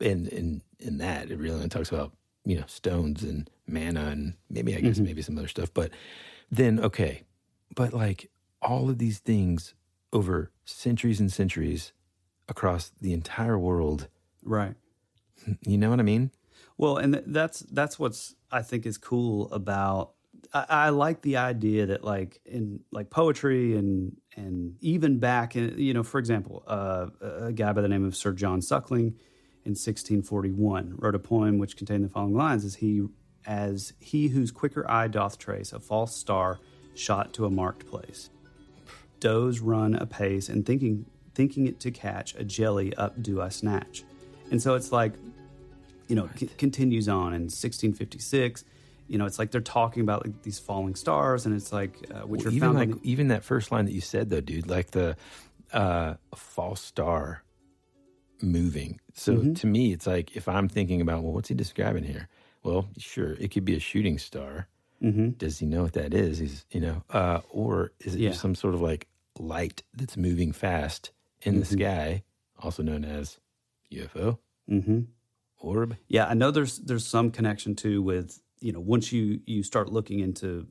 in 0.00 0.28
in 0.28 0.62
in 0.80 0.98
that 0.98 1.30
it 1.30 1.38
really 1.38 1.56
only 1.56 1.68
talks 1.68 1.90
about 1.90 2.14
you 2.46 2.56
know 2.58 2.64
stones 2.66 3.22
and 3.22 3.50
manna 3.66 4.06
and 4.06 4.34
maybe 4.48 4.74
I 4.74 4.80
guess 4.80 4.98
Mhm. 4.98 5.04
maybe 5.04 5.20
some 5.22 5.36
other 5.36 5.48
stuff, 5.48 5.74
but 5.74 5.90
then 6.50 6.80
okay, 6.80 7.24
but 7.74 7.92
like 7.92 8.30
all 8.62 8.88
of 8.88 8.96
these 8.98 9.18
things 9.18 9.74
over 10.12 10.50
centuries 10.64 11.20
and 11.20 11.30
centuries 11.30 11.92
across 12.48 12.90
the 13.00 13.12
entire 13.12 13.58
world, 13.58 14.08
Right. 14.42 14.74
you 15.66 15.76
know 15.76 15.90
what 15.90 16.00
I 16.00 16.04
mean? 16.04 16.30
Well, 16.78 16.96
and 16.98 17.14
that's 17.26 17.60
that's 17.60 17.98
what's 17.98 18.34
I 18.50 18.62
think 18.62 18.86
is 18.86 18.96
cool 18.98 19.52
about. 19.52 20.12
I, 20.54 20.66
I 20.68 20.88
like 20.90 21.22
the 21.22 21.38
idea 21.38 21.86
that 21.86 22.04
like 22.04 22.40
in 22.44 22.80
like 22.92 23.10
poetry 23.10 23.76
and 23.76 24.16
and 24.36 24.76
even 24.80 25.18
back 25.18 25.56
in 25.56 25.76
you 25.78 25.92
know 25.92 26.02
for 26.04 26.18
example 26.18 26.62
uh, 26.66 27.08
a 27.20 27.52
guy 27.52 27.72
by 27.72 27.80
the 27.82 27.88
name 27.88 28.04
of 28.04 28.14
Sir 28.14 28.32
John 28.32 28.62
Suckling 28.62 29.16
in 29.66 29.72
1641 29.72 30.94
wrote 30.98 31.14
a 31.14 31.18
poem 31.18 31.58
which 31.58 31.76
contained 31.76 32.04
the 32.04 32.08
following 32.08 32.34
lines: 32.34 32.64
"As 32.64 32.76
he 32.76 33.02
as 33.46 33.92
he 34.00 34.28
whose 34.28 34.50
quicker 34.50 34.88
eye 34.90 35.08
doth 35.08 35.38
trace 35.38 35.72
a 35.72 35.80
false 35.80 36.14
star 36.16 36.58
shot 36.94 37.32
to 37.34 37.44
a 37.44 37.50
marked 37.50 37.86
place, 37.86 38.30
does 39.20 39.60
run 39.60 39.94
apace 39.94 40.48
and 40.48 40.64
thinking 40.64 41.06
thinking 41.34 41.66
it 41.66 41.78
to 41.80 41.90
catch 41.90 42.34
a 42.36 42.44
jelly 42.44 42.94
up 42.94 43.22
do 43.22 43.40
I 43.42 43.48
snatch." 43.50 44.04
And 44.50 44.62
so 44.62 44.74
it's 44.74 44.92
like 44.92 45.12
you 46.08 46.14
know, 46.14 46.28
c- 46.36 46.46
continues 46.56 47.08
on 47.08 47.34
in 47.34 47.42
1656. 47.50 48.64
You 49.08 49.18
know, 49.18 49.26
it's 49.26 49.40
like 49.40 49.50
they're 49.50 49.60
talking 49.60 50.02
about 50.02 50.24
like 50.24 50.42
these 50.42 50.58
falling 50.60 50.94
stars, 50.94 51.46
and 51.46 51.54
it's 51.54 51.72
like 51.72 51.96
uh, 52.14 52.20
which 52.26 52.40
Well, 52.44 52.48
are 52.48 52.56
even 52.56 52.60
found 52.60 52.78
like 52.78 53.02
the- 53.02 53.10
even 53.10 53.28
that 53.28 53.42
first 53.44 53.72
line 53.72 53.86
that 53.86 53.92
you 53.92 54.00
said 54.00 54.30
though, 54.30 54.40
dude, 54.40 54.68
like 54.68 54.92
the 54.92 55.16
uh, 55.72 56.14
false 56.36 56.80
star 56.80 57.42
moving. 58.42 59.00
So 59.14 59.44
Mhm. 59.44 59.54
to 59.54 59.66
me, 59.66 59.92
it's 59.92 60.06
like 60.06 60.36
if 60.36 60.48
I'm 60.48 60.68
thinking 60.68 61.00
about, 61.00 61.22
well, 61.22 61.32
what's 61.32 61.48
he 61.48 61.54
describing 61.54 62.04
here? 62.04 62.28
Well, 62.62 62.88
sure, 62.98 63.34
it 63.34 63.50
could 63.50 63.64
be 63.64 63.76
a 63.76 63.80
shooting 63.80 64.18
star. 64.18 64.68
Mhm. 65.00 65.36
Does 65.38 65.58
he 65.58 65.66
know 65.66 65.84
what 65.84 65.94
that 65.94 66.14
is? 66.14 66.38
He's 66.38 66.66
you 66.72 66.80
know, 66.80 67.04
uh, 67.10 67.40
or 67.50 67.92
is 68.00 68.14
it 68.16 68.20
Yeah. 68.20 68.28
just 68.28 68.40
some 68.40 68.54
sort 68.54 68.74
of 68.74 68.80
like 68.82 69.08
light 69.38 69.82
that's 69.94 70.16
moving 70.16 70.52
fast 70.52 71.12
in 71.42 71.60
the 71.60 71.64
Mhm. 71.64 71.66
sky, 71.66 72.24
also 72.58 72.82
known 72.82 73.04
as 73.04 73.40
UFO 73.90 74.40
Mhm. 74.68 75.06
orb? 75.58 75.96
Yeah, 76.08 76.26
I 76.26 76.34
know 76.34 76.50
there's 76.50 76.78
there's 76.78 77.06
some 77.06 77.30
connection 77.30 77.74
too 77.74 78.02
with 78.02 78.40
you 78.60 78.72
know 78.72 78.80
once 78.80 79.12
you 79.12 79.40
you 79.46 79.62
start 79.62 79.90
looking 79.92 80.20
into 80.20 80.68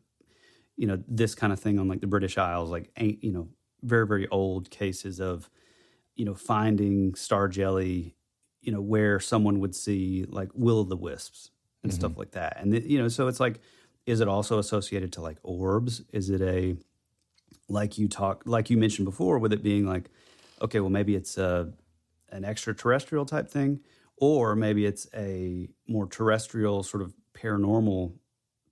you 0.78 0.88
know 0.88 1.04
this 1.08 1.36
kind 1.36 1.54
of 1.54 1.60
thing 1.60 1.80
on 1.80 1.88
like 1.88 2.02
the 2.02 2.08
British 2.08 2.38
Isles, 2.38 2.72
like 2.72 2.92
ain't 2.98 3.24
you 3.24 3.32
know 3.34 3.50
very 3.84 4.08
very 4.08 4.28
old 4.30 4.70
cases 4.72 5.22
of 5.22 5.50
you 6.16 6.26
know 6.26 6.36
finding 6.36 7.16
star 7.16 7.48
jelly, 7.48 8.16
you 8.62 8.72
know 8.72 8.82
where 8.82 9.20
someone 9.20 9.60
would 9.60 9.76
see 9.76 10.26
like 10.28 10.50
will 10.54 10.84
the 10.84 10.98
wisps 10.98 11.52
and 11.84 11.94
stuff 11.94 12.12
mm-hmm. 12.12 12.22
like 12.22 12.32
that, 12.32 12.58
and 12.60 12.74
you 12.90 12.98
know 13.02 13.08
so 13.08 13.28
it's 13.28 13.40
like 13.40 13.60
is 14.06 14.22
it 14.22 14.28
also 14.28 14.60
associated 14.60 15.12
to 15.14 15.22
like 15.22 15.38
orbs? 15.44 16.02
Is 16.14 16.30
it 16.30 16.42
a 16.42 16.76
like 17.68 17.98
you 17.98 18.08
talk 18.08 18.44
like 18.46 18.70
you 18.70 18.78
mentioned 18.78 19.06
before 19.06 19.40
with 19.40 19.52
it 19.52 19.64
being 19.64 19.88
like 19.88 20.12
okay 20.62 20.80
well 20.80 20.92
maybe 20.92 21.16
it's 21.16 21.38
a 21.40 21.74
an 22.30 22.46
extraterrestrial 22.46 23.26
type 23.26 23.50
thing 23.50 23.80
or 24.18 24.56
maybe 24.56 24.86
it's 24.86 25.08
a 25.16 25.68
more 25.88 26.06
terrestrial 26.06 26.84
sort 26.84 27.02
of 27.02 27.14
paranormal 27.34 28.14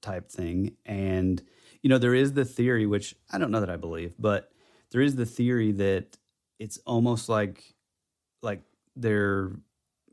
type 0.01 0.29
thing. 0.29 0.75
And 0.85 1.41
you 1.83 1.89
know 1.89 1.97
there 1.97 2.15
is 2.15 2.33
the 2.33 2.45
theory 2.45 2.87
which 2.87 3.13
i 3.31 3.37
don't 3.37 3.51
know 3.51 3.59
that 3.59 3.69
i 3.69 3.75
believe 3.75 4.13
but 4.17 4.49
there 4.91 5.01
is 5.01 5.15
the 5.15 5.25
theory 5.25 5.71
that 5.73 6.17
it's 6.63 6.77
almost 6.85 7.27
like 7.27 7.75
like 8.41 8.61
they're 8.95 9.51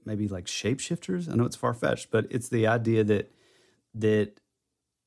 maybe 0.04 0.26
like 0.26 0.46
shapeshifters. 0.46 1.30
I 1.30 1.36
know 1.36 1.44
it's 1.44 1.56
far-fetched 1.56 2.10
but 2.10 2.26
it's 2.30 2.48
the 2.48 2.66
idea 2.66 3.04
that 3.04 3.32
that 3.94 4.40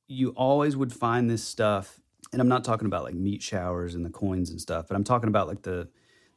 you 0.07 0.29
always 0.29 0.75
would 0.77 0.93
find 0.93 1.29
this 1.29 1.43
stuff 1.43 1.99
and 2.31 2.41
i'm 2.41 2.49
not 2.49 2.63
talking 2.63 2.85
about 2.85 3.03
like 3.03 3.13
meat 3.13 3.41
showers 3.41 3.95
and 3.95 4.05
the 4.05 4.09
coins 4.09 4.49
and 4.49 4.59
stuff 4.59 4.85
but 4.87 4.95
i'm 4.95 5.03
talking 5.03 5.29
about 5.29 5.47
like 5.47 5.61
the 5.61 5.87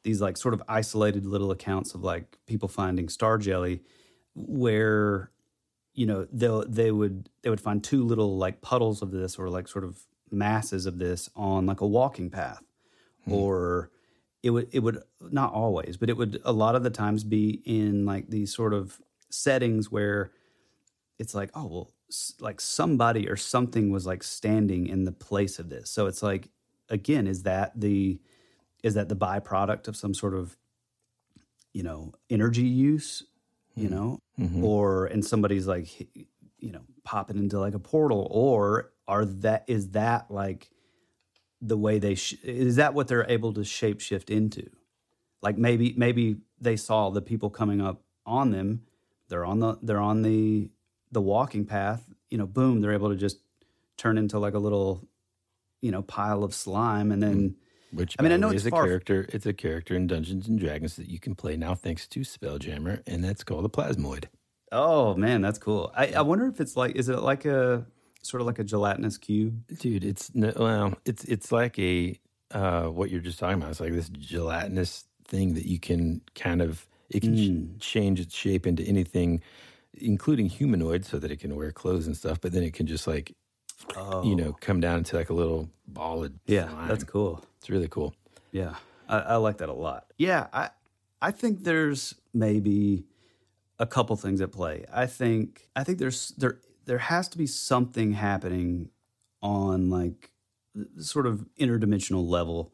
these 0.04 0.20
like 0.20 0.36
sort 0.36 0.54
of 0.54 0.62
isolated 0.68 1.26
little 1.26 1.50
accounts 1.50 1.92
of 1.94 2.04
like 2.04 2.38
people 2.46 2.68
finding 2.68 3.08
star 3.08 3.38
jelly 3.38 3.82
where 4.34 5.30
you 5.94 6.06
know 6.06 6.26
they 6.32 6.48
they 6.68 6.90
would 6.92 7.28
they 7.42 7.50
would 7.50 7.60
find 7.60 7.82
two 7.82 8.04
little 8.04 8.38
like 8.38 8.60
puddles 8.60 9.02
of 9.02 9.10
this 9.10 9.36
or 9.36 9.48
like 9.48 9.66
sort 9.66 9.84
of 9.84 9.98
masses 10.30 10.86
of 10.86 10.98
this 10.98 11.28
on 11.34 11.66
like 11.66 11.80
a 11.80 11.86
walking 11.86 12.30
path 12.30 12.62
hmm. 13.24 13.32
or 13.32 13.90
it 14.46 14.50
would 14.50 14.68
it 14.72 14.80
would 14.80 15.02
not 15.20 15.52
always 15.52 15.96
but 15.96 16.08
it 16.08 16.16
would 16.16 16.40
a 16.44 16.52
lot 16.52 16.76
of 16.76 16.82
the 16.84 16.90
times 16.90 17.24
be 17.24 17.62
in 17.64 18.06
like 18.06 18.28
these 18.28 18.54
sort 18.54 18.72
of 18.72 19.00
settings 19.28 19.90
where 19.90 20.30
it's 21.18 21.34
like 21.34 21.50
oh 21.54 21.66
well 21.66 21.90
like 22.40 22.60
somebody 22.60 23.28
or 23.28 23.36
something 23.36 23.90
was 23.90 24.06
like 24.06 24.22
standing 24.22 24.86
in 24.86 25.02
the 25.04 25.10
place 25.12 25.58
of 25.58 25.68
this. 25.68 25.90
So 25.90 26.06
it's 26.06 26.22
like 26.22 26.48
again 26.88 27.26
is 27.26 27.42
that 27.42 27.72
the 27.80 28.20
is 28.84 28.94
that 28.94 29.08
the 29.08 29.16
byproduct 29.16 29.88
of 29.88 29.96
some 29.96 30.14
sort 30.14 30.34
of 30.34 30.56
you 31.72 31.82
know 31.82 32.12
energy 32.30 32.62
use 32.62 33.24
you 33.74 33.90
know? 33.90 34.18
Mhm. 34.38 34.62
or 34.62 35.06
and 35.06 35.24
somebody's 35.24 35.66
like 35.66 35.88
you 36.58 36.72
know 36.72 36.82
popping 37.04 37.38
into 37.38 37.58
like 37.58 37.74
a 37.74 37.78
portal 37.80 38.28
or 38.30 38.92
are 39.08 39.24
that 39.24 39.64
is 39.66 39.90
that 39.90 40.30
like 40.30 40.70
the 41.60 41.76
way 41.76 41.98
they 41.98 42.14
sh- 42.14 42.34
is 42.42 42.76
that 42.76 42.94
what 42.94 43.08
they're 43.08 43.28
able 43.30 43.52
to 43.52 43.60
shapeshift 43.60 44.30
into 44.30 44.68
like 45.42 45.56
maybe 45.56 45.94
maybe 45.96 46.36
they 46.60 46.76
saw 46.76 47.10
the 47.10 47.22
people 47.22 47.50
coming 47.50 47.80
up 47.80 48.02
on 48.24 48.50
them 48.50 48.82
they're 49.28 49.44
on 49.44 49.60
the 49.60 49.78
they're 49.82 50.00
on 50.00 50.22
the 50.22 50.68
the 51.12 51.20
walking 51.20 51.64
path 51.64 52.02
you 52.30 52.38
know 52.38 52.46
boom 52.46 52.80
they're 52.80 52.92
able 52.92 53.08
to 53.08 53.16
just 53.16 53.38
turn 53.96 54.18
into 54.18 54.38
like 54.38 54.54
a 54.54 54.58
little 54.58 55.06
you 55.80 55.90
know 55.90 56.02
pile 56.02 56.44
of 56.44 56.54
slime 56.54 57.10
and 57.12 57.22
then 57.22 57.50
mm, 57.50 57.54
Which 57.92 58.16
I 58.18 58.22
mean, 58.22 58.32
I 58.32 58.36
know 58.36 58.48
way, 58.48 58.56
it's 58.56 58.66
a 58.66 58.70
character. 58.70 59.26
It's 59.32 59.46
a 59.46 59.52
character 59.52 59.94
in 59.94 60.06
Dungeons 60.06 60.48
and 60.48 60.58
Dragons 60.58 60.96
that 60.96 61.08
you 61.08 61.20
can 61.20 61.34
play 61.34 61.56
now 61.56 61.74
thanks 61.74 62.06
to 62.08 62.20
Spelljammer, 62.20 63.02
and 63.06 63.22
that's 63.24 63.44
called 63.44 63.64
a 63.64 63.68
plasmoid. 63.68 64.26
Oh 64.72 65.14
man, 65.14 65.40
that's 65.40 65.58
cool. 65.58 65.92
I, 65.94 66.08
I 66.08 66.20
wonder 66.22 66.46
if 66.48 66.60
it's 66.60 66.76
like, 66.76 66.96
is 66.96 67.08
it 67.08 67.20
like 67.20 67.44
a 67.44 67.86
sort 68.26 68.40
of 68.40 68.46
like 68.46 68.58
a 68.58 68.64
gelatinous 68.64 69.18
cube? 69.18 69.62
Dude, 69.78 70.04
it's 70.04 70.34
no, 70.34 70.52
well, 70.56 70.94
it's 71.04 71.24
it's 71.24 71.50
like 71.52 71.78
a 71.78 72.18
uh, 72.52 72.84
what 72.84 73.10
you're 73.10 73.20
just 73.20 73.38
talking 73.38 73.56
about. 73.58 73.70
It's 73.70 73.80
like 73.80 73.92
this 73.92 74.08
gelatinous 74.08 75.04
thing 75.26 75.54
that 75.54 75.66
you 75.66 75.78
can 75.80 76.20
kind 76.34 76.62
of 76.62 76.86
it 77.10 77.20
can 77.20 77.34
Mm. 77.36 77.78
ch- 77.78 77.80
change 77.80 78.20
its 78.20 78.34
shape 78.34 78.66
into 78.66 78.82
anything, 78.84 79.40
including 79.94 80.46
humanoid, 80.46 81.04
so 81.04 81.18
that 81.18 81.30
it 81.30 81.40
can 81.40 81.54
wear 81.56 81.72
clothes 81.72 82.06
and 82.06 82.16
stuff. 82.16 82.40
But 82.40 82.52
then 82.52 82.62
it 82.62 82.72
can 82.74 82.86
just 82.86 83.06
like 83.06 83.34
you 84.24 84.34
know 84.34 84.52
come 84.60 84.80
down 84.80 84.98
into 84.98 85.16
like 85.16 85.30
a 85.30 85.34
little 85.34 85.68
ball 85.86 86.24
of 86.24 86.32
Oh. 86.32 86.38
Yeah, 86.46 86.68
slime. 86.68 86.88
that's 86.88 87.04
cool. 87.04 87.44
It's 87.58 87.68
really 87.70 87.88
cool. 87.88 88.14
Yeah, 88.52 88.74
I, 89.08 89.18
I 89.18 89.36
like 89.36 89.58
that 89.58 89.68
a 89.68 89.72
lot. 89.74 90.06
Yeah, 90.18 90.46
I 90.52 90.70
I 91.20 91.30
think 91.30 91.64
there's 91.64 92.14
maybe 92.34 93.04
a 93.78 93.86
couple 93.86 94.16
things 94.16 94.40
at 94.40 94.52
play. 94.52 94.84
I 94.92 95.06
think 95.06 95.68
I 95.76 95.84
think 95.84 95.98
there's 95.98 96.28
there 96.38 96.58
there 96.86 96.98
has 96.98 97.28
to 97.28 97.38
be 97.38 97.46
something 97.46 98.12
happening 98.12 98.90
on 99.42 99.90
like 99.90 100.30
sort 100.98 101.26
of 101.26 101.46
interdimensional 101.60 102.26
level 102.26 102.72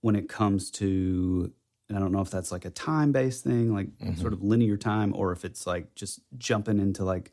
when 0.00 0.16
it 0.16 0.28
comes 0.28 0.70
to 0.70 1.52
and 1.88 1.96
I 1.96 2.00
don't 2.00 2.12
know 2.12 2.20
if 2.20 2.30
that's 2.30 2.52
like 2.52 2.64
a 2.64 2.70
time 2.70 3.10
based 3.10 3.42
thing, 3.42 3.74
like 3.74 3.88
sort 4.16 4.32
of 4.32 4.42
linear 4.44 4.76
time, 4.76 5.12
or 5.16 5.32
if 5.32 5.44
it's 5.44 5.66
like 5.66 5.94
just 5.96 6.20
jumping 6.38 6.78
into 6.78 7.04
like 7.04 7.32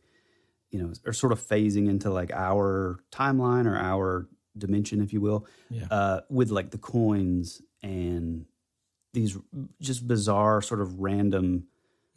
you 0.72 0.82
know, 0.82 0.92
or 1.06 1.14
sort 1.14 1.32
of 1.32 1.40
phasing 1.40 1.88
into 1.88 2.10
like 2.10 2.32
our 2.34 3.00
timeline 3.12 3.66
or 3.68 3.78
our 3.78 4.28
dimension, 4.58 5.00
if 5.02 5.14
you 5.14 5.22
will, 5.22 5.46
Yeah. 5.70 5.86
uh, 5.92 6.22
with 6.30 6.50
like 6.50 6.72
the 6.72 6.78
coins 6.80 7.62
and 7.84 8.46
these 9.14 9.38
just 9.80 10.08
bizarre, 10.08 10.62
sort 10.62 10.82
of 10.82 11.00
random 11.00 11.68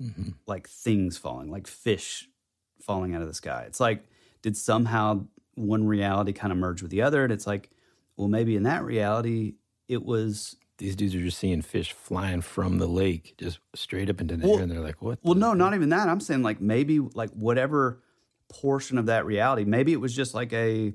Mm-hmm. 0.03 0.31
like 0.47 0.67
things 0.67 1.19
falling, 1.19 1.51
like 1.51 1.67
fish 1.67 2.27
falling 2.83 3.15
out 3.15 3.23
of 3.23 3.29
the 3.29 3.35
sky. 3.35 3.65
It's 3.67 3.81
like, 3.81 4.05
did 4.43 4.57
somehow 4.57 5.27
one 5.55 5.87
reality 5.87 6.33
kind 6.33 6.53
of 6.53 6.59
merge 6.59 6.83
with 6.83 6.91
the 6.91 7.03
other? 7.03 7.25
And 7.25 7.33
it's 7.33 7.47
like, 7.47 7.71
well, 8.17 8.29
maybe 8.29 8.57
in 8.57 8.63
that 8.65 8.85
reality, 8.85 9.55
it 9.89 10.05
was 10.05 10.57
These 10.79 10.97
dudes 10.97 11.15
are 11.15 11.21
just 11.21 11.39
seeing 11.39 11.61
fish 11.61 11.93
flying 11.93 12.41
from 12.41 12.79
the 12.79 12.87
lake, 12.87 13.35
just 13.39 13.59
straight 13.75 14.09
up 14.09 14.21
into 14.21 14.37
the 14.39 14.47
Well- 14.47 14.57
air, 14.57 14.63
and 14.63 14.73
they're 14.73 14.81
like, 14.81 15.03
"What?" 15.03 15.19
Well, 15.23 15.35
no, 15.35 15.53
not 15.53 15.75
even 15.75 15.91
that. 15.91 16.09
I'm 16.09 16.21
saying 16.21 16.43
like 16.43 16.61
maybe 16.61 17.01
like 17.01 17.31
whatever 17.33 18.03
portion 18.49 18.97
of 18.97 19.07
that 19.07 19.27
reality, 19.27 19.65
maybe 19.65 19.93
it 19.93 20.01
was 20.01 20.15
just 20.17 20.33
like 20.35 20.53
a, 20.55 20.95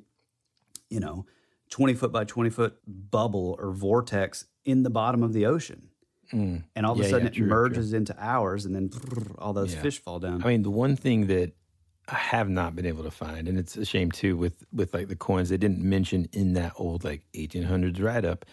you 0.90 1.00
know, 1.00 1.26
20 1.70 1.94
foot 1.94 2.12
by 2.12 2.24
20 2.24 2.50
foot 2.50 2.78
bubble 2.88 3.56
or 3.60 3.72
vortex 3.72 4.46
in 4.66 4.82
the 4.84 4.90
bottom 4.90 5.22
of 5.24 5.34
the 5.34 5.46
ocean. 5.46 5.90
Mm. 6.34 6.64
And 6.76 6.86
all 6.86 6.94
of 6.94 6.98
Yeah, 7.00 7.06
a 7.06 7.10
sudden 7.10 7.26
yeah, 7.28 7.32
it 7.32 7.36
true, 7.36 7.48
merges 7.48 7.94
into 7.94 8.16
ours 8.20 8.66
and 8.66 8.74
then 8.76 8.90
all 9.38 9.54
those 9.54 9.76
Yeah. 9.76 9.82
fish 9.84 10.00
fall 10.00 10.20
down. 10.20 10.44
I 10.44 10.48
mean, 10.48 10.64
the 10.64 10.72
one 10.72 10.96
thing 10.96 11.28
that 11.28 11.54
I 12.08 12.16
have 12.16 12.50
not 12.50 12.76
been 12.76 12.86
able 12.86 13.04
to 13.04 13.12
find, 13.12 13.48
and 13.48 13.58
it's 13.58 13.76
a 13.78 13.86
shame 13.86 14.12
too, 14.12 14.38
with 14.38 14.64
with 14.72 14.94
like 14.94 15.08
the 15.08 15.16
coins, 15.16 15.50
they 15.50 15.58
didn't 15.58 15.82
mention 15.82 16.28
in 16.32 16.54
that 16.54 16.74
old 16.78 17.04
like 17.04 17.24
1800s 17.34 18.02
write 18.02 18.26
up 18.26 18.46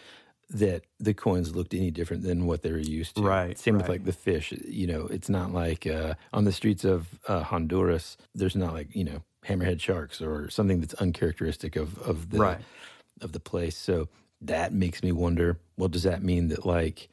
that 0.50 0.82
the 1.00 1.14
coins 1.14 1.54
looked 1.54 1.72
any 1.74 1.90
different 1.90 2.22
than 2.22 2.46
what 2.46 2.62
they 2.62 2.70
were 2.70 2.78
used 2.78 3.16
to. 3.16 3.22
Right, 3.22 3.58
Same 3.58 3.76
with 3.76 3.88
like 3.88 4.04
the 4.04 4.12
fish. 4.12 4.52
You 4.52 4.86
know, 4.86 5.06
it's 5.06 5.28
not 5.28 5.52
like 5.52 5.86
uh, 5.86 6.14
on 6.32 6.44
the 6.44 6.52
streets 6.52 6.84
of 6.84 7.18
uh, 7.28 7.42
Honduras. 7.42 8.16
There's 8.34 8.56
not 8.56 8.72
like 8.74 8.94
you 8.94 9.04
know 9.04 9.22
hammerhead 9.46 9.80
sharks 9.80 10.20
or 10.22 10.48
something 10.50 10.80
that's 10.80 10.94
uncharacteristic 10.94 11.76
of 11.76 11.98
of 11.98 12.30
the 12.30 12.38
Right. 12.38 12.60
of 13.20 13.32
the 13.32 13.40
place. 13.40 13.76
So 13.76 14.08
that 14.40 14.72
makes 14.72 15.02
me 15.02 15.12
wonder. 15.12 15.58
Well, 15.76 15.88
does 15.88 16.02
that 16.04 16.22
mean 16.22 16.48
that 16.48 16.64
like 16.66 17.08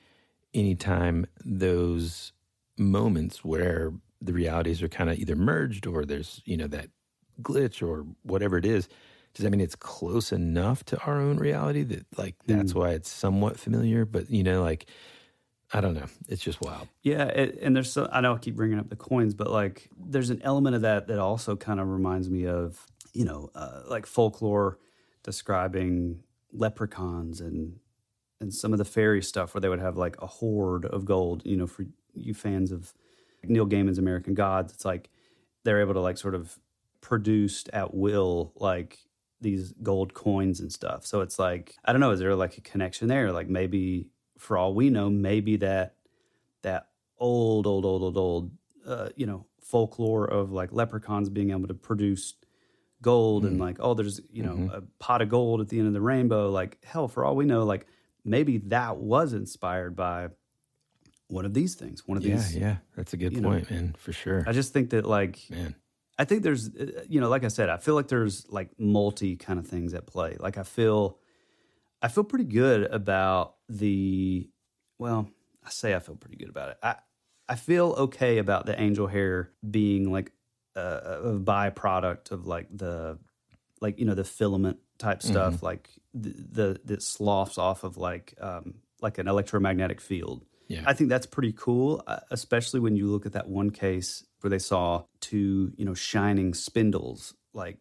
anytime 0.54 1.26
those 1.46 2.32
moments 2.78 3.44
where 3.44 3.94
the 4.22 4.34
realities 4.34 4.84
are 4.84 4.90
kind 4.90 5.10
of 5.10 5.18
either 5.18 5.36
merged 5.36 5.88
or 5.88 6.06
there's 6.06 6.42
you 6.46 6.58
know 6.58 6.68
that 6.68 6.90
glitch 7.42 7.86
or 7.86 8.06
whatever 8.24 8.58
it 8.58 8.66
is 8.66 8.90
does 9.34 9.44
that 9.44 9.52
mean 9.52 9.62
it's 9.62 9.76
close 9.76 10.32
enough 10.32 10.84
to 10.86 11.00
our 11.04 11.20
own 11.20 11.38
reality 11.38 11.84
that 11.84 12.06
like 12.18 12.36
that's 12.46 12.74
why 12.74 12.92
it's 12.92 13.10
somewhat 13.10 13.60
familiar? 13.60 14.06
But 14.06 14.30
you 14.30 14.44
know 14.44 14.64
like 14.64 14.88
i 15.72 15.82
don't 15.82 15.94
know. 15.94 16.08
It's 16.28 16.42
just 16.42 16.62
wild. 16.62 16.88
Yeah, 17.04 17.26
it, 17.26 17.60
and 17.62 17.76
there's 17.76 17.92
so 17.92 18.10
I 18.12 18.22
know 18.22 18.34
I 18.34 18.38
keep 18.40 18.56
bringing 18.56 18.80
up 18.80 18.90
the 18.90 18.96
coins, 18.96 19.36
but 19.36 19.50
like 19.52 19.90
there's 19.98 20.32
an 20.32 20.42
element 20.44 20.76
of 20.76 20.82
that 20.82 21.08
that 21.08 21.20
also 21.20 21.56
kind 21.56 21.80
of 21.80 21.88
reminds 21.88 22.30
me 22.30 22.48
of 22.48 22.86
you 23.14 23.24
know 23.26 23.52
uh, 23.54 23.82
like 23.88 24.06
folklore 24.06 24.80
describing 25.24 26.24
leprechauns 26.52 27.40
and 27.40 27.78
and 28.42 28.54
some 28.54 28.72
of 28.74 28.80
the 28.80 28.86
fairy 28.86 29.22
stuff 29.22 29.54
where 29.54 29.62
they 29.62 29.70
would 29.70 29.80
have 29.80 29.96
like 29.96 30.20
a 30.22 30.28
hoard 30.28 30.86
of 30.86 31.06
gold. 31.06 31.44
You 31.46 31.58
know, 31.58 31.68
for 31.68 31.86
you 32.16 32.34
fans 32.34 32.72
of 32.72 32.94
Neil 33.44 33.68
Gaiman's 33.68 33.98
American 33.98 34.34
Gods, 34.34 34.74
it's 34.74 34.86
like 34.86 35.10
they're 35.64 35.82
able 35.82 35.94
to 35.94 36.02
like 36.02 36.18
sort 36.18 36.36
of 36.36 36.58
produce 37.02 37.64
at 37.74 37.94
will 37.94 38.54
like 38.56 39.00
these 39.42 39.74
gold 39.84 40.14
coins 40.14 40.60
and 40.60 40.72
stuff. 40.72 41.06
So 41.06 41.22
it's 41.22 41.40
like 41.40 41.76
I 41.86 41.92
don't 41.92 42.02
know, 42.02 42.12
is 42.12 42.20
there 42.20 42.36
like 42.36 42.58
a 42.58 42.62
connection 42.62 43.08
there? 43.08 43.32
Like 43.32 43.48
maybe 43.48 44.08
for 44.38 44.58
all 44.58 44.74
we 44.74 44.90
know, 44.90 45.10
maybe 45.10 45.58
that 45.58 45.96
that 46.62 46.88
old, 47.18 47.68
old, 47.68 47.86
old, 47.86 48.02
old, 48.02 48.18
old, 48.18 48.52
uh, 48.86 49.10
you 49.16 49.26
know, 49.26 49.46
folklore 49.62 50.26
of 50.26 50.52
like 50.52 50.72
leprechauns 50.72 51.30
being 51.30 51.52
able 51.52 51.68
to 51.68 51.74
produce 51.74 52.34
gold 53.02 53.46
and 53.46 53.60
like, 53.60 53.78
oh, 53.80 53.94
there's, 53.94 54.20
you 54.32 54.44
know, 54.44 54.70
a 54.74 54.82
pot 55.02 55.22
of 55.22 55.30
gold 55.30 55.62
at 55.62 55.70
the 55.70 55.78
end 55.78 55.88
of 55.88 55.94
the 55.94 56.02
rainbow. 56.02 56.50
Like, 56.50 56.84
hell, 56.84 57.08
for 57.08 57.24
all 57.24 57.36
we 57.36 57.46
know, 57.46 57.64
like 57.64 57.86
maybe 58.26 58.58
that 58.58 58.98
was 58.98 59.34
inspired 59.34 59.96
by 59.96 60.28
one 61.30 61.46
of 61.46 61.54
these 61.54 61.76
things, 61.76 62.06
one 62.06 62.18
of 62.18 62.26
yeah 62.26 62.36
these. 62.36 62.56
yeah 62.56 62.62
yeah. 62.62 62.76
that's 62.96 63.14
a 63.14 63.18
good 63.18 63.34
you 63.34 63.42
know, 63.42 63.50
point 63.50 63.72
man 63.72 63.96
for 63.98 64.12
sure 64.12 64.44
I 64.46 64.52
just 64.52 64.74
think 64.74 64.90
that 64.92 65.06
like, 65.06 65.40
man 65.50 65.76
I 66.20 66.26
think 66.26 66.44
there's, 66.44 66.68
uh, 66.76 67.06
you 67.08 67.22
know, 67.22 67.30
like 67.30 67.46
I 67.46 67.48
said, 67.48 67.70
I 67.70 67.78
feel 67.78 67.96
like 67.96 68.10
there's 68.10 68.46
like 68.50 68.78
multi 68.78 69.38
kind 69.38 69.58
of 69.58 69.66
things 69.66 69.94
at 69.94 70.06
play. 70.06 70.36
Like 70.38 70.58
I 70.58 70.64
feel, 70.64 71.18
I 72.02 72.10
feel 72.10 72.26
pretty 72.26 72.44
good 72.44 72.84
about 72.84 73.56
the, 73.70 74.50
well, 75.00 75.30
I 75.66 75.70
say 75.70 75.96
I 75.96 76.00
feel 76.00 76.16
pretty 76.16 76.36
good 76.36 76.50
about 76.50 76.72
it. 76.72 76.78
I, 76.84 76.96
I 77.48 77.56
feel 77.56 77.96
okay 78.00 78.38
about 78.38 78.66
the 78.66 78.80
angel 78.80 79.08
hair 79.08 79.52
being 79.68 80.12
like 80.12 80.34
a, 80.76 80.82
a 80.82 81.40
byproduct 81.40 82.32
of 82.32 82.46
like 82.46 82.68
the, 82.70 83.18
like 83.80 83.98
you 83.98 84.06
know 84.06 84.14
the 84.14 84.26
filament 84.26 84.80
type 84.98 85.24
stuff, 85.24 85.64
like 85.64 85.90
the, 86.14 86.30
the 86.52 86.82
that 86.84 87.02
sloughs 87.02 87.58
off 87.58 87.86
of 87.86 87.96
like 87.96 88.34
um 88.42 88.76
like 89.02 89.20
an 89.20 89.30
electromagnetic 89.30 90.02
field. 90.02 90.44
Yeah. 90.70 90.84
I 90.86 90.94
think 90.94 91.10
that's 91.10 91.26
pretty 91.26 91.52
cool, 91.52 92.04
uh, 92.08 92.20
especially 92.30 92.80
when 92.80 92.96
you 92.96 93.08
look 93.08 93.26
at 93.26 93.34
that 93.34 93.50
one 93.50 93.72
case 93.72 94.24
where 94.42 94.52
they 94.52 94.60
saw 94.60 95.04
two, 95.20 95.74
you 95.76 95.84
know, 95.84 95.96
shining 95.96 96.54
spindles, 96.54 97.34
like 97.54 97.80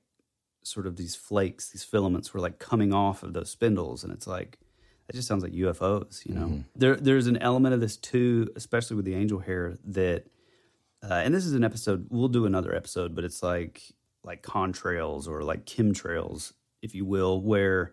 sort 0.65 0.87
of 0.87 0.97
these 0.97 1.15
flakes, 1.15 1.69
these 1.71 1.85
filaments 1.85 2.33
were 2.33 2.41
like 2.41 2.59
coming 2.59 2.95
off 2.95 3.23
of 3.23 3.35
those 3.35 3.51
spindles, 3.51 4.05
and 4.05 4.13
it's 4.13 4.27
like 4.27 4.59
that 5.07 5.15
just 5.15 5.29
sounds 5.29 5.43
like 5.43 5.53
UFOs, 5.53 6.25
you 6.27 6.35
know. 6.35 6.65
There, 6.75 6.97
there's 6.97 7.27
an 7.27 7.37
element 7.37 7.75
of 7.75 7.81
this 7.81 7.97
too, 7.97 8.49
especially 8.57 8.97
with 8.97 9.05
the 9.05 9.15
angel 9.15 9.39
hair 9.39 9.77
that, 9.85 10.25
uh, 11.03 11.15
and 11.15 11.35
this 11.35 11.45
is 11.45 11.53
an 11.53 11.65
episode 11.65 12.07
we'll 12.11 12.29
do 12.29 12.47
another 12.47 12.75
episode, 12.75 13.15
but 13.15 13.25
it's 13.25 13.43
like 13.43 13.83
like 14.25 14.43
contrails 14.43 15.29
or 15.29 15.43
like 15.43 15.67
chemtrails, 15.67 16.55
if 16.83 16.95
you 16.95 17.05
will, 17.05 17.43
where 17.43 17.93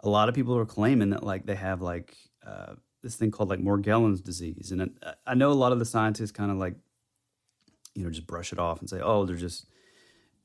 a 0.00 0.08
lot 0.08 0.30
of 0.30 0.34
people 0.34 0.56
are 0.56 0.66
claiming 0.66 1.10
that 1.10 1.22
like 1.22 1.44
they 1.44 1.54
have 1.54 1.82
like 1.82 2.16
uh, 2.46 2.74
this 3.02 3.16
thing 3.16 3.30
called 3.30 3.48
like 3.48 3.60
Morgellons 3.60 4.22
disease, 4.22 4.72
and 4.72 4.98
I 5.26 5.34
know 5.34 5.50
a 5.50 5.54
lot 5.54 5.72
of 5.72 5.78
the 5.78 5.84
scientists 5.84 6.32
kind 6.32 6.50
of 6.50 6.56
like 6.56 6.74
you 7.94 8.04
know 8.04 8.10
just 8.10 8.26
brush 8.26 8.52
it 8.52 8.58
off 8.58 8.80
and 8.80 8.88
say, 8.88 9.00
oh, 9.00 9.24
they're 9.24 9.36
just 9.36 9.66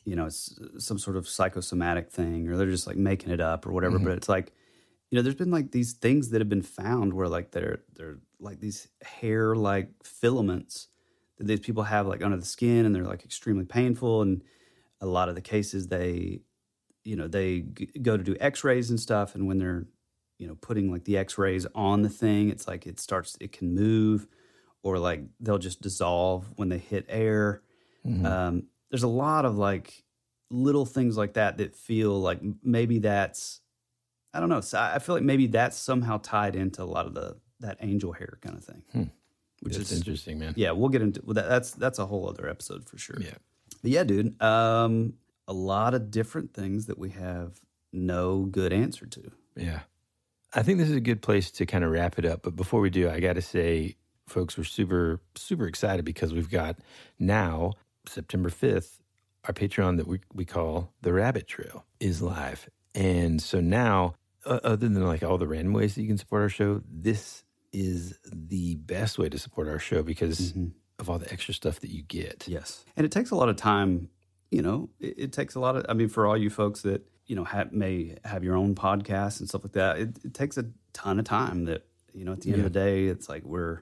you 0.03 0.15
know 0.15 0.26
it's 0.26 0.57
uh, 0.60 0.80
some 0.80 0.99
sort 0.99 1.18
of 1.18 1.27
psychosomatic 1.27 2.11
thing, 2.11 2.48
or 2.48 2.57
they're 2.57 2.69
just 2.69 2.88
like 2.88 2.98
making 2.98 3.32
it 3.32 3.41
up 3.41 3.65
or 3.65 3.72
whatever. 3.72 3.98
Mm-hmm. 3.98 4.06
But 4.06 4.18
it's 4.18 4.30
like 4.30 4.53
you 5.11 5.18
know, 5.18 5.22
there's 5.22 5.36
been 5.36 5.52
like 5.52 5.72
these 5.72 5.94
things 5.94 6.30
that 6.30 6.41
have 6.41 6.49
been 6.49 6.61
found 6.61 7.14
where 7.14 7.27
like 7.27 7.52
they're 7.52 7.84
they're 7.95 8.18
like 8.40 8.60
these 8.60 8.88
hair 9.02 9.56
like 9.56 9.90
filaments 10.03 10.88
that 11.38 11.48
these 11.48 11.60
people 11.60 11.84
have 11.84 12.07
like 12.07 12.23
under 12.23 12.38
the 12.38 12.45
skin, 12.45 12.86
and 12.86 12.95
they're 12.95 13.03
like 13.03 13.23
extremely 13.23 13.65
painful. 13.65 14.22
And 14.22 14.44
a 15.02 15.06
lot 15.06 15.30
of 15.30 15.36
the 15.36 15.41
cases 15.41 15.88
they 15.88 16.41
you 17.03 17.15
know 17.15 17.27
they 17.27 17.61
g- 17.61 17.90
go 18.02 18.18
to 18.18 18.23
do 18.23 18.36
x-rays 18.40 18.90
and 18.90 18.99
stuff 18.99 19.36
and 19.36 19.48
when 19.48 19.60
they're 19.60 19.86
you 20.37 20.47
know 20.47 20.55
putting 20.55 20.91
like 20.91 21.03
the 21.05 21.17
x-rays 21.17 21.65
on 21.75 22.01
the 22.01 22.09
thing 22.09 22.49
it's 22.49 22.67
like 22.67 22.85
it 22.85 22.99
starts 22.99 23.37
it 23.39 23.51
can 23.51 23.73
move 23.73 24.27
or 24.83 24.99
like 24.99 25.21
they'll 25.39 25.57
just 25.57 25.81
dissolve 25.81 26.45
when 26.55 26.69
they 26.69 26.77
hit 26.77 27.05
air 27.09 27.61
um, 28.23 28.63
there's 28.91 29.01
a 29.03 29.07
lot 29.07 29.45
of 29.45 29.57
like 29.57 30.03
little 30.51 30.85
things 30.85 31.17
like 31.17 31.33
that 31.33 31.57
that 31.57 31.75
feel 31.75 32.19
like 32.21 32.39
maybe 32.61 32.99
that's 32.99 33.61
i 34.33 34.39
don't 34.39 34.49
know 34.49 34.61
so 34.61 34.79
i 34.79 34.99
feel 34.99 35.15
like 35.15 35.23
maybe 35.23 35.47
that's 35.47 35.75
somehow 35.77 36.19
tied 36.21 36.55
into 36.55 36.83
a 36.83 36.85
lot 36.85 37.07
of 37.07 37.13
the 37.15 37.35
that 37.61 37.77
angel 37.81 38.11
hair 38.11 38.37
kind 38.41 38.55
of 38.55 38.63
thing 38.63 39.09
which 39.61 39.77
That's 39.77 39.91
is 39.91 39.97
interesting, 39.97 40.37
man. 40.37 40.53
yeah 40.55 40.71
we'll 40.71 40.89
get 40.89 41.01
into 41.01 41.21
well, 41.25 41.33
that, 41.33 41.49
that's 41.49 41.71
that's 41.71 41.97
a 41.97 42.05
whole 42.05 42.29
other 42.29 42.47
episode 42.47 42.87
for 42.87 42.97
sure 42.99 43.17
Yeah. 43.19 43.33
but 43.81 43.89
yeah, 43.91 44.03
dude. 44.03 44.39
Um, 44.41 45.13
a 45.47 45.53
lot 45.53 45.93
of 45.93 46.11
different 46.11 46.53
things 46.53 46.87
that 46.87 46.97
we 46.99 47.09
have 47.11 47.59
no 47.93 48.43
good 48.45 48.73
answer 48.73 49.05
to. 49.05 49.31
Yeah. 49.55 49.79
I 50.56 50.64
think 50.64 50.77
this 50.77 50.90
is 50.90 50.95
a 50.95 51.02
good 51.02 51.22
place 51.22 51.52
to 51.52 51.65
kind 51.65 51.84
of 51.84 51.91
wrap 51.91 52.18
it 52.18 52.26
up. 52.26 52.41
But 52.41 52.56
before 52.56 52.80
we 52.80 52.90
do, 52.90 53.10
I 53.10 53.19
got 53.19 53.34
to 53.34 53.41
say, 53.41 53.98
folks, 54.26 54.57
we're 54.57 54.64
super, 54.64 55.19
super 55.36 55.68
excited 55.68 56.06
because 56.06 56.34
we've 56.34 56.49
got 56.49 56.77
now, 57.19 57.73
September 58.07 58.49
5th, 58.49 59.02
our 59.44 59.53
Patreon 59.53 59.98
that 59.98 60.07
we, 60.07 60.22
we 60.34 60.45
call 60.45 60.94
The 61.02 61.11
Rabbit 61.11 61.48
Trail 61.48 61.86
is 61.99 62.22
live. 62.22 62.69
And 62.95 63.41
so 63.41 63.60
now, 63.60 64.15
uh, 64.45 64.60
other 64.64 64.88
than 64.88 65.06
like 65.06 65.23
all 65.23 65.38
the 65.38 65.48
random 65.48 65.73
ways 65.73 65.95
that 65.95 66.02
you 66.02 66.07
can 66.07 66.18
support 66.18 66.41
our 66.41 66.49
show, 66.49 66.82
this 66.90 67.44
is 67.73 68.18
the 68.26 68.76
best 68.76 69.19
way 69.19 69.27
to 69.27 69.38
support 69.38 69.68
our 69.68 69.80
show 69.80 70.03
because 70.03 70.53
mm-hmm. 70.53 70.69
of 70.99 71.10
all 71.10 71.19
the 71.19 71.32
extra 71.34 71.53
stuff 71.53 71.82
that 71.82 71.90
you 71.90 72.02
get. 72.02 72.45
Yes. 72.48 72.86
And 72.95 73.06
it 73.06 73.11
takes 73.11 73.32
a 73.32 73.36
lot 73.36 73.49
of 73.49 73.57
time, 73.57 74.07
you 74.52 74.61
know, 74.61 74.90
it, 75.02 75.15
it 75.18 75.32
takes 75.34 75.56
a 75.56 75.60
lot 75.60 75.76
of, 75.76 75.86
I 75.90 75.94
mean, 75.94 76.07
for 76.07 76.26
all 76.26 76.38
you 76.38 76.49
folks 76.49 76.84
that, 76.84 77.06
you 77.26 77.35
know, 77.35 77.43
have, 77.43 77.72
may 77.72 78.18
have 78.23 78.43
your 78.43 78.56
own 78.56 78.76
podcast 78.76 79.39
and 79.39 79.49
stuff 79.49 79.64
like 79.64 79.73
that, 79.73 79.97
it, 79.97 80.10
it, 80.23 80.34
takes 80.34 80.57
a 80.57 80.65
ton 80.93 81.19
of 81.19 81.26
time 81.26 81.65
that, 81.65 81.85
you 82.14 82.23
know, 82.23 82.34
at 82.34 82.41
the 82.41 82.49
end 82.49 82.60
yeah. 82.60 82.65
of 82.65 82.73
the 82.73 82.80
day, 82.80 83.06
it's 83.06 83.27
like 83.27 83.43
we're, 83.43 83.81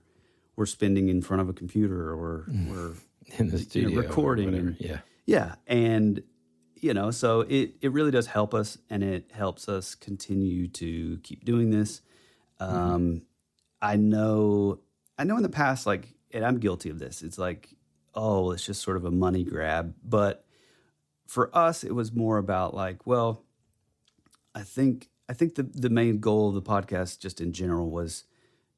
we're 0.55 0.65
spending 0.65 1.09
in 1.09 1.21
front 1.21 1.41
of 1.41 1.49
a 1.49 1.53
computer 1.53 2.11
or 2.11 2.47
mm. 2.49 2.69
we're 2.69 2.93
in 3.37 3.49
the 3.49 3.59
studio 3.59 3.89
you 3.89 3.95
know, 3.95 4.01
recording. 4.01 4.55
And, 4.55 4.75
yeah. 4.79 4.99
Yeah. 5.25 5.55
And, 5.67 6.23
you 6.75 6.93
know, 6.93 7.11
so 7.11 7.41
it, 7.41 7.75
it 7.81 7.91
really 7.91 8.11
does 8.11 8.27
help 8.27 8.53
us 8.53 8.77
and 8.89 9.03
it 9.03 9.31
helps 9.31 9.67
us 9.69 9.95
continue 9.95 10.67
to 10.69 11.17
keep 11.23 11.45
doing 11.45 11.69
this. 11.69 12.01
Mm-hmm. 12.61 12.75
Um, 12.75 13.01
mm-hmm. 13.01 13.17
I 13.81 13.95
know, 13.97 14.79
I 15.17 15.25
know 15.25 15.37
in 15.37 15.43
the 15.43 15.49
past, 15.49 15.85
like, 15.85 16.07
and 16.31 16.45
I'm 16.45 16.59
guilty 16.59 16.89
of 16.89 16.99
this. 16.99 17.21
It's 17.21 17.37
like, 17.37 17.69
oh, 18.15 18.51
it's 18.51 18.65
just 18.65 18.81
sort 18.81 18.97
of 18.97 19.05
a 19.05 19.11
money 19.11 19.43
grab. 19.43 19.93
But 20.03 20.45
for 21.33 21.49
us, 21.57 21.83
it 21.83 21.95
was 21.95 22.13
more 22.13 22.37
about 22.37 22.75
like, 22.75 23.07
well, 23.07 23.43
I 24.53 24.61
think 24.61 25.09
I 25.27 25.33
think 25.33 25.55
the 25.55 25.63
the 25.63 25.89
main 25.89 26.19
goal 26.19 26.49
of 26.49 26.53
the 26.53 26.61
podcast, 26.61 27.19
just 27.19 27.41
in 27.41 27.53
general, 27.53 27.89
was 27.89 28.25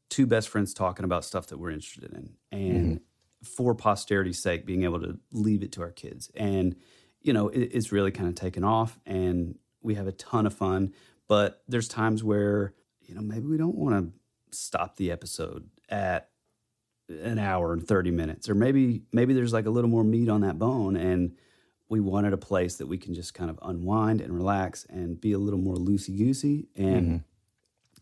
two 0.10 0.26
best 0.26 0.48
friends 0.48 0.74
talking 0.74 1.04
about 1.04 1.26
stuff 1.26 1.48
that 1.48 1.58
we're 1.58 1.72
interested 1.72 2.14
in, 2.14 2.30
and 2.54 2.96
mm-hmm. 2.96 3.46
for 3.46 3.76
posterity's 3.76 4.42
sake, 4.42 4.66
being 4.66 4.84
able 4.84 5.02
to 5.02 5.20
leave 5.34 5.64
it 5.64 5.74
to 5.74 5.82
our 5.82 5.92
kids. 5.92 6.32
And 6.34 6.78
you 7.22 7.34
know, 7.34 7.50
it, 7.50 7.72
it's 7.74 7.92
really 7.92 8.12
kind 8.12 8.30
of 8.30 8.36
taken 8.36 8.64
off, 8.64 8.98
and 9.06 9.60
we 9.82 9.96
have 9.96 10.08
a 10.08 10.14
ton 10.14 10.46
of 10.46 10.54
fun. 10.54 10.94
But 11.28 11.62
there's 11.68 11.90
times 11.90 12.24
where 12.24 12.74
you 13.02 13.16
know 13.16 13.22
maybe 13.22 13.48
we 13.48 13.58
don't 13.58 13.76
want 13.76 14.14
to 14.14 14.58
stop 14.58 14.96
the 14.96 15.12
episode 15.12 15.68
at 15.90 16.30
an 17.10 17.38
hour 17.38 17.74
and 17.74 17.88
30 17.88 18.10
minutes 18.10 18.50
or 18.50 18.56
maybe 18.56 19.04
maybe 19.14 19.36
there's 19.36 19.54
like 19.54 19.68
a 19.68 19.70
little 19.70 19.90
more 19.92 20.04
meat 20.04 20.28
on 20.28 20.42
that 20.42 20.58
bone 20.58 20.96
and 20.96 21.36
we 21.90 22.00
wanted 22.00 22.34
a 22.34 22.38
place 22.38 22.78
that 22.78 22.88
we 22.88 22.98
can 22.98 23.14
just 23.14 23.34
kind 23.34 23.50
of 23.50 23.60
unwind 23.62 24.22
and 24.22 24.34
relax 24.34 24.86
and 24.90 25.20
be 25.20 25.34
a 25.34 25.38
little 25.38 25.60
more 25.60 25.76
loosey 25.76 26.18
goosey 26.18 26.68
and 26.76 27.06
mm-hmm. 27.06 27.18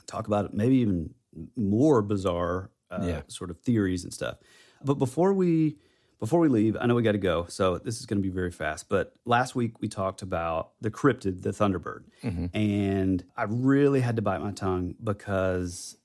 talk 0.08 0.28
about 0.28 0.54
maybe 0.54 0.78
even 0.78 1.14
more 1.56 2.02
bizarre 2.02 2.70
uh, 2.92 3.04
yeah. 3.04 3.22
sort 3.28 3.50
of 3.50 3.60
theories 3.60 4.04
and 4.04 4.14
stuff. 4.14 4.38
But 4.84 4.96
before 4.96 5.34
we 5.34 5.78
before 6.20 6.40
we 6.40 6.48
leave, 6.48 6.78
I 6.80 6.86
know 6.86 6.96
we 6.96 7.04
got 7.04 7.14
to 7.14 7.18
go, 7.18 7.48
so 7.50 7.80
this 7.80 8.00
is 8.00 8.06
going 8.06 8.22
to 8.22 8.24
be 8.24 8.34
very 8.34 8.52
fast. 8.52 8.88
But 8.88 9.14
last 9.26 9.56
week 9.56 9.82
we 9.82 9.90
talked 9.90 10.22
about 10.22 10.72
the 10.80 10.90
cryptid, 10.90 11.42
the 11.42 11.50
Thunderbird, 11.50 12.04
mm-hmm. 12.24 12.46
and 12.56 13.24
I 13.36 13.44
really 13.50 14.00
had 14.00 14.16
to 14.16 14.22
bite 14.22 14.42
my 14.42 14.52
tongue 14.52 14.96
because 15.04 15.98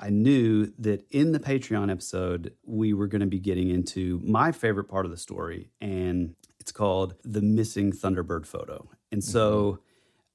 I 0.00 0.08
knew 0.08 0.72
that 0.78 1.04
in 1.10 1.32
the 1.32 1.40
Patreon 1.40 1.90
episode 1.90 2.54
we 2.64 2.94
were 2.94 3.06
going 3.06 3.20
to 3.20 3.26
be 3.26 3.38
getting 3.38 3.68
into 3.68 4.18
my 4.24 4.50
favorite 4.50 4.84
part 4.84 5.04
of 5.04 5.10
the 5.10 5.18
story, 5.18 5.68
and 5.80 6.34
it's 6.66 6.72
called 6.72 7.14
The 7.22 7.40
Missing 7.40 7.92
Thunderbird 7.92 8.44
Photo. 8.44 8.90
And 9.12 9.22
so 9.22 9.78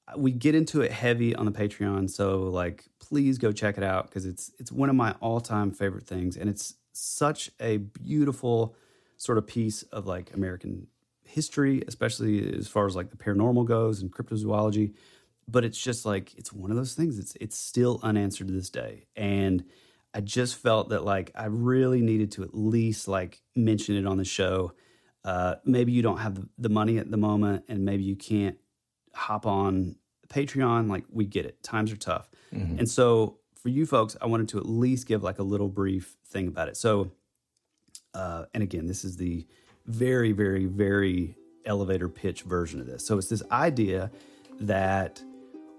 mm-hmm. 0.08 0.22
we 0.22 0.30
get 0.32 0.54
into 0.54 0.80
it 0.80 0.90
heavy 0.90 1.34
on 1.34 1.44
the 1.44 1.52
Patreon. 1.52 2.08
So 2.08 2.44
like 2.44 2.86
please 3.00 3.36
go 3.36 3.52
check 3.52 3.76
it 3.76 3.84
out 3.84 4.06
because 4.06 4.24
it's 4.24 4.50
it's 4.58 4.72
one 4.72 4.88
of 4.88 4.96
my 4.96 5.14
all-time 5.20 5.72
favorite 5.72 6.06
things. 6.06 6.38
And 6.38 6.48
it's 6.48 6.76
such 6.94 7.50
a 7.60 7.76
beautiful 7.76 8.74
sort 9.18 9.36
of 9.36 9.46
piece 9.46 9.82
of 9.82 10.06
like 10.06 10.32
American 10.32 10.86
history, 11.22 11.82
especially 11.86 12.56
as 12.56 12.66
far 12.66 12.86
as 12.86 12.96
like 12.96 13.10
the 13.10 13.18
paranormal 13.18 13.66
goes 13.66 14.00
and 14.00 14.10
cryptozoology. 14.10 14.94
But 15.46 15.66
it's 15.66 15.78
just 15.78 16.06
like 16.06 16.32
it's 16.38 16.50
one 16.50 16.70
of 16.70 16.78
those 16.78 16.94
things. 16.94 17.18
It's 17.18 17.36
it's 17.42 17.58
still 17.58 18.00
unanswered 18.02 18.48
to 18.48 18.54
this 18.54 18.70
day. 18.70 19.04
And 19.16 19.64
I 20.14 20.22
just 20.22 20.56
felt 20.56 20.88
that 20.88 21.04
like 21.04 21.30
I 21.34 21.44
really 21.44 22.00
needed 22.00 22.32
to 22.32 22.42
at 22.42 22.54
least 22.54 23.06
like 23.06 23.42
mention 23.54 23.96
it 23.96 24.06
on 24.06 24.16
the 24.16 24.24
show 24.24 24.72
uh, 25.24 25.56
maybe 25.64 25.92
you 25.92 26.02
don't 26.02 26.18
have 26.18 26.44
the 26.58 26.68
money 26.68 26.98
at 26.98 27.10
the 27.10 27.16
moment 27.16 27.64
and 27.68 27.84
maybe 27.84 28.02
you 28.02 28.16
can't 28.16 28.56
hop 29.14 29.46
on 29.46 29.96
Patreon. 30.28 30.88
Like, 30.88 31.04
we 31.10 31.24
get 31.24 31.46
it. 31.46 31.62
Times 31.62 31.92
are 31.92 31.96
tough. 31.96 32.28
Mm-hmm. 32.52 32.78
And 32.80 32.88
so, 32.88 33.38
for 33.54 33.68
you 33.68 33.86
folks, 33.86 34.16
I 34.20 34.26
wanted 34.26 34.48
to 34.50 34.58
at 34.58 34.66
least 34.66 35.06
give 35.06 35.22
like 35.22 35.38
a 35.38 35.44
little 35.44 35.68
brief 35.68 36.16
thing 36.26 36.48
about 36.48 36.68
it. 36.68 36.76
So, 36.76 37.12
uh, 38.14 38.46
and 38.52 38.62
again, 38.62 38.86
this 38.86 39.04
is 39.04 39.16
the 39.16 39.46
very, 39.86 40.32
very, 40.32 40.66
very 40.66 41.36
elevator 41.64 42.08
pitch 42.08 42.42
version 42.42 42.80
of 42.80 42.86
this. 42.86 43.06
So, 43.06 43.18
it's 43.18 43.28
this 43.28 43.42
idea 43.52 44.10
that 44.60 45.22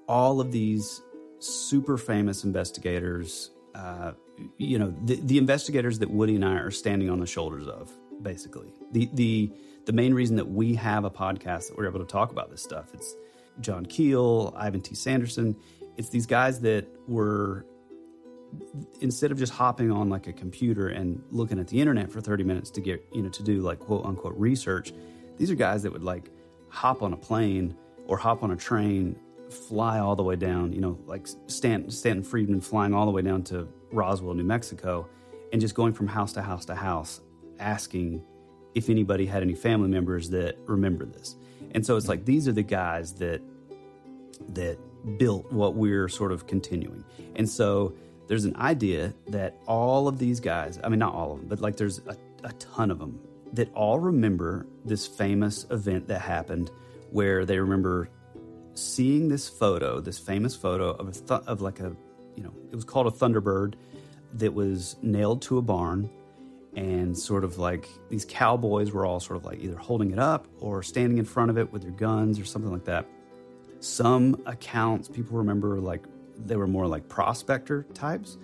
all 0.07 0.40
of 0.40 0.52
these 0.52 1.02
super 1.40 1.98
famous 1.98 2.44
investigators, 2.44 3.52
uh, 3.76 4.14
you 4.57 4.80
know, 4.80 4.94
the, 5.03 5.15
the 5.15 5.38
investigators 5.38 5.99
that 5.99 6.10
Woody 6.10 6.36
and 6.36 6.45
I 6.45 6.56
are 6.56 6.72
standing 6.72 7.10
on 7.10 7.20
the 7.20 7.28
shoulders 7.28 7.68
of, 7.68 7.91
basically. 8.22 8.73
The 8.91 9.10
the 9.14 9.52
the 9.85 9.94
main 9.94 10.14
reason 10.14 10.35
that 10.38 10.49
we 10.49 10.76
have 10.76 11.03
a 11.03 11.11
podcast 11.11 11.69
that 11.69 11.77
we're 11.77 11.88
able 11.88 11.99
to 11.99 12.06
talk 12.06 12.31
about 12.31 12.49
this 12.49 12.61
stuff. 12.61 12.94
It's 12.94 13.15
John 13.60 13.85
Keel, 13.85 14.53
Ivan 14.57 14.81
T. 14.81 14.95
Sanderson. 14.95 15.56
It's 15.98 16.10
these 16.10 16.26
guys 16.26 16.61
that 16.61 16.88
were 17.07 17.65
instead 19.02 19.31
of 19.31 19.40
just 19.40 19.52
hopping 19.52 19.91
on 19.91 20.10
like 20.10 20.27
a 20.27 20.34
computer 20.34 20.90
and 20.90 21.22
looking 21.31 21.60
at 21.60 21.68
the 21.68 21.80
internet 21.80 22.11
for 22.11 22.22
30 22.22 22.44
minutes 22.44 22.69
to 22.72 22.81
get, 22.81 23.03
you 23.11 23.22
know, 23.22 23.30
to 23.30 23.44
do 23.44 23.61
like 23.61 23.80
quote 23.80 24.06
unquote 24.06 24.35
research, 24.38 24.94
these 25.38 25.49
are 25.52 25.56
guys 25.56 25.84
that 25.84 25.91
would 25.91 26.03
like 26.03 26.30
hop 26.69 27.02
on 27.02 27.14
a 27.14 27.18
plane 27.18 27.76
or 28.07 28.18
hop 28.18 28.44
on 28.44 28.52
a 28.52 28.56
train, 28.56 29.15
fly 29.49 29.99
all 29.99 30.15
the 30.15 30.23
way 30.23 30.35
down, 30.35 30.73
you 30.73 30.81
know, 30.81 30.98
like 31.06 31.27
Stanton, 31.48 31.90
Stanton 31.91 32.23
Friedman 32.23 32.61
flying 32.61 32.94
all 32.94 33.06
the 33.06 33.11
way 33.11 33.22
down 33.22 33.44
to 33.44 33.68
Roswell, 33.91 34.34
New 34.34 34.44
Mexico, 34.44 35.07
and 35.52 35.61
just 35.61 35.76
going 35.76 35.94
from 35.94 36.07
house 36.07 36.34
to 36.34 36.41
house 36.41 36.65
to 36.65 36.76
house 36.76 37.22
asking 37.64 38.23
if 38.76 38.90
anybody 38.90 39.26
had 39.26 39.41
any 39.41 39.56
family 39.56 39.88
members 39.88 40.30
that 40.30 40.57
remember 40.65 41.06
this. 41.06 41.35
And 41.72 41.85
so 41.85 41.95
it's 41.95 42.07
like 42.07 42.26
these 42.26 42.48
are 42.48 42.52
the 42.52 42.64
guys 42.64 43.14
that 43.15 43.41
that 44.49 44.77
built 45.18 45.52
what 45.52 45.76
we're 45.76 46.07
sort 46.07 46.31
of 46.31 46.48
continuing. 46.48 47.03
And 47.35 47.49
so 47.49 47.94
there's 48.27 48.45
an 48.45 48.56
idea 48.56 49.14
that 49.27 49.57
all 49.68 50.07
of 50.07 50.18
these 50.19 50.40
guys, 50.40 50.80
I 50.84 50.90
mean 50.90 50.99
not 50.99 51.14
all 51.14 51.34
of 51.34 51.40
them, 51.40 51.48
but 51.48 51.60
like 51.60 51.77
there's 51.77 51.99
a, 51.99 52.15
a 52.44 52.53
ton 52.53 52.91
of 52.91 52.99
them 52.99 53.19
that 53.53 53.72
all 53.73 53.99
remember 53.99 54.65
this 54.85 55.06
famous 55.06 55.65
event 55.69 56.07
that 56.07 56.19
happened 56.22 56.72
where 57.11 57.45
they 57.45 57.60
remember 57.60 58.10
seeing 58.73 59.30
this 59.30 59.48
photo, 59.48 59.99
this 59.99 60.18
famous 60.18 60.56
photo 60.56 60.90
of 60.91 61.10
a 61.10 61.11
th- 61.11 61.41
of 61.48 61.61
like 61.61 61.80
a, 61.80 61.95
you 62.35 62.44
know, 62.44 62.53
it 62.72 62.76
was 62.76 62.84
called 62.84 63.06
a 63.07 63.11
thunderbird 63.11 63.76
that 64.34 64.53
was 64.53 64.95
nailed 65.03 65.44
to 65.44 65.60
a 65.60 65.61
barn 65.61 66.10
and 66.76 67.18
sort 67.18 67.44
of 67.44 67.58
like 67.58 67.88
these 68.10 68.26
cowboys 68.26 68.91
were 68.91 69.06
all 69.06 69.20
sort 69.20 69.38
of 69.38 69.45
like 69.45 69.60
either 69.62 69.78
holding 69.78 70.12
it 70.12 70.20
up 70.20 70.48
or 70.60 70.82
standing 70.82 71.18
in 71.18 71.26
front 71.26 71.52
of 71.52 71.58
it 71.58 71.72
with 71.72 71.84
their 71.84 71.91
guns 71.91 72.40
or 72.40 72.45
something 72.45 72.72
like 72.72 72.86
that. 72.86 73.06
Some 73.80 74.41
accounts 74.45 75.08
people 75.08 75.38
remember 75.38 75.80
like 75.80 76.04
they 76.38 76.56
were 76.56 76.68
more 76.68 76.88
like 76.88 77.08
prospector 77.10 77.84
types. 77.94 78.38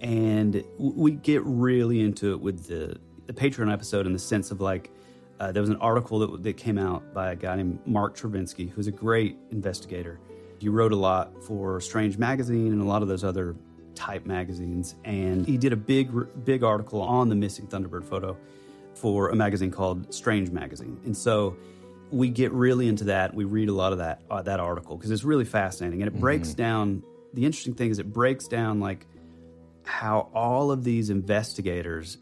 And 0.00 0.64
we 0.78 1.12
get 1.12 1.42
really 1.44 2.00
into 2.00 2.32
it 2.32 2.40
with 2.40 2.66
the, 2.66 2.98
the 3.26 3.32
Patreon 3.32 3.72
episode 3.72 4.06
in 4.06 4.12
the 4.12 4.18
sense 4.18 4.50
of 4.50 4.60
like, 4.60 4.90
uh, 5.38 5.52
there 5.52 5.62
was 5.62 5.70
an 5.70 5.76
article 5.76 6.18
that, 6.20 6.42
that 6.42 6.56
came 6.56 6.78
out 6.78 7.14
by 7.14 7.32
a 7.32 7.36
guy 7.36 7.56
named 7.56 7.80
Mark 7.86 8.16
Chorvinsky, 8.16 8.70
who's 8.70 8.86
a 8.86 8.92
great 8.92 9.36
investigator. 9.50 10.18
He 10.58 10.68
wrote 10.68 10.92
a 10.92 10.96
lot 10.96 11.42
for 11.44 11.80
Strange 11.80 12.18
Magazine 12.18 12.72
and 12.72 12.80
a 12.80 12.84
lot 12.84 13.02
of 13.02 13.08
those 13.08 13.24
other 13.24 13.56
type 14.00 14.24
magazines, 14.24 14.94
and 15.04 15.46
he 15.46 15.58
did 15.58 15.74
a 15.74 15.76
big, 15.76 16.10
big 16.44 16.64
article 16.64 17.02
on 17.02 17.28
the 17.28 17.34
missing 17.34 17.66
Thunderbird 17.66 18.04
photo 18.04 18.34
for 18.94 19.28
a 19.28 19.36
magazine 19.36 19.70
called 19.70 20.12
Strange 20.12 20.50
Magazine. 20.50 20.98
And 21.04 21.14
so 21.14 21.54
we 22.10 22.30
get 22.30 22.50
really 22.52 22.88
into 22.88 23.04
that. 23.04 23.34
We 23.34 23.44
read 23.44 23.68
a 23.68 23.74
lot 23.74 23.92
of 23.92 23.98
that 23.98 24.22
uh, 24.30 24.40
that 24.42 24.58
article 24.58 24.96
because 24.96 25.10
it's 25.10 25.22
really 25.22 25.44
fascinating, 25.44 26.00
and 26.00 26.08
it 26.08 26.12
mm-hmm. 26.12 26.20
breaks 26.20 26.54
down. 26.54 27.02
The 27.34 27.44
interesting 27.44 27.74
thing 27.74 27.90
is 27.90 27.98
it 27.98 28.10
breaks 28.12 28.48
down 28.48 28.80
like 28.80 29.06
how 29.84 30.30
all 30.34 30.70
of 30.70 30.82
these 30.82 31.10
investigators 31.10 32.16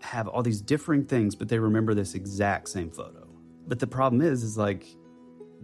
have 0.00 0.26
all 0.26 0.42
these 0.42 0.62
differing 0.62 1.04
things, 1.04 1.34
but 1.34 1.48
they 1.50 1.58
remember 1.58 1.92
this 1.92 2.14
exact 2.14 2.70
same 2.70 2.90
photo. 2.90 3.28
But 3.68 3.78
the 3.78 3.86
problem 3.86 4.22
is, 4.22 4.42
is 4.42 4.56
like 4.56 4.86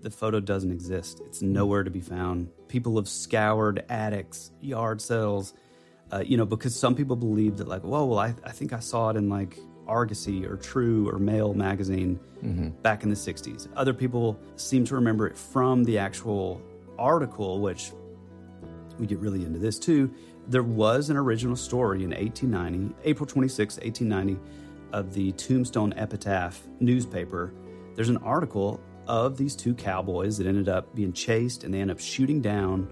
the 0.02 0.10
photo 0.10 0.38
doesn't 0.38 0.70
exist. 0.70 1.22
It's 1.24 1.40
nowhere 1.40 1.82
to 1.82 1.90
be 1.90 2.00
found. 2.00 2.50
People 2.68 2.96
have 2.96 3.08
scoured 3.08 3.84
attics, 3.88 4.50
yard 4.60 5.00
sales, 5.00 5.54
uh, 6.12 6.22
you 6.24 6.36
know, 6.36 6.46
because 6.46 6.78
some 6.78 6.94
people 6.94 7.16
believe 7.16 7.56
that, 7.58 7.68
like, 7.68 7.82
whoa, 7.82 8.04
well, 8.04 8.18
I, 8.18 8.34
I 8.44 8.50
think 8.50 8.72
I 8.72 8.80
saw 8.80 9.10
it 9.10 9.16
in 9.16 9.28
like 9.28 9.58
Argosy 9.86 10.44
or 10.46 10.56
True 10.56 11.08
or 11.08 11.18
Male 11.18 11.54
magazine 11.54 12.18
mm-hmm. 12.42 12.68
back 12.82 13.02
in 13.02 13.10
the 13.10 13.16
60s. 13.16 13.68
Other 13.76 13.94
people 13.94 14.38
seem 14.56 14.84
to 14.86 14.94
remember 14.94 15.26
it 15.26 15.36
from 15.36 15.84
the 15.84 15.98
actual 15.98 16.60
article, 16.98 17.60
which 17.60 17.92
we 18.98 19.06
get 19.06 19.18
really 19.18 19.44
into 19.44 19.58
this 19.58 19.78
too. 19.78 20.12
There 20.48 20.62
was 20.62 21.10
an 21.10 21.16
original 21.16 21.56
story 21.56 22.04
in 22.04 22.10
1890, 22.10 22.94
April 23.04 23.26
26, 23.26 23.78
1890, 23.78 24.40
of 24.92 25.12
the 25.12 25.32
Tombstone 25.32 25.92
Epitaph 25.96 26.62
newspaper. 26.80 27.52
There's 27.94 28.08
an 28.08 28.18
article 28.18 28.80
of 29.06 29.36
these 29.36 29.54
two 29.56 29.74
cowboys 29.74 30.38
that 30.38 30.46
ended 30.46 30.68
up 30.68 30.94
being 30.94 31.12
chased 31.12 31.64
and 31.64 31.72
they 31.72 31.80
end 31.80 31.90
up 31.90 32.00
shooting 32.00 32.40
down 32.40 32.88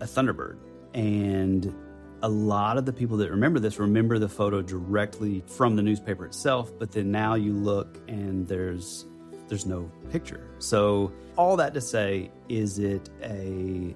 a 0.00 0.04
Thunderbird. 0.04 0.58
And 0.94 1.74
a 2.22 2.28
lot 2.28 2.78
of 2.78 2.86
the 2.86 2.92
people 2.92 3.16
that 3.18 3.30
remember 3.30 3.60
this 3.60 3.78
remember 3.78 4.18
the 4.18 4.28
photo 4.28 4.62
directly 4.62 5.42
from 5.46 5.76
the 5.76 5.82
newspaper 5.82 6.24
itself, 6.24 6.72
but 6.78 6.90
then 6.90 7.10
now 7.10 7.34
you 7.34 7.52
look 7.52 7.98
and 8.08 8.46
there's 8.46 9.06
there's 9.48 9.66
no 9.66 9.90
picture. 10.10 10.50
So 10.58 11.12
all 11.36 11.56
that 11.56 11.72
to 11.74 11.80
say, 11.80 12.30
is 12.48 12.78
it 12.78 13.10
a 13.22 13.94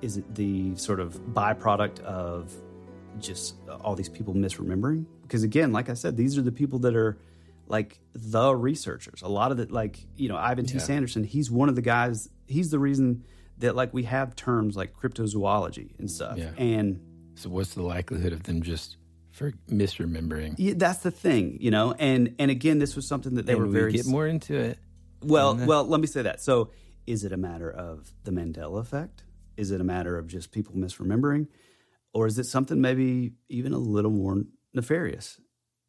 is 0.00 0.16
it 0.16 0.34
the 0.34 0.76
sort 0.76 1.00
of 1.00 1.14
byproduct 1.32 2.00
of 2.00 2.52
just 3.18 3.56
all 3.82 3.94
these 3.94 4.08
people 4.08 4.34
misremembering? 4.34 5.04
Because 5.22 5.42
again, 5.42 5.72
like 5.72 5.90
I 5.90 5.94
said, 5.94 6.16
these 6.16 6.38
are 6.38 6.42
the 6.42 6.52
people 6.52 6.78
that 6.80 6.96
are 6.96 7.18
like 7.68 8.00
the 8.14 8.54
researchers. 8.54 9.22
A 9.22 9.28
lot 9.28 9.50
of 9.52 9.56
the 9.58 9.66
like 9.72 9.98
you 10.16 10.28
know, 10.28 10.36
Ivan 10.36 10.66
T. 10.66 10.74
Yeah. 10.74 10.80
Sanderson, 10.80 11.24
he's 11.24 11.50
one 11.50 11.68
of 11.68 11.74
the 11.76 11.82
guys. 11.82 12.28
He's 12.46 12.70
the 12.70 12.78
reason 12.78 13.24
that 13.58 13.74
like 13.76 13.92
we 13.92 14.04
have 14.04 14.34
terms 14.36 14.76
like 14.76 14.94
cryptozoology 14.94 15.98
and 15.98 16.10
stuff. 16.10 16.38
Yeah. 16.38 16.50
And 16.56 17.00
So 17.34 17.48
what's 17.50 17.74
the 17.74 17.82
likelihood 17.82 18.32
of 18.32 18.44
them 18.44 18.62
just 18.62 18.96
for 19.30 19.52
misremembering? 19.70 20.54
yeah, 20.58 20.74
that's 20.76 20.98
the 21.00 21.10
thing, 21.10 21.58
you 21.60 21.70
know. 21.70 21.92
And 21.98 22.34
and 22.38 22.50
again, 22.50 22.78
this 22.78 22.96
was 22.96 23.06
something 23.06 23.34
that 23.34 23.46
they 23.46 23.52
And 23.52 23.60
were 23.62 23.66
we 23.68 23.72
very 23.72 23.92
get 23.92 24.06
more 24.06 24.26
into 24.26 24.56
it. 24.56 24.78
Well, 25.22 25.54
the- 25.54 25.66
well, 25.66 25.84
let 25.84 26.00
me 26.00 26.06
say 26.06 26.22
that. 26.22 26.40
So, 26.40 26.70
is 27.06 27.24
it 27.24 27.32
a 27.32 27.36
matter 27.36 27.70
of 27.70 28.12
the 28.24 28.30
Mandela 28.30 28.80
effect? 28.80 29.24
Is 29.56 29.70
it 29.72 29.80
a 29.80 29.84
matter 29.84 30.16
of 30.16 30.28
just 30.28 30.52
people 30.52 30.74
misremembering, 30.74 31.48
or 32.14 32.26
is 32.28 32.38
it 32.38 32.44
something 32.44 32.80
maybe 32.80 33.32
even 33.48 33.72
a 33.72 33.78
little 33.78 34.12
more 34.12 34.44
nefarious? 34.72 35.40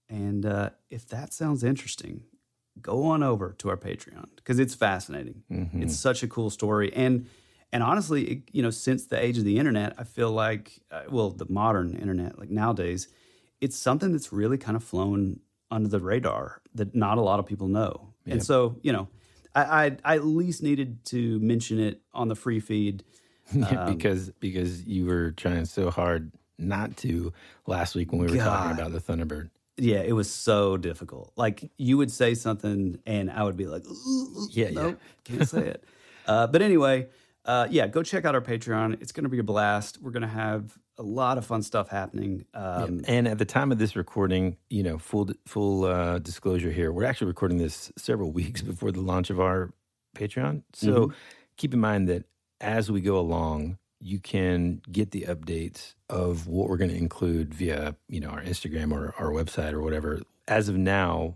And 0.09 0.45
uh, 0.45 0.71
if 0.89 1.07
that 1.09 1.33
sounds 1.33 1.63
interesting, 1.63 2.23
go 2.81 3.03
on 3.03 3.23
over 3.23 3.53
to 3.59 3.69
our 3.69 3.77
Patreon 3.77 4.27
because 4.35 4.59
it's 4.59 4.73
fascinating. 4.73 5.43
Mhm. 5.51 5.83
It's 5.83 5.95
such 5.95 6.23
a 6.23 6.27
cool 6.27 6.49
story, 6.49 6.91
and 6.93 7.27
and 7.71 7.83
honestly, 7.83 8.23
it, 8.23 8.41
you 8.51 8.63
know, 8.63 8.71
since 8.71 9.05
the 9.05 9.23
age 9.23 9.37
of 9.37 9.43
the 9.43 9.59
internet, 9.59 9.93
I 9.97 10.03
feel 10.03 10.31
like, 10.31 10.79
uh, 10.89 11.01
well, 11.09 11.29
the 11.29 11.45
modern 11.47 11.93
internet, 11.93 12.39
like 12.39 12.49
nowadays, 12.49 13.07
it's 13.61 13.77
something 13.77 14.11
that's 14.11 14.33
really 14.33 14.57
kind 14.57 14.75
of 14.75 14.83
flown 14.83 15.41
under 15.69 15.87
the 15.87 15.99
radar 15.99 16.61
that 16.73 16.95
not 16.95 17.19
a 17.19 17.21
lot 17.21 17.39
of 17.39 17.45
people 17.45 17.67
know. 17.67 18.13
Yep. 18.25 18.33
And 18.33 18.43
so, 18.43 18.79
you 18.81 18.91
know, 18.91 19.07
I, 19.53 19.61
I 19.85 19.97
I 20.03 20.15
at 20.15 20.25
least 20.25 20.63
needed 20.63 21.05
to 21.05 21.39
mention 21.39 21.79
it 21.79 22.01
on 22.13 22.27
the 22.27 22.35
free 22.35 22.59
feed. 22.59 23.03
Um, 23.51 23.95
because 23.95 24.29
because 24.39 24.83
you 24.85 25.07
were 25.07 25.31
trying 25.31 25.65
so 25.65 25.89
hard 25.89 26.31
not 26.59 26.95
to 26.97 27.33
last 27.65 27.95
week 27.95 28.11
when 28.11 28.21
we 28.21 28.27
were 28.27 28.37
talking 28.37 28.73
about 28.73 28.91
the 28.91 28.99
Thunderbird. 28.99 29.49
Yeah, 29.79 29.99
it 30.01 30.13
was 30.13 30.29
so 30.29 30.77
difficult. 30.77 31.31
Like 31.35 31.69
you 31.77 31.97
would 31.97 32.11
say 32.11 32.33
something, 32.35 32.99
and 33.05 33.31
I 33.31 33.43
would 33.43 33.57
be 33.57 33.65
like, 33.67 33.85
Yeah, 34.51 34.69
no, 34.71 34.87
yeah. 34.89 34.93
can't 35.23 35.47
say 35.47 35.67
it. 35.67 35.83
Uh, 36.25 36.47
but 36.47 36.61
anyway, 36.61 37.07
uh, 37.45 37.67
yeah, 37.71 37.87
go 37.87 38.03
check 38.03 38.25
out 38.25 38.35
our 38.35 38.41
Patreon. 38.41 39.01
It's 39.01 39.11
going 39.11 39.23
to 39.23 39.29
be 39.29 39.39
a 39.39 39.43
blast. 39.43 39.99
We're 40.01 40.11
going 40.11 40.21
to 40.21 40.27
have 40.27 40.77
a 40.97 41.01
lot 41.03 41.37
of 41.37 41.45
fun 41.45 41.63
stuff 41.63 41.87
happening. 41.89 42.45
Um, 42.53 43.01
and 43.07 43.27
at 43.27 43.37
the 43.39 43.45
time 43.45 43.71
of 43.71 43.79
this 43.79 43.95
recording, 43.95 44.57
you 44.69 44.83
know, 44.83 44.97
full 44.97 45.29
full 45.47 45.85
uh, 45.85 46.19
disclosure 46.19 46.71
here, 46.71 46.91
we're 46.91 47.05
actually 47.05 47.27
recording 47.27 47.57
this 47.57 47.91
several 47.97 48.31
weeks 48.39 48.61
before 48.61 48.91
the 48.91 49.01
launch 49.01 49.29
of 49.29 49.39
our 49.39 49.71
Patreon. 50.15 50.63
So 50.73 51.07
Mhm. 51.07 51.13
keep 51.57 51.73
in 51.73 51.79
mind 51.79 52.09
that 52.09 52.25
as 52.61 52.91
we 52.91 52.99
go 53.01 53.17
along, 53.17 53.77
you 54.01 54.19
can 54.19 54.81
get 54.91 55.11
the 55.11 55.21
updates 55.23 55.93
of 56.09 56.47
what 56.47 56.69
we're 56.69 56.77
going 56.77 56.89
to 56.91 56.97
include 56.97 57.53
via, 57.53 57.95
you 58.07 58.19
know, 58.19 58.29
our 58.29 58.41
Instagram 58.41 58.91
or 58.93 59.13
our 59.17 59.31
website 59.31 59.73
or 59.73 59.81
whatever. 59.81 60.21
As 60.47 60.69
of 60.69 60.77
now, 60.77 61.35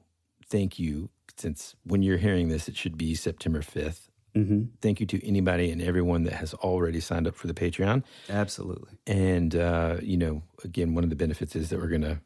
thank 0.49 0.79
you. 0.79 1.09
Since 1.37 1.75
when 1.83 2.03
you're 2.03 2.17
hearing 2.17 2.49
this, 2.49 2.67
it 2.67 2.77
should 2.77 2.97
be 2.97 3.15
September 3.15 3.61
5th. 3.61 4.09
Mhm. 4.35 4.69
Thank 4.81 4.99
you 4.99 5.05
to 5.07 5.27
anybody 5.27 5.69
and 5.71 5.81
everyone 5.81 6.23
that 6.23 6.33
has 6.33 6.53
already 6.55 6.99
signed 6.99 7.27
up 7.27 7.35
for 7.35 7.47
the 7.47 7.53
Patreon. 7.53 8.03
Absolutely. 8.29 8.93
And, 9.05 9.55
uh, 9.55 9.97
you 10.01 10.17
know, 10.17 10.43
again, 10.63 10.93
one 10.95 11.03
of 11.03 11.09
the 11.09 11.15
benefits 11.15 11.55
is 11.55 11.69
that 11.69 11.79
we're 11.79 11.87
going 11.87 12.01
to, 12.01 12.19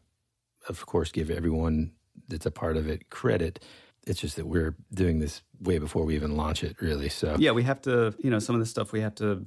of 0.70 0.86
course, 0.86 1.12
give 1.12 1.30
everyone 1.30 1.92
that's 2.30 2.46
a 2.46 2.52
part 2.52 2.78
of 2.78 2.88
it 2.88 3.10
credit. 3.10 3.64
It's 4.06 4.22
just 4.22 4.36
that 4.38 4.48
we're 4.48 4.76
doing 4.94 5.20
this 5.20 5.42
way 5.60 5.80
before 5.80 6.06
we 6.06 6.16
even 6.16 6.38
launch 6.38 6.64
it, 6.64 6.82
really. 6.82 7.10
So, 7.10 7.36
yeah, 7.40 7.52
we 7.52 7.64
have 7.64 7.82
to, 7.82 8.14
you 8.20 8.30
know, 8.30 8.40
some 8.40 8.56
of 8.56 8.60
the 8.62 8.66
stuff 8.66 8.92
we 8.94 9.02
have 9.02 9.16
to 9.16 9.46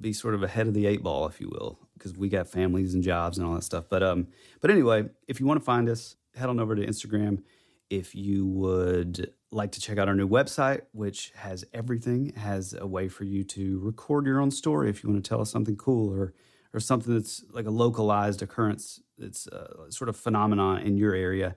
be 0.00 0.12
sort 0.12 0.34
of 0.34 0.42
ahead 0.42 0.66
of 0.66 0.74
the 0.74 0.86
eight 0.86 1.02
ball, 1.02 1.26
if 1.26 1.40
you 1.40 1.48
will, 1.48 1.78
because 1.94 2.16
we 2.16 2.28
got 2.28 2.48
families 2.48 2.94
and 2.94 3.02
jobs 3.02 3.38
and 3.38 3.46
all 3.46 3.54
that 3.54 3.64
stuff. 3.64 3.84
But 3.88 4.02
um, 4.02 4.28
but 4.60 4.70
anyway, 4.70 5.08
if 5.28 5.40
you 5.40 5.46
want 5.46 5.60
to 5.60 5.64
find 5.64 5.88
us, 5.88 6.16
head 6.34 6.48
on 6.48 6.60
over 6.60 6.74
to 6.74 6.86
Instagram. 6.86 7.42
If 7.88 8.14
you 8.14 8.46
would 8.46 9.32
like 9.52 9.72
to 9.72 9.80
check 9.80 9.96
out 9.96 10.08
our 10.08 10.14
new 10.14 10.28
website, 10.28 10.82
which 10.92 11.32
has 11.36 11.64
everything, 11.72 12.32
has 12.34 12.74
a 12.78 12.86
way 12.86 13.08
for 13.08 13.24
you 13.24 13.44
to 13.44 13.78
record 13.78 14.26
your 14.26 14.40
own 14.40 14.50
story 14.50 14.90
if 14.90 15.02
you 15.02 15.10
want 15.10 15.24
to 15.24 15.28
tell 15.28 15.40
us 15.40 15.50
something 15.50 15.76
cool 15.76 16.12
or 16.12 16.34
or 16.74 16.80
something 16.80 17.14
that's 17.14 17.42
like 17.52 17.66
a 17.66 17.70
localized 17.70 18.42
occurrence 18.42 19.00
that's 19.18 19.48
uh, 19.48 19.90
sort 19.90 20.08
of 20.08 20.16
phenomenon 20.16 20.82
in 20.82 20.96
your 20.98 21.14
area. 21.14 21.56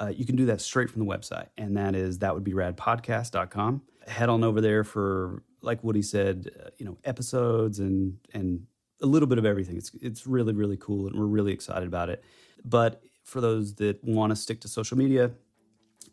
Uh, 0.00 0.12
you 0.14 0.26
can 0.26 0.36
do 0.36 0.46
that 0.46 0.60
straight 0.60 0.90
from 0.90 1.00
the 1.00 1.06
website, 1.06 1.48
and 1.56 1.76
that 1.76 1.94
is 1.94 2.18
that 2.18 2.34
would 2.34 2.44
be 2.44 2.52
radpodcast.com. 2.52 3.82
Head 4.06 4.28
on 4.28 4.44
over 4.44 4.60
there 4.60 4.84
for, 4.84 5.42
like 5.62 5.82
Woody 5.82 6.02
said, 6.02 6.50
uh, 6.64 6.70
you 6.78 6.86
know, 6.86 6.98
episodes 7.04 7.78
and 7.78 8.18
and 8.32 8.66
a 9.00 9.06
little 9.06 9.28
bit 9.28 9.38
of 9.38 9.44
everything. 9.44 9.76
It's 9.76 9.92
it's 10.00 10.26
really 10.26 10.52
really 10.52 10.76
cool, 10.76 11.06
and 11.06 11.18
we're 11.18 11.26
really 11.26 11.52
excited 11.52 11.86
about 11.86 12.08
it. 12.08 12.22
But 12.64 13.02
for 13.24 13.40
those 13.40 13.74
that 13.76 14.02
want 14.02 14.30
to 14.30 14.36
stick 14.36 14.60
to 14.62 14.68
social 14.68 14.96
media, 14.96 15.32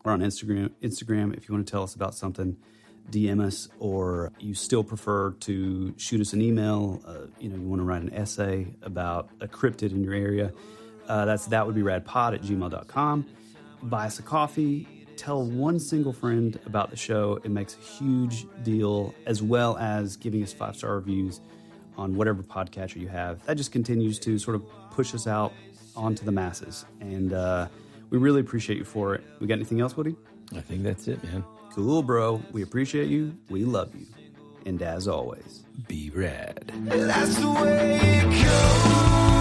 or 0.04 0.12
on 0.12 0.22
Instagram, 0.22 0.70
Instagram, 0.82 1.36
if 1.36 1.48
you 1.48 1.56
want 1.56 1.66
to 1.66 1.72
tell 1.72 1.84
us 1.84 1.96
about 1.96 2.14
something, 2.14 2.58
DM 3.10 3.44
us, 3.44 3.70
or 3.80 4.32
you 4.40 4.54
still 4.54 4.84
prefer 4.84 5.32
to 5.32 5.94
shoot 5.98 6.22
us 6.22 6.34
an 6.34 6.42
email. 6.42 7.02
Uh, 7.06 7.28
you 7.40 7.50
know, 7.50 7.56
you 7.56 7.68
want 7.68 7.80
to 7.80 7.84
write 7.86 8.02
an 8.02 8.14
essay 8.14 8.68
about 8.82 9.30
a 9.42 9.48
cryptid 9.48 9.92
in 9.92 10.04
your 10.04 10.14
area. 10.14 10.52
Uh, 11.08 11.26
that's 11.26 11.46
that 11.48 11.66
would 11.66 11.76
be 11.76 11.82
radpod 11.82 12.34
at 12.34 12.42
gmail.com. 12.42 13.26
Buy 13.84 14.06
us 14.08 14.20
a 14.20 14.24
coffee. 14.24 14.95
Tell 15.18 15.44
one 15.46 15.80
single 15.80 16.14
friend 16.14 16.60
about 16.66 16.90
the 16.90 16.98
show. 16.98 17.40
It 17.44 17.52
makes 17.52 17.76
a 17.76 17.80
huge 17.80 18.46
deal, 18.64 19.14
as 19.26 19.42
well 19.42 19.78
as 19.78 20.18
giving 20.18 20.44
us 20.44 20.54
five 20.54 20.76
star 20.76 20.96
reviews 20.96 21.42
on 21.98 22.16
whatever 22.16 22.44
podcatcher 22.44 22.98
you 22.98 23.08
have. 23.08 23.44
That 23.46 23.56
just 23.56 23.72
continues 23.72 24.20
to 24.20 24.38
sort 24.38 24.56
of 24.56 24.64
push 24.92 25.14
us 25.14 25.28
out 25.28 25.54
onto 25.96 26.26
the 26.26 26.32
masses. 26.32 26.86
And 27.00 27.34
uh, 27.34 27.68
we 28.10 28.18
really 28.18 28.42
appreciate 28.42 28.78
you 28.78 28.86
for 28.86 29.16
it. 29.16 29.24
We 29.40 29.48
got 29.48 29.56
anything 29.56 29.82
else, 29.82 29.96
Woody? 29.96 30.16
I 30.56 30.62
think 30.62 30.84
that's 30.84 31.08
it, 31.08 31.24
man. 31.24 31.44
Cool, 31.74 32.04
bro. 32.04 32.42
We 32.52 32.62
appreciate 32.62 33.08
you. 33.08 33.36
We 33.50 33.66
love 33.66 33.96
you. 33.96 34.06
And 34.66 34.82
as 34.82 35.08
always, 35.08 35.64
be 35.88 36.10
rad. 36.10 36.72
That's 36.86 37.38
the 37.38 37.52
way 37.52 38.00
it 38.02 38.46
goes. 38.46 39.35